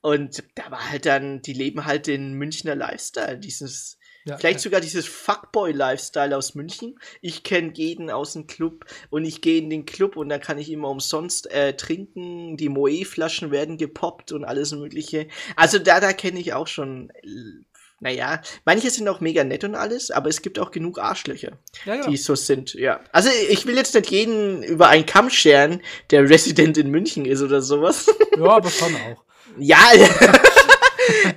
Und 0.00 0.44
da 0.54 0.70
war 0.70 0.90
halt 0.90 1.06
dann, 1.06 1.42
die 1.42 1.52
leben 1.52 1.84
halt 1.84 2.06
den 2.06 2.34
Münchner 2.34 2.76
Lifestyle, 2.76 3.38
dieses, 3.38 3.97
Ja, 4.28 4.36
vielleicht 4.36 4.58
ja. 4.60 4.62
sogar 4.64 4.80
dieses 4.80 5.06
Fuckboy-Lifestyle 5.06 6.36
aus 6.36 6.54
München. 6.54 6.98
Ich 7.20 7.42
kenne 7.42 7.72
jeden 7.74 8.10
aus 8.10 8.34
dem 8.34 8.46
Club 8.46 8.84
und 9.10 9.24
ich 9.24 9.40
gehe 9.40 9.58
in 9.58 9.70
den 9.70 9.86
Club 9.86 10.16
und 10.16 10.28
da 10.28 10.38
kann 10.38 10.58
ich 10.58 10.70
immer 10.70 10.88
umsonst 10.90 11.50
äh, 11.50 11.74
trinken. 11.74 12.56
Die 12.56 12.68
Moe-Flaschen 12.68 13.50
werden 13.50 13.78
gepoppt 13.78 14.32
und 14.32 14.44
alles 14.44 14.72
Mögliche. 14.72 15.28
Also 15.56 15.78
da, 15.78 16.00
da 16.00 16.12
kenne 16.12 16.38
ich 16.40 16.52
auch 16.52 16.66
schon. 16.66 17.10
äh, 17.22 17.28
Naja, 18.00 18.40
manche 18.64 18.90
sind 18.90 19.08
auch 19.08 19.20
mega 19.20 19.42
nett 19.42 19.64
und 19.64 19.74
alles, 19.74 20.10
aber 20.12 20.28
es 20.28 20.40
gibt 20.42 20.58
auch 20.60 20.70
genug 20.70 20.98
Arschlöcher, 21.00 21.58
Ja, 21.84 21.96
genau. 21.96 22.08
die 22.10 22.16
so 22.16 22.36
sind, 22.36 22.74
ja. 22.74 23.00
Also 23.12 23.28
ich 23.50 23.66
will 23.66 23.76
jetzt 23.76 23.94
nicht 23.94 24.10
jeden 24.10 24.62
über 24.62 24.86
einen 24.88 25.04
Kamm 25.04 25.30
scheren, 25.30 25.80
der 26.10 26.28
Resident 26.30 26.78
in 26.78 26.90
München 26.90 27.24
ist 27.24 27.42
oder 27.42 27.60
sowas. 27.60 28.06
ja, 28.36 28.44
aber 28.44 28.70
schon 28.70 28.94
auch. 28.94 29.24
Ja, 29.60 29.78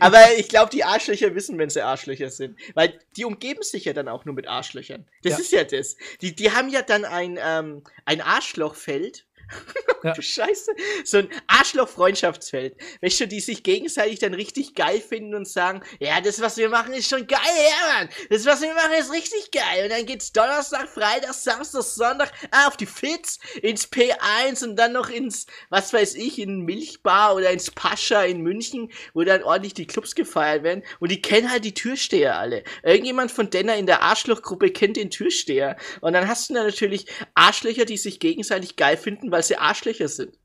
aber 0.02 0.38
ich 0.38 0.50
glaube, 0.50 0.72
die 0.72 0.84
Arschlöcher 0.84 1.34
wissen, 1.36 1.58
wenn 1.58 1.70
sie 1.70 1.82
Arschlöcher 1.84 2.30
sind. 2.30 2.58
Weil 2.74 3.00
die 3.16 3.26
umgeben 3.26 3.64
sich 3.64 3.86
ja 3.86 3.94
dann 3.94 4.08
auch 4.08 4.26
nur 4.26 4.36
mit 4.36 4.48
Arschlöchern. 4.48 5.06
Das 5.24 5.34
Ja. 5.34 5.40
ist 5.40 5.52
ja 5.52 5.64
das. 5.64 5.96
Die, 6.22 6.36
die 6.36 6.52
haben 6.52 6.70
ja 6.70 6.82
dann 6.82 7.06
ein, 7.06 7.38
ähm, 7.42 7.84
ein 8.06 8.22
Arschlochfeld. 8.22 9.26
Ja. 10.04 10.14
Du 10.14 10.22
Scheiße. 10.22 10.72
So 11.04 11.20
ein 11.20 11.30
Arschloch-Freundschaftsfeld. 11.48 12.76
Weißt 13.02 13.20
du, 13.20 13.28
die 13.28 13.40
sich 13.40 13.64
gegenseitig 13.64 14.20
dann 14.20 14.34
richtig 14.34 14.74
geil 14.74 15.00
finden 15.00 15.36
und 15.36 15.48
sagen, 15.48 15.82
ja, 16.00 16.20
das, 16.22 16.42
was 16.42 16.58
wir 16.58 16.70
machen, 16.70 16.94
ist 16.94 17.10
schon 17.10 17.28
geil, 17.28 17.40
ja, 17.40 17.94
Mann. 17.94 18.10
Das, 18.30 18.46
was 18.46 18.62
wir 18.62 18.74
machen, 18.74 18.94
ist 19.00 19.12
richtig 19.12 19.52
geil. 19.52 19.84
Und 19.84 19.92
dann 19.92 20.06
geht's 20.06 20.32
Donnerstag, 20.32 20.90
Freitag, 20.90 21.34
Samstag, 21.34 21.84
Sonntag, 21.84 22.32
ah, 22.52 22.68
auf 22.68 22.78
die 22.78 22.86
Fitz, 22.86 23.40
ins 23.62 23.92
P1 23.92 24.64
und 24.64 24.76
dann 24.76 24.94
noch 24.94 25.10
ins, 25.10 25.46
was 25.70 25.94
weiß 25.94 26.16
ich, 26.16 26.40
in 26.40 26.62
Milchbar 26.62 27.36
oder 27.36 27.52
ins 27.52 27.70
Pascha 27.70 28.24
in 28.24 28.42
München, 28.42 28.92
wo 29.14 29.24
dann 29.24 29.44
ordentlich 29.44 29.74
die 29.74 29.88
Clubs 29.88 30.16
gefeiert 30.16 30.64
werden. 30.64 30.84
Und 31.00 31.12
die 31.12 31.22
kennen 31.22 31.52
halt 31.52 31.64
die 31.64 31.74
Türsteher 31.74 32.40
alle. 32.40 32.64
Irgendjemand 32.84 33.32
von 33.32 33.50
Denner 33.50 33.76
in 33.76 33.86
der 33.86 34.02
Arschlochgruppe 34.02 34.72
kennt 34.72 34.98
den 34.98 35.12
Türsteher. 35.12 35.78
Und 36.02 36.14
dann 36.14 36.28
hast 36.28 36.50
du 36.50 36.56
da 36.56 36.64
natürlich 36.64 37.06
Arschlöcher, 37.36 37.86
die 37.86 37.98
sich 37.98 38.20
gegenseitig 38.20 38.76
geil 38.76 38.98
finden, 38.98 39.32
weil 39.32 39.41
sie 39.48 39.58
Arschlöcher 39.58 40.08
sind. 40.08 40.38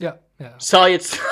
Ja, 0.00 0.18
ja. 0.38 0.54
So, 0.58 0.86
jetzt. 0.86 1.18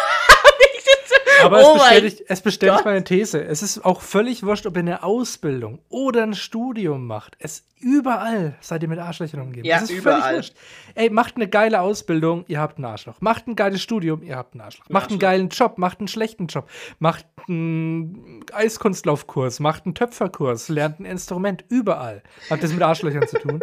Aber 1.45 1.63
Oh 1.63 1.77
es 1.77 1.83
bestätigt, 1.83 2.25
es 2.29 2.41
bestätigt 2.41 2.85
meine 2.85 3.05
These. 3.05 3.45
Es 3.45 3.63
ist 3.63 3.85
auch 3.85 4.01
völlig 4.01 4.43
wurscht, 4.43 4.67
ob 4.67 4.77
ihr 4.77 4.81
eine 4.81 5.03
Ausbildung 5.03 5.81
oder 5.89 6.23
ein 6.23 6.35
Studium 6.35 7.07
macht. 7.07 7.37
Es 7.39 7.65
überall 7.81 8.57
seid 8.61 8.83
ihr 8.83 8.89
mit 8.89 8.99
Arschlöchern 8.99 9.41
umgeben. 9.41 9.67
Ja, 9.67 9.81
das 9.81 9.91
ist 9.91 9.99
überall. 9.99 10.21
völlig 10.21 10.37
wurscht. 10.37 10.55
Ey, 10.95 11.11
macht 11.11 11.37
eine 11.37 11.49
geile 11.49 11.81
Ausbildung, 11.81 12.45
ihr 12.47 12.61
habt 12.61 12.77
einen 12.77 12.85
Arschloch. 12.85 13.21
Macht 13.21 13.47
ein 13.49 13.57
geiles 13.57 13.81
Studium, 13.83 14.23
ihr 14.23 14.37
habt 14.37 14.55
einen 14.55 14.61
Arschloch. 14.61 14.89
Macht 14.89 15.11
einen 15.11 15.17
Arschloch. 15.17 15.19
geilen 15.21 15.49
Job, 15.49 15.79
macht 15.79 16.01
einen 16.01 16.09
schlechten 16.09 16.47
Job. 16.47 16.69
Macht 16.99 17.27
einen 17.49 18.45
Eiskunstlaufkurs, 18.53 19.61
macht 19.61 19.87
einen 19.87 19.95
Töpferkurs, 19.95 20.69
lernt 20.69 21.01
ein 21.01 21.05
Instrument. 21.05 21.65
Überall 21.69 22.23
hat 22.51 22.63
das 22.63 22.73
mit 22.73 22.83
Arschlöchern 22.83 23.27
zu 23.27 23.39
tun. 23.39 23.61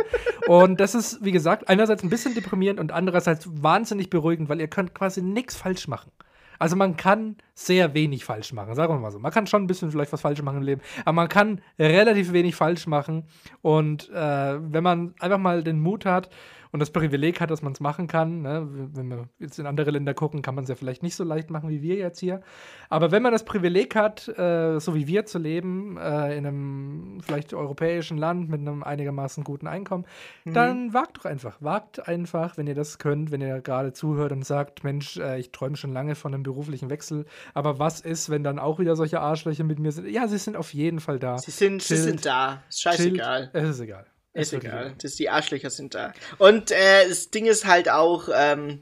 Und 0.47 0.79
das 0.79 0.95
ist, 0.95 1.23
wie 1.23 1.31
gesagt, 1.31 1.69
einerseits 1.69 2.03
ein 2.03 2.09
bisschen 2.09 2.33
deprimierend 2.33 2.79
und 2.79 2.91
andererseits 2.91 3.47
wahnsinnig 3.61 4.09
beruhigend, 4.09 4.49
weil 4.49 4.59
ihr 4.59 4.67
könnt 4.67 4.93
quasi 4.95 5.21
nichts 5.21 5.55
falsch 5.55 5.87
machen. 5.87 6.11
Also 6.59 6.75
man 6.75 6.97
kann 6.97 7.35
sehr 7.53 7.93
wenig 7.93 8.25
falsch 8.25 8.53
machen, 8.53 8.75
sagen 8.75 8.93
wir 8.93 8.99
mal 8.99 9.11
so. 9.11 9.19
Man 9.19 9.31
kann 9.31 9.47
schon 9.47 9.63
ein 9.63 9.67
bisschen 9.67 9.91
vielleicht 9.91 10.13
was 10.13 10.21
falsch 10.21 10.41
machen 10.41 10.57
im 10.57 10.63
Leben, 10.63 10.81
aber 11.05 11.13
man 11.13 11.29
kann 11.29 11.61
relativ 11.79 12.33
wenig 12.33 12.55
falsch 12.55 12.87
machen. 12.87 13.23
Und 13.61 14.09
äh, 14.09 14.13
wenn 14.13 14.83
man 14.83 15.13
einfach 15.19 15.37
mal 15.37 15.63
den 15.63 15.79
Mut 15.79 16.05
hat 16.05 16.29
und 16.77 16.81
das 16.81 16.91
Privileg 16.91 17.41
hat, 17.41 17.49
dass 17.49 17.63
man 17.63 17.73
es 17.73 17.79
machen 17.79 18.05
kann, 18.05 18.43
ne? 18.43 18.67
wenn 18.93 19.09
wir 19.09 19.29
jetzt 19.39 19.57
in 19.57 19.65
andere 19.65 19.89
Länder 19.89 20.13
gucken, 20.13 20.43
kann 20.43 20.53
man 20.53 20.65
es 20.65 20.69
ja 20.69 20.75
vielleicht 20.75 21.01
nicht 21.01 21.15
so 21.15 21.23
leicht 21.23 21.49
machen 21.49 21.69
wie 21.69 21.81
wir 21.81 21.95
jetzt 21.95 22.19
hier. 22.19 22.41
Aber 22.87 23.09
wenn 23.11 23.23
man 23.23 23.31
das 23.31 23.45
Privileg 23.45 23.95
hat, 23.95 24.27
äh, 24.27 24.79
so 24.79 24.93
wie 24.93 25.07
wir 25.07 25.25
zu 25.25 25.39
leben, 25.39 25.97
äh, 25.97 26.37
in 26.37 26.45
einem 26.45 27.17
vielleicht 27.25 27.55
europäischen 27.55 28.19
Land 28.19 28.49
mit 28.49 28.61
einem 28.61 28.83
einigermaßen 28.83 29.43
guten 29.43 29.65
Einkommen, 29.65 30.05
dann 30.45 30.93
wagt 30.93 31.17
doch 31.17 31.25
einfach. 31.25 31.57
Wagt 31.61 32.07
einfach, 32.07 32.57
wenn 32.57 32.67
ihr 32.67 32.75
das 32.75 32.99
könnt, 32.99 33.31
wenn 33.31 33.41
ihr 33.41 33.59
gerade 33.61 33.91
zuhört 33.91 34.31
und 34.31 34.45
sagt, 34.45 34.83
Mensch, 34.83 35.17
äh, 35.17 35.39
ich 35.39 35.51
träume 35.51 35.77
schon 35.77 35.93
lange 35.93 36.13
von 36.13 36.31
einem 36.31 36.43
beruflichen 36.43 36.91
Wechsel. 36.91 37.25
Aber 37.55 37.79
was 37.79 38.01
ist, 38.01 38.29
wenn 38.29 38.43
dann 38.43 38.59
auch 38.59 38.77
wieder 38.77 38.95
solche 38.95 39.19
Arschlöcher 39.19 39.63
mit 39.63 39.79
mir 39.79 39.91
sind? 39.91 40.07
Ja, 40.07 40.27
sie 40.27 40.37
sind 40.37 40.55
auf 40.55 40.75
jeden 40.75 40.99
Fall 40.99 41.17
da. 41.17 41.39
Sie 41.39 41.49
sind, 41.49 41.81
sie 41.81 41.95
Chillt. 41.95 42.07
sind 42.07 42.25
da. 42.27 42.61
Ist 42.69 42.81
Chillt. 42.81 42.97
scheißegal. 42.97 43.49
Es 43.53 43.67
ist 43.67 43.79
egal. 43.79 44.05
Ist 44.37 44.53
egal. 44.53 44.93
Das, 45.01 45.15
die 45.15 45.29
Arschlöcher 45.29 45.71
sind 45.71 45.95
da. 45.95 46.13
Und 46.37 46.69
äh, 46.71 47.07
das 47.07 47.31
Ding 47.31 47.45
ist 47.47 47.65
halt 47.65 47.89
auch, 47.89 48.29
ähm, 48.33 48.81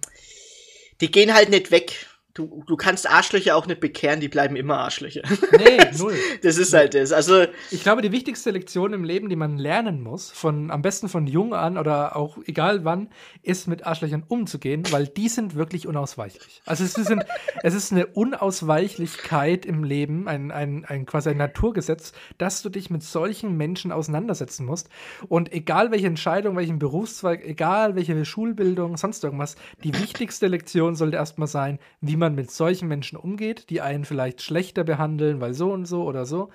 die 0.99 1.09
gehen 1.09 1.33
halt 1.33 1.49
nicht 1.49 1.71
weg. 1.71 2.07
Du, 2.35 2.65
du 2.67 2.75
kannst 2.75 3.09
Arschlöcher 3.09 3.55
auch 3.55 3.65
nicht 3.65 3.79
bekehren, 3.79 4.19
die 4.19 4.27
bleiben 4.27 4.57
immer 4.57 4.77
Arschlöcher. 4.79 5.21
Nee, 5.53 5.77
null. 5.97 6.15
das 6.43 6.57
ist 6.57 6.73
halt 6.73 6.93
das. 6.93 7.13
Also, 7.13 7.45
Ich 7.71 7.81
glaube, 7.81 8.01
die 8.01 8.11
wichtigste 8.11 8.51
Lektion 8.51 8.91
im 8.91 9.05
Leben, 9.05 9.29
die 9.29 9.37
man 9.37 9.57
lernen 9.57 10.03
muss, 10.03 10.31
von 10.31 10.69
am 10.69 10.81
besten 10.81 11.07
von 11.07 11.27
jung 11.27 11.53
an 11.53 11.77
oder 11.77 12.17
auch 12.17 12.37
egal 12.45 12.83
wann, 12.83 13.07
ist 13.41 13.69
mit 13.69 13.87
Arschlöchern 13.87 14.23
umzugehen, 14.27 14.83
weil 14.91 15.07
die 15.07 15.29
sind 15.29 15.55
wirklich 15.55 15.87
unausweichlich. 15.87 16.61
Also 16.65 16.83
es, 16.83 16.95
sind, 16.95 17.23
es 17.63 17.73
ist 17.73 17.93
eine 17.93 18.07
Unausweichlichkeit 18.07 19.65
im 19.65 19.85
Leben, 19.85 20.27
ein, 20.27 20.51
ein, 20.51 20.83
ein 20.83 21.05
quasi 21.05 21.29
ein 21.29 21.37
Naturgesetz, 21.37 22.11
dass 22.37 22.61
du 22.61 22.67
dich 22.67 22.89
mit 22.89 23.01
solchen 23.01 23.55
Menschen 23.55 23.93
auseinandersetzen 23.93 24.65
musst. 24.65 24.89
Und 25.29 25.53
egal 25.53 25.91
welche 25.91 26.07
Entscheidung, 26.07 26.57
welchen 26.57 26.79
Berufszweig, 26.79 27.45
egal 27.45 27.95
welche 27.95 28.25
Schulbildung, 28.25 28.97
sonst 28.97 29.23
irgendwas, 29.23 29.55
die 29.85 29.93
wichtigste 29.93 30.47
Lektion 30.47 30.95
sollte 30.95 31.15
erstmal 31.15 31.47
sein, 31.47 31.79
wie 32.01 32.17
man 32.17 32.24
mit 32.33 32.49
solchen 32.49 32.87
Menschen 32.87 33.17
umgeht, 33.17 33.69
die 33.69 33.81
einen 33.81 34.05
vielleicht 34.05 34.41
schlechter 34.41 34.83
behandeln, 34.83 35.41
weil 35.41 35.53
so 35.53 35.71
und 35.71 35.85
so 35.85 36.03
oder 36.03 36.25
so. 36.25 36.49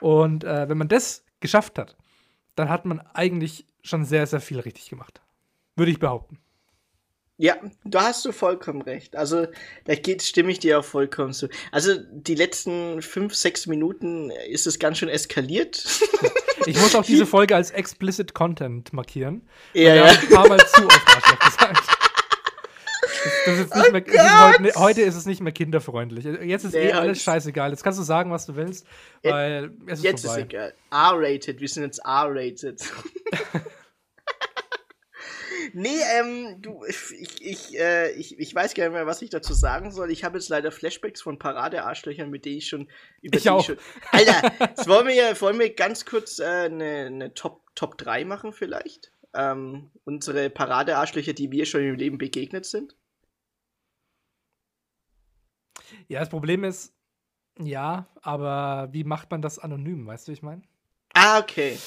Und 0.00 0.42
äh, 0.42 0.68
wenn 0.68 0.78
man 0.78 0.88
das 0.88 1.24
geschafft 1.40 1.78
hat, 1.78 1.96
dann 2.56 2.68
hat 2.68 2.84
man 2.84 3.00
eigentlich 3.12 3.66
schon 3.82 4.04
sehr, 4.04 4.26
sehr 4.26 4.40
viel 4.40 4.58
richtig 4.58 4.88
gemacht. 4.88 5.20
Würde 5.76 5.92
ich 5.92 5.98
behaupten. 5.98 6.38
Ja, 7.36 7.56
da 7.84 8.04
hast 8.04 8.24
du 8.24 8.30
vollkommen 8.30 8.82
recht. 8.82 9.16
Also, 9.16 9.48
da 9.86 9.94
geht, 9.96 10.22
stimme 10.22 10.52
ich 10.52 10.60
dir 10.60 10.78
auch 10.78 10.84
vollkommen 10.84 11.32
zu. 11.32 11.48
Also, 11.72 11.94
die 12.12 12.36
letzten 12.36 13.02
fünf, 13.02 13.34
sechs 13.34 13.66
Minuten 13.66 14.30
ist 14.48 14.68
es 14.68 14.78
ganz 14.78 14.98
schön 14.98 15.08
eskaliert. 15.08 15.84
Ich 16.66 16.78
muss 16.78 16.94
auch 16.94 17.04
diese 17.04 17.26
Folge 17.26 17.54
als 17.54 17.70
explicit 17.72 18.32
Content 18.32 18.92
markieren. 18.92 19.42
Ja, 19.74 19.82
wir 19.82 19.94
ja. 19.96 20.06
haben 20.06 20.18
ein 20.18 20.28
paar 20.28 20.48
Mal 20.48 20.66
zu 20.66 20.86
oft 20.86 21.06
gesagt. 21.44 21.83
Das, 23.44 23.58
ist 23.58 23.74
nicht 23.74 23.88
Oh 23.88 23.92
mehr, 23.92 24.06
ist 24.06 24.40
heute, 24.40 24.62
Gott! 24.62 24.76
heute 24.76 25.02
ist 25.02 25.14
es 25.16 25.26
nicht 25.26 25.40
mehr 25.40 25.52
kinderfreundlich. 25.52 26.24
Jetzt 26.24 26.64
ist 26.64 26.72
Nee, 26.74 26.88
eh 26.88 26.92
alles 26.92 27.22
scheißegal. 27.22 27.70
Jetzt 27.70 27.82
kannst 27.82 27.98
du 27.98 28.02
sagen, 28.02 28.30
was 28.30 28.46
du 28.46 28.56
willst, 28.56 28.86
Jetzt- 29.22 29.32
weil 29.32 29.72
es 29.86 29.98
ist 29.98 30.04
Jetzt 30.04 30.24
vorbei. 30.24 30.40
ist 30.40 30.44
egal. 30.46 30.74
R-rated, 30.90 31.60
wir 31.60 31.68
sind 31.68 31.82
jetzt 31.84 31.98
R-rated. 32.04 32.80
nee, 35.72 35.88
ähm, 36.20 36.60
du, 36.62 36.84
ich, 36.88 37.40
ich, 37.40 37.78
äh, 37.78 38.10
ich, 38.12 38.38
ich 38.38 38.54
weiß 38.54 38.74
gar 38.74 38.84
nicht 38.84 38.92
mehr, 38.92 39.06
was 39.06 39.22
ich 39.22 39.30
dazu 39.30 39.52
sagen 39.54 39.90
soll. 39.92 40.10
Ich 40.10 40.24
habe 40.24 40.38
jetzt 40.38 40.48
leider 40.48 40.70
Flashbacks 40.72 41.22
von 41.22 41.38
Paradearschlöchern, 41.38 42.30
mit 42.30 42.44
denen 42.44 42.58
ich 42.58 42.68
schon 42.68 42.88
über 43.22 43.36
Ich 43.36 43.42
die 43.44 43.50
auch. 43.50 43.64
schon. 43.64 43.76
Alter, 44.10 44.52
jetzt 44.60 44.88
wollen 44.88 45.06
wir, 45.06 45.14
ja- 45.14 45.40
wollen 45.40 45.58
wir 45.58 45.74
ganz 45.74 46.04
kurz 46.04 46.38
äh, 46.38 46.44
eine, 46.44 47.06
eine 47.06 47.34
Top, 47.34 47.62
Top 47.74 47.98
3 47.98 48.24
machen, 48.24 48.52
vielleicht? 48.52 49.10
Ähm, 49.34 49.90
unsere 50.04 50.48
Paradearschlöcher, 50.50 51.32
die 51.32 51.50
wir 51.50 51.66
schon 51.66 51.82
im 51.82 51.96
Leben 51.96 52.18
begegnet 52.18 52.66
sind. 52.66 52.94
Ja, 56.08 56.20
das 56.20 56.28
Problem 56.28 56.64
ist, 56.64 56.92
ja, 57.58 58.06
aber 58.22 58.88
wie 58.92 59.04
macht 59.04 59.30
man 59.30 59.42
das 59.42 59.58
anonym, 59.58 60.06
weißt 60.06 60.26
du, 60.26 60.32
wie 60.32 60.34
ich 60.34 60.42
meine? 60.42 60.62
Ah, 61.14 61.38
okay. 61.38 61.78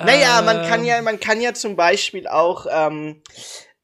Naja, 0.00 0.42
man 0.42 0.62
kann 0.62 0.80
Ähm. 0.80 0.86
ja, 0.86 1.02
man 1.02 1.20
kann 1.20 1.40
ja 1.40 1.54
zum 1.54 1.76
Beispiel 1.76 2.26
auch 2.26 2.66
ähm, 2.68 3.22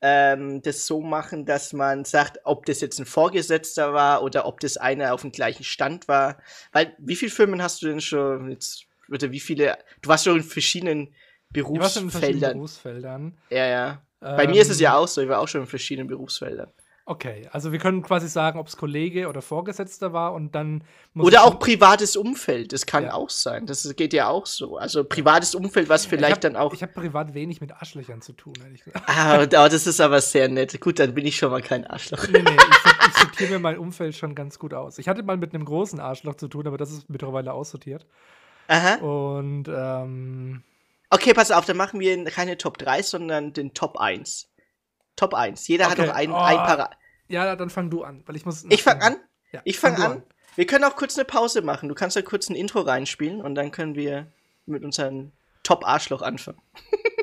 ähm, 0.00 0.60
das 0.62 0.86
so 0.86 1.00
machen, 1.00 1.46
dass 1.46 1.72
man 1.72 2.04
sagt, 2.04 2.40
ob 2.44 2.66
das 2.66 2.80
jetzt 2.80 2.98
ein 2.98 3.06
Vorgesetzter 3.06 3.92
war 3.92 4.22
oder 4.24 4.46
ob 4.46 4.58
das 4.60 4.76
einer 4.76 5.14
auf 5.14 5.20
dem 5.22 5.30
gleichen 5.30 5.62
Stand 5.64 6.08
war. 6.08 6.38
Weil, 6.72 6.94
wie 6.98 7.14
viele 7.16 7.30
Firmen 7.30 7.62
hast 7.62 7.82
du 7.82 7.86
denn 7.86 8.00
schon 8.00 8.50
jetzt, 8.50 8.86
oder 9.08 9.30
wie 9.30 9.40
viele, 9.40 9.78
du 10.02 10.08
warst 10.08 10.24
schon 10.24 10.38
in 10.38 10.42
verschiedenen 10.42 11.14
Ich 11.54 11.64
war 11.64 11.88
schon 11.88 12.04
in 12.04 12.10
verschiedenen 12.10 12.40
Berufsfeldern. 12.40 12.52
Berufsfeldern. 12.54 13.38
Ja, 13.50 13.66
ja. 13.66 14.02
Bei 14.20 14.48
mir 14.48 14.60
ist 14.62 14.70
es 14.70 14.78
Ähm, 14.78 14.82
ja 14.84 14.96
auch 14.96 15.06
so, 15.06 15.20
ich 15.22 15.28
war 15.28 15.38
auch 15.38 15.46
schon 15.48 15.60
in 15.60 15.66
verschiedenen 15.68 16.08
Berufsfeldern. 16.08 16.72
Okay, 17.10 17.48
also 17.52 17.72
wir 17.72 17.78
können 17.78 18.02
quasi 18.02 18.28
sagen, 18.28 18.58
ob 18.58 18.66
es 18.66 18.76
Kollege 18.76 19.28
oder 19.28 19.40
Vorgesetzter 19.40 20.12
war 20.12 20.34
und 20.34 20.54
dann 20.54 20.84
muss 21.14 21.26
Oder 21.26 21.44
auch 21.44 21.58
privates 21.58 22.16
Umfeld, 22.16 22.74
das 22.74 22.84
kann 22.84 23.04
Ja. 23.04 23.14
auch 23.14 23.30
sein. 23.30 23.64
Das 23.64 23.96
geht 23.96 24.12
ja 24.12 24.28
auch 24.28 24.44
so. 24.44 24.76
Also 24.76 25.04
privates 25.04 25.54
Umfeld, 25.54 25.88
was 25.88 26.04
vielleicht 26.04 26.28
ich 26.28 26.34
hab, 26.34 26.40
dann 26.42 26.56
auch. 26.56 26.74
Ich 26.74 26.82
habe 26.82 26.92
privat 26.92 27.32
wenig 27.32 27.62
mit 27.62 27.72
Arschlöchern 27.72 28.20
zu 28.20 28.34
tun, 28.34 28.52
ehrlich 28.62 28.84
gesagt. 28.84 29.08
Ah, 29.08 29.40
oh, 29.42 29.46
das 29.46 29.86
ist 29.86 30.00
aber 30.02 30.20
sehr 30.20 30.48
nett. 30.50 30.78
Gut, 30.82 30.98
dann 30.98 31.14
bin 31.14 31.24
ich 31.24 31.36
schon 31.36 31.50
mal 31.50 31.62
kein 31.62 31.86
Arschloch. 31.86 32.28
Nee, 32.28 32.42
nee, 32.42 32.50
ich, 32.56 32.76
sor- 32.82 33.08
ich 33.08 33.14
sortiere 33.14 33.50
mir 33.52 33.58
mein 33.58 33.78
Umfeld 33.78 34.14
schon 34.14 34.34
ganz 34.34 34.58
gut 34.58 34.74
aus. 34.74 34.98
Ich 34.98 35.08
hatte 35.08 35.22
mal 35.22 35.38
mit 35.38 35.54
einem 35.54 35.64
großen 35.64 36.00
Arschloch 36.00 36.34
zu 36.34 36.46
tun, 36.46 36.66
aber 36.66 36.76
das 36.76 36.90
ist 36.92 37.08
mittlerweile 37.08 37.54
aussortiert. 37.54 38.04
Aha. 38.66 38.96
Und 38.96 39.64
ähm, 39.68 40.62
Okay, 41.08 41.32
pass 41.32 41.50
auf, 41.52 41.64
dann 41.64 41.78
machen 41.78 42.00
wir 42.00 42.22
keine 42.26 42.58
Top 42.58 42.76
3, 42.76 43.02
sondern 43.02 43.54
den 43.54 43.72
Top 43.72 43.96
1. 43.98 44.50
Top 45.16 45.32
1. 45.34 45.66
Jeder 45.66 45.86
hat 45.86 45.98
Okay. 45.98 46.06
noch 46.06 46.14
ein, 46.14 46.30
Oh. 46.30 46.36
ein 46.36 46.56
Para. 46.58 46.90
Ja, 47.28 47.56
dann 47.56 47.70
fang 47.70 47.90
du 47.90 48.02
an, 48.02 48.22
weil 48.26 48.36
ich 48.36 48.44
muss. 48.44 48.64
Ich 48.68 48.82
fang 48.82 49.00
an? 49.00 49.16
Ja, 49.52 49.60
Ich 49.64 49.78
fang 49.78 49.96
du 49.96 50.02
an. 50.02 50.22
Wir 50.56 50.66
können 50.66 50.84
auch 50.84 50.96
kurz 50.96 51.16
eine 51.16 51.24
Pause 51.24 51.62
machen. 51.62 51.88
Du 51.88 51.94
kannst 51.94 52.16
ja 52.16 52.22
kurz 52.22 52.48
ein 52.48 52.56
Intro 52.56 52.80
reinspielen 52.80 53.40
und 53.40 53.54
dann 53.54 53.70
können 53.70 53.94
wir 53.94 54.26
mit 54.66 54.84
unserem 54.84 55.32
Top 55.62 55.86
Arschloch 55.86 56.22
anfangen. 56.22 56.60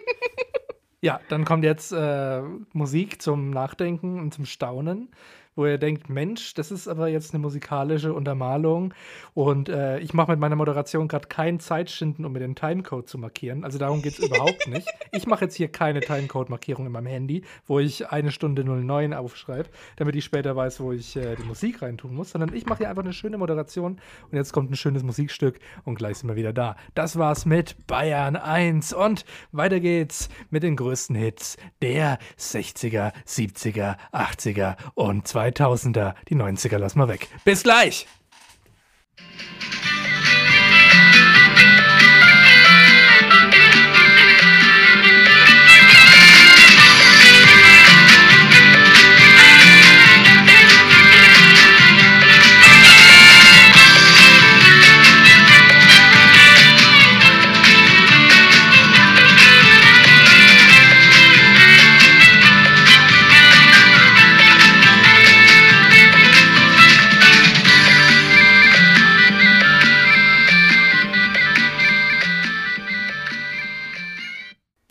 Ja, 1.01 1.19
dann 1.29 1.45
kommt 1.45 1.63
jetzt 1.63 1.91
äh, 1.91 2.41
Musik 2.73 3.21
zum 3.21 3.51
Nachdenken 3.51 4.19
und 4.19 4.33
zum 4.33 4.45
Staunen, 4.47 5.11
wo 5.55 5.65
ihr 5.65 5.77
denkt, 5.77 6.09
Mensch, 6.09 6.53
das 6.53 6.71
ist 6.71 6.87
aber 6.87 7.07
jetzt 7.07 7.33
eine 7.33 7.41
musikalische 7.41 8.13
Untermalung 8.13 8.93
und 9.33 9.69
äh, 9.69 9.99
ich 9.99 10.13
mache 10.13 10.31
mit 10.31 10.39
meiner 10.39 10.55
Moderation 10.55 11.07
gerade 11.07 11.27
kein 11.27 11.59
Zeitschinden, 11.59 12.25
um 12.25 12.33
mir 12.33 12.39
den 12.39 12.55
Timecode 12.55 13.07
zu 13.07 13.17
markieren. 13.17 13.63
Also 13.63 13.77
darum 13.77 14.01
geht 14.01 14.19
es 14.19 14.19
überhaupt 14.25 14.67
nicht. 14.67 14.87
Ich 15.11 15.27
mache 15.27 15.45
jetzt 15.45 15.55
hier 15.55 15.69
keine 15.69 16.01
Timecode-Markierung 16.01 16.85
in 16.85 16.91
meinem 16.91 17.07
Handy, 17.07 17.43
wo 17.67 17.79
ich 17.79 18.09
eine 18.09 18.31
Stunde 18.31 18.63
09 18.63 19.13
aufschreibe, 19.13 19.69
damit 19.95 20.15
ich 20.15 20.25
später 20.25 20.55
weiß, 20.55 20.79
wo 20.79 20.91
ich 20.91 21.15
äh, 21.15 21.35
die 21.35 21.43
Musik 21.43 21.81
reintun 21.81 22.13
muss, 22.13 22.31
sondern 22.31 22.53
ich 22.53 22.65
mache 22.65 22.79
hier 22.79 22.89
einfach 22.89 23.03
eine 23.03 23.13
schöne 23.13 23.37
Moderation 23.37 23.99
und 24.29 24.37
jetzt 24.37 24.51
kommt 24.51 24.71
ein 24.71 24.75
schönes 24.75 25.03
Musikstück 25.03 25.59
und 25.83 25.95
gleich 25.95 26.17
sind 26.17 26.29
wir 26.29 26.35
wieder 26.35 26.53
da. 26.53 26.75
Das 26.93 27.17
war's 27.17 27.45
mit 27.45 27.87
Bayern 27.87 28.35
1 28.35 28.93
und 28.93 29.25
weiter 29.51 29.79
geht's 29.79 30.29
mit 30.49 30.63
den 30.63 30.75
größten 30.75 31.15
Hits 31.15 31.57
der 31.81 32.19
60er, 32.37 33.13
70er, 33.25 33.97
80er 34.11 34.75
und 34.95 35.27
2000er. 35.49 36.13
Die 36.29 36.35
90er 36.35 36.77
lassen 36.77 36.99
wir 36.99 37.07
weg. 37.07 37.27
Bis 37.43 37.63
gleich! 37.63 38.07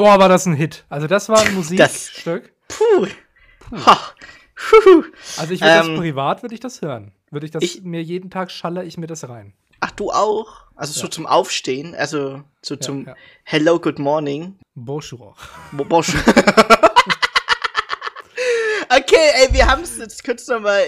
Boah, 0.05 0.19
war 0.19 0.29
das 0.29 0.45
ein 0.45 0.53
Hit. 0.53 0.85
Also 0.91 1.07
das 1.07 1.31
war 1.31 1.41
ein 1.41 1.55
Musikstück. 1.55 2.53
Puh. 2.69 3.07
Ha. 3.87 3.99
Puh. 4.55 5.05
Also 5.39 5.55
ich 5.55 5.63
würde 5.63 5.73
Ähm, 5.73 5.89
das 5.93 5.99
privat, 5.99 6.43
würde 6.43 6.55
ich 6.55 6.61
das 6.61 6.83
hören. 6.83 7.13
Würde 7.31 7.47
ich 7.47 7.53
das 7.53 7.63
ich- 7.63 7.81
mir 7.85 8.03
jeden 8.03 8.29
Tag 8.29 8.51
schaller 8.51 8.85
ich 8.85 8.99
mir 8.99 9.07
das 9.07 9.27
rein. 9.31 9.55
Ach, 9.81 9.93
du 9.93 10.11
auch? 10.11 10.65
Also 10.77 10.93
so 11.01 11.09
zum 11.09 11.25
Aufstehen, 11.25 11.95
also 11.95 12.43
so 12.61 12.77
zum 12.77 13.07
ja. 13.07 13.15
Hello, 13.45 13.81
Good 13.81 13.99
Morning. 13.99 14.59
Bonjour. 14.75 15.37
Bo- 15.73 15.85
Bosch. 15.87 16.13
okay, 18.91 19.31
ey, 19.41 19.55
wir 19.55 19.67
haben 19.67 19.85
es 19.85 19.97
jetzt 19.97 20.23
kurz 20.23 20.47
nochmal 20.49 20.85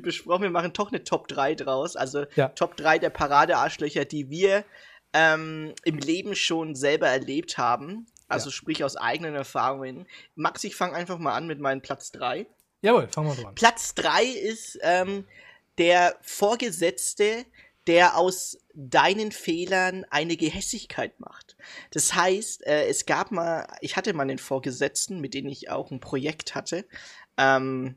besprochen. 0.00 0.42
Wir 0.42 0.50
machen 0.50 0.72
doch 0.74 0.90
eine 0.92 1.02
Top 1.02 1.26
3 1.26 1.56
draus. 1.56 1.96
Also 1.96 2.24
Ja. 2.36 2.50
Top 2.50 2.76
3 2.76 3.00
der 3.00 3.10
Paradearschlöcher, 3.10 4.04
die 4.04 4.30
wir 4.30 4.64
ähm, 5.12 5.74
im 5.82 5.98
Leben 5.98 6.36
schon 6.36 6.76
selber 6.76 7.08
erlebt 7.08 7.58
haben. 7.58 8.06
Also 8.30 8.48
Ja. 8.48 8.54
sprich 8.54 8.84
aus 8.84 8.96
eigenen 8.96 9.34
Erfahrungen. 9.34 10.06
Max, 10.34 10.64
ich 10.64 10.76
fange 10.76 10.94
einfach 10.94 11.18
mal 11.18 11.34
an 11.34 11.46
mit 11.46 11.60
meinem 11.60 11.82
Platz 11.82 12.12
3. 12.12 12.46
Jawohl, 12.82 13.08
fangen 13.08 13.28
wir 13.28 13.42
mal 13.42 13.48
an. 13.50 13.54
Platz 13.54 13.94
3 13.94 14.24
ist 14.24 14.78
ähm, 14.82 15.26
der 15.78 16.16
Vorgesetzte, 16.22 17.44
der 17.86 18.16
aus 18.16 18.58
deinen 18.74 19.32
Fehlern 19.32 20.06
eine 20.10 20.36
Gehässigkeit 20.36 21.18
macht. 21.18 21.56
Das 21.90 22.14
heißt, 22.14 22.66
äh, 22.66 22.86
es 22.86 23.06
gab 23.06 23.32
mal, 23.32 23.66
ich 23.80 23.96
hatte 23.96 24.12
mal 24.12 24.22
einen 24.22 24.38
Vorgesetzten, 24.38 25.20
mit 25.20 25.34
dem 25.34 25.46
ich 25.46 25.70
auch 25.70 25.90
ein 25.90 26.00
Projekt 26.00 26.54
hatte. 26.54 26.86
Ähm, 27.36 27.96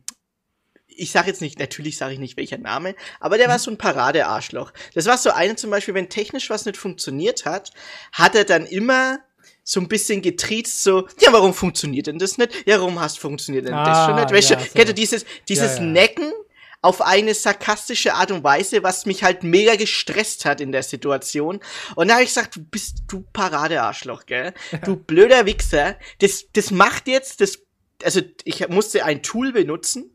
ich 0.87 1.11
sage 1.11 1.27
jetzt 1.27 1.41
nicht, 1.41 1.59
natürlich 1.59 1.97
sage 1.97 2.13
ich 2.13 2.19
nicht 2.19 2.37
welcher 2.37 2.57
Name, 2.57 2.95
aber 3.19 3.37
der 3.37 3.49
war 3.49 3.59
so 3.59 3.71
ein 3.71 3.77
Paradearschloch. 3.77 4.71
Das 4.93 5.05
war 5.05 5.17
so 5.17 5.31
einer 5.31 5.55
zum 5.55 5.69
Beispiel, 5.69 5.93
wenn 5.93 6.09
technisch 6.09 6.49
was 6.49 6.65
nicht 6.65 6.77
funktioniert 6.77 7.45
hat, 7.45 7.71
hat 8.11 8.35
er 8.35 8.45
dann 8.45 8.65
immer 8.65 9.19
so 9.63 9.79
ein 9.79 9.87
bisschen 9.87 10.21
getriezt, 10.21 10.83
so, 10.83 11.07
ja, 11.21 11.31
warum 11.31 11.53
funktioniert 11.53 12.07
denn 12.07 12.19
das 12.19 12.37
nicht? 12.37 12.51
Ja, 12.65 12.79
warum 12.79 12.99
hast 12.99 13.19
funktioniert 13.19 13.65
denn 13.65 13.73
das 13.73 13.97
Ah, 13.97 14.05
schon 14.07 14.15
nicht? 14.15 14.31
Weißt 14.31 14.49
ja, 14.49 14.55
du, 14.57 14.63
so. 14.63 14.69
kennt 14.73 14.89
ihr 14.89 14.93
dieses, 14.93 15.25
dieses 15.47 15.77
Ja, 15.77 15.83
ja. 15.83 15.89
Necken 15.89 16.31
auf 16.81 17.01
eine 17.01 17.33
sarkastische 17.33 18.13
Art 18.13 18.31
und 18.31 18.43
Weise, 18.43 18.83
was 18.83 19.05
mich 19.05 19.23
halt 19.23 19.43
mega 19.43 19.75
gestresst 19.77 20.43
hat 20.43 20.59
in 20.59 20.73
der 20.73 20.83
Situation. 20.83 21.61
Und 21.95 22.09
da 22.09 22.15
habe 22.15 22.23
ich 22.23 22.29
gesagt, 22.29 22.57
du 22.57 22.61
bist 22.61 23.03
du 23.07 23.23
Paradearschloch, 23.31 24.25
gell? 24.25 24.53
Du 24.83 24.95
blöder 25.07 25.45
Wichser. 25.45 25.97
Das, 26.19 26.43
das 26.51 26.71
macht 26.71 27.07
jetzt, 27.07 27.39
das, 27.39 27.59
also 28.03 28.19
ich 28.43 28.67
musste 28.67 29.05
ein 29.05 29.23
Tool 29.23 29.53
benutzen, 29.53 30.12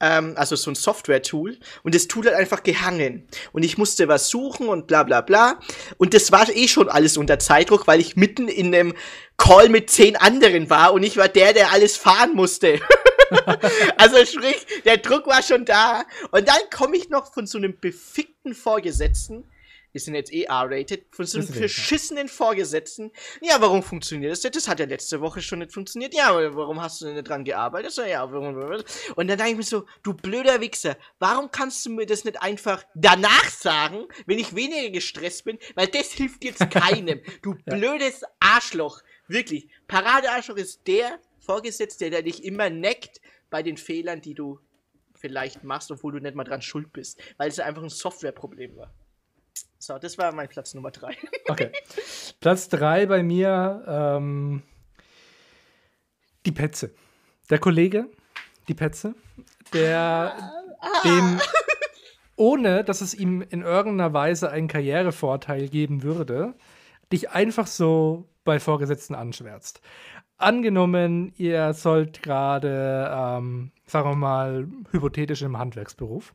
ähm, 0.00 0.34
also 0.36 0.56
so 0.56 0.70
ein 0.70 0.74
Software-Tool, 0.74 1.58
und 1.82 1.94
das 1.94 2.08
Tool 2.08 2.26
hat 2.26 2.34
einfach 2.34 2.62
gehangen. 2.62 3.28
Und 3.52 3.64
ich 3.64 3.78
musste 3.78 4.08
was 4.08 4.28
suchen 4.28 4.68
und 4.68 4.86
bla 4.86 5.02
bla 5.02 5.20
bla. 5.20 5.58
Und 5.96 6.14
das 6.14 6.32
war 6.32 6.48
eh 6.48 6.68
schon 6.68 6.88
alles 6.88 7.16
unter 7.16 7.38
Zeitdruck, 7.38 7.86
weil 7.86 8.00
ich 8.00 8.16
mitten 8.16 8.48
in 8.48 8.74
einem 8.74 8.94
Call 9.36 9.68
mit 9.68 9.90
zehn 9.90 10.16
anderen 10.16 10.70
war 10.70 10.92
und 10.92 11.02
ich 11.02 11.16
war 11.16 11.28
der, 11.28 11.52
der 11.52 11.72
alles 11.72 11.96
fahren 11.96 12.34
musste. 12.34 12.80
also 13.96 14.24
sprich, 14.24 14.66
der 14.84 14.98
Druck 14.98 15.26
war 15.26 15.42
schon 15.42 15.64
da. 15.64 16.04
Und 16.30 16.48
dann 16.48 16.60
komme 16.74 16.96
ich 16.96 17.08
noch 17.08 17.32
von 17.32 17.46
so 17.46 17.58
einem 17.58 17.78
befickten 17.78 18.54
Vorgesetzten, 18.54 19.44
Wir 19.92 20.00
sind 20.00 20.14
jetzt 20.14 20.32
eh 20.32 20.44
R-rated. 20.44 21.06
Von 21.10 21.26
so 21.26 21.38
einem 21.38 21.48
verschissenen 21.48 22.28
Vorgesetzten. 22.28 23.10
Ja, 23.40 23.60
warum 23.60 23.82
funktioniert 23.82 24.32
das? 24.32 24.42
nicht? 24.42 24.54
Das 24.56 24.68
hat 24.68 24.80
ja 24.80 24.86
letzte 24.86 25.20
Woche 25.20 25.40
schon 25.40 25.60
nicht 25.60 25.72
funktioniert. 25.72 26.14
Ja, 26.14 26.34
warum 26.54 26.80
hast 26.80 27.00
du 27.00 27.06
denn 27.06 27.14
nicht 27.14 27.28
dran 27.28 27.44
gearbeitet? 27.44 27.92
So, 27.92 28.02
ja, 28.02 28.30
warum? 28.30 28.56
Und 29.16 29.28
dann 29.28 29.38
denke 29.38 29.50
ich 29.50 29.56
mir 29.56 29.62
so, 29.62 29.86
du 30.02 30.14
blöder 30.14 30.60
Wichser, 30.60 30.96
warum 31.18 31.50
kannst 31.50 31.84
du 31.86 31.90
mir 31.90 32.06
das 32.06 32.24
nicht 32.24 32.40
einfach 32.42 32.84
danach 32.94 33.50
sagen, 33.50 34.06
wenn 34.26 34.38
ich 34.38 34.54
weniger 34.54 34.90
gestresst 34.90 35.44
bin? 35.44 35.58
Weil 35.74 35.88
das 35.88 36.12
hilft 36.12 36.44
jetzt 36.44 36.68
keinem. 36.70 37.20
Du 37.42 37.54
blödes 37.64 38.22
Arschloch. 38.40 39.02
Wirklich. 39.26 39.68
Paradearschloch 39.86 40.56
ist 40.56 40.86
der 40.86 41.18
Vorgesetzte, 41.38 42.10
der 42.10 42.22
dich 42.22 42.44
immer 42.44 42.70
neckt 42.70 43.20
bei 43.50 43.62
den 43.62 43.76
Fehlern, 43.76 44.20
die 44.20 44.34
du 44.34 44.60
vielleicht 45.14 45.64
machst, 45.64 45.90
obwohl 45.90 46.12
du 46.12 46.20
nicht 46.20 46.34
mal 46.34 46.44
dran 46.44 46.62
schuld 46.62 46.92
bist. 46.92 47.20
Weil 47.36 47.48
es 47.48 47.58
einfach 47.58 47.82
ein 47.82 47.88
Softwareproblem 47.88 48.76
war. 48.76 48.94
So, 49.78 49.96
das 49.98 50.18
war 50.18 50.32
mein 50.32 50.48
Platz 50.48 50.74
Nummer 50.74 50.90
drei. 50.90 51.16
Okay. 51.48 51.70
Platz 52.40 52.68
3 52.68 53.06
bei 53.06 53.22
mir, 53.22 53.82
ähm, 53.86 54.62
die 56.44 56.52
Petze. 56.52 56.90
Der 57.48 57.58
Kollege, 57.58 58.06
die 58.68 58.74
Petze, 58.74 59.14
der 59.72 60.36
dem, 61.04 61.40
ohne 62.36 62.84
dass 62.84 63.00
es 63.00 63.14
ihm 63.14 63.40
in 63.40 63.62
irgendeiner 63.62 64.12
Weise 64.12 64.50
einen 64.50 64.68
Karrierevorteil 64.68 65.68
geben 65.68 66.02
würde, 66.02 66.54
dich 67.10 67.30
einfach 67.30 67.66
so 67.66 68.28
bei 68.44 68.60
Vorgesetzten 68.60 69.14
anschwärzt. 69.14 69.80
Angenommen, 70.36 71.32
ihr 71.36 71.72
sollt 71.72 72.22
gerade, 72.22 73.10
ähm, 73.10 73.72
sagen 73.86 74.10
wir 74.10 74.16
mal, 74.16 74.68
hypothetisch 74.90 75.40
im 75.40 75.56
Handwerksberuf 75.56 76.34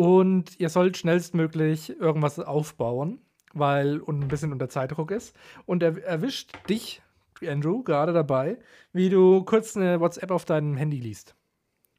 und 0.00 0.58
ihr 0.58 0.70
sollt 0.70 0.96
schnellstmöglich 0.96 2.00
irgendwas 2.00 2.38
aufbauen, 2.38 3.20
weil 3.52 3.98
und 3.98 4.22
ein 4.22 4.28
bisschen 4.28 4.50
unter 4.50 4.70
Zeitdruck 4.70 5.10
ist 5.10 5.36
und 5.66 5.82
er 5.82 6.02
erwischt 6.02 6.54
dich, 6.70 7.02
Andrew, 7.46 7.82
gerade 7.82 8.14
dabei, 8.14 8.56
wie 8.94 9.10
du 9.10 9.44
kurz 9.44 9.76
eine 9.76 10.00
WhatsApp 10.00 10.30
auf 10.30 10.46
deinem 10.46 10.78
Handy 10.78 10.98
liest. 10.98 11.34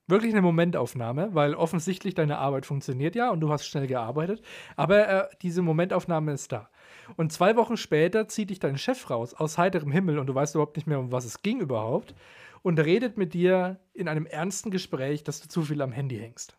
Wirklich 0.08 0.32
eine 0.32 0.42
Momentaufnahme, 0.42 1.36
weil 1.36 1.54
offensichtlich 1.54 2.16
deine 2.16 2.40
Arbeit 2.40 2.66
funktioniert 2.66 3.14
ja 3.14 3.30
und 3.30 3.40
du 3.40 3.52
hast 3.52 3.68
schnell 3.68 3.86
gearbeitet, 3.86 4.42
aber 4.76 5.08
äh, 5.08 5.28
diese 5.44 5.62
Momentaufnahme 5.62 6.34
ist 6.34 6.52
da. 6.52 6.72
Und 7.18 7.32
zwei 7.32 7.56
Wochen 7.56 7.78
später 7.78 8.28
zieht 8.28 8.50
dich 8.50 8.60
dein 8.60 8.80
Chef 8.80 9.12
raus 9.12 9.36
aus 9.36 9.60
heiterem 9.60 9.92
Himmel 9.92 10.18
und 10.18 10.26
du 10.26 10.34
weißt 10.34 10.56
überhaupt 10.56 10.76
nicht 10.76 10.88
mehr, 10.88 11.00
um 11.00 11.12
was 11.12 11.26
es 11.26 11.44
ging 11.44 11.60
überhaupt 11.60 12.16
und 12.64 12.80
redet 12.80 13.20
mit 13.20 13.36
dir 13.36 13.80
in 13.94 14.08
einem 14.08 14.26
ernsten 14.26 14.72
Gespräch, 14.72 15.24
dass 15.24 15.40
du 15.40 15.48
zu 15.48 15.62
viel 15.62 15.84
am 15.84 15.92
Handy 15.92 16.18
hängst. 16.18 16.58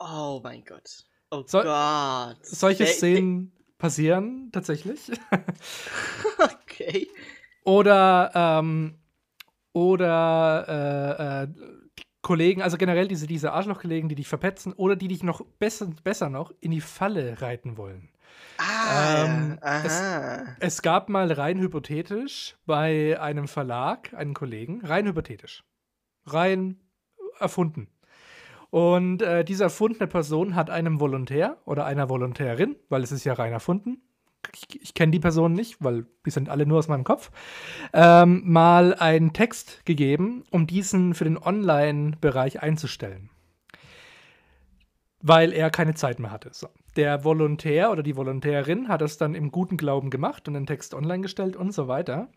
Oh 0.00 0.40
mein 0.42 0.64
Gott. 0.64 1.04
Oh 1.30 1.42
So- 1.46 1.62
Gott. 1.62 2.38
Solche 2.44 2.84
Der- 2.84 2.92
Szenen 2.92 3.52
passieren 3.78 4.50
tatsächlich. 4.52 5.06
der- 5.30 5.44
Okay. 6.62 7.08
Oder, 7.64 8.30
ähm, 8.34 8.94
oder 9.72 10.64
äh, 10.68 11.42
äh, 11.44 11.48
Kollegen, 12.22 12.62
also 12.62 12.76
generell 12.76 13.08
diese, 13.08 13.26
diese 13.26 13.52
Arschlochkollegen, 13.52 14.08
die 14.08 14.14
dich 14.14 14.28
verpetzen 14.28 14.72
oder 14.72 14.96
die 14.96 15.08
dich 15.08 15.22
noch 15.22 15.44
besser, 15.58 15.86
besser 16.02 16.28
noch 16.30 16.52
in 16.60 16.70
die 16.70 16.80
Falle 16.80 17.40
reiten 17.40 17.76
wollen. 17.76 18.08
Ah, 18.58 19.24
Ähm, 19.24 19.58
aha. 19.60 20.44
Es 20.60 20.82
gab 20.82 21.08
mal 21.08 21.30
rein 21.32 21.58
hypothetisch 21.60 22.56
bei 22.66 23.18
einem 23.20 23.48
Verlag 23.48 24.12
einen 24.14 24.34
Kollegen, 24.34 24.84
rein 24.84 25.06
hypothetisch, 25.06 25.64
rein 26.26 26.80
erfunden. 27.38 27.88
Und 28.70 29.22
äh, 29.22 29.44
diese 29.44 29.64
erfundene 29.64 30.06
Person 30.06 30.54
hat 30.54 30.68
einem 30.68 31.00
Volontär 31.00 31.56
oder 31.64 31.86
einer 31.86 32.08
Volontärin, 32.08 32.76
weil 32.88 33.02
es 33.02 33.12
ist 33.12 33.24
ja 33.24 33.32
rein 33.32 33.52
erfunden, 33.52 34.02
ich, 34.54 34.82
ich 34.82 34.94
kenne 34.94 35.12
die 35.12 35.20
Person 35.20 35.52
nicht, 35.52 35.82
weil 35.82 36.06
die 36.24 36.30
sind 36.30 36.48
alle 36.48 36.66
nur 36.66 36.78
aus 36.78 36.88
meinem 36.88 37.04
Kopf, 37.04 37.30
ähm, 37.92 38.42
mal 38.44 38.94
einen 38.94 39.32
Text 39.32 39.84
gegeben, 39.84 40.44
um 40.50 40.66
diesen 40.66 41.14
für 41.14 41.24
den 41.24 41.38
Online-Bereich 41.38 42.62
einzustellen. 42.62 43.30
Weil 45.20 45.52
er 45.52 45.70
keine 45.70 45.94
Zeit 45.94 46.20
mehr 46.20 46.30
hatte. 46.30 46.50
So. 46.52 46.68
Der 46.96 47.24
Volontär 47.24 47.90
oder 47.90 48.02
die 48.02 48.16
Volontärin 48.16 48.88
hat 48.88 49.02
es 49.02 49.18
dann 49.18 49.34
im 49.34 49.50
guten 49.50 49.76
Glauben 49.76 50.10
gemacht 50.10 50.46
und 50.46 50.54
den 50.54 50.66
Text 50.66 50.94
online 50.94 51.22
gestellt 51.22 51.56
und 51.56 51.72
so 51.72 51.88
weiter. 51.88 52.28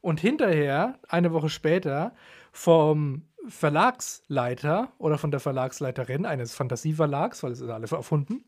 Und 0.00 0.20
hinterher, 0.20 0.98
eine 1.08 1.32
Woche 1.32 1.50
später, 1.50 2.14
vom 2.52 3.22
Verlagsleiter 3.48 4.92
oder 4.98 5.18
von 5.18 5.30
der 5.30 5.40
Verlagsleiterin 5.40 6.26
eines 6.26 6.54
Fantasieverlags, 6.54 7.42
weil 7.42 7.52
es 7.52 7.60
ist 7.60 7.68
alle 7.68 7.86
erfunden, 7.86 8.44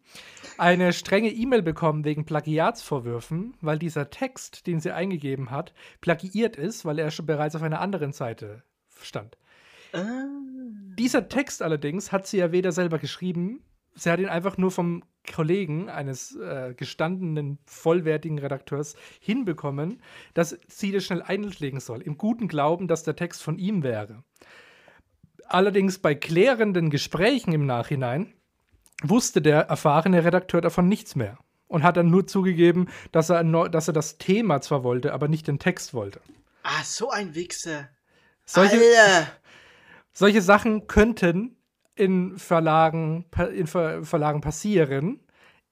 eine 0.56 0.92
strenge 0.92 1.30
E-Mail 1.30 1.62
bekommen 1.62 2.04
wegen 2.04 2.24
Plagiatsvorwürfen, 2.24 3.54
weil 3.60 3.78
dieser 3.78 4.10
Text, 4.10 4.66
den 4.66 4.80
sie 4.80 4.92
eingegeben 4.92 5.50
hat, 5.50 5.72
plagiiert 6.00 6.56
ist, 6.56 6.84
weil 6.84 6.98
er 6.98 7.10
schon 7.10 7.26
bereits 7.26 7.56
auf 7.56 7.62
einer 7.62 7.80
anderen 7.80 8.12
Seite 8.12 8.62
stand. 9.00 9.38
Ah. 9.92 10.26
Dieser 10.98 11.28
Text 11.28 11.62
allerdings 11.62 12.12
hat 12.12 12.26
sie 12.26 12.38
ja 12.38 12.52
weder 12.52 12.72
selber 12.72 12.98
geschrieben, 12.98 13.62
sie 13.94 14.10
hat 14.10 14.20
ihn 14.20 14.28
einfach 14.28 14.58
nur 14.58 14.70
vom 14.70 15.02
Kollegen 15.32 15.90
eines 15.90 16.36
äh, 16.36 16.74
gestandenen, 16.74 17.58
vollwertigen 17.66 18.38
Redakteurs 18.38 18.96
hinbekommen, 19.20 20.00
dass 20.34 20.58
sie 20.66 20.92
das 20.92 21.04
schnell 21.04 21.22
einlegen 21.22 21.80
soll, 21.80 22.02
im 22.02 22.16
guten 22.16 22.48
Glauben, 22.48 22.88
dass 22.88 23.02
der 23.02 23.16
Text 23.16 23.42
von 23.42 23.58
ihm 23.58 23.82
wäre. 23.82 24.24
Allerdings 25.48 25.98
bei 25.98 26.14
klärenden 26.14 26.90
Gesprächen 26.90 27.52
im 27.52 27.64
Nachhinein 27.64 28.34
wusste 29.02 29.40
der 29.40 29.62
erfahrene 29.62 30.22
Redakteur 30.22 30.60
davon 30.60 30.88
nichts 30.88 31.16
mehr 31.16 31.38
und 31.68 31.82
hat 31.82 31.96
dann 31.96 32.10
nur 32.10 32.26
zugegeben, 32.26 32.88
dass 33.12 33.30
er, 33.30 33.42
dass 33.68 33.88
er 33.88 33.94
das 33.94 34.18
Thema 34.18 34.60
zwar 34.60 34.84
wollte, 34.84 35.14
aber 35.14 35.26
nicht 35.26 35.46
den 35.46 35.58
Text 35.58 35.94
wollte. 35.94 36.20
Ah, 36.64 36.84
so 36.84 37.10
ein 37.10 37.34
Wichser. 37.34 37.88
Solche, 38.44 38.76
Alter. 38.76 39.28
solche 40.12 40.42
Sachen 40.42 40.86
könnten 40.86 41.56
in 41.94 42.38
Verlagen, 42.38 43.24
in 43.54 43.66
Ver 43.66 44.04
Verlagen 44.04 44.42
passieren. 44.42 45.20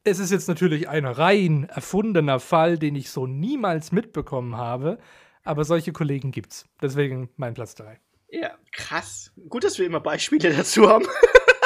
Es 0.05 0.19
ist 0.19 0.31
jetzt 0.31 0.49
natürlich 0.49 0.89
ein 0.89 1.05
rein 1.05 1.65
erfundener 1.65 2.41
Fall, 2.41 2.79
den 2.79 2.95
ich 2.95 3.11
so 3.11 3.27
niemals 3.27 3.93
mitbekommen 3.93 4.57
habe, 4.57 4.99
aber 5.45 5.65
solche 5.65 5.93
Kollegen 5.93 6.33
gibt's. 6.33 6.67
Deswegen 6.81 7.29
mein 7.37 7.55
Platz 7.55 7.75
3. 7.75 7.99
Ja, 8.41 8.57
krass. 8.73 9.33
Gut, 9.49 9.65
dass 9.65 9.79
wir 9.79 9.87
immer 9.87 10.01
Beispiele 10.01 10.55
dazu 10.55 10.89
haben. 10.89 11.07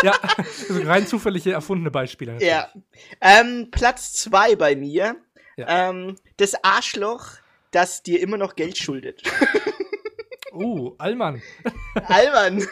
Ja, 0.03 0.13
also 0.39 0.81
rein 0.89 1.07
zufällige 1.07 1.53
erfundene 1.53 1.91
Beispiele. 1.91 2.33
natürlich. 2.33 2.51
ja. 2.51 2.73
Ähm, 3.21 3.69
Platz 3.71 4.15
zwei 4.15 4.57
bei 4.57 4.75
mir. 4.75 5.17
Ja. 5.59 5.91
Ähm, 5.91 6.17
das 6.39 6.55
Arschloch, 6.65 7.27
das 7.71 8.03
dir 8.03 8.19
immer 8.23 8.39
noch 8.39 8.57
Geld 8.57 8.79
schuldet. 8.79 9.23
Uh, 10.53 10.95
Allmann. 10.99 11.41
Alman. 12.09 12.67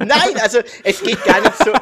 Nein, 0.00 0.38
also 0.40 0.60
es 0.84 1.00
geht 1.02 1.24
gar 1.24 1.40
nicht 1.40 1.56
so. 1.58 1.72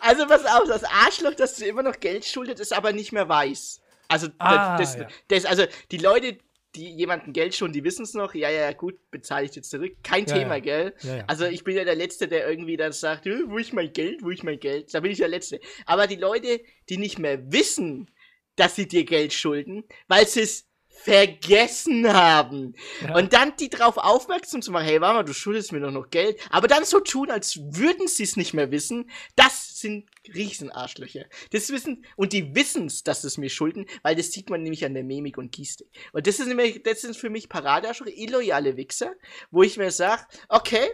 also 0.00 0.26
pass 0.26 0.44
auf, 0.44 0.68
das 0.68 0.84
Arschloch, 0.84 1.34
das 1.34 1.54
dir 1.54 1.68
immer 1.68 1.82
noch 1.82 1.98
Geld 2.00 2.24
schuldet, 2.24 2.60
ist 2.60 2.72
aber 2.72 2.92
nicht 2.92 3.12
mehr 3.12 3.28
weiß. 3.28 3.80
Also 4.08 4.28
Ah, 4.38 4.76
das, 4.78 4.96
ja. 4.96 5.08
das, 5.28 5.44
also 5.46 5.64
die 5.90 5.98
Leute, 5.98 6.38
die 6.74 6.90
jemanden 6.94 7.32
Geld 7.32 7.54
schulden, 7.54 7.74
die 7.74 7.84
wissen 7.84 8.02
es 8.04 8.14
noch. 8.14 8.34
Ja, 8.34 8.48
ja, 8.50 8.72
gut, 8.72 8.98
bezahle 9.10 9.44
ich 9.44 9.50
dir 9.50 9.62
zurück. 9.62 9.96
Kein 10.02 10.24
Ja, 10.26 10.34
Thema, 10.36 10.54
ja. 10.56 10.60
gell? 10.60 10.94
Ja. 11.02 11.24
Also 11.26 11.44
ich 11.44 11.64
bin 11.64 11.76
ja 11.76 11.84
der 11.84 11.94
Letzte, 11.96 12.28
der 12.28 12.48
irgendwie 12.48 12.76
dann 12.76 12.92
sagt, 12.92 13.26
"Äh, 13.26 13.42
wo 13.46 13.58
ist 13.58 13.72
mein 13.72 13.92
Geld, 13.92 14.22
wo 14.22 14.30
ist 14.30 14.42
mein 14.42 14.58
Geld? 14.58 14.92
Da 14.94 15.00
bin 15.00 15.10
ich 15.12 15.18
der 15.18 15.28
Letzte. 15.28 15.60
Aber 15.86 16.06
die 16.06 16.16
Leute, 16.16 16.60
die 16.88 16.96
nicht 16.96 17.18
mehr 17.18 17.52
wissen, 17.52 18.10
dass 18.56 18.76
sie 18.76 18.88
dir 18.88 19.04
Geld 19.04 19.32
schulden, 19.32 19.84
weil 20.08 20.26
sie 20.26 20.40
es 20.40 20.66
vergessen 20.88 22.12
haben. 22.12 22.74
Und 23.14 23.32
dann 23.32 23.56
die 23.56 23.68
drauf 23.68 23.96
aufmerksam 23.96 24.62
zu 24.62 24.70
machen, 24.70 24.84
hey, 24.84 25.00
warte 25.00 25.14
mal, 25.16 25.22
du 25.24 25.32
schuldest 25.34 25.72
mir 25.72 25.80
doch 25.80 25.90
noch 25.90 26.10
Geld. 26.10 26.38
Aber 26.50 26.68
dann 26.68 26.84
so 26.84 27.00
tun, 27.00 27.30
als 27.30 27.58
würden 27.58 28.06
sie 28.08 28.22
es 28.22 28.36
nicht 28.36 28.54
mehr 28.54 28.70
wissen, 28.70 29.10
das 29.36 29.71
sind 29.82 30.08
Riesenarschlöcher. 30.34 31.26
Das 31.50 31.70
wissen, 31.70 32.04
und 32.16 32.32
die 32.32 32.54
wissen 32.54 32.86
es, 32.86 33.02
dass 33.02 33.24
es 33.24 33.36
mir 33.36 33.50
schulden, 33.50 33.86
weil 34.02 34.16
das 34.16 34.32
sieht 34.32 34.48
man 34.48 34.62
nämlich 34.62 34.84
an 34.84 34.94
der 34.94 35.04
Mimik 35.04 35.36
und 35.36 35.52
Gestik. 35.52 35.88
Und 36.12 36.26
das 36.26 36.40
ist 36.40 36.46
nämlich, 36.46 36.82
das 36.82 37.02
sind 37.02 37.16
für 37.16 37.28
mich 37.28 37.50
Paradearschlöcher, 37.50 38.16
illoyale 38.16 38.76
Wichser, 38.76 39.12
wo 39.50 39.62
ich 39.62 39.76
mir 39.76 39.90
sage, 39.90 40.24
okay, 40.48 40.90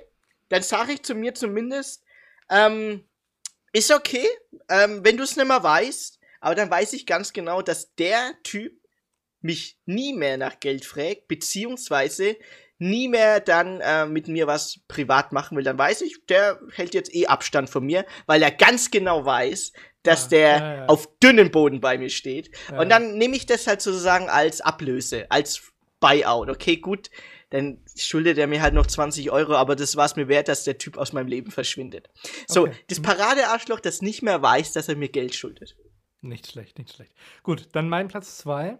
dann 0.48 0.62
sage 0.62 0.94
ich 0.94 1.02
zu 1.02 1.14
mir 1.14 1.34
zumindest, 1.34 2.02
ähm, 2.50 3.04
ist 3.72 3.92
okay, 3.92 4.26
ähm, 4.68 5.04
wenn 5.04 5.16
du 5.16 5.22
es 5.22 5.36
nicht 5.36 5.46
mehr 5.46 5.62
weißt, 5.62 6.18
aber 6.40 6.54
dann 6.54 6.70
weiß 6.70 6.92
ich 6.94 7.06
ganz 7.06 7.32
genau, 7.32 7.62
dass 7.62 7.94
der 7.94 8.34
Typ 8.42 8.80
mich 9.40 9.78
nie 9.86 10.14
mehr 10.14 10.36
nach 10.36 10.60
Geld 10.60 10.84
fragt, 10.84 11.28
beziehungsweise 11.28 12.36
nie 12.78 13.08
mehr 13.08 13.40
dann 13.40 13.80
äh, 13.80 14.06
mit 14.06 14.28
mir 14.28 14.46
was 14.46 14.80
privat 14.88 15.32
machen 15.32 15.56
will, 15.56 15.64
dann 15.64 15.78
weiß 15.78 16.00
ich, 16.02 16.24
der 16.28 16.60
hält 16.72 16.94
jetzt 16.94 17.14
eh 17.14 17.26
Abstand 17.26 17.68
von 17.70 17.84
mir, 17.84 18.04
weil 18.26 18.42
er 18.42 18.50
ganz 18.52 18.90
genau 18.90 19.24
weiß, 19.24 19.72
dass 20.04 20.24
Ja, 20.24 20.28
der 20.28 20.48
ja, 20.48 20.74
ja. 20.76 20.86
auf 20.86 21.08
dünnem 21.18 21.50
Boden 21.50 21.80
bei 21.80 21.98
mir 21.98 22.08
steht. 22.10 22.50
Und 22.76 22.88
dann 22.88 23.18
nehme 23.18 23.36
ich 23.36 23.46
das 23.46 23.66
halt 23.66 23.82
sozusagen 23.82 24.28
als 24.28 24.60
Ablöse, 24.60 25.26
als 25.30 25.72
Buyout. 26.00 26.48
Okay, 26.48 26.76
gut, 26.76 27.10
dann 27.50 27.82
schuldet 27.96 28.38
er 28.38 28.46
mir 28.46 28.62
halt 28.62 28.74
noch 28.74 28.86
20 28.86 29.30
Euro, 29.32 29.54
aber 29.56 29.74
das 29.74 29.96
war 29.96 30.06
es 30.06 30.14
mir 30.14 30.28
wert, 30.28 30.46
dass 30.46 30.62
der 30.64 30.78
Typ 30.78 30.96
aus 30.96 31.12
meinem 31.12 31.26
Leben 31.26 31.50
verschwindet. 31.50 32.08
So, 32.46 32.62
Okay. 32.62 32.72
das 32.88 33.00
Paradearschloch, 33.00 33.80
das 33.80 34.02
nicht 34.02 34.22
mehr 34.22 34.40
weiß, 34.40 34.72
dass 34.72 34.88
er 34.88 34.94
mir 34.96 35.08
Geld 35.08 35.34
schuldet. 35.34 35.76
Nicht 36.20 36.46
schlecht, 36.50 36.78
nicht 36.78 36.92
schlecht. 36.94 37.12
Gut, 37.42 37.68
dann 37.72 37.88
mein 37.88 38.06
Platz 38.08 38.38
zwei 38.38 38.78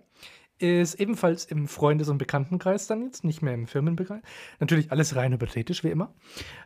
ist 0.59 0.95
ebenfalls 0.95 1.45
im 1.45 1.69
Freundes- 1.69 2.09
und 2.09 2.19
Bekanntenkreis 2.19 2.87
dann 2.87 3.03
jetzt, 3.05 3.25
nicht 3.25 3.43
mehr 3.43 3.55
im 3.55 3.67
Firmenbereich. 3.67 4.23
Natürlich 4.61 4.91
alles 4.93 5.17
rein 5.17 5.33
hypothetisch, 5.33 5.85
wie 5.85 5.91
immer. 5.91 6.13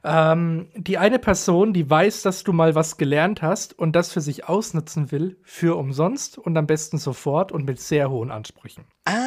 Ähm, 0.05 0.69
die 0.75 0.99
eine 0.99 1.19
Person, 1.19 1.73
die 1.73 1.89
weiß, 1.89 2.23
dass 2.23 2.45
du 2.45 2.53
mal 2.53 2.75
was 2.75 2.97
gelernt 2.97 3.43
hast 3.43 3.79
und 3.79 3.95
das 3.97 4.13
für 4.13 4.21
sich 4.21 4.49
ausnutzen 4.49 5.13
will, 5.13 5.37
für 5.43 5.77
umsonst 5.77 6.39
und 6.39 6.57
am 6.57 6.67
besten 6.67 6.99
sofort 6.99 7.53
und 7.53 7.65
mit 7.65 7.81
sehr 7.81 8.11
hohen 8.11 8.31
Ansprüchen. 8.31 8.85
Ah. 9.05 9.23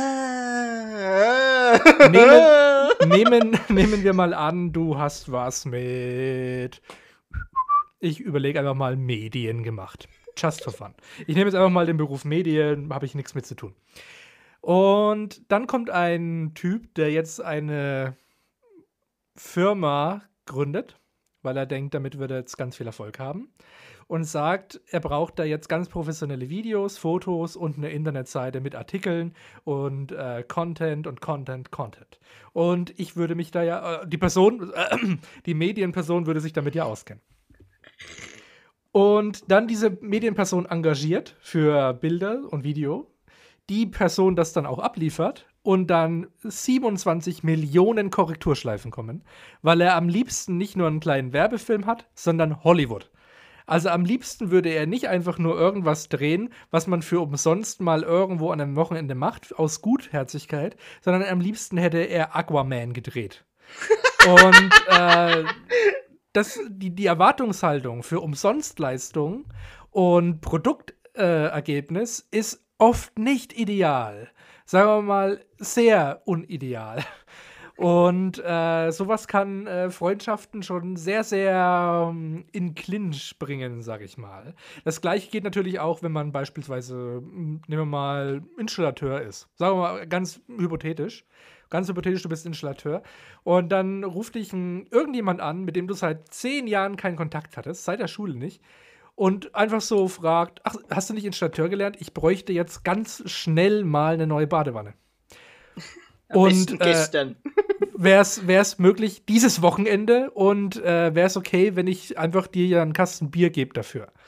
Nehmen, 2.10 2.40
nehmen, 3.08 3.60
nehmen 3.70 4.04
wir 4.04 4.14
mal 4.14 4.34
an, 4.34 4.72
du 4.72 4.98
hast 4.98 5.32
was 5.32 5.66
mit, 5.66 6.82
ich 8.00 8.20
überlege 8.20 8.60
einfach 8.60 8.76
mal, 8.76 8.96
Medien 8.96 9.64
gemacht. 9.64 10.08
Just 10.38 10.64
for 10.64 10.74
fun. 10.74 10.94
Ich 11.28 11.36
nehme 11.36 11.46
jetzt 11.46 11.56
einfach 11.56 11.70
mal 11.70 11.86
den 11.86 11.98
Beruf 11.98 12.26
Medien, 12.26 12.94
habe 12.94 13.06
ich 13.06 13.16
nichts 13.16 13.36
mit 13.36 13.46
zu 13.46 13.56
tun. 13.56 13.74
Und 14.66 15.52
dann 15.52 15.68
kommt 15.68 15.92
ein 15.92 16.54
Typ, 16.56 16.96
der 16.96 17.12
jetzt 17.12 17.40
eine 17.40 18.18
Firma 19.36 20.24
gründet, 20.48 21.00
weil 21.44 21.56
er 21.56 21.68
denkt, 21.68 21.94
damit 21.94 22.18
wird 22.18 22.32
er 22.32 22.38
jetzt 22.38 22.58
ganz 22.58 22.76
viel 22.76 22.88
Erfolg 22.88 23.20
haben. 23.20 23.54
Und 24.08 24.24
sagt, 24.24 24.82
er 24.90 25.02
braucht 25.02 25.38
da 25.38 25.44
jetzt 25.44 25.70
ganz 25.70 25.88
professionelle 25.88 26.50
Videos, 26.50 26.98
Fotos 26.98 27.56
und 27.56 27.78
eine 27.78 27.92
Internetseite 27.92 28.60
mit 28.60 28.74
Artikeln 28.74 29.36
und 29.66 30.12
äh, 30.12 30.44
Content 30.48 31.06
und 31.06 31.22
Content, 31.22 31.70
Content. 31.70 32.20
Und 32.52 32.92
ich 33.00 33.16
würde 33.16 33.36
mich 33.36 33.52
da 33.52 33.62
ja, 33.62 34.02
äh, 34.02 34.08
die 34.08 34.18
Person, 34.18 34.74
äh, 34.74 34.98
die 35.46 35.54
Medienperson 35.54 36.26
würde 36.26 36.40
sich 36.40 36.54
damit 36.54 36.74
ja 36.74 36.86
auskennen. 36.86 37.22
Und 38.92 39.52
dann 39.52 39.68
diese 39.68 39.92
Medienperson 39.92 40.66
engagiert 40.66 41.36
für 41.40 41.94
Bilder 41.94 42.42
und 42.50 42.64
Video, 42.64 43.15
die 43.70 43.86
Person 43.86 44.36
das 44.36 44.54
dann 44.54 44.66
auch 44.66 44.80
abliefert 44.80 45.48
und 45.64 45.88
dann 45.88 46.28
27 46.44 47.44
Millionen 47.44 48.12
Korrekturschleifen 48.12 48.92
kommen, 48.92 49.24
weil 49.62 49.82
er 49.82 49.96
am 49.96 50.08
liebsten 50.08 50.58
nicht 50.58 50.76
nur 50.76 50.88
einen 50.88 51.00
kleinen 51.00 51.34
Werbefilm 51.34 51.86
hat, 51.86 52.08
sondern 52.14 52.64
Hollywood. 52.64 53.10
Also 53.68 53.90
am 53.90 54.06
liebsten 54.06 54.52
würde 54.52 54.70
er 54.70 54.86
nicht 54.86 55.08
einfach 55.08 55.40
nur 55.40 55.58
irgendwas 55.58 56.08
drehen, 56.08 56.50
was 56.70 56.86
man 56.86 57.02
für 57.02 57.20
umsonst 57.20 57.82
mal 57.82 58.04
irgendwo 58.04 58.52
an 58.52 58.62
einem 58.62 58.76
Wochenende 58.76 59.16
macht, 59.16 59.58
aus 59.58 59.82
Gutherzigkeit, 59.82 60.76
sondern 61.02 61.24
am 61.24 61.40
liebsten 61.40 61.78
hätte 61.78 61.98
er 61.98 62.36
Aquaman 62.36 62.94
gedreht. 62.94 63.44
Und 64.28 64.72
äh, 64.88 65.44
das, 66.34 66.60
die, 66.70 66.92
die 66.92 67.06
Erwartungshaltung 67.06 68.04
für 68.04 68.20
Umsonstleistung 68.20 69.46
und 69.92 70.42
Produktergebnis 70.42 72.28
äh, 72.32 72.40
ist 72.40 72.65
oft 72.78 73.18
nicht 73.20 73.54
ideal. 73.58 74.30
Sagen 74.66 74.88
wir 74.90 75.02
mal, 75.02 75.46
sehr 75.58 76.22
unideal. 76.26 77.04
Und 77.78 78.42
äh, 78.44 78.92
sowas 78.92 79.28
kann 79.28 79.68
äh, 79.68 79.90
Freundschaften 79.90 80.64
schon 80.64 80.96
sehr, 80.96 81.26
sehr 81.26 82.08
ähm, 82.10 82.46
in 82.54 82.74
Clinch 82.74 83.38
bringen, 83.38 83.82
sag 83.82 84.02
ich 84.02 84.18
mal. 84.18 84.56
Das 84.86 85.02
gleiche 85.02 85.30
geht 85.30 85.44
natürlich 85.44 85.80
auch, 85.80 86.02
wenn 86.02 86.14
man 86.14 86.32
beispielsweise, 86.32 87.22
m, 87.22 87.62
nehmen 87.68 87.82
wir 87.82 87.86
mal, 87.86 88.44
Installateur 88.58 89.22
ist. 89.22 89.50
Sagen 89.56 89.76
wir 89.76 89.82
mal 89.82 90.08
ganz 90.08 90.40
hypothetisch. 90.48 91.26
Ganz 91.70 91.90
hypothetisch, 91.90 92.22
du 92.22 92.30
bist 92.30 92.46
Installateur. 92.46 93.04
Und 93.44 93.70
dann 93.74 94.06
ruft 94.06 94.36
dich 94.36 94.54
ein, 94.54 94.86
irgendjemand 94.92 95.42
an, 95.42 95.66
mit 95.66 95.76
dem 95.76 95.88
du 95.88 95.96
seit 95.96 96.34
zehn 96.34 96.68
Jahren 96.68 96.96
keinen 96.96 97.18
Kontakt 97.18 97.58
hattest, 97.58 97.84
seit 97.84 98.00
der 98.00 98.08
Schule 98.08 98.36
nicht. 98.36 98.62
Und 99.16 99.56
einfach 99.56 99.82
so 99.82 100.08
fragt: 100.08 100.62
Ach, 100.64 100.76
hast 100.90 101.10
du 101.10 101.14
nicht 101.14 101.26
Installateur 101.26 101.70
gelernt? 101.70 101.98
Ich 102.00 102.14
bräuchte 102.14 102.54
jetzt 102.54 102.84
ganz 102.84 103.24
schnell 103.26 103.84
mal 103.84 104.14
eine 104.14 104.28
neue 104.28 104.48
Badewanne. 104.48 104.94
Am 106.30 106.38
Und 106.38 106.74
äh, 106.74 106.78
gestern. 106.78 107.38
wäre 107.94 108.22
es 108.22 108.78
möglich 108.78 109.26
dieses 109.26 109.62
Wochenende 109.62 110.32
und 110.32 110.78
äh, 110.78 111.16
wäre 111.16 111.28
es 111.28 111.38
okay, 111.38 111.76
wenn 111.76 111.88
ich 111.88 112.18
einfach 112.18 112.48
dir 112.48 112.66
ja 112.68 112.82
einen 112.82 112.94
Kasten 112.94 113.32
Bier 113.32 113.50
gebe 113.50 113.74
dafür. 113.74 114.12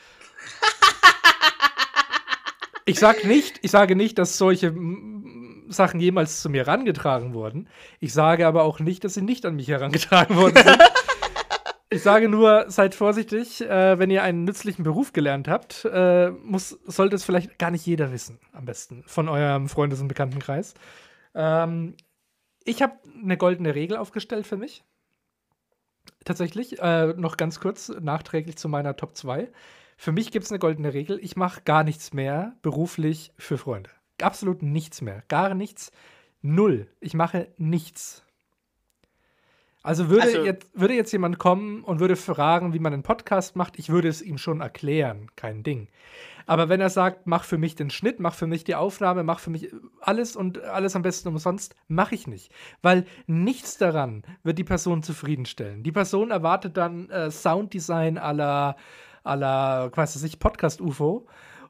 Ich 2.89 2.99
sag 2.99 3.25
nicht, 3.25 3.59
ich 3.63 3.71
sage 3.71 3.97
nicht, 3.97 4.17
dass 4.17 4.37
solche 4.37 4.73
Sachen 5.67 5.99
jemals 5.99 6.41
zu 6.41 6.49
mir 6.49 6.65
herangetragen 6.65 7.33
wurden. 7.33 7.67
Ich 7.99 8.13
sage 8.13 8.47
aber 8.47 8.63
auch 8.63 8.79
nicht, 8.79 9.03
dass 9.03 9.15
sie 9.15 9.21
nicht 9.21 9.45
an 9.45 9.57
mich 9.57 9.67
herangetragen 9.67 10.37
worden 10.37 10.55
sind. 10.55 10.81
Ich 11.89 12.03
sage 12.03 12.27
nur, 12.27 12.65
seid 12.69 12.95
vorsichtig, 12.95 13.61
äh, 13.61 13.97
wenn 13.97 14.09
ihr 14.09 14.21
einen 14.21 14.43
nützlichen 14.43 14.83
Beruf 14.83 15.13
gelernt 15.13 15.47
habt, 15.47 15.85
äh, 15.85 16.31
muss, 16.31 16.77
sollte 16.85 17.15
es 17.15 17.23
vielleicht 17.23 17.57
gar 17.59 17.71
nicht 17.71 17.85
jeder 17.85 18.11
wissen, 18.11 18.39
am 18.51 18.65
besten, 18.65 19.03
von 19.07 19.29
eurem 19.29 19.69
Freundes- 19.69 20.01
und 20.01 20.09
Bekanntenkreis. 20.09 20.73
Ähm, 21.33 21.95
ich 22.65 22.81
habe 22.81 22.97
eine 23.23 23.37
goldene 23.37 23.73
Regel 23.73 23.95
aufgestellt 23.95 24.45
für 24.45 24.57
mich. 24.57 24.83
Tatsächlich, 26.25 26.81
äh, 26.81 27.13
noch 27.13 27.37
ganz 27.37 27.61
kurz, 27.61 27.87
nachträglich 27.87 28.57
zu 28.57 28.67
meiner 28.67 28.97
Top 28.97 29.15
2. 29.15 29.49
Für 29.95 30.11
mich 30.11 30.31
gibt 30.31 30.45
es 30.45 30.51
eine 30.51 30.59
goldene 30.59 30.93
Regel. 30.93 31.19
Ich 31.23 31.37
mache 31.37 31.61
gar 31.63 31.85
nichts 31.85 32.11
mehr 32.11 32.57
beruflich 32.61 33.31
für 33.37 33.57
Freunde. 33.57 33.89
Absolut 34.21 34.61
nichts 34.61 35.01
mehr. 35.01 35.23
Gar 35.29 35.55
nichts. 35.55 35.93
Null. 36.41 36.87
Ich 36.99 37.13
mache 37.13 37.47
nichts. 37.57 38.26
Also 39.87 40.09
würde, 40.09 40.23
Also- 40.23 40.43
jetzt, 40.43 40.69
würde 40.73 40.95
jetzt 40.95 41.13
jemand 41.13 41.39
kommen 41.39 41.81
und 41.81 42.01
würde 42.01 42.17
fragen, 42.17 42.73
wie 42.73 42.79
man 42.79 42.91
einen 42.91 43.03
Podcast 43.03 43.55
macht, 43.55 43.79
ich 43.79 43.87
würde 43.87 44.09
es 44.09 44.21
ihm 44.21 44.37
schon 44.37 44.59
erklären, 44.59 45.31
kein 45.37 45.63
Ding. 45.63 45.87
Aber 46.45 46.67
wenn 46.67 46.81
er 46.81 46.89
sagt, 46.89 47.25
mach 47.25 47.45
für 47.45 47.57
mich 47.57 47.75
den 47.75 47.89
Schnitt, 47.89 48.19
mach 48.19 48.33
für 48.33 48.47
mich 48.47 48.65
die 48.65 48.75
Aufnahme, 48.75 49.23
mach 49.23 49.39
für 49.39 49.49
mich 49.49 49.73
alles 50.01 50.35
und 50.35 50.61
alles 50.61 50.97
am 50.97 51.03
besten 51.03 51.29
umsonst, 51.29 51.73
mache 51.87 52.15
ich 52.15 52.27
nicht. 52.27 52.51
Weil 52.81 53.05
nichts 53.27 53.77
daran 53.77 54.23
wird 54.43 54.57
die 54.57 54.65
Person 54.65 55.03
zufriedenstellen. 55.03 55.83
Die 55.83 55.93
Person 55.93 56.31
erwartet 56.31 56.75
dann 56.75 57.09
äh, 57.09 57.31
Sounddesign 57.31 58.19
à 58.19 58.33
la, 58.33 58.75
à 59.23 59.35
la, 59.35 59.89
weiß 59.95 60.21
ich, 60.21 60.37
Podcast-UFO 60.37 61.27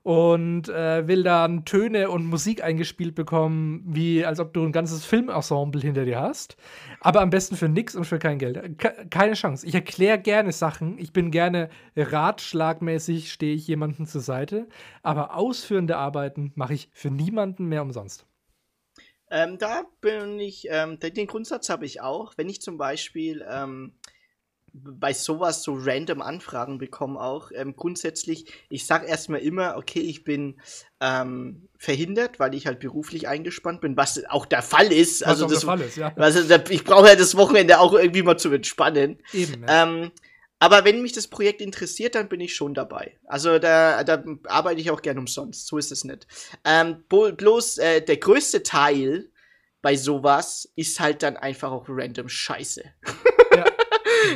und 0.08 0.70
äh, 0.70 1.06
will 1.10 1.22
dann 1.22 1.66
Töne 1.66 2.10
und 2.10 2.28
Musik 2.28 2.64
eingespielt 2.64 3.14
bekommen, 3.14 3.84
wie 3.86 4.24
als 4.26 4.40
ob 4.40 4.54
du 4.54 4.64
ein 4.64 4.72
ganzes 4.72 5.04
Filmensemble 5.04 5.82
hinter 5.82 6.06
dir 6.06 6.22
hast. 6.22 6.56
Aber 7.02 7.20
am 7.20 7.30
besten 7.30 7.58
für 7.58 7.68
nix 7.68 7.94
und 7.94 8.06
für 8.06 8.18
kein 8.18 8.40
Geld. 8.40 8.80
Ke 8.80 9.06
keine 9.10 9.34
Chance. 9.34 9.68
Ich 9.68 9.76
erkläre 9.76 10.18
gerne 10.18 10.54
Sachen. 10.54 10.98
Ich 10.98 11.12
bin 11.12 11.30
gerne 11.30 11.70
ratschlagmäßig, 11.98 13.34
stehe 13.34 13.54
ich 13.54 13.68
jemandem 13.68 14.06
zur 14.06 14.22
Seite. 14.22 14.70
Aber 15.04 15.36
ausführende 15.36 15.98
Arbeiten 15.98 16.54
mache 16.56 16.76
ich 16.76 16.90
für 16.94 17.12
niemanden 17.12 17.66
mehr 17.66 17.82
umsonst. 17.82 18.26
Ähm, 19.30 19.58
da 19.58 19.84
bin 20.00 20.40
ich, 20.40 20.70
ähm, 20.70 21.00
den 21.02 21.28
Grundsatz 21.28 21.68
habe 21.68 21.86
ich 21.86 22.00
auch. 22.00 22.32
Wenn 22.38 22.48
ich 22.48 22.62
zum 22.62 22.78
Beispiel 22.78 23.46
ähm, 23.46 23.92
bei 24.74 25.14
sowas 25.14 25.64
so 25.64 25.76
random 25.78 26.22
Anfragen 26.22 26.78
bekomme, 26.78 27.20
auch 27.20 27.52
ähm, 27.54 27.76
grundsätzlich, 27.76 28.46
ich 28.70 28.86
sage 28.86 29.08
erstmal 29.08 29.40
immer, 29.40 29.76
okay, 29.78 30.00
ich 30.00 30.24
bin 30.24 30.60
ähm, 31.00 31.68
verhindert, 31.78 32.40
weil 32.40 32.54
ich 32.54 32.68
halt 32.68 32.80
beruflich 32.80 33.28
eingespannt 33.28 33.82
bin, 33.82 33.98
was 33.98 34.24
auch 34.30 34.46
der 34.46 34.62
Fall 34.62 34.92
ist. 34.92 35.22
Was 35.22 35.28
also 35.28 35.46
auch 35.46 35.50
das, 35.50 35.60
der 35.62 35.68
Fall 35.68 35.82
ist, 35.82 35.98
ja. 35.98 36.10
da, 36.12 36.64
ich 36.70 36.84
brauche 36.84 37.08
ja 37.08 37.16
das 37.16 37.36
Wochenende 37.36 37.80
auch 37.80 37.94
irgendwie 37.94 38.24
mal 38.24 38.38
zum 38.38 38.54
Entspannen. 38.54 39.20
Eben. 39.34 39.64
Ja. 39.64 39.84
Ähm, 39.84 40.12
aber 40.60 40.86
wenn 40.86 41.02
mich 41.02 41.14
das 41.14 41.28
Projekt 41.28 41.62
interessiert, 41.62 42.16
dann 42.16 42.30
bin 42.30 42.40
ich 42.40 42.56
schon 42.56 42.74
dabei. 42.74 43.18
Also 43.28 43.60
da, 43.60 44.04
da 44.04 44.24
arbeite 44.48 44.82
ich 44.82 44.90
auch 44.90 45.04
gern 45.04 45.20
umsonst. 45.20 45.68
So 45.68 45.78
ist 45.78 45.92
es 45.92 46.04
nicht. 46.04 46.26
Ähm, 46.64 47.04
bloß 47.08 47.78
äh, 47.78 48.02
der 48.02 48.18
größte 48.18 48.64
Teil 48.64 49.30
bei 49.84 49.96
sowas 49.96 50.68
ist 50.76 51.00
halt 51.00 51.22
dann 51.22 51.38
einfach 51.38 51.72
auch 51.72 51.86
random 51.88 52.28
Scheiße. 52.28 52.84
Ja. 53.56 53.66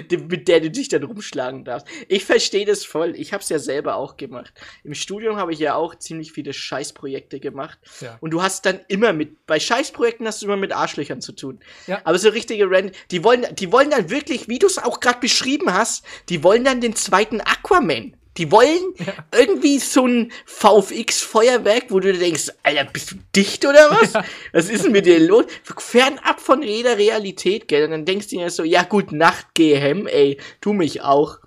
Mit 0.10 0.48
der 0.48 0.60
du 0.60 0.70
dich 0.70 0.90
dann 0.90 1.04
rumschlagen 1.04 1.66
darfst. 1.66 1.88
Ich 2.08 2.26
verstehe 2.26 2.66
das 2.66 2.86
voll. 2.86 3.14
Ich 3.16 3.34
habe 3.34 3.44
es 3.44 3.50
ja 3.50 3.60
selber 3.60 3.96
auch 3.96 4.18
gemacht. 4.18 4.54
Im 4.84 4.94
Studium 4.94 5.38
habe 5.38 5.54
ich 5.54 5.60
ja 5.60 5.76
auch 5.76 5.96
ziemlich 5.96 6.32
viele 6.32 6.54
Scheißprojekte 6.54 7.40
gemacht. 7.40 7.80
Ja. 8.00 8.18
Und 8.22 8.32
du 8.32 8.42
hast 8.42 8.66
dann 8.66 8.80
immer 8.88 9.14
mit, 9.14 9.46
bei 9.46 9.60
Scheißprojekten 9.60 10.28
hast 10.28 10.42
du 10.42 10.46
immer 10.46 10.58
mit 10.58 10.72
Arschlöchern 10.72 11.22
zu 11.22 11.34
tun. 11.34 11.60
Ja. 11.88 12.02
Aber 12.04 12.18
so 12.20 12.30
richtige 12.30 12.70
Rand, 12.70 12.94
die 13.12 13.24
wollen, 13.24 13.46
die 13.56 13.72
wollen 13.72 13.90
dann 13.90 14.10
wirklich, 14.10 14.48
wie 14.48 14.60
du 14.60 14.68
es 14.68 14.78
auch 14.78 15.00
gerade 15.00 15.20
beschrieben 15.20 15.74
hast, 15.74 16.06
die 16.30 16.44
wollen 16.44 16.64
dann 16.64 16.82
den 16.82 16.96
zweiten 16.96 17.42
Aquaman. 17.42 18.16
Die 18.38 18.52
wollen 18.52 18.94
irgendwie 19.34 19.80
so 19.80 20.08
ein 20.08 20.32
VFX-Feuerwerk, 20.46 21.86
wo 21.90 22.00
du 22.00 22.14
dir 22.14 22.20
denkst, 22.20 22.50
Alter, 22.64 22.86
bist 22.86 23.12
du 23.12 23.16
dicht 23.36 23.66
oder 23.66 23.92
was? 23.92 24.14
Was 24.54 24.70
ist 24.70 24.86
denn 24.86 24.94
mit 24.94 25.06
dir 25.06 25.20
los? 25.20 25.46
Fernab 25.78 26.40
von 26.40 26.64
jeder 26.64 26.98
Realität, 26.98 27.68
gell? 27.68 27.86
Und 27.86 27.92
dann 27.92 28.06
denkst 28.06 28.30
du 28.30 28.38
dir 28.38 28.50
so, 28.50 28.64
ja 28.64 28.84
gut, 28.84 29.12
Nacht, 29.12 29.48
geh 29.54 29.76
hem, 29.76 30.08
ey, 30.08 30.38
tu 30.62 30.74
mich 30.74 31.02
auch. 31.02 31.40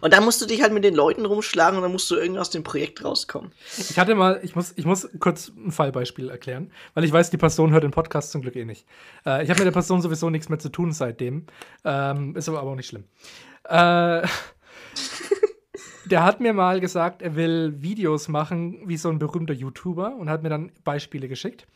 Und 0.00 0.12
dann 0.12 0.24
musst 0.24 0.40
du 0.42 0.46
dich 0.46 0.62
halt 0.62 0.72
mit 0.72 0.84
den 0.84 0.94
Leuten 0.94 1.24
rumschlagen 1.24 1.76
und 1.76 1.82
dann 1.82 1.92
musst 1.92 2.10
du 2.10 2.16
irgendwie 2.16 2.40
aus 2.40 2.50
dem 2.50 2.62
Projekt 2.62 3.04
rauskommen. 3.04 3.52
Ich 3.76 3.98
hatte 3.98 4.14
mal, 4.14 4.40
ich 4.42 4.54
muss, 4.54 4.72
ich 4.76 4.84
muss 4.84 5.08
kurz 5.18 5.48
ein 5.56 5.70
Fallbeispiel 5.70 6.30
erklären, 6.30 6.72
weil 6.94 7.04
ich 7.04 7.12
weiß, 7.12 7.30
die 7.30 7.36
Person 7.36 7.70
hört 7.72 7.84
den 7.84 7.90
Podcast 7.90 8.32
zum 8.32 8.42
Glück 8.42 8.56
eh 8.56 8.64
nicht. 8.64 8.86
Äh, 9.24 9.44
ich 9.44 9.50
habe 9.50 9.60
mit 9.60 9.66
der 9.66 9.72
Person 9.72 10.02
sowieso 10.02 10.30
nichts 10.30 10.48
mehr 10.48 10.58
zu 10.58 10.68
tun 10.68 10.92
seitdem. 10.92 11.46
Ähm, 11.84 12.36
ist 12.36 12.48
aber 12.48 12.62
auch 12.62 12.74
nicht 12.74 12.88
schlimm. 12.88 13.04
Äh, 13.64 14.22
der 16.10 16.24
hat 16.24 16.40
mir 16.40 16.52
mal 16.52 16.80
gesagt, 16.80 17.22
er 17.22 17.36
will 17.36 17.80
Videos 17.80 18.28
machen 18.28 18.80
wie 18.86 18.96
so 18.96 19.08
ein 19.08 19.18
berühmter 19.18 19.54
YouTuber 19.54 20.16
und 20.16 20.30
hat 20.30 20.42
mir 20.42 20.48
dann 20.48 20.72
Beispiele 20.84 21.28
geschickt. 21.28 21.66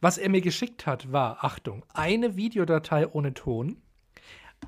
Was 0.00 0.18
er 0.18 0.30
mir 0.30 0.40
geschickt 0.40 0.86
hat, 0.86 1.12
war, 1.12 1.44
Achtung, 1.44 1.84
eine 1.92 2.36
Videodatei 2.36 3.08
ohne 3.08 3.34
Ton, 3.34 3.76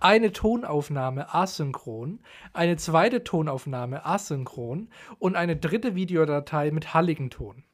eine 0.01 0.33
Tonaufnahme 0.33 1.33
asynchron, 1.35 2.21
eine 2.53 2.77
zweite 2.77 3.25
Tonaufnahme 3.25 4.05
asynchron 4.05 4.89
und 5.19 5.37
eine 5.37 5.57
dritte 5.57 5.95
Videodatei 5.95 6.71
mit 6.71 6.95
halligen 6.95 7.31
Ton. 7.31 7.65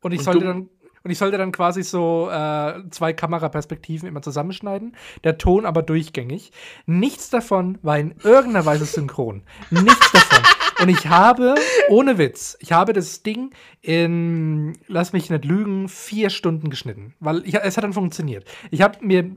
Und 0.00 0.12
ich 0.12 0.20
Und 0.20 0.24
sollte 0.24 0.44
dann 0.44 0.68
und 1.04 1.10
ich 1.10 1.18
sollte 1.18 1.36
dann 1.36 1.52
quasi 1.52 1.82
so 1.82 2.30
äh, 2.30 2.88
zwei 2.88 3.12
Kameraperspektiven 3.12 4.08
immer 4.08 4.22
zusammenschneiden, 4.22 4.96
der 5.22 5.36
Ton 5.36 5.66
aber 5.66 5.82
durchgängig. 5.82 6.50
Nichts 6.86 7.28
davon 7.28 7.78
war 7.82 7.98
in 7.98 8.14
irgendeiner 8.22 8.64
Weise 8.64 8.86
synchron. 8.86 9.42
Nichts 9.70 10.12
davon. 10.12 10.53
Und 10.80 10.88
ich 10.88 11.06
habe, 11.06 11.54
ohne 11.88 12.18
Witz, 12.18 12.56
ich 12.60 12.72
habe 12.72 12.92
das 12.92 13.22
Ding 13.22 13.50
in, 13.80 14.76
lass 14.86 15.12
mich 15.12 15.30
nicht 15.30 15.44
lügen, 15.44 15.88
vier 15.88 16.30
Stunden 16.30 16.70
geschnitten. 16.70 17.14
Weil 17.20 17.46
ich, 17.46 17.54
es 17.54 17.76
hat 17.76 17.84
dann 17.84 17.92
funktioniert. 17.92 18.44
Ich 18.70 18.82
habe 18.82 19.04
mir 19.04 19.30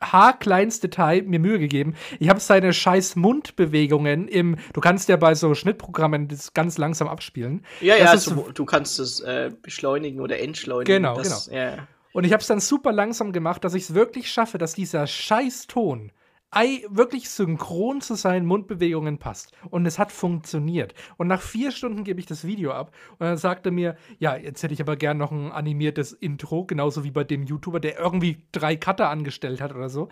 haarkleins 0.00 0.80
Detail 0.80 1.22
mir 1.22 1.38
Mühe 1.38 1.58
gegeben. 1.58 1.94
Ich 2.18 2.28
habe 2.28 2.40
seine 2.40 2.72
scheiß 2.72 3.16
Mundbewegungen 3.16 4.28
im, 4.28 4.56
du 4.72 4.80
kannst 4.80 5.08
ja 5.08 5.16
bei 5.16 5.34
so 5.34 5.54
Schnittprogrammen 5.54 6.28
das 6.28 6.54
ganz 6.54 6.78
langsam 6.78 7.08
abspielen. 7.08 7.64
Ja, 7.80 7.96
ja, 7.96 8.04
ist 8.12 8.28
also, 8.28 8.48
du 8.52 8.64
kannst 8.64 8.98
es 8.98 9.20
äh, 9.20 9.50
beschleunigen 9.62 10.20
oder 10.20 10.38
entschleunigen. 10.40 11.02
Genau, 11.02 11.16
das, 11.16 11.46
genau. 11.46 11.60
Ja. 11.60 11.88
Und 12.12 12.24
ich 12.24 12.32
habe 12.32 12.40
es 12.40 12.48
dann 12.48 12.60
super 12.60 12.92
langsam 12.92 13.32
gemacht, 13.32 13.64
dass 13.64 13.74
ich 13.74 13.84
es 13.84 13.94
wirklich 13.94 14.30
schaffe, 14.30 14.58
dass 14.58 14.74
dieser 14.74 15.06
scheiß 15.06 15.66
Ton 15.68 16.10
ei, 16.50 16.84
wirklich 16.88 17.30
synchron 17.30 18.00
zu 18.00 18.14
seinen 18.14 18.46
Mundbewegungen 18.46 19.18
passt. 19.18 19.52
Und 19.70 19.86
es 19.86 19.98
hat 19.98 20.12
funktioniert. 20.12 20.94
Und 21.16 21.28
nach 21.28 21.40
vier 21.40 21.70
Stunden 21.70 22.04
gebe 22.04 22.20
ich 22.20 22.26
das 22.26 22.46
Video 22.46 22.72
ab. 22.72 22.92
Und 23.18 23.26
dann 23.26 23.36
sagt 23.36 23.66
er 23.66 23.72
mir, 23.72 23.96
ja, 24.18 24.36
jetzt 24.36 24.62
hätte 24.62 24.74
ich 24.74 24.80
aber 24.80 24.96
gern 24.96 25.18
noch 25.18 25.30
ein 25.30 25.52
animiertes 25.52 26.12
Intro, 26.12 26.64
genauso 26.64 27.04
wie 27.04 27.10
bei 27.10 27.24
dem 27.24 27.44
YouTuber, 27.44 27.80
der 27.80 27.98
irgendwie 27.98 28.42
drei 28.52 28.76
Cutter 28.76 29.08
angestellt 29.08 29.60
hat 29.60 29.74
oder 29.74 29.88
so. 29.88 30.08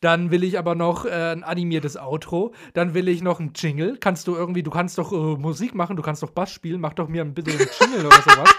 Dann 0.00 0.30
will 0.30 0.44
ich 0.44 0.58
aber 0.58 0.74
noch 0.74 1.04
äh, 1.04 1.32
ein 1.32 1.44
animiertes 1.44 1.96
Outro. 1.96 2.52
Dann 2.72 2.94
will 2.94 3.08
ich 3.08 3.22
noch 3.22 3.40
ein 3.40 3.52
Jingle. 3.54 3.98
Kannst 3.98 4.26
du 4.28 4.34
irgendwie, 4.34 4.62
du 4.62 4.70
kannst 4.70 4.98
doch 4.98 5.12
äh, 5.12 5.38
Musik 5.38 5.74
machen, 5.74 5.96
du 5.96 6.02
kannst 6.02 6.22
doch 6.22 6.30
Bass 6.30 6.52
spielen, 6.52 6.80
mach 6.80 6.94
doch 6.94 7.08
mir 7.08 7.22
ein 7.22 7.34
bisschen 7.34 7.58
Jingle 7.80 8.06
oder 8.06 8.22
sowas. 8.22 8.54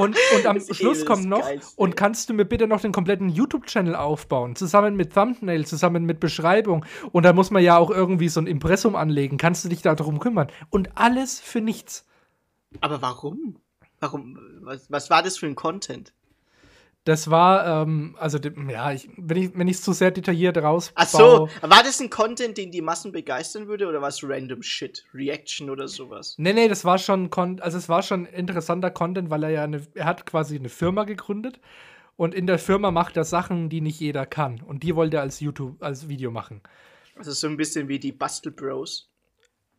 Und, 0.00 0.16
und 0.36 0.46
am 0.46 0.60
Schluss 0.60 1.04
kommt 1.04 1.26
noch, 1.26 1.40
Geilste. 1.40 1.74
und 1.76 1.96
kannst 1.96 2.28
du 2.28 2.34
mir 2.34 2.44
bitte 2.44 2.66
noch 2.66 2.80
den 2.80 2.92
kompletten 2.92 3.28
YouTube-Channel 3.28 3.94
aufbauen, 3.94 4.56
zusammen 4.56 4.96
mit 4.96 5.12
Thumbnail, 5.12 5.66
zusammen 5.66 6.04
mit 6.04 6.20
Beschreibung. 6.20 6.84
Und 7.12 7.24
da 7.24 7.32
muss 7.32 7.50
man 7.50 7.62
ja 7.62 7.76
auch 7.76 7.90
irgendwie 7.90 8.28
so 8.28 8.40
ein 8.40 8.46
Impressum 8.46 8.96
anlegen. 8.96 9.36
Kannst 9.36 9.64
du 9.64 9.68
dich 9.68 9.82
da 9.82 9.94
darum 9.94 10.18
kümmern? 10.18 10.48
Und 10.70 10.90
alles 10.96 11.40
für 11.40 11.60
nichts. 11.60 12.06
Aber 12.80 13.02
warum? 13.02 13.56
Warum? 14.00 14.38
Was, 14.60 14.90
was 14.90 15.10
war 15.10 15.22
das 15.22 15.38
für 15.38 15.46
ein 15.46 15.54
Content? 15.54 16.12
Das 17.04 17.30
war, 17.30 17.82
ähm, 17.82 18.14
also, 18.18 18.38
ja, 18.68 18.92
ich, 18.92 19.08
wenn 19.16 19.36
ich 19.38 19.50
wenn 19.56 19.68
es 19.68 19.80
zu 19.80 19.92
sehr 19.92 20.10
detailliert 20.10 20.58
rausbaue. 20.58 21.02
Ach 21.02 21.08
so, 21.08 21.48
war 21.62 21.82
das 21.82 21.98
ein 22.00 22.10
Content, 22.10 22.58
den 22.58 22.70
die 22.70 22.82
Massen 22.82 23.10
begeistern 23.10 23.68
würde 23.68 23.86
oder 23.86 24.02
was 24.02 24.22
random 24.22 24.62
Shit? 24.62 25.06
Reaction 25.14 25.70
oder 25.70 25.88
sowas? 25.88 26.34
Nee, 26.36 26.52
nee, 26.52 26.68
das 26.68 26.84
war 26.84 26.98
schon, 26.98 27.30
also 27.60 27.78
es 27.78 27.88
war 27.88 28.02
schon 28.02 28.26
interessanter 28.26 28.90
Content, 28.90 29.30
weil 29.30 29.44
er 29.44 29.50
ja 29.50 29.64
eine, 29.64 29.86
er 29.94 30.04
hat 30.04 30.26
quasi 30.26 30.56
eine 30.56 30.68
Firma 30.68 31.04
gegründet 31.04 31.58
und 32.16 32.34
in 32.34 32.46
der 32.46 32.58
Firma 32.58 32.90
macht 32.90 33.16
er 33.16 33.24
Sachen, 33.24 33.70
die 33.70 33.80
nicht 33.80 33.98
jeder 33.98 34.26
kann. 34.26 34.60
Und 34.60 34.82
die 34.82 34.94
wollte 34.94 35.16
er 35.16 35.22
als 35.22 35.40
YouTube, 35.40 35.82
als 35.82 36.06
Video 36.06 36.30
machen. 36.30 36.60
Also 37.16 37.32
so 37.32 37.46
ein 37.46 37.56
bisschen 37.56 37.88
wie 37.88 37.98
die 37.98 38.12
Bastel 38.12 38.52
Bros. 38.52 39.08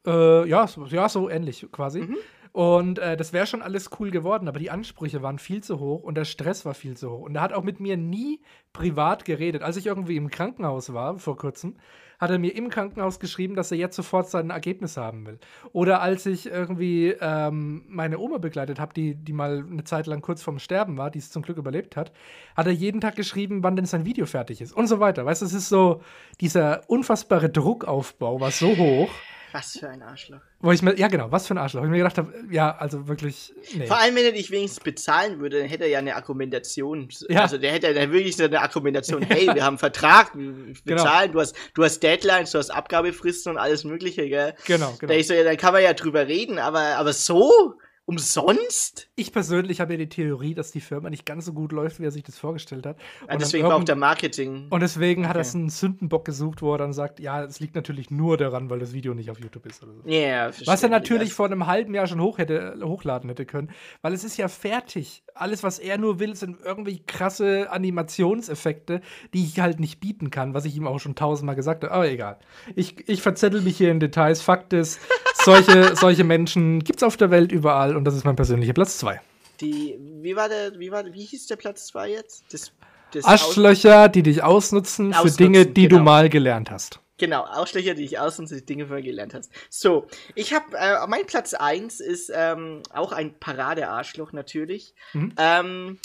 Äh, 0.08 0.50
ja, 0.50 0.66
so, 0.66 0.86
ja, 0.86 1.08
so 1.08 1.30
ähnlich 1.30 1.68
quasi. 1.72 2.02
Mhm. 2.02 2.18
Und 2.54 3.00
äh, 3.00 3.16
das 3.16 3.32
wäre 3.32 3.48
schon 3.48 3.62
alles 3.62 3.90
cool 4.00 4.12
geworden, 4.12 4.48
aber 4.48 4.60
die 4.60 4.72
Ansprüche 4.72 5.22
waren 5.22 5.40
viel 5.40 5.64
zu 5.64 5.80
hoch 5.80 6.04
und 6.04 6.16
der 6.16 6.26
Stress 6.26 6.66
war 6.66 6.74
viel 6.74 6.98
zu 6.98 7.10
hoch. 7.10 7.22
Und 7.22 7.36
er 7.36 7.42
hat 7.42 7.54
auch 7.54 7.64
mit 7.64 7.80
mir 7.80 7.96
nie 7.96 8.42
privat 8.74 9.24
geredet. 9.24 9.62
Als 9.62 9.78
ich 9.78 9.86
irgendwie 9.86 10.18
im 10.18 10.30
Krankenhaus 10.30 10.94
war, 10.94 11.18
vor 11.18 11.38
kurzem, 11.38 11.78
hat 12.22 12.30
er 12.30 12.38
mir 12.38 12.56
im 12.56 12.70
Krankenhaus 12.70 13.20
geschrieben, 13.20 13.56
dass 13.56 13.72
er 13.72 13.78
jetzt 13.78 13.96
sofort 13.96 14.30
sein 14.30 14.52
Ergebnis 14.52 14.96
haben 14.96 15.26
will. 15.26 15.40
Oder 15.72 16.02
als 16.02 16.28
ich 16.28 16.46
irgendwie 16.46 17.16
ähm, 17.20 17.84
meine 17.88 18.20
Oma 18.20 18.38
begleitet 18.38 18.80
habe, 18.80 18.94
die, 18.94 19.16
die 19.16 19.34
mal 19.34 19.66
eine 19.68 19.86
Zeit 19.86 20.06
lang 20.06 20.22
kurz 20.22 20.44
vorm 20.44 20.60
Sterben 20.60 20.98
war, 20.98 21.10
die 21.10 21.20
es 21.20 21.32
zum 21.32 21.42
Glück 21.42 21.58
überlebt 21.58 21.96
hat, 21.96 22.12
hat 22.56 22.68
er 22.68 22.74
jeden 22.74 23.02
Tag 23.02 23.16
geschrieben, 23.16 23.64
wann 23.64 23.76
denn 23.76 23.86
sein 23.86 24.06
Video 24.06 24.28
fertig 24.28 24.62
ist 24.62 24.72
und 24.72 24.88
so 24.88 25.00
weiter. 25.00 25.26
Weißt 25.26 25.42
du, 25.42 25.48
es 25.48 25.54
ist 25.54 25.70
so, 25.70 26.02
dieser 26.42 26.88
unfassbare 26.88 27.50
Druckaufbau 27.50 28.40
war 28.40 28.52
so 28.52 28.78
hoch. 28.78 29.10
Was 29.52 29.78
für 29.78 29.90
ein 29.90 30.02
Arschloch. 30.02 30.40
Wo 30.60 30.72
ich 30.72 30.82
mir, 30.82 30.98
ja 30.98 31.08
genau, 31.08 31.32
was 31.32 31.48
für 31.48 31.54
ein 31.54 31.58
Arschloch. 31.58 31.84
Ich 31.84 31.90
mir 31.90 31.98
gedacht 31.98 32.18
habe, 32.18 32.34
ja, 32.50 32.76
also 32.78 33.08
wirklich, 33.08 33.54
nee. 33.76 33.88
Vor 33.88 33.98
allem, 33.98 34.16
wenn 34.16 34.26
er 34.26 34.32
dich 34.32 34.52
wenigstens 34.52 34.84
bezahlen 34.84 35.40
würde, 35.40 35.60
dann 35.60 35.68
hätte 35.68 35.84
er 35.84 35.90
ja 35.90 36.00
eine 36.00 36.16
Argumentation. 36.16 37.10
Ja. 37.30 37.42
Also 37.42 37.58
der 37.58 37.72
hätte 37.72 37.88
ja 37.88 37.94
dann 37.94 38.12
wirklich 38.12 38.36
so 38.36 38.44
eine 38.46 38.62
Argumentation, 38.62 39.24
hey, 39.24 39.48
wir 39.54 39.64
haben 39.64 39.74
einen 39.74 39.78
Vertrag, 39.78 40.38
wir 40.38 40.52
Genau. 40.86 41.04
bezahlen, 41.04 41.32
du, 41.32 41.40
hast, 41.40 41.56
du 41.74 41.84
hast 41.84 42.02
Deadlines, 42.02 42.52
du 42.52 42.58
hast 42.60 42.70
Abgabefristen 42.70 43.52
und 43.52 43.58
alles 43.58 43.84
mögliche, 43.84 44.28
gell? 44.30 44.54
Genau, 44.66 44.92
Da 44.92 44.98
genau. 45.08 45.14
ich 45.14 45.28
so, 45.28 45.34
ja, 45.34 45.44
dann 45.44 45.58
kann 45.58 45.74
man 45.74 45.84
ja 45.84 45.94
drüber 45.94 46.28
reden, 46.28 46.60
aber, 46.60 46.98
aber 46.98 47.14
so? 47.14 47.76
Umsonst? 48.12 49.10
Ich 49.16 49.32
persönlich 49.32 49.80
habe 49.80 49.94
ja 49.94 49.98
die 49.98 50.10
Theorie, 50.10 50.54
dass 50.54 50.72
die 50.72 50.82
Firma 50.82 51.10
nicht 51.10 51.26
ganz 51.26 51.46
so 51.46 51.54
gut 51.54 51.72
läuft, 51.72 52.00
wie 52.00 52.06
er 52.06 52.12
sich 52.12 52.24
das 52.24 52.38
vorgestellt 52.38 52.86
hat. 52.86 52.98
Ja, 52.98 53.22
Und 53.22 53.30
dann 53.30 53.40
deswegen 53.40 53.68
war 53.68 53.76
auch 53.76 53.84
der 53.84 53.96
Marketing. 53.96 54.68
Und 54.70 54.82
deswegen 54.82 55.28
hat 55.28 55.36
er 55.38 55.42
Okay. 55.42 55.58
einen 55.58 55.70
Sündenbock 55.70 56.26
gesucht, 56.26 56.62
wo 56.62 56.74
er 56.74 56.78
dann 56.78 56.94
sagt, 56.94 57.20
ja, 57.20 57.44
es 57.44 57.60
liegt 57.60 57.76
natürlich 57.76 58.12
nur 58.12 58.38
daran, 58.38 58.70
weil 58.70 58.80
das 58.80 58.94
Video 58.94 59.14
nicht 59.14 59.32
auf 59.32 59.40
YouTube 59.40 59.66
ist 59.66 59.82
oder 59.82 59.94
so. 59.94 60.02
Ja, 60.08 60.52
Was 60.66 60.84
er 60.84 60.90
natürlich 60.90 61.34
vor 61.34 61.46
einem 61.48 61.66
halben 61.68 61.94
Jahr 61.96 62.06
schon 62.08 62.22
hoch 62.22 62.38
hätte, 62.38 62.76
hochladen 62.84 63.30
hätte 63.30 63.46
können, 63.46 63.72
weil 64.02 64.14
es 64.14 64.24
ist 64.24 64.38
ja 64.38 64.48
fertig. 64.48 65.24
Alles, 65.36 65.64
was 65.64 65.80
er 65.80 65.98
nur 65.98 66.20
will, 66.20 66.36
sind 66.36 66.58
irgendwie 66.64 67.02
krasse 67.06 67.72
Animationseffekte, 67.72 69.02
die 69.34 69.44
ich 69.46 69.60
halt 69.60 69.80
nicht 69.80 70.00
bieten 70.00 70.30
kann, 70.30 70.54
was 70.54 70.66
ich 70.66 70.76
ihm 70.76 70.88
auch 70.88 71.00
schon 71.00 71.16
tausendmal 71.16 71.56
gesagt 71.56 71.84
habe. 71.84 71.94
Aber 71.94 72.10
egal. 72.10 72.38
Ich, 72.76 73.08
ich 73.08 73.22
verzettel 73.22 73.62
mich 73.62 73.78
hier 73.78 73.92
in 73.92 74.00
Details. 74.00 74.42
Fakt 74.42 74.74
ist, 74.74 75.00
solche, 75.44 75.96
solche 75.96 76.24
Menschen 76.24 76.84
gibt 76.84 76.98
es 76.98 77.04
auf 77.04 77.18
der 77.18 77.32
Welt 77.32 77.52
überall 77.52 77.96
und 77.96 78.06
das 78.06 78.16
ist 78.16 78.26
mein 78.26 78.36
persönlicher 78.36 78.74
Platz 78.74 78.98
2. 79.00 79.20
Die, 79.62 79.98
wie 80.22 80.36
war 80.36 80.50
der, 80.50 80.78
wie 80.80 80.92
war, 80.92 81.06
wie 81.06 81.24
hieß 81.24 81.48
der 81.48 81.56
Platz 81.56 81.88
2 81.88 82.10
jetzt? 82.10 82.46
Das, 82.52 82.72
das 83.14 83.26
Arschlöcher, 83.26 84.10
die 84.10 84.24
dich 84.24 84.44
ausnutzen, 84.44 85.14
für 85.14 85.20
Ausnutzen, 85.20 85.38
Dinge, 85.38 85.66
die 85.66 85.88
du 85.88 85.98
genau. 85.98 86.06
mal 86.06 86.30
gelernt 86.30 86.72
hast. 86.72 87.00
Genau, 87.22 87.44
Ausschläger, 87.44 87.94
die 87.94 88.04
ich 88.04 88.18
aus 88.18 88.40
und 88.40 88.50
die 88.50 88.66
Dinge 88.66 88.88
vorher 88.88 89.04
gelernt 89.06 89.36
hast. 89.36 89.52
So, 89.70 90.08
ich 90.34 90.56
habe, 90.56 90.76
äh, 90.76 91.06
mein 91.06 91.28
Platz 91.28 91.54
1 91.54 92.00
ist 92.00 92.32
ähm, 92.34 92.82
auch 92.92 93.12
ein 93.12 93.36
Paradearschloch 93.40 94.32
natürlich. 94.34 94.96
Mhm. 95.14 95.32
Ähm, 95.38 96.00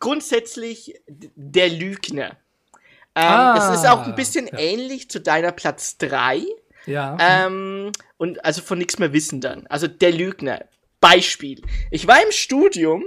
grundsätzlich 0.00 0.94
der 1.08 1.68
Lügner. 1.68 2.38
Ähm, 3.14 3.22
Ah, 3.22 3.54
das 3.54 3.80
ist 3.80 3.86
auch 3.86 4.06
ein 4.06 4.14
bisschen 4.14 4.46
ja. 4.46 4.58
ähnlich 4.58 5.10
zu 5.10 5.20
deiner 5.20 5.52
Platz 5.52 5.98
3. 5.98 6.42
Ja. 6.86 7.18
Ähm, 7.20 7.92
und 8.16 8.42
also 8.46 8.62
von 8.62 8.78
nichts 8.78 8.98
mehr 8.98 9.12
wissen 9.12 9.42
dann. 9.42 9.66
Also 9.66 9.88
der 9.88 10.12
Lügner. 10.12 10.64
Beispiel. 11.00 11.60
Ich 11.90 12.06
war 12.06 12.16
im 12.22 12.32
Studium, 12.32 13.04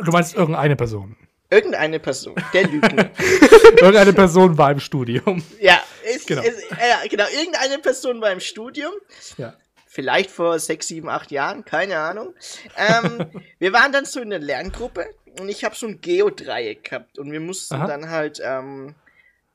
du 0.00 0.12
meinst 0.12 0.36
irgendeine 0.36 0.76
Person. 0.76 1.16
irgendeine 1.50 1.98
Person, 1.98 2.36
der 2.52 2.68
Lügner. 2.68 3.10
irgendeine 3.80 4.12
Person 4.12 4.56
war 4.56 4.70
im 4.70 4.78
Studium. 4.78 5.42
ja, 5.60 5.82
ist, 6.14 6.26
Genau. 6.26 6.42
Ist, 6.42 6.58
äh, 6.72 7.08
genau, 7.08 7.24
irgendeine 7.36 7.78
Person 7.78 8.20
war 8.20 8.30
im 8.32 8.40
Studium. 8.40 8.92
Ja. 9.38 9.54
vielleicht 9.86 10.30
vor 10.30 10.58
sechs, 10.58 10.88
sieben, 10.88 11.08
acht 11.08 11.30
Jahren, 11.30 11.64
keine 11.64 11.98
Ahnung. 11.98 12.34
Ähm, 12.76 13.26
wir 13.58 13.72
waren 13.72 13.92
dann 13.92 14.04
so 14.04 14.20
in 14.20 14.30
der 14.30 14.40
Lerngruppe 14.40 15.06
und 15.40 15.48
ich 15.48 15.64
habe 15.64 15.74
so 15.76 15.86
ein 15.86 16.00
Geodreieck 16.00 16.84
gehabt 16.84 17.18
und 17.18 17.30
wir 17.32 17.40
mussten 17.40 17.74
Aha. 17.74 17.86
dann 17.86 18.10
halt 18.10 18.40
ähm, 18.42 18.94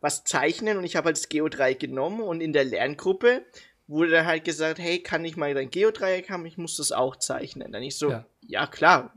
was 0.01 0.23
zeichnen 0.23 0.77
und 0.77 0.85
ich 0.85 0.95
habe 0.95 1.07
halt 1.07 1.17
das 1.17 1.27
Geodreieck 1.29 1.79
genommen 1.79 2.21
und 2.21 2.39
in 2.41 2.53
der 2.53 2.63
Lerngruppe 2.63 3.43
wurde 3.87 4.11
dann 4.11 4.25
halt 4.27 4.45
gesagt, 4.45 4.79
hey, 4.79 5.01
kann 5.03 5.25
ich 5.25 5.35
mal 5.35 5.53
dein 5.53 5.71
Geodreieck 5.71 6.29
haben? 6.29 6.45
Ich 6.45 6.57
muss 6.57 6.77
das 6.77 6.91
auch 6.91 7.15
zeichnen. 7.17 7.71
Dann 7.71 7.81
ich 7.83 7.97
so, 7.97 8.11
Ja. 8.11 8.25
ja, 8.47 8.67
klar, 8.67 9.13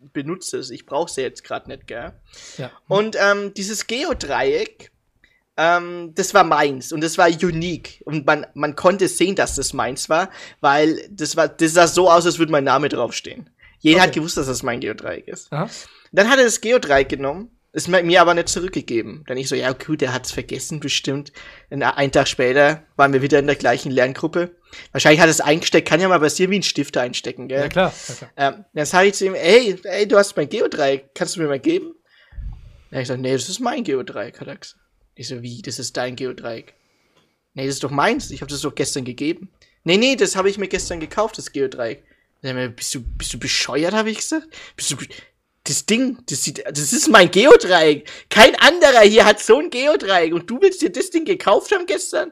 benutze 0.00 0.58
es, 0.58 0.70
ich 0.70 0.86
brauche 0.86 1.06
es 1.08 1.16
ja 1.16 1.22
jetzt 1.22 1.44
gerade 1.44 1.70
nicht, 1.70 1.86
gell? 1.86 2.12
ja. 2.58 2.70
Und 2.88 3.16
ähm, 3.20 3.54
dieses 3.54 3.86
Geodreieck, 3.86 4.90
ähm, 5.58 6.12
das 6.14 6.32
war 6.32 6.44
meins 6.44 6.92
und 6.92 7.02
das 7.02 7.18
war 7.18 7.28
unique. 7.28 8.00
Und 8.06 8.24
man, 8.24 8.46
man 8.54 8.74
konnte 8.76 9.08
sehen, 9.08 9.34
dass 9.34 9.56
das 9.56 9.74
meins 9.74 10.08
war, 10.08 10.30
weil 10.60 11.06
das 11.10 11.36
war, 11.36 11.48
das 11.48 11.74
sah 11.74 11.86
so 11.86 12.10
aus, 12.10 12.24
als 12.24 12.38
würde 12.38 12.52
mein 12.52 12.64
Name 12.64 12.88
draufstehen. 12.88 13.50
Jeder 13.80 14.00
hat 14.00 14.08
Okay. 14.08 14.20
gewusst, 14.20 14.36
dass 14.38 14.46
das 14.46 14.62
mein 14.62 14.80
Geodreieck 14.80 15.28
ist. 15.28 15.52
Aha. 15.52 15.68
Dann 16.12 16.30
hat 16.30 16.38
er 16.38 16.44
das 16.44 16.60
Geodreieck 16.60 17.10
genommen 17.10 17.50
Ist 17.72 17.86
mir 17.86 18.20
aber 18.20 18.32
nicht 18.34 18.48
zurückgegeben. 18.48 19.24
Dann 19.26 19.36
ich 19.36 19.48
so, 19.48 19.54
ja, 19.54 19.72
gut, 19.72 20.00
der 20.00 20.12
hat's 20.14 20.32
vergessen, 20.32 20.80
bestimmt. 20.80 21.32
Und 21.70 21.82
einen 21.82 22.10
Tag 22.10 22.26
später 22.26 22.82
waren 22.96 23.12
wir 23.12 23.20
wieder 23.20 23.38
in 23.38 23.46
der 23.46 23.56
gleichen 23.56 23.92
Lerngruppe. 23.92 24.56
Wahrscheinlich 24.92 25.20
hat 25.20 25.28
es 25.28 25.40
eingesteckt, 25.42 25.86
kann 25.86 26.00
ja 26.00 26.08
mal 26.08 26.18
passieren, 26.18 26.50
wie 26.50 26.58
ein 26.58 26.62
Stifter 26.62 27.02
einstecken, 27.02 27.46
gell? 27.46 27.60
Ja, 27.60 27.68
klar. 27.68 27.92
Ja, 28.08 28.14
klar. 28.14 28.30
Ähm, 28.36 28.64
dann 28.74 28.86
sage 28.86 29.08
ich 29.08 29.14
zu 29.14 29.26
ihm, 29.26 29.34
ey, 29.34 29.76
ey, 29.84 30.08
du 30.08 30.16
hast 30.16 30.36
mein 30.36 30.48
Geodreieck, 30.48 31.10
kannst 31.14 31.36
du 31.36 31.40
mir 31.42 31.48
mal 31.48 31.60
geben? 31.60 31.94
Dann 32.90 32.96
hab 32.96 33.02
ich 33.02 33.08
gesagt, 33.08 33.20
nee, 33.20 33.32
das 33.32 33.48
ist 33.48 33.60
mein 33.60 33.84
Geodreieck, 33.84 34.40
hat 34.40 34.48
er 34.48 34.56
gesagt. 34.56 34.80
Ich 35.18 35.26
so, 35.26 35.42
wie, 35.42 35.60
das 35.62 35.80
ist 35.80 35.96
dein 35.96 36.14
Geodreieck? 36.14 36.74
Nee, 37.54 37.66
das 37.66 37.74
ist 37.74 37.82
doch 37.82 37.90
meins, 37.90 38.30
ich 38.30 38.40
habe 38.40 38.52
das 38.52 38.60
doch 38.60 38.72
gestern 38.72 39.04
gegeben. 39.04 39.50
Nee, 39.82 39.96
nee, 39.96 40.14
das 40.14 40.36
habe 40.36 40.48
ich 40.48 40.58
mir 40.58 40.68
gestern 40.68 41.00
gekauft, 41.00 41.38
das 41.38 41.50
Geodreieck. 41.50 42.04
Dann, 42.42 42.76
bist 42.76 42.94
du, 42.94 43.02
bist 43.02 43.34
du 43.34 43.38
bescheuert, 43.38 43.94
habe 43.94 44.10
ich 44.10 44.18
gesagt? 44.18 44.46
Bist 44.76 44.92
du, 44.92 44.96
das 45.64 45.86
Ding, 45.86 46.18
das 46.26 46.44
sieht, 46.44 46.64
das 46.64 46.92
ist 46.92 47.08
mein 47.08 47.32
Geodreieck. 47.32 48.08
Kein 48.30 48.54
anderer 48.60 49.00
hier 49.00 49.24
hat 49.24 49.40
so 49.40 49.58
ein 49.58 49.70
Geodreieck 49.70 50.32
und 50.32 50.48
du 50.48 50.60
willst 50.60 50.82
dir 50.82 50.90
das 50.90 51.10
Ding 51.10 51.24
gekauft 51.24 51.72
haben 51.72 51.86
gestern? 51.86 52.30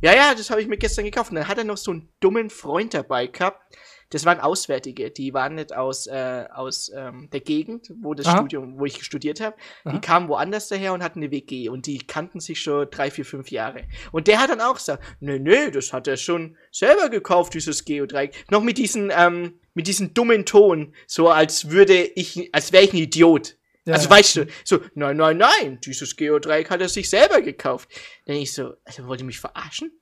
Ja, 0.00 0.14
ja, 0.14 0.34
das 0.34 0.48
habe 0.48 0.62
ich 0.62 0.66
mir 0.66 0.78
gestern 0.78 1.04
gekauft. 1.04 1.30
Und 1.30 1.36
dann 1.36 1.48
hat 1.48 1.58
er 1.58 1.64
noch 1.64 1.76
so 1.76 1.90
einen 1.90 2.08
dummen 2.20 2.48
Freund 2.48 2.94
dabei 2.94 3.26
gehabt, 3.26 3.76
das 4.10 4.24
waren 4.24 4.40
Auswärtige, 4.40 5.10
die 5.10 5.34
waren 5.34 5.56
nicht 5.56 5.74
aus, 5.74 6.06
äh, 6.06 6.44
aus 6.52 6.90
ähm, 6.94 7.28
der 7.32 7.40
Gegend, 7.40 7.92
wo 8.00 8.14
das 8.14 8.26
Aha. 8.26 8.38
Studium, 8.38 8.78
wo 8.78 8.84
ich 8.84 9.02
studiert 9.04 9.40
habe. 9.40 9.56
Die 9.90 10.00
kamen 10.00 10.28
woanders 10.28 10.68
daher 10.68 10.92
und 10.92 11.02
hatten 11.02 11.20
eine 11.20 11.30
WG 11.30 11.68
und 11.68 11.86
die 11.86 11.98
kannten 11.98 12.40
sich 12.40 12.60
schon 12.60 12.88
drei, 12.90 13.10
vier, 13.10 13.24
fünf 13.24 13.50
Jahre. 13.50 13.84
Und 14.12 14.28
der 14.28 14.40
hat 14.40 14.50
dann 14.50 14.60
auch 14.60 14.74
gesagt, 14.74 15.02
nö, 15.20 15.38
nö, 15.38 15.70
das 15.70 15.92
hat 15.92 16.06
er 16.06 16.16
schon 16.16 16.56
selber 16.70 17.08
gekauft, 17.08 17.54
dieses 17.54 17.84
Geodreieck. 17.84 18.32
Noch 18.50 18.62
mit 18.62 18.78
diesem, 18.78 19.10
ähm, 19.14 19.60
mit 19.74 19.86
diesem 19.86 20.14
dummen 20.14 20.44
Ton, 20.46 20.94
so 21.06 21.28
als 21.28 21.70
würde 21.70 21.94
ich, 21.94 22.54
als 22.54 22.72
wäre 22.72 22.84
ich 22.84 22.92
ein 22.92 22.98
Idiot. 22.98 23.56
Ja, 23.86 23.94
also 23.94 24.08
ja. 24.08 24.10
weißt 24.10 24.36
du, 24.36 24.46
so, 24.64 24.80
nein, 24.94 25.16
nein, 25.16 25.36
nein, 25.36 25.78
dieses 25.84 26.16
Geodreieck 26.16 26.70
hat 26.70 26.80
er 26.80 26.88
sich 26.88 27.10
selber 27.10 27.42
gekauft. 27.42 27.90
Dann 28.24 28.36
ich 28.36 28.52
so, 28.52 28.74
also 28.84 29.06
wollt 29.06 29.20
ihr 29.20 29.26
mich 29.26 29.40
verarschen? 29.40 29.92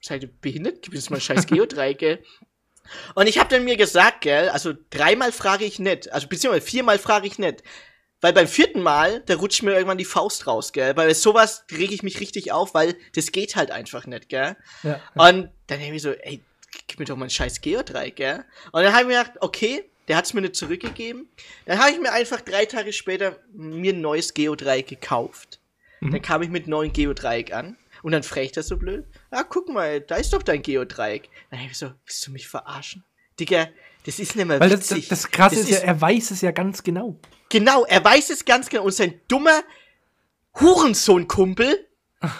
Seid 0.00 0.22
ihr 0.22 0.30
behindert? 0.40 0.82
Gib 0.82 0.94
uns 0.94 1.10
mal 1.10 1.20
scheiß 1.20 1.46
Geodreieck? 1.48 2.24
Und 3.14 3.26
ich 3.28 3.38
habe 3.38 3.48
dann 3.48 3.64
mir 3.64 3.76
gesagt, 3.76 4.22
gell, 4.22 4.48
also 4.48 4.72
dreimal 4.90 5.32
frage 5.32 5.64
ich 5.64 5.78
nicht, 5.78 6.12
also 6.12 6.28
beziehungsweise 6.28 6.66
viermal 6.66 6.98
frage 6.98 7.26
ich 7.26 7.38
nicht. 7.38 7.62
Weil 8.20 8.32
beim 8.32 8.48
vierten 8.48 8.82
Mal, 8.82 9.22
da 9.26 9.36
rutscht 9.36 9.62
mir 9.62 9.72
irgendwann 9.74 9.98
die 9.98 10.04
Faust 10.04 10.48
raus, 10.48 10.72
gell? 10.72 10.96
Weil 10.96 11.14
sowas 11.14 11.64
rege 11.70 11.94
ich 11.94 12.02
mich 12.02 12.18
richtig 12.18 12.50
auf, 12.50 12.74
weil 12.74 12.96
das 13.14 13.30
geht 13.30 13.54
halt 13.54 13.70
einfach 13.70 14.06
nicht, 14.06 14.28
gell? 14.28 14.56
Ja, 14.82 15.00
ja. 15.14 15.28
Und 15.28 15.50
dann 15.68 15.80
habe 15.80 15.94
ich 15.94 16.02
so, 16.02 16.10
ey, 16.10 16.42
gib 16.88 16.98
mir 16.98 17.04
doch 17.04 17.16
mal 17.16 17.26
ein 17.26 17.30
scheiß 17.30 17.60
Geodreieck, 17.60 18.16
gell? 18.16 18.44
Und 18.72 18.82
dann 18.82 18.92
habe 18.92 19.02
ich 19.02 19.08
mir 19.08 19.18
gedacht, 19.18 19.38
okay, 19.40 19.88
der 20.08 20.16
hat 20.16 20.24
es 20.24 20.34
mir 20.34 20.40
nicht 20.40 20.56
zurückgegeben. 20.56 21.28
Dann 21.66 21.78
habe 21.78 21.92
ich 21.92 22.00
mir 22.00 22.12
einfach 22.12 22.40
drei 22.40 22.64
Tage 22.64 22.92
später 22.92 23.38
mir 23.52 23.92
ein 23.92 24.00
neues 24.00 24.34
Geodreieck 24.34 24.88
gekauft. 24.88 25.60
Mhm. 26.00 26.12
Dann 26.12 26.22
kam 26.22 26.42
ich 26.42 26.48
mit 26.48 26.66
neuen 26.66 26.92
Geodreieck 26.92 27.52
an. 27.52 27.76
Und 28.02 28.12
dann 28.12 28.22
fragt 28.22 28.56
er 28.56 28.62
so 28.62 28.76
blöd, 28.76 29.04
ah, 29.30 29.44
guck 29.44 29.68
mal, 29.68 30.00
da 30.00 30.16
ist 30.16 30.32
doch 30.32 30.42
dein 30.42 30.62
Geodreieck. 30.62 31.28
Dann 31.50 31.60
hab 31.60 31.70
ich 31.70 31.78
so, 31.78 31.92
willst 32.04 32.26
du 32.26 32.30
mich 32.30 32.48
verarschen? 32.48 33.04
Digga, 33.38 33.68
das 34.04 34.18
ist 34.18 34.36
nicht 34.36 34.46
mehr 34.46 34.60
Weil 34.60 34.70
witzig. 34.70 35.08
Das, 35.08 35.20
das, 35.20 35.22
das 35.22 35.30
Krasse 35.30 35.56
das 35.56 35.64
ist, 35.64 35.70
ist 35.70 35.82
ja, 35.82 35.88
er 35.88 36.00
weiß 36.00 36.30
es 36.30 36.40
ja 36.40 36.50
ganz 36.50 36.82
genau. 36.82 37.18
Genau, 37.48 37.84
er 37.84 38.04
weiß 38.04 38.30
es 38.30 38.44
ganz 38.44 38.68
genau. 38.68 38.84
Und 38.84 38.92
sein 38.92 39.20
dummer 39.28 39.62
Hurensohn-Kumpel 40.54 41.86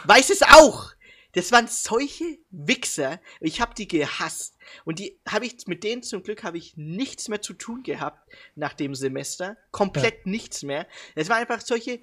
weiß 0.04 0.30
es 0.30 0.42
auch. 0.42 0.92
Das 1.32 1.52
waren 1.52 1.68
solche 1.68 2.38
Wichser. 2.50 3.20
Ich 3.40 3.60
hab 3.60 3.74
die 3.74 3.86
gehasst. 3.86 4.56
Und 4.84 4.98
die 4.98 5.20
habe 5.28 5.46
ich 5.46 5.66
mit 5.66 5.84
denen 5.84 6.02
zum 6.02 6.22
Glück 6.22 6.42
habe 6.42 6.58
ich 6.58 6.76
nichts 6.76 7.28
mehr 7.28 7.42
zu 7.42 7.52
tun 7.52 7.82
gehabt 7.82 8.28
nach 8.54 8.72
dem 8.72 8.94
Semester. 8.94 9.56
Komplett 9.70 10.24
ja. 10.24 10.30
nichts 10.30 10.62
mehr. 10.62 10.86
Es 11.14 11.28
waren 11.28 11.40
einfach 11.40 11.60
solche 11.60 12.00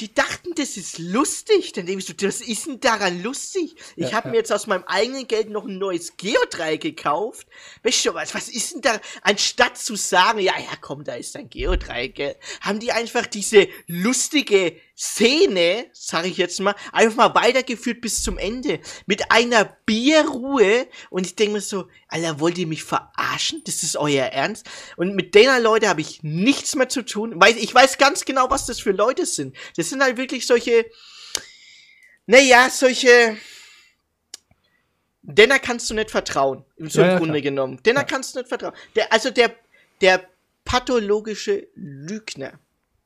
die 0.00 0.12
dachten, 0.12 0.54
das 0.56 0.76
ist 0.76 0.98
lustig. 0.98 1.72
Dann 1.72 1.86
denke 1.86 2.00
ich 2.00 2.06
so, 2.06 2.14
was 2.26 2.40
ist 2.40 2.66
denn 2.66 2.80
daran 2.80 3.22
lustig? 3.22 3.76
Ich 3.96 4.10
ja, 4.10 4.12
habe 4.12 4.28
ja. 4.28 4.32
mir 4.32 4.36
jetzt 4.38 4.52
aus 4.52 4.66
meinem 4.66 4.84
eigenen 4.84 5.28
Geld 5.28 5.50
noch 5.50 5.64
ein 5.64 5.78
neues 5.78 6.16
Geodreieck 6.16 6.80
gekauft. 6.80 7.46
Weißt 7.82 8.04
du 8.06 8.14
was, 8.14 8.34
was 8.34 8.48
ist 8.48 8.74
denn 8.74 8.80
da? 8.80 9.00
Anstatt 9.22 9.78
zu 9.78 9.94
sagen, 9.96 10.40
ja, 10.40 10.54
ja, 10.58 10.76
komm, 10.80 11.04
da 11.04 11.14
ist 11.14 11.36
ein 11.36 11.48
Geodreieck, 11.48 12.38
haben 12.60 12.80
die 12.80 12.92
einfach 12.92 13.26
diese 13.26 13.68
lustige 13.86 14.76
Szene, 14.96 15.86
sage 15.92 16.28
ich 16.28 16.36
jetzt 16.36 16.60
mal, 16.60 16.74
einfach 16.92 17.16
mal 17.16 17.34
weitergeführt 17.34 18.00
bis 18.00 18.22
zum 18.22 18.38
Ende. 18.38 18.78
Mit 19.06 19.30
einer 19.30 19.64
Bierruhe. 19.86 20.86
Und 21.10 21.26
ich 21.26 21.34
denke 21.34 21.54
mir 21.54 21.60
so, 21.60 21.88
Alter, 22.08 22.38
wollt 22.38 22.58
ihr 22.58 22.68
mich 22.68 22.84
verarschen? 22.84 23.62
Das 23.64 23.82
ist 23.82 23.96
euer 23.96 24.26
Ernst? 24.26 24.66
Und 24.96 25.16
mit 25.16 25.34
denen 25.34 25.62
Leute 25.62 25.88
habe 25.88 26.00
ich 26.00 26.22
nichts 26.22 26.76
mehr 26.76 26.88
zu 26.88 27.04
tun. 27.04 27.34
Weil 27.36 27.56
ich 27.58 27.74
weiß 27.74 27.98
ganz 27.98 28.24
genau, 28.24 28.50
was 28.50 28.66
das 28.66 28.80
für 28.80 28.92
Leute 28.92 29.26
sind. 29.26 29.56
Das 29.76 29.88
sind 29.90 30.00
halt 30.00 30.16
wirklich 30.16 30.46
solche, 30.46 30.86
naja, 32.26 32.70
solche, 32.70 33.36
Denner 35.22 35.58
kannst 35.58 35.90
du 35.90 35.94
nicht 35.94 36.10
vertrauen. 36.10 36.64
So 36.78 37.00
ja, 37.00 37.12
im 37.12 37.18
Grunde 37.18 37.40
klar. 37.40 37.50
genommen. 37.50 37.82
Denner 37.82 38.00
ja. 38.00 38.06
kannst 38.06 38.34
du 38.34 38.38
nicht 38.38 38.48
vertrauen. 38.48 38.74
Der, 38.94 39.12
also 39.12 39.30
der, 39.30 39.56
der 40.00 40.28
pathologische 40.64 41.66
Lügner. 41.74 42.60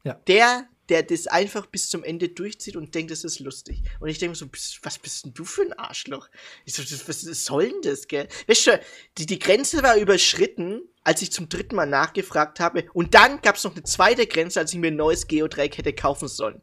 Ja. 0.05 0.15
Der 0.27 0.69
der 0.89 1.03
das 1.03 1.27
einfach 1.27 1.67
bis 1.67 1.91
zum 1.91 2.05
Ende 2.05 2.29
durchzieht 2.29 2.77
und 2.77 2.95
denkt, 2.95 3.11
das 3.11 3.25
ist 3.25 3.41
lustig. 3.41 3.83
Und 4.01 4.09
ich 4.09 4.19
denke 4.19 4.37
so, 4.37 4.47
was 4.83 4.99
bist 4.99 5.25
denn 5.25 5.35
du 5.35 5.45
für 5.45 5.63
ein 5.63 5.73
Arschloch? 5.75 6.29
Ich 6.65 6.75
so, 6.75 6.83
was 6.83 7.21
soll 7.21 7.71
denn 7.71 7.83
das, 7.83 8.09
gell? 8.09 8.29
Weißt 8.47 8.67
du, 8.67 8.81
die, 9.19 9.27
die 9.27 9.39
Grenze 9.39 9.83
war 9.83 9.97
überschritten, 9.97 10.83
als 11.05 11.23
ich 11.23 11.33
zum 11.33 11.49
dritten 11.49 11.77
Mal 11.77 11.87
nachgefragt 11.87 12.61
habe. 12.61 12.85
Und 12.93 13.15
dann 13.15 13.41
gab 13.41 13.57
es 13.57 13.65
noch 13.65 13.73
eine 13.73 13.83
zweite 13.83 14.27
Grenze, 14.27 14.61
als 14.61 14.73
ich 14.73 14.79
mir 14.79 14.89
ein 14.89 14.97
neues 14.97 15.27
Geodreieck 15.27 15.79
hätte 15.79 15.95
kaufen 15.95 16.29
sollen. 16.29 16.61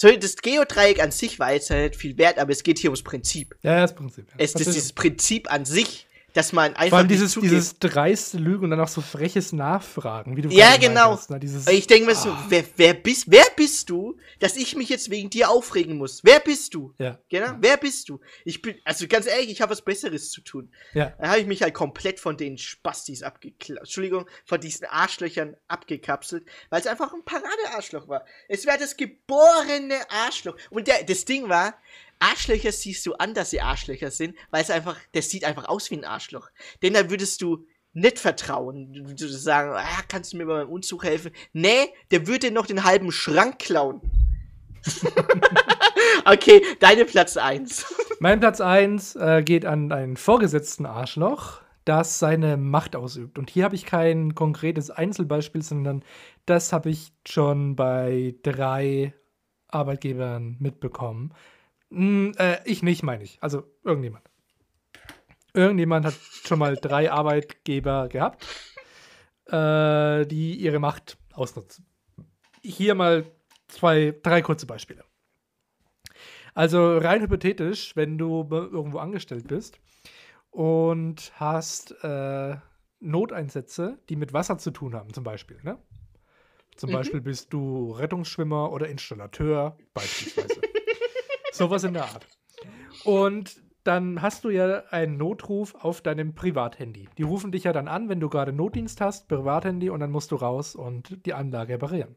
So, 0.00 0.10
das 0.10 0.36
Geodreieck 0.36 1.00
an 1.02 1.10
sich 1.10 1.38
war 1.38 1.52
jetzt 1.52 1.70
halt 1.70 1.92
nicht 1.92 2.00
viel 2.00 2.18
wert, 2.18 2.38
aber 2.38 2.52
es 2.52 2.62
geht 2.62 2.78
hier 2.78 2.90
ums 2.90 3.02
Prinzip. 3.02 3.56
Ja, 3.62 3.80
das 3.80 3.94
Prinzip. 3.94 4.28
Ja. 4.30 4.34
Es 4.38 4.54
ist 4.54 4.66
dieses 4.66 4.92
Prinzip 4.92 5.52
an 5.52 5.64
sich 5.64 6.07
dass 6.38 6.52
man 6.52 6.76
einfach. 6.76 6.90
Vor 6.90 6.98
allem 6.98 7.08
dieses, 7.08 7.34
dieses 7.34 7.80
dreiste 7.80 8.38
Lügen 8.38 8.62
und 8.62 8.70
dann 8.70 8.78
auch 8.78 8.86
so 8.86 9.00
freches 9.00 9.52
Nachfragen, 9.52 10.36
wie 10.36 10.42
du 10.42 10.50
Ja, 10.50 10.76
genau. 10.76 11.10
Hast, 11.10 11.30
ne? 11.30 11.40
dieses, 11.40 11.66
ich 11.66 11.88
denke 11.88 12.06
mir 12.06 12.14
so, 12.14 12.30
ah. 12.30 12.46
wer, 12.48 12.64
wer, 12.76 12.94
bist, 12.94 13.28
wer 13.28 13.44
bist 13.56 13.90
du, 13.90 14.16
dass 14.38 14.54
ich 14.54 14.76
mich 14.76 14.88
jetzt 14.88 15.10
wegen 15.10 15.30
dir 15.30 15.50
aufregen 15.50 15.98
muss? 15.98 16.22
Wer 16.22 16.38
bist 16.38 16.74
du? 16.74 16.94
Ja. 16.98 17.18
Genau? 17.28 17.46
Ja. 17.46 17.58
Wer 17.60 17.76
bist 17.76 18.08
du? 18.08 18.20
Ich 18.44 18.62
bin, 18.62 18.76
also 18.84 19.08
ganz 19.08 19.26
ehrlich, 19.26 19.50
ich 19.50 19.60
habe 19.60 19.72
was 19.72 19.82
Besseres 19.82 20.30
zu 20.30 20.40
tun. 20.40 20.70
Ja. 20.94 21.12
Da 21.18 21.30
habe 21.30 21.40
ich 21.40 21.46
mich 21.48 21.60
halt 21.60 21.74
komplett 21.74 22.20
von 22.20 22.36
den 22.36 22.56
Spastis 22.56 23.24
abgekapselt. 23.24 23.80
Entschuldigung, 23.80 24.26
von 24.44 24.60
diesen 24.60 24.86
Arschlöchern 24.86 25.56
abgekapselt, 25.66 26.46
weil 26.70 26.80
es 26.80 26.86
einfach 26.86 27.12
ein 27.12 27.24
Paradearschloch 27.24 28.06
war. 28.06 28.24
Es 28.48 28.64
wäre 28.64 28.78
das 28.78 28.96
geborene 28.96 30.08
Arschloch. 30.08 30.56
Und 30.70 30.86
der, 30.86 31.02
das 31.02 31.24
Ding 31.24 31.48
war, 31.48 31.74
Arschlöcher 32.18 32.72
siehst 32.72 33.06
du 33.06 33.14
an, 33.14 33.34
dass 33.34 33.50
sie 33.50 33.60
Arschlöcher 33.60 34.10
sind, 34.10 34.36
weil 34.50 34.62
es 34.62 34.70
einfach, 34.70 34.98
der 35.14 35.22
sieht 35.22 35.44
einfach 35.44 35.68
aus 35.68 35.90
wie 35.90 35.96
ein 35.96 36.04
Arschloch. 36.04 36.50
Denn 36.82 36.94
da 36.94 37.10
würdest 37.10 37.42
du 37.42 37.66
nicht 37.92 38.18
vertrauen. 38.18 38.92
Du 38.92 39.08
würdest 39.08 39.42
sagen, 39.42 39.72
ah, 39.74 40.02
kannst 40.08 40.32
du 40.32 40.36
mir 40.36 40.46
bei 40.46 40.54
meinem 40.54 40.70
Umzug 40.70 41.04
helfen? 41.04 41.32
Nee, 41.52 41.88
der 42.10 42.26
würde 42.26 42.50
noch 42.50 42.66
den 42.66 42.84
halben 42.84 43.12
Schrank 43.12 43.58
klauen. 43.58 44.00
okay, 46.24 46.62
deine 46.80 47.04
Platz 47.04 47.36
1. 47.36 47.94
Mein 48.20 48.40
Platz 48.40 48.60
1 48.60 49.16
äh, 49.16 49.42
geht 49.44 49.64
an 49.64 49.92
einen 49.92 50.16
vorgesetzten 50.16 50.86
Arschloch, 50.86 51.60
das 51.84 52.18
seine 52.18 52.56
Macht 52.56 52.96
ausübt. 52.96 53.38
Und 53.38 53.50
hier 53.50 53.64
habe 53.64 53.74
ich 53.74 53.86
kein 53.86 54.34
konkretes 54.34 54.90
Einzelbeispiel, 54.90 55.62
sondern 55.62 56.04
das 56.46 56.72
habe 56.72 56.90
ich 56.90 57.12
schon 57.26 57.76
bei 57.76 58.34
drei 58.42 59.14
Arbeitgebern 59.68 60.56
mitbekommen. 60.58 61.32
Hm, 61.90 62.32
äh, 62.38 62.58
ich 62.64 62.82
nicht, 62.82 63.02
meine 63.02 63.24
ich. 63.24 63.38
Also 63.40 63.64
irgendjemand. 63.82 64.24
Irgendjemand 65.54 66.06
hat 66.06 66.14
schon 66.14 66.58
mal 66.58 66.76
drei 66.76 67.10
Arbeitgeber 67.10 68.08
gehabt, 68.08 68.44
äh, 69.46 70.26
die 70.26 70.56
ihre 70.56 70.78
Macht 70.78 71.16
ausnutzen. 71.32 71.86
Hier 72.62 72.94
mal 72.94 73.24
zwei, 73.68 74.14
drei 74.22 74.42
kurze 74.42 74.66
Beispiele. 74.66 75.04
Also 76.54 76.98
rein 76.98 77.22
hypothetisch, 77.22 77.94
wenn 77.96 78.18
du 78.18 78.46
irgendwo 78.50 78.98
angestellt 78.98 79.46
bist 79.46 79.78
und 80.50 81.32
hast 81.36 81.92
äh, 82.02 82.56
Noteinsätze, 83.00 83.98
die 84.08 84.16
mit 84.16 84.32
Wasser 84.32 84.58
zu 84.58 84.70
tun 84.72 84.94
haben, 84.94 85.12
zum 85.14 85.24
Beispiel. 85.24 85.60
Ne? 85.62 85.78
Zum 86.76 86.90
mhm. 86.90 86.94
Beispiel 86.94 87.20
bist 87.20 87.52
du 87.52 87.92
Rettungsschwimmer 87.92 88.72
oder 88.72 88.88
Installateur, 88.88 89.76
beispielsweise. 89.94 90.60
Sowas 91.52 91.84
in 91.84 91.94
der 91.94 92.04
Art. 92.04 92.26
Und 93.04 93.62
dann 93.84 94.20
hast 94.20 94.44
du 94.44 94.50
ja 94.50 94.82
einen 94.90 95.16
Notruf 95.16 95.74
auf 95.74 96.02
deinem 96.02 96.34
Privathandy. 96.34 97.08
Die 97.16 97.22
rufen 97.22 97.52
dich 97.52 97.64
ja 97.64 97.72
dann 97.72 97.88
an, 97.88 98.08
wenn 98.08 98.20
du 98.20 98.28
gerade 98.28 98.52
Notdienst 98.52 99.00
hast, 99.00 99.28
Privathandy, 99.28 99.88
und 99.88 100.00
dann 100.00 100.10
musst 100.10 100.30
du 100.30 100.36
raus 100.36 100.74
und 100.74 101.24
die 101.24 101.32
Anlage 101.32 101.74
reparieren. 101.74 102.16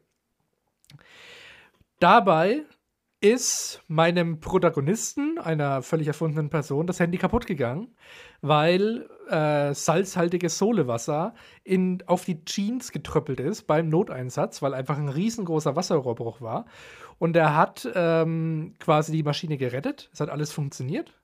Dabei 1.98 2.64
ist 3.22 3.80
meinem 3.86 4.40
Protagonisten, 4.40 5.38
einer 5.38 5.80
völlig 5.82 6.08
erfundenen 6.08 6.50
Person, 6.50 6.88
das 6.88 6.98
Handy 6.98 7.18
kaputt 7.18 7.46
gegangen, 7.46 7.94
weil 8.40 9.08
äh, 9.30 9.72
salzhaltiges 9.72 10.58
Solewasser 10.58 11.32
in, 11.62 12.02
auf 12.06 12.24
die 12.24 12.44
Jeans 12.44 12.90
getröppelt 12.90 13.38
ist 13.38 13.68
beim 13.68 13.88
Noteinsatz, 13.88 14.60
weil 14.60 14.74
einfach 14.74 14.98
ein 14.98 15.08
riesengroßer 15.08 15.76
Wasserrohrbruch 15.76 16.40
war. 16.40 16.66
Und 17.22 17.36
er 17.36 17.54
hat 17.54 17.88
ähm, 17.94 18.74
quasi 18.80 19.12
die 19.12 19.22
Maschine 19.22 19.56
gerettet. 19.56 20.10
Es 20.12 20.18
hat 20.18 20.28
alles 20.28 20.50
funktioniert. 20.50 21.14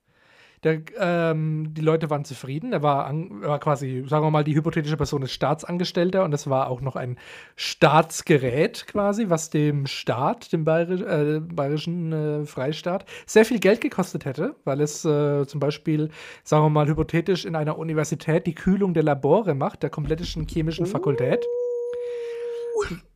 Der, 0.63 0.81
ähm, 0.97 1.75
die 1.75 1.81
Leute 1.81 2.09
waren 2.09 2.25
zufrieden. 2.25 2.73
Er 2.73 2.85
war, 2.85 3.07
an, 3.07 3.43
war, 3.43 3.59
quasi, 3.59 4.05
sagen 4.07 4.25
wir 4.25 4.31
mal, 4.31 4.45
die 4.45 4.55
hypothetische 4.55 4.97
Person 4.97 5.23
ist 5.23 5.33
Staatsangestellter 5.33 6.23
und 6.23 6.33
es 6.33 6.49
war 6.49 6.71
auch 6.71 6.83
noch 6.83 6.95
ein 6.95 7.19
Staatsgerät 7.57 8.87
quasi, 8.87 9.29
was 9.29 9.51
dem 9.51 9.87
Staat, 9.87 10.53
dem 10.53 10.65
Bayerisch, 10.65 11.01
äh, 11.01 11.41
bayerischen 11.41 12.13
äh, 12.13 12.45
Freistaat, 12.45 13.05
sehr 13.27 13.45
viel 13.45 13.59
Geld 13.59 13.81
gekostet 13.81 14.25
hätte, 14.25 14.55
weil 14.63 14.81
es 14.81 15.05
äh, 15.05 15.49
zum 15.49 15.59
Beispiel, 15.59 16.11
sagen 16.45 16.65
wir 16.65 16.71
mal, 16.71 16.87
hypothetisch 16.87 17.45
in 17.45 17.57
einer 17.57 17.77
Universität 17.77 18.47
die 18.47 18.55
Kühlung 18.55 18.95
der 18.95 19.03
Labore 19.03 19.57
macht, 19.57 19.83
der 19.83 19.91
kompletten 19.91 20.47
chemischen 20.47 20.87
Fakultät. 20.87 21.45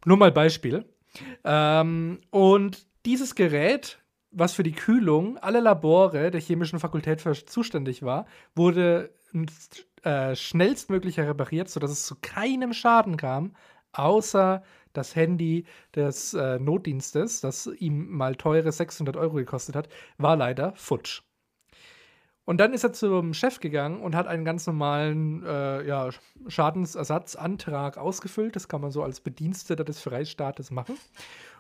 Nur 0.05 0.17
mal 0.17 0.33
Beispiel. 0.33 0.85
Ähm, 1.45 2.21
und 2.31 2.87
dieses 3.05 3.35
Gerät 3.35 4.03
was 4.33 4.55
für 4.55 4.63
die 4.63 4.73
Kühlung 4.73 5.39
aller 5.39 5.61
Labore 5.61 6.31
der 6.31 6.41
chemischen 6.41 6.81
Fakultät 6.81 7.21
zuständig 7.21 8.03
war, 8.03 8.27
wurde 8.55 9.15
äh, 10.03 10.35
schnellstmöglich 10.35 11.21
repariert, 11.21 11.69
sodass 11.69 11.91
es 11.91 12.07
zu 12.07 12.17
keinem 12.21 12.73
Schaden 12.73 13.17
kam, 13.17 13.55
außer 13.93 14.63
das 14.95 15.15
Handy 15.15 15.65
des 15.95 16.35
äh, 16.35 16.59
Notdienstes, 16.59 17.41
das 17.41 17.67
ihm 17.67 18.11
mal 18.11 18.35
teure 18.35 18.73
600 18.73 19.17
Euro 19.17 19.35
gekostet 19.37 19.77
hat, 19.77 19.89
war 20.19 20.37
leider 20.37 20.75
futsch. 20.75 21.23
Und 22.45 22.59
dann 22.59 22.73
ist 22.73 22.83
er 22.83 22.93
zum 22.93 23.35
Chef 23.35 23.61
gegangen 23.61 24.01
und 24.01 24.17
hat 24.17 24.27
einen 24.27 24.45
ganz 24.45 24.67
normalen 24.67 25.45
äh, 25.45 25.87
ja, 25.87 26.11
Schadensersatzantrag 26.49 27.99
ausgefüllt. 27.99 28.57
Das 28.57 28.67
kann 28.67 28.81
man 28.81 28.91
so 28.91 29.03
als 29.03 29.21
Bediensteter 29.21 29.85
des 29.85 30.01
Freistaates 30.01 30.71
machen 30.73 30.97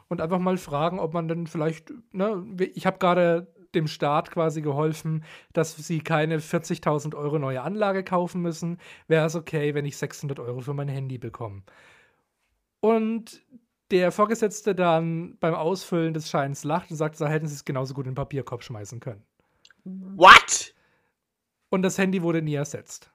und 0.08 0.20
einfach 0.20 0.40
mal 0.40 0.56
fragen, 0.56 0.98
ob 0.98 1.14
man 1.14 1.28
dann 1.28 1.46
vielleicht, 1.46 1.92
ne, 2.12 2.44
ich 2.74 2.84
habe 2.84 2.98
gerade 2.98 3.46
dem 3.74 3.86
Staat 3.86 4.30
quasi 4.30 4.60
geholfen, 4.60 5.24
dass 5.52 5.76
sie 5.76 6.00
keine 6.00 6.40
40.000 6.40 7.16
Euro 7.16 7.38
neue 7.38 7.62
Anlage 7.62 8.04
kaufen 8.04 8.42
müssen. 8.42 8.78
Wäre 9.08 9.26
es 9.26 9.34
okay, 9.34 9.74
wenn 9.74 9.86
ich 9.86 9.96
600 9.96 10.38
Euro 10.40 10.60
für 10.60 10.74
mein 10.74 10.88
Handy 10.88 11.16
bekomme? 11.16 11.62
Und 12.80 13.42
der 13.90 14.10
Vorgesetzte 14.10 14.74
dann 14.74 15.36
beim 15.38 15.54
Ausfüllen 15.54 16.14
des 16.14 16.28
Scheins 16.28 16.64
lacht 16.64 16.90
und 16.90 16.96
sagt, 16.96 17.20
da 17.20 17.28
hätten 17.28 17.46
sie 17.46 17.54
es 17.54 17.64
genauso 17.64 17.94
gut 17.94 18.06
in 18.06 18.12
den 18.12 18.16
Papierkorb 18.16 18.62
schmeißen 18.62 19.00
können. 19.00 19.22
What? 19.84 20.74
Und 21.70 21.82
das 21.82 21.98
Handy 21.98 22.22
wurde 22.22 22.42
nie 22.42 22.54
ersetzt. 22.54 23.10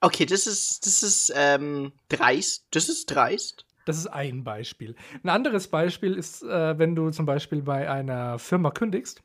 Okay, 0.00 0.26
das 0.26 0.46
ist, 0.46 0.84
das 0.84 1.02
ist 1.02 1.32
ähm, 1.34 1.92
dreist. 2.08 2.66
Das 2.70 2.88
ist 2.88 3.06
dreist. 3.06 3.66
Das 3.84 3.98
ist 3.98 4.08
ein 4.08 4.44
Beispiel. 4.44 4.94
Ein 5.22 5.28
anderes 5.28 5.68
Beispiel 5.68 6.14
ist, 6.14 6.42
äh, 6.42 6.78
wenn 6.78 6.94
du 6.94 7.10
zum 7.10 7.26
Beispiel 7.26 7.62
bei 7.62 7.90
einer 7.90 8.38
Firma 8.38 8.70
kündigst 8.70 9.22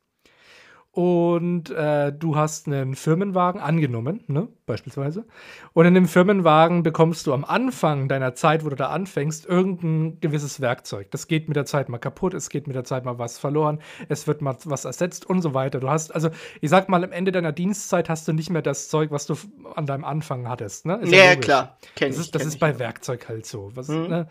und 0.97 1.69
äh, 1.69 2.11
du 2.11 2.35
hast 2.35 2.65
einen 2.65 2.95
Firmenwagen 2.95 3.61
angenommen, 3.61 4.23
ne, 4.25 4.47
beispielsweise. 4.65 5.25
Und 5.73 5.85
in 5.85 5.93
dem 5.93 6.07
Firmenwagen 6.07 6.81
bekommst 6.81 7.27
du 7.27 7.35
am 7.35 7.45
Anfang 7.45 8.07
deiner 8.07 8.33
Zeit, 8.33 8.65
wo 8.65 8.69
du 8.69 8.75
da 8.75 8.87
anfängst, 8.87 9.45
irgendein 9.45 10.19
gewisses 10.21 10.59
Werkzeug. 10.59 11.11
Das 11.11 11.27
geht 11.27 11.49
mit 11.49 11.55
der 11.55 11.65
Zeit 11.65 11.87
mal 11.87 11.99
kaputt, 11.99 12.33
es 12.33 12.49
geht 12.49 12.65
mit 12.65 12.75
der 12.75 12.83
Zeit 12.83 13.05
mal 13.05 13.19
was 13.19 13.37
verloren, 13.37 13.79
es 14.09 14.25
wird 14.25 14.41
mal 14.41 14.57
was 14.63 14.85
ersetzt 14.85 15.29
und 15.29 15.43
so 15.43 15.53
weiter. 15.53 15.79
Du 15.79 15.87
hast, 15.87 16.15
also 16.15 16.31
ich 16.61 16.71
sag 16.71 16.89
mal, 16.89 17.03
am 17.03 17.11
Ende 17.11 17.31
deiner 17.31 17.51
Dienstzeit 17.51 18.09
hast 18.09 18.27
du 18.27 18.33
nicht 18.33 18.49
mehr 18.49 18.63
das 18.63 18.89
Zeug, 18.89 19.11
was 19.11 19.27
du 19.27 19.35
an 19.75 19.85
deinem 19.85 20.03
Anfang 20.03 20.49
hattest. 20.49 20.87
Ne? 20.87 20.95
Ist 21.03 21.13
ja, 21.13 21.25
ja 21.25 21.35
klar. 21.35 21.77
Kenn 21.95 22.09
das 22.09 22.17
ist, 22.17 22.33
das 22.33 22.43
ist 22.43 22.57
bei 22.57 22.79
Werkzeug 22.79 23.29
halt 23.29 23.45
so. 23.45 23.69
Was, 23.75 23.87
mhm. 23.87 24.07
ne? 24.07 24.27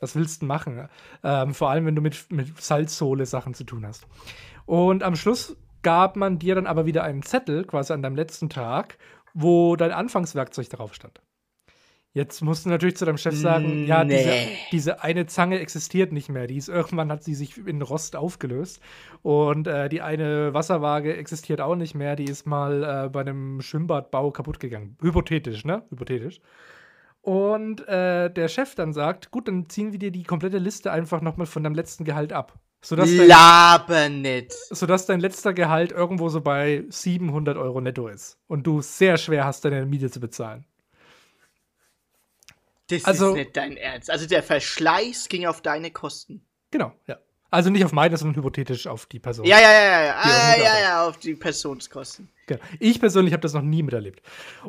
was 0.00 0.16
willst 0.16 0.42
du 0.42 0.46
machen? 0.46 0.88
Ähm, 1.22 1.54
vor 1.54 1.70
allem, 1.70 1.86
wenn 1.86 1.94
du 1.94 2.02
mit, 2.02 2.32
mit 2.32 2.60
Salzsohle 2.60 3.24
Sachen 3.24 3.54
zu 3.54 3.62
tun 3.62 3.86
hast. 3.86 4.04
Und 4.66 5.04
am 5.04 5.14
Schluss 5.14 5.56
gab 5.82 6.16
man 6.16 6.38
dir 6.38 6.54
dann 6.54 6.66
aber 6.66 6.86
wieder 6.86 7.04
einen 7.04 7.22
Zettel, 7.22 7.64
quasi 7.64 7.92
an 7.92 8.02
deinem 8.02 8.16
letzten 8.16 8.48
Tag, 8.48 8.98
wo 9.34 9.76
dein 9.76 9.92
Anfangswerkzeug 9.92 10.68
drauf 10.70 10.94
stand. 10.94 11.20
Jetzt 12.14 12.40
musst 12.40 12.64
du 12.64 12.70
natürlich 12.70 12.96
zu 12.96 13.04
deinem 13.04 13.18
Chef 13.18 13.36
sagen, 13.36 13.86
ja, 13.86 14.02
nee. 14.02 14.16
diese, 14.16 14.32
diese, 14.72 15.02
eine 15.04 15.26
Zange 15.26 15.60
existiert 15.60 16.10
nicht 16.10 16.30
mehr. 16.30 16.46
Die 16.46 16.56
ist 16.56 16.68
irgendwann 16.68 17.12
hat 17.12 17.22
sie 17.22 17.34
sich 17.34 17.58
in 17.64 17.82
Rost 17.82 18.16
aufgelöst. 18.16 18.80
Und 19.22 19.66
äh, 19.68 19.88
die 19.88 20.00
eine 20.00 20.54
Wasserwaage 20.54 21.16
existiert 21.16 21.60
auch 21.60 21.76
nicht 21.76 21.94
mehr. 21.94 22.16
Die 22.16 22.24
ist 22.24 22.46
mal 22.46 22.82
äh, 22.82 23.08
bei 23.08 23.20
einem 23.20 23.60
Schwimmbadbau 23.60 24.30
kaputt 24.30 24.58
gegangen. 24.58 24.96
Hypothetisch, 25.02 25.64
ne? 25.64 25.82
Hypothetisch. 25.90 26.40
Und 27.20 27.86
äh, 27.86 28.32
der 28.32 28.48
Chef 28.48 28.74
dann 28.74 28.94
sagt, 28.94 29.30
gut, 29.30 29.46
dann 29.46 29.68
ziehen 29.68 29.92
wir 29.92 29.98
dir 29.98 30.10
die 30.10 30.24
komplette 30.24 30.58
Liste 30.58 30.90
einfach 30.90 31.20
nochmal 31.20 31.46
von 31.46 31.62
deinem 31.62 31.74
letzten 31.74 32.04
Gehalt 32.04 32.32
ab. 32.32 32.58
Sodass 32.80 33.10
dein, 33.86 34.22
nicht. 34.22 34.52
Sodass 34.52 35.06
dein 35.06 35.20
letzter 35.20 35.52
Gehalt 35.52 35.90
irgendwo 35.92 36.28
so 36.28 36.40
bei 36.40 36.84
700 36.88 37.56
Euro 37.56 37.80
netto 37.80 38.08
ist. 38.08 38.38
Und 38.46 38.66
du 38.66 38.82
sehr 38.82 39.16
schwer 39.16 39.44
hast, 39.44 39.64
deine 39.64 39.84
Miete 39.84 40.10
zu 40.10 40.20
bezahlen. 40.20 40.64
Das 42.88 43.04
also, 43.04 43.30
ist 43.30 43.34
nicht 43.34 43.56
dein 43.56 43.76
Ernst. 43.76 44.10
Also 44.10 44.26
der 44.26 44.42
Verschleiß 44.42 45.28
ging 45.28 45.46
auf 45.46 45.60
deine 45.60 45.90
Kosten. 45.90 46.46
Genau, 46.70 46.92
ja. 47.06 47.18
Also 47.50 47.70
nicht 47.70 47.84
auf 47.84 47.92
meine, 47.92 48.16
sondern 48.16 48.36
hypothetisch 48.36 48.86
auf 48.86 49.06
die 49.06 49.18
Person. 49.18 49.46
Ja, 49.46 49.58
ja, 49.58 49.72
ja, 49.72 50.02
ja, 50.04 50.16
ah, 50.16 50.56
ja, 50.58 50.80
ja, 50.82 51.08
auf 51.08 51.16
die 51.16 51.34
Personskosten. 51.34 52.28
Genau. 52.46 52.60
Ich 52.78 53.00
persönlich 53.00 53.32
habe 53.32 53.40
das 53.40 53.54
noch 53.54 53.62
nie 53.62 53.82
miterlebt. 53.82 54.22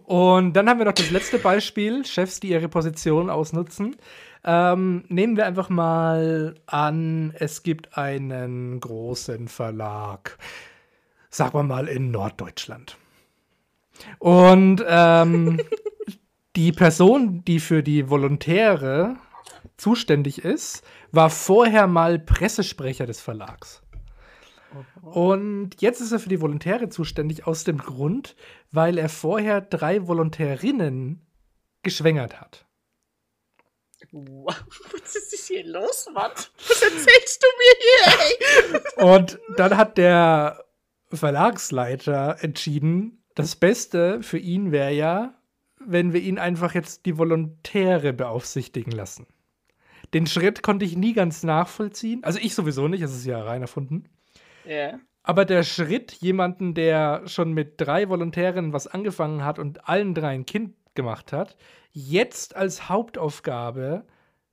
Und 0.06 0.54
dann 0.54 0.70
haben 0.70 0.80
wir 0.80 0.86
noch 0.86 0.94
das 0.94 1.12
letzte 1.12 1.40
Beispiel: 1.40 2.06
Chefs, 2.06 2.40
die 2.40 2.50
ihre 2.50 2.70
Position 2.70 3.30
ausnutzen. 3.30 3.98
Ähm, 4.46 5.04
nehmen 5.10 5.36
wir 5.36 5.46
einfach 5.46 5.68
mal 5.70 6.56
an, 6.66 7.34
es 7.38 7.64
gibt 7.64 7.98
einen 7.98 8.80
großen 8.80 9.50
Verlag, 9.50 10.38
sagen 11.30 11.54
wir 11.54 11.64
mal 11.64 11.90
in 11.90 12.12
Norddeutschland. 12.12 12.98
Und 14.20 14.84
ähm, 14.88 15.60
die 16.56 16.72
Person, 16.72 17.44
die 17.44 17.60
für 17.60 17.84
die 17.84 18.10
Volontäre 18.10 19.18
zuständig 19.80 20.44
ist, 20.44 20.84
war 21.12 21.30
vorher 21.30 21.88
mal 21.88 22.20
Pressesprecher 22.20 23.06
des 23.06 23.22
Verlags. 23.22 23.82
Und 25.02 25.82
jetzt 25.82 26.00
ist 26.00 26.12
er 26.12 26.20
für 26.20 26.30
die 26.30 26.42
Volontäre 26.42 26.90
zuständig 26.90 27.48
aus 27.48 27.64
dem 27.64 27.80
Grund, 27.80 28.36
weil 28.72 28.98
er 28.98 29.10
vorher 29.10 29.62
drei 29.62 30.08
Volontärinnen 30.08 31.26
geschwängert 31.82 32.40
hat. 32.40 32.66
Wow, 34.12 34.56
was 34.94 35.16
ist 35.16 35.48
hier 35.48 35.66
los, 35.66 36.08
Mann? 36.14 36.32
Was 36.32 36.82
erzählst 36.82 37.44
du 37.44 37.48
mir 37.58 37.76
hier, 37.80 38.80
ey? 39.00 39.14
Und 39.16 39.40
dann 39.58 39.78
hat 39.78 39.98
der 39.98 40.66
Verlagsleiter 41.12 42.38
entschieden, 42.42 43.24
das 43.36 43.56
Beste 43.56 44.22
für 44.22 44.38
ihn 44.38 44.72
wäre 44.72 44.92
ja, 44.92 45.42
wenn 45.80 46.14
wir 46.14 46.22
ihn 46.22 46.40
einfach 46.40 46.76
jetzt 46.76 47.06
die 47.06 47.18
Volontäre 47.18 48.14
beaufsichtigen 48.14 48.92
lassen. 48.92 49.28
Den 50.14 50.28
Schritt 50.28 50.64
konnte 50.64 50.86
ich 50.86 50.98
nie 50.98 51.14
ganz 51.14 51.44
nachvollziehen. 51.44 52.24
Also 52.24 52.40
ich 52.40 52.56
sowieso 52.56 52.88
nicht, 52.88 53.02
es 53.02 53.16
ist 53.16 53.26
ja 53.26 53.42
rein 53.42 53.62
erfunden. 53.62 54.06
Ja. 54.66 54.72
Yeah. 54.72 55.00
Aber 55.24 55.46
der 55.46 55.64
Schritt, 55.64 56.12
jemanden, 56.14 56.74
der 56.74 57.28
schon 57.28 57.54
mit 57.54 57.74
drei 57.78 58.10
Volontären 58.10 58.74
was 58.74 58.88
angefangen 58.88 59.46
hat 59.46 59.60
und 59.60 59.88
allen 59.88 60.16
drei 60.16 60.30
ein 60.30 60.48
Kind 60.48 60.74
gemacht 60.96 61.32
hat, 61.34 61.56
jetzt 61.92 62.56
als 62.56 62.90
Hauptaufgabe 62.90 64.08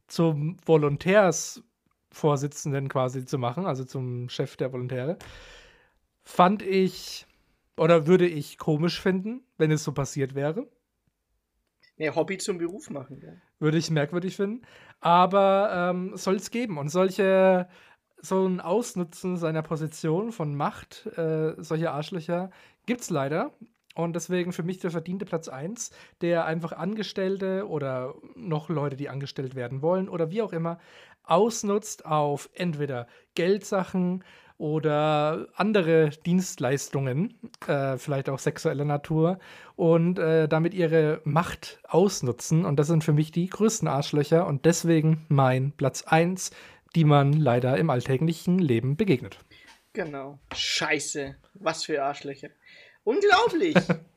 zum 0.07 0.57
Volontärsvorsitzenden 0.65 2.89
quasi 2.89 3.25
zu 3.25 3.39
machen, 3.39 3.67
also 3.67 3.85
zum 3.85 4.29
Chef 4.29 4.57
der 4.57 4.73
Volontäre, 4.73 5.19
fand 6.23 6.63
ich 6.63 7.27
oder 7.77 8.07
würde 8.07 8.27
ich 8.27 8.59
komisch 8.59 9.01
finden, 9.01 9.43
wenn 9.59 9.71
es 9.71 9.85
so 9.85 9.93
passiert 9.93 10.35
wäre. 10.35 10.67
Nee, 11.97 12.11
Hobby 12.11 12.39
zum 12.39 12.59
Beruf 12.59 12.91
machen, 12.91 13.21
ja. 13.23 13.33
Würde 13.59 13.79
ich 13.79 13.91
merkwürdig 13.91 14.37
finden. 14.37 14.63
Aber 15.01 15.71
ähm, 15.73 16.17
soll 16.17 16.37
es 16.37 16.51
geben. 16.51 16.79
Und 16.79 16.89
solche, 16.89 17.69
so 18.21 18.47
ein 18.47 18.61
Ausnutzen 18.61 19.37
seiner 19.37 19.63
Position 19.63 20.33
von 20.33 20.55
Macht, 20.55 21.07
äh, 21.17 21.55
solche 21.59 21.91
Arschlöcher, 21.91 22.51
gibt 22.87 23.03
es 23.03 23.11
leider. 23.11 23.53
Und 23.95 24.15
deswegen 24.15 24.53
für 24.53 24.63
mich 24.63 24.79
der 24.79 24.91
verdiente 24.91 25.25
Platz 25.25 25.49
1, 25.49 25.91
der 26.21 26.45
einfach 26.45 26.73
Angestellte 26.73 27.67
oder 27.67 28.15
noch 28.35 28.69
Leute, 28.69 28.95
die 28.95 29.09
angestellt 29.09 29.55
werden 29.55 29.81
wollen 29.81 30.11
oder 30.11 30.31
wie 30.31 30.43
auch 30.43 30.53
immer, 30.53 30.79
ausnutzt 31.23 32.05
auf 32.05 32.51
entweder 32.53 33.07
Geldsachen, 33.35 34.23
oder 34.59 35.49
andere 35.55 36.11
Dienstleistungen, 36.25 37.39
äh, 37.67 37.99
vielleicht 37.99 38.29
auch 38.29 38.39
sexueller 38.39 38.85
Natur, 38.85 39.39
und 39.77 40.19
äh, 40.19 40.49
damit 40.49 40.75
ihre 40.75 41.21
Macht 41.25 41.81
ausnutzen. 41.87 42.65
Und 42.65 42.77
das 42.79 42.87
sind 42.87 43.05
für 43.05 43.13
mich 43.13 43.31
die 43.33 43.49
größten 43.49 43.89
Arschlöcher 43.89 44.47
und 44.47 44.65
deswegen 44.65 45.27
mein 45.29 45.73
Platz 45.73 46.03
1, 46.03 46.51
die 46.95 47.05
man 47.05 47.33
leider 47.35 47.77
im 47.77 47.91
alltäglichen 47.91 48.59
Leben 48.59 48.97
begegnet. 48.97 49.39
Genau. 49.93 50.39
Scheiße. 50.55 51.37
Was 51.55 51.85
für 51.85 52.03
Arschlöcher. 52.03 52.49
Unglaublich. 53.05 53.77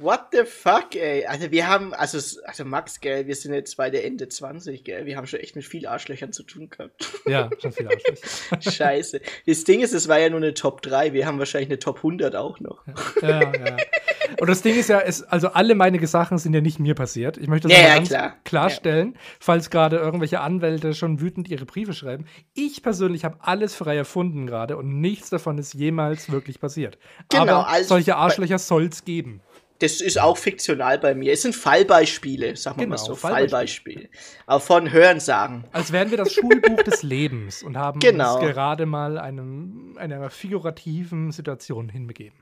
What 0.00 0.28
the 0.32 0.44
fuck, 0.46 0.96
ey? 0.96 1.26
Also 1.26 1.50
wir 1.50 1.68
haben, 1.68 1.92
also, 1.92 2.18
also 2.46 2.64
Max, 2.64 3.00
gell, 3.00 3.26
wir 3.26 3.34
sind 3.34 3.52
jetzt 3.52 3.76
bei 3.76 3.90
der 3.90 4.06
Ende 4.06 4.28
20, 4.28 4.82
gell? 4.82 5.04
Wir 5.04 5.18
haben 5.18 5.26
schon 5.26 5.40
echt 5.40 5.56
mit 5.56 5.66
viel 5.66 5.86
Arschlöchern 5.86 6.32
zu 6.32 6.42
tun 6.42 6.70
gehabt. 6.70 7.06
Ja, 7.26 7.50
schon 7.60 7.72
viel 7.72 7.86
Arschlöcher. 7.86 8.62
Scheiße. 8.70 9.20
Das 9.46 9.64
Ding 9.64 9.80
ist, 9.80 9.92
es 9.92 10.08
war 10.08 10.18
ja 10.18 10.30
nur 10.30 10.38
eine 10.38 10.54
Top 10.54 10.80
3, 10.80 11.12
wir 11.12 11.26
haben 11.26 11.38
wahrscheinlich 11.38 11.68
eine 11.68 11.78
Top 11.80 11.98
100 11.98 12.34
auch 12.34 12.60
noch. 12.60 12.82
Ja, 13.20 13.40
ja. 13.40 13.76
Und 14.40 14.48
das 14.48 14.62
Ding 14.62 14.74
ist 14.78 14.88
ja, 14.88 15.00
es, 15.00 15.22
also 15.22 15.48
alle 15.48 15.74
meine 15.74 16.06
Sachen 16.06 16.38
sind 16.38 16.54
ja 16.54 16.62
nicht 16.62 16.78
mir 16.80 16.94
passiert. 16.94 17.36
Ich 17.36 17.48
möchte 17.48 17.68
das 17.68 17.76
Ja, 17.76 17.82
mal 17.82 17.88
ja, 17.88 17.94
ganz 17.96 18.08
klar. 18.08 18.36
klarstellen, 18.44 19.18
falls 19.38 19.68
gerade 19.68 19.96
irgendwelche 19.96 20.40
Anwälte 20.40 20.94
schon 20.94 21.20
wütend 21.20 21.48
ihre 21.48 21.66
Briefe 21.66 21.92
schreiben. 21.92 22.24
Ich 22.54 22.82
persönlich 22.82 23.26
habe 23.26 23.36
alles 23.40 23.74
frei 23.74 23.96
erfunden 23.98 24.46
gerade 24.46 24.78
und 24.78 25.00
nichts 25.00 25.28
davon 25.28 25.58
ist 25.58 25.74
jemals 25.74 26.30
wirklich 26.32 26.58
passiert. 26.58 26.96
Genau, 27.28 27.42
Aber 27.42 27.68
also 27.68 27.88
solche 27.88 28.16
Arschlöcher 28.16 28.58
soll 28.58 28.86
es 28.86 29.04
geben. 29.04 29.42
Das 29.80 30.00
ist 30.00 30.20
auch 30.20 30.36
fiktional 30.36 30.98
bei 30.98 31.14
mir. 31.14 31.32
Es 31.32 31.42
sind 31.42 31.54
Fallbeispiele, 31.56 32.54
sagen 32.56 32.78
wir 32.78 32.84
Genau, 32.84 32.96
mal 32.96 32.98
so. 32.98 33.14
Fallbeispiele. 33.14 34.08
Fallbeispiele. 34.08 34.08
Auch 34.46 34.62
von 34.62 34.92
Hörensagen. 34.92 35.64
Als 35.72 35.90
wären 35.90 36.10
wir 36.10 36.18
das 36.18 36.32
Schulbuch 36.32 36.82
des 36.84 37.02
Lebens 37.02 37.62
und 37.62 37.76
haben 37.76 37.98
Genau. 38.00 38.38
uns 38.38 38.46
gerade 38.52 38.86
mal 38.86 39.18
einem, 39.18 39.96
einer 39.98 40.30
figurativen 40.30 41.32
Situation 41.32 41.88
hinbegeben. 41.88 42.38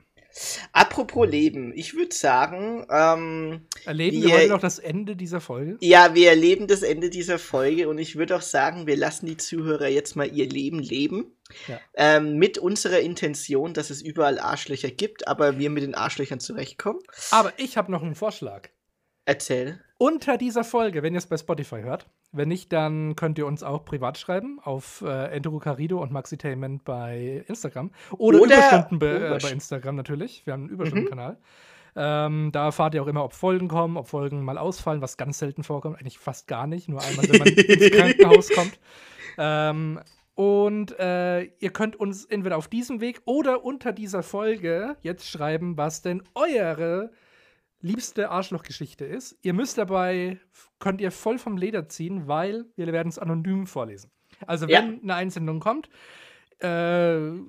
Apropos 0.73 1.27
Leben, 1.27 1.73
ich 1.75 1.95
würde 1.95 2.15
sagen, 2.15 2.85
ähm, 2.89 3.61
Erleben 3.85 4.17
Wir- 4.21 4.27
wir 4.29 4.35
heute 4.37 4.49
noch 4.49 4.59
das 4.61 4.79
Ende 4.79 5.15
dieser 5.15 5.41
Folge? 5.41 5.77
ja, 5.81 6.13
wir 6.13 6.29
erleben 6.29 6.67
das 6.67 6.81
Ende 6.83 7.09
dieser 7.09 7.39
Folge 7.39 7.89
und 7.89 7.97
ich 7.97 8.15
würde 8.15 8.35
auch 8.35 8.41
sagen, 8.41 8.85
wir 8.87 8.95
lassen 8.95 9.25
die 9.25 9.37
Zuhörer 9.37 9.87
jetzt 9.87 10.15
mal 10.15 10.27
ihr 10.31 10.47
Leben 10.47 10.79
leben. 10.79 11.35
Ja. 11.67 11.79
Ähm, 11.95 12.37
mit 12.37 12.59
unserer 12.59 12.99
Intention, 12.99 13.73
dass 13.73 13.89
es 13.89 14.01
überall 14.03 14.37
Arschlöcher 14.39 14.91
gibt, 14.91 15.27
aber 15.27 15.57
wir 15.57 15.71
mit 15.71 15.81
den 15.83 15.95
Arschlöchern 15.95 16.39
zurechtkommen. 16.39 16.99
Aber 17.31 17.51
ich 17.57 17.75
habe 17.75 17.91
noch 17.91 18.03
einen 18.03 18.13
Vorschlag. 18.15 18.69
Erzähl. 19.25 19.81
Unter 20.01 20.37
dieser 20.37 20.63
Folge, 20.63 21.03
wenn 21.03 21.13
ihr 21.13 21.17
es 21.17 21.27
bei 21.27 21.35
Spotify 21.35 21.81
hört, 21.81 22.07
wenn 22.31 22.47
nicht, 22.47 22.71
dann 22.71 23.17
könnt 23.17 23.37
ihr 23.37 23.45
uns 23.45 23.63
auch 23.63 23.83
privat 23.83 24.17
schreiben 24.17 24.57
auf 24.63 25.01
äh, 25.05 25.25
Enduro 25.35 25.59
Carido 25.59 26.01
und 26.01 26.09
Maxitainment 26.09 26.85
bei 26.85 27.43
Instagram. 27.49 27.91
Oder, 28.17 28.39
Oder 28.39 28.55
Überstunden 28.55 28.99
bei, 28.99 29.07
äh, 29.07 29.39
bei 29.41 29.51
Instagram 29.51 29.97
natürlich. 29.97 30.45
Wir 30.45 30.53
haben 30.53 30.63
einen 30.63 30.69
Überstundenkanal. 30.69 31.37
Ähm, 31.97 32.51
da 32.53 32.67
erfahrt 32.67 32.95
ihr 32.95 33.03
auch 33.03 33.07
immer, 33.07 33.25
ob 33.25 33.33
Folgen 33.33 33.67
kommen, 33.67 33.97
ob 33.97 34.07
Folgen 34.07 34.41
mal 34.45 34.57
ausfallen, 34.57 35.01
was 35.01 35.17
ganz 35.17 35.37
selten 35.37 35.63
vorkommt. 35.63 35.99
Eigentlich 35.99 36.17
fast 36.17 36.47
gar 36.47 36.65
nicht, 36.65 36.87
nur 36.87 37.01
einmal, 37.03 37.27
wenn 37.27 37.39
man 37.39 37.47
ins 37.49 37.91
Krankenhaus 37.91 38.49
kommt. 38.51 38.79
Ähm, 39.37 39.99
und 40.33 40.97
äh, 40.97 41.43
ihr 41.59 41.71
könnt 41.73 41.97
uns 41.97 42.23
entweder 42.23 42.55
auf 42.55 42.69
diesem 42.69 43.01
Weg 43.01 43.21
oder 43.25 43.65
unter 43.65 43.91
dieser 43.91 44.23
Folge 44.23 44.95
jetzt 45.01 45.29
schreiben, 45.29 45.75
was 45.75 46.01
denn 46.01 46.23
eure 46.35 47.11
liebste 47.81 48.29
Arschlochgeschichte 48.29 49.05
ist. 49.05 49.37
Ihr 49.41 49.53
müsst 49.53 49.77
dabei, 49.77 50.39
könnt 50.79 51.01
ihr 51.01 51.11
voll 51.11 51.37
vom 51.39 51.57
Leder 51.57 51.87
ziehen, 51.87 52.27
weil 52.27 52.65
wir 52.75 52.87
werden 52.91 53.09
es 53.09 53.19
anonym 53.19 53.67
vorlesen. 53.67 54.11
Also 54.45 54.67
wenn 54.67 54.73
Ja. 54.73 54.99
eine 55.03 55.15
Einsendung 55.15 55.59
kommt, 55.59 55.87
äh, 56.59 56.67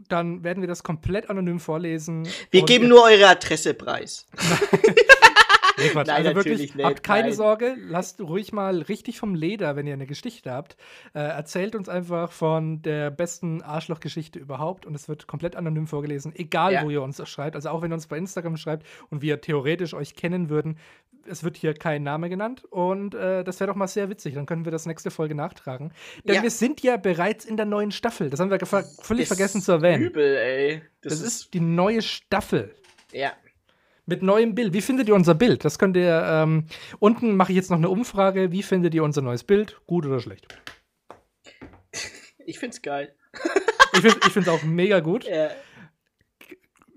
dann 0.09 0.45
werden 0.45 0.61
wir 0.61 0.69
das 0.69 0.83
komplett 0.85 1.29
anonym 1.31 1.59
vorlesen. 1.59 2.29
Wir 2.51 2.65
geben 2.65 2.89
nur 2.89 3.03
eure 3.05 3.27
Adresse 3.29 3.75
preis. 3.75 4.27
Nee, 5.81 5.89
Quatsch. 5.89 6.07
Nein, 6.09 6.27
also 6.27 6.35
wirklich, 6.37 6.75
nicht, 6.75 6.85
habt 6.85 7.03
keine 7.03 7.29
nein. 7.29 7.33
Sorge, 7.33 7.77
lasst 7.79 8.21
ruhig 8.21 8.53
mal 8.53 8.83
richtig 8.83 9.19
vom 9.19 9.35
Leder, 9.35 9.77
wenn 9.77 9.87
ihr 9.87 9.95
eine 9.95 10.07
Geschichte 10.07 10.51
habt. 10.53 10.77
Äh, 11.15 11.21
erzählt 11.21 11.75
uns 11.75 11.89
einfach 11.89 12.33
von 12.33 12.83
der 12.83 13.11
besten 13.11 13.63
Arschlochgeschichte 13.63 14.39
überhaupt 14.39 14.87
und 14.87 14.95
es 14.95 15.09
wird 15.09 15.27
komplett 15.27 15.57
anonym 15.57 15.87
vorgelesen, 15.87 16.33
egal 16.37 16.73
Ja. 16.73 16.83
wo 16.85 16.91
ihr 16.91 17.03
uns 17.03 17.21
schreibt. 17.29 17.57
Also 17.57 17.71
auch 17.71 17.83
wenn 17.83 17.91
ihr 17.93 17.95
uns 17.95 18.07
bei 18.07 18.19
Instagram 18.19 18.57
schreibt 18.57 18.87
und 19.11 19.23
wir 19.23 19.41
theoretisch 19.41 19.95
euch 19.95 20.15
kennen 20.15 20.49
würden, 20.51 20.77
es 21.27 21.45
wird 21.45 21.57
hier 21.57 21.75
kein 21.75 22.03
Name 22.03 22.29
genannt 22.31 22.65
und 22.71 23.15
äh, 23.15 23.45
das 23.45 23.61
wäre 23.61 23.69
doch 23.69 23.77
mal 23.77 23.87
sehr 23.89 24.09
witzig. 24.09 24.35
Dann 24.35 24.47
können 24.47 24.65
wir 24.65 24.73
das 24.73 24.87
nächste 24.87 25.11
Folge 25.11 25.35
nachtragen. 25.35 25.93
Denn 26.25 26.37
Ja. 26.37 26.43
wir 26.43 26.51
sind 26.51 26.83
ja 26.83 26.97
bereits 26.97 27.45
in 27.45 27.57
der 27.57 27.67
neuen 27.67 27.91
Staffel. 27.93 28.31
Das 28.31 28.41
haben 28.41 28.51
wir 28.51 28.59
völlig 28.59 29.29
Das 29.29 29.37
vergessen 29.37 29.61
zu 29.61 29.73
erwähnen. 29.73 30.03
Übel, 30.05 30.37
ey. 30.37 30.83
Das, 31.03 31.19
Das 31.19 31.21
ist 31.23 31.55
die 31.55 31.61
neue 31.61 32.03
Staffel. 32.03 32.75
ja. 33.13 33.33
Mit 34.07 34.23
neuem 34.23 34.55
Bild. 34.55 34.73
Wie 34.73 34.81
findet 34.81 35.09
ihr 35.09 35.15
unser 35.15 35.35
Bild? 35.35 35.65
Das 35.65 35.79
könnt 35.79 35.97
ihr. 35.97 36.23
Ähm, 36.27 36.67
unten 36.99 37.37
mache 37.37 37.53
ich 37.53 37.57
jetzt 37.57 37.71
noch 37.71 37.77
eine 37.79 37.89
Umfrage. 37.91 38.51
Wie 38.53 38.63
findet 38.63 38.95
ihr 38.95 39.05
unser 39.05 39.23
neues 39.23 39.45
Bild? 39.45 39.81
Gut 39.87 40.07
oder 40.07 40.21
schlecht? 40.21 40.49
Ich 42.45 42.59
find's 42.59 42.83
geil. 42.83 43.15
Ich 43.93 44.01
finde 44.01 44.41
es 44.41 44.49
auch 44.49 44.63
mega 44.65 45.01
gut. 45.01 45.25
Ja. 45.25 45.51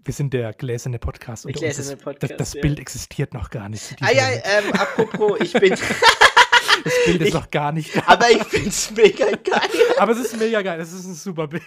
Wir 0.05 0.13
sind 0.13 0.33
der 0.33 0.53
gläserne 0.53 0.99
Podcast. 0.99 1.45
Der 1.45 1.53
gläserne 1.53 1.95
Das- 1.95 2.03
Podcast, 2.03 2.31
Das, 2.31 2.37
das 2.37 2.53
ja. 2.55 2.61
Bild 2.61 2.79
existiert 2.79 3.33
noch 3.33 3.49
gar 3.49 3.69
nicht. 3.69 3.95
Ah 4.01 4.11
ja, 4.11 4.27
ähm, 4.31 4.73
apropos, 4.73 5.39
ich 5.41 5.53
bin. 5.53 5.75
das 6.83 6.93
Bild 7.05 7.21
ist 7.21 7.27
ich- 7.29 7.33
noch 7.33 7.49
gar 7.51 7.71
nicht 7.71 7.95
da. 7.95 8.03
aber 8.07 8.29
ich 8.31 8.43
find's 8.43 8.91
mega 8.91 9.25
geil. 9.31 9.69
Aber 9.97 10.11
es 10.13 10.19
ist 10.19 10.37
mega 10.37 10.61
geil. 10.61 10.79
Es 10.79 10.91
ist 10.93 11.05
ein 11.05 11.13
super 11.15 11.47
Bild. 11.47 11.63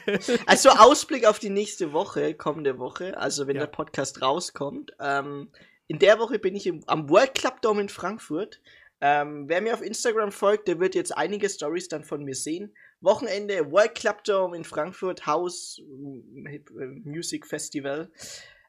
Also 0.46 0.70
Ausblick 0.70 1.26
auf 1.26 1.38
die 1.38 1.50
nächste 1.50 1.92
Woche, 1.92 2.34
kommende 2.34 2.78
Woche, 2.78 3.16
also 3.18 3.46
wenn 3.46 3.56
Ja. 3.56 3.62
der 3.62 3.68
Podcast 3.72 4.22
rauskommt. 4.22 4.92
Ähm, 5.00 5.50
in 5.88 5.98
der 5.98 6.18
Woche 6.18 6.38
bin 6.38 6.56
ich 6.56 6.66
im, 6.66 6.82
am 6.86 7.08
World 7.08 7.34
Club 7.34 7.62
Dome 7.62 7.80
in 7.82 7.88
Frankfurt. 7.88 8.60
Ähm, 9.00 9.44
wer 9.48 9.60
mir 9.60 9.74
auf 9.74 9.82
Instagram 9.82 10.32
folgt, 10.32 10.68
der 10.68 10.80
wird 10.80 10.94
jetzt 10.94 11.16
einige 11.16 11.48
Stories 11.50 11.88
dann 11.88 12.02
von 12.02 12.24
mir 12.24 12.34
sehen. 12.34 12.74
Wochenende 13.02 13.70
World 13.70 13.94
Club 13.94 14.24
Dome 14.24 14.56
in 14.56 14.64
Frankfurt, 14.64 15.26
House 15.26 15.78
äh, 15.80 16.50
Hip- 16.50 16.70
äh, 16.80 16.86
Music 17.04 17.46
Festival. 17.46 18.10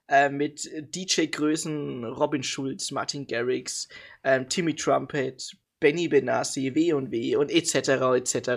Äh, 0.10 0.30
mit 0.30 0.70
DJ-Größen 0.96 2.06
Robin 2.06 2.44
Schulz, 2.44 2.92
Martin 2.92 3.28
Garrix, 3.28 3.90
ähm, 4.24 4.48
Timmy 4.48 4.74
Trumpet, 4.76 5.52
Benny 5.80 6.08
Benassi, 6.08 6.74
W 6.74 6.94
und 6.94 7.12
W 7.12 7.36
und 7.36 7.52
etc. 7.52 7.76
etc. 7.76 8.50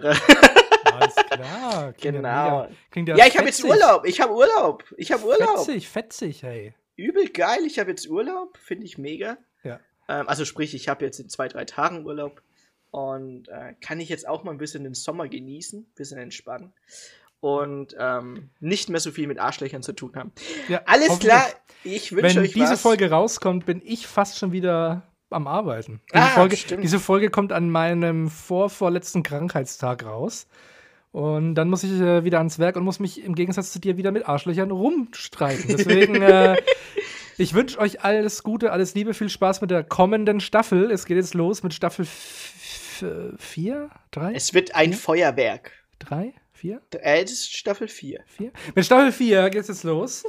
Alles 0.85 1.15
klar. 1.31 1.93
Klingt 1.99 2.17
Genau. 2.17 2.29
Ja, 2.29 2.69
ja, 2.95 3.17
Ja, 3.17 3.27
ich 3.27 3.37
habe 3.37 3.47
jetzt. 3.47 3.63
Urlaub. 3.65 4.07
Ich 4.07 4.21
habe 4.21 4.33
Urlaub. 4.35 4.85
Ich 4.97 5.13
habe 5.13 5.25
Urlaub. 5.25 5.59
Fetzig, 5.59 5.89
fetzig, 5.89 6.43
hey. 6.43 6.75
Übel 6.97 7.29
geil. 7.29 7.61
Ich 7.67 7.79
habe 7.79 7.91
jetzt 7.91 8.09
Urlaub. 8.09 8.57
Finde 8.59 8.87
ich 8.87 8.99
mega. 8.99 9.37
Ja. 9.63 9.81
Ähm, 10.09 10.29
also 10.29 10.45
sprich, 10.45 10.75
ich 10.75 10.89
habe 10.89 11.05
jetzt 11.05 11.19
in 11.21 11.29
zwei, 11.29 11.49
drei 11.49 11.65
Tagen 11.65 12.05
Urlaub. 12.05 12.43
Und 12.91 13.49
äh, 13.49 13.75
kann 13.81 14.01
ich 14.01 14.09
jetzt 14.09 14.27
auch 14.27 14.43
mal 14.43 14.51
ein 14.51 14.59
bisschen 14.59 14.83
den 14.83 14.95
Sommer 14.95 15.29
genießen, 15.29 15.81
ein 15.81 15.95
bisschen 15.95 16.19
entspannen. 16.19 16.73
Und 17.39 17.95
ähm, 17.99 18.51
nicht 18.59 18.91
mehr 18.91 19.01
so 19.01 19.13
viel 19.13 19.27
mit 19.27 19.39
Arschlöchern 19.39 19.83
zu 19.83 19.93
tun 19.93 20.13
haben. 20.17 20.33
Ja, 20.69 20.83
Alles 20.87 21.19
klar. 21.21 21.47
Ich 21.85 22.13
wünsche 22.13 22.37
Wenn 22.37 22.43
euch 22.43 22.53
diese 22.53 22.73
was. 22.73 22.83
Folge 22.83 23.11
rauskommt, 23.11 23.65
bin 23.65 23.81
ich 23.85 24.07
fast 24.07 24.39
schon 24.39 24.53
wieder 24.53 25.10
am 25.31 25.47
Arbeiten. 25.47 26.01
Diese, 26.13 26.23
Ah, 26.25 26.29
Folge, 26.29 26.57
diese 26.83 26.99
Folge 27.01 27.31
kommt 27.31 27.53
an 27.53 27.71
meinem 27.71 28.29
vorvorletzten 28.29 29.23
Krankheitstag 29.23 30.05
raus. 30.05 30.47
Und 31.13 31.57
dann 31.57 31.69
muss 31.69 31.83
ich 31.83 31.93
äh, 32.01 32.23
wieder 32.25 32.39
ans 32.39 32.59
Werk 32.61 32.77
und 32.77 32.85
muss 32.85 33.01
mich 33.01 33.25
im 33.25 33.35
Gegensatz 33.35 33.73
zu 33.73 33.81
dir 33.81 33.97
wieder 33.97 34.13
mit 34.13 34.29
Arschlöchern 34.29 34.71
rumstreiten. 34.71 35.65
Deswegen, 35.77 36.23
äh, 36.23 36.57
ich 37.37 37.55
wünsche 37.55 37.79
euch 37.81 38.05
alles 38.05 38.43
Gute, 38.45 38.71
alles 38.71 38.95
Liebe, 38.95 39.13
viel 39.15 39.29
Spaß 39.29 39.61
mit 39.61 39.71
der 39.73 39.83
kommenden 39.83 40.39
Staffel. 40.41 40.91
Es 40.91 41.07
geht 41.07 41.17
jetzt 41.17 41.35
los 41.35 41.63
mit 41.65 41.75
Staffel 41.75 42.07
4, 42.07 43.91
3, 44.11 44.35
Es 44.35 44.55
wird 44.55 44.75
ein 44.75 44.91
Ja. 44.93 44.97
Feuerwerk. 44.97 45.73
3, 46.01 46.33
4? 46.53 46.81
Äh, 47.01 47.23
das 47.23 47.33
ist 47.33 47.57
Staffel 47.57 47.89
4. 47.89 48.21
Vier? 48.27 48.53
Mit 48.75 48.85
Staffel 48.85 49.11
4 49.13 49.51
geht 49.51 49.63
es 49.63 49.69
jetzt 49.69 49.85
los. 49.85 50.25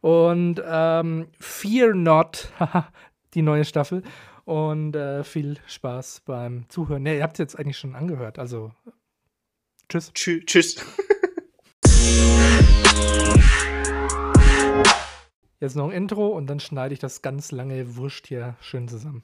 Und 0.00 0.60
ähm, 0.66 1.28
Fear 1.38 1.94
Not, 1.94 2.50
die 3.34 3.42
neue 3.42 3.64
Staffel. 3.64 4.02
Und 4.44 4.94
äh, 4.94 5.24
viel 5.24 5.58
Spaß 5.66 6.20
beim 6.26 6.68
Zuhören. 6.68 7.02
Ne, 7.02 7.16
ihr 7.16 7.22
habt 7.22 7.34
es 7.34 7.38
jetzt 7.38 7.58
eigentlich 7.58 7.78
schon 7.78 7.94
angehört. 7.94 8.38
Also, 8.38 8.72
tschüss. 9.88 10.12
Tschü 10.12 10.44
tschüss. 10.44 10.76
Jetzt 15.60 15.76
noch 15.76 15.88
ein 15.88 15.96
Intro 15.96 16.28
und 16.28 16.46
dann 16.46 16.60
schneide 16.60 16.92
ich 16.92 17.00
das 17.00 17.22
ganz 17.22 17.50
lange 17.50 17.96
Wurst 17.96 18.26
hier 18.26 18.56
schön 18.60 18.86
zusammen. 18.86 19.22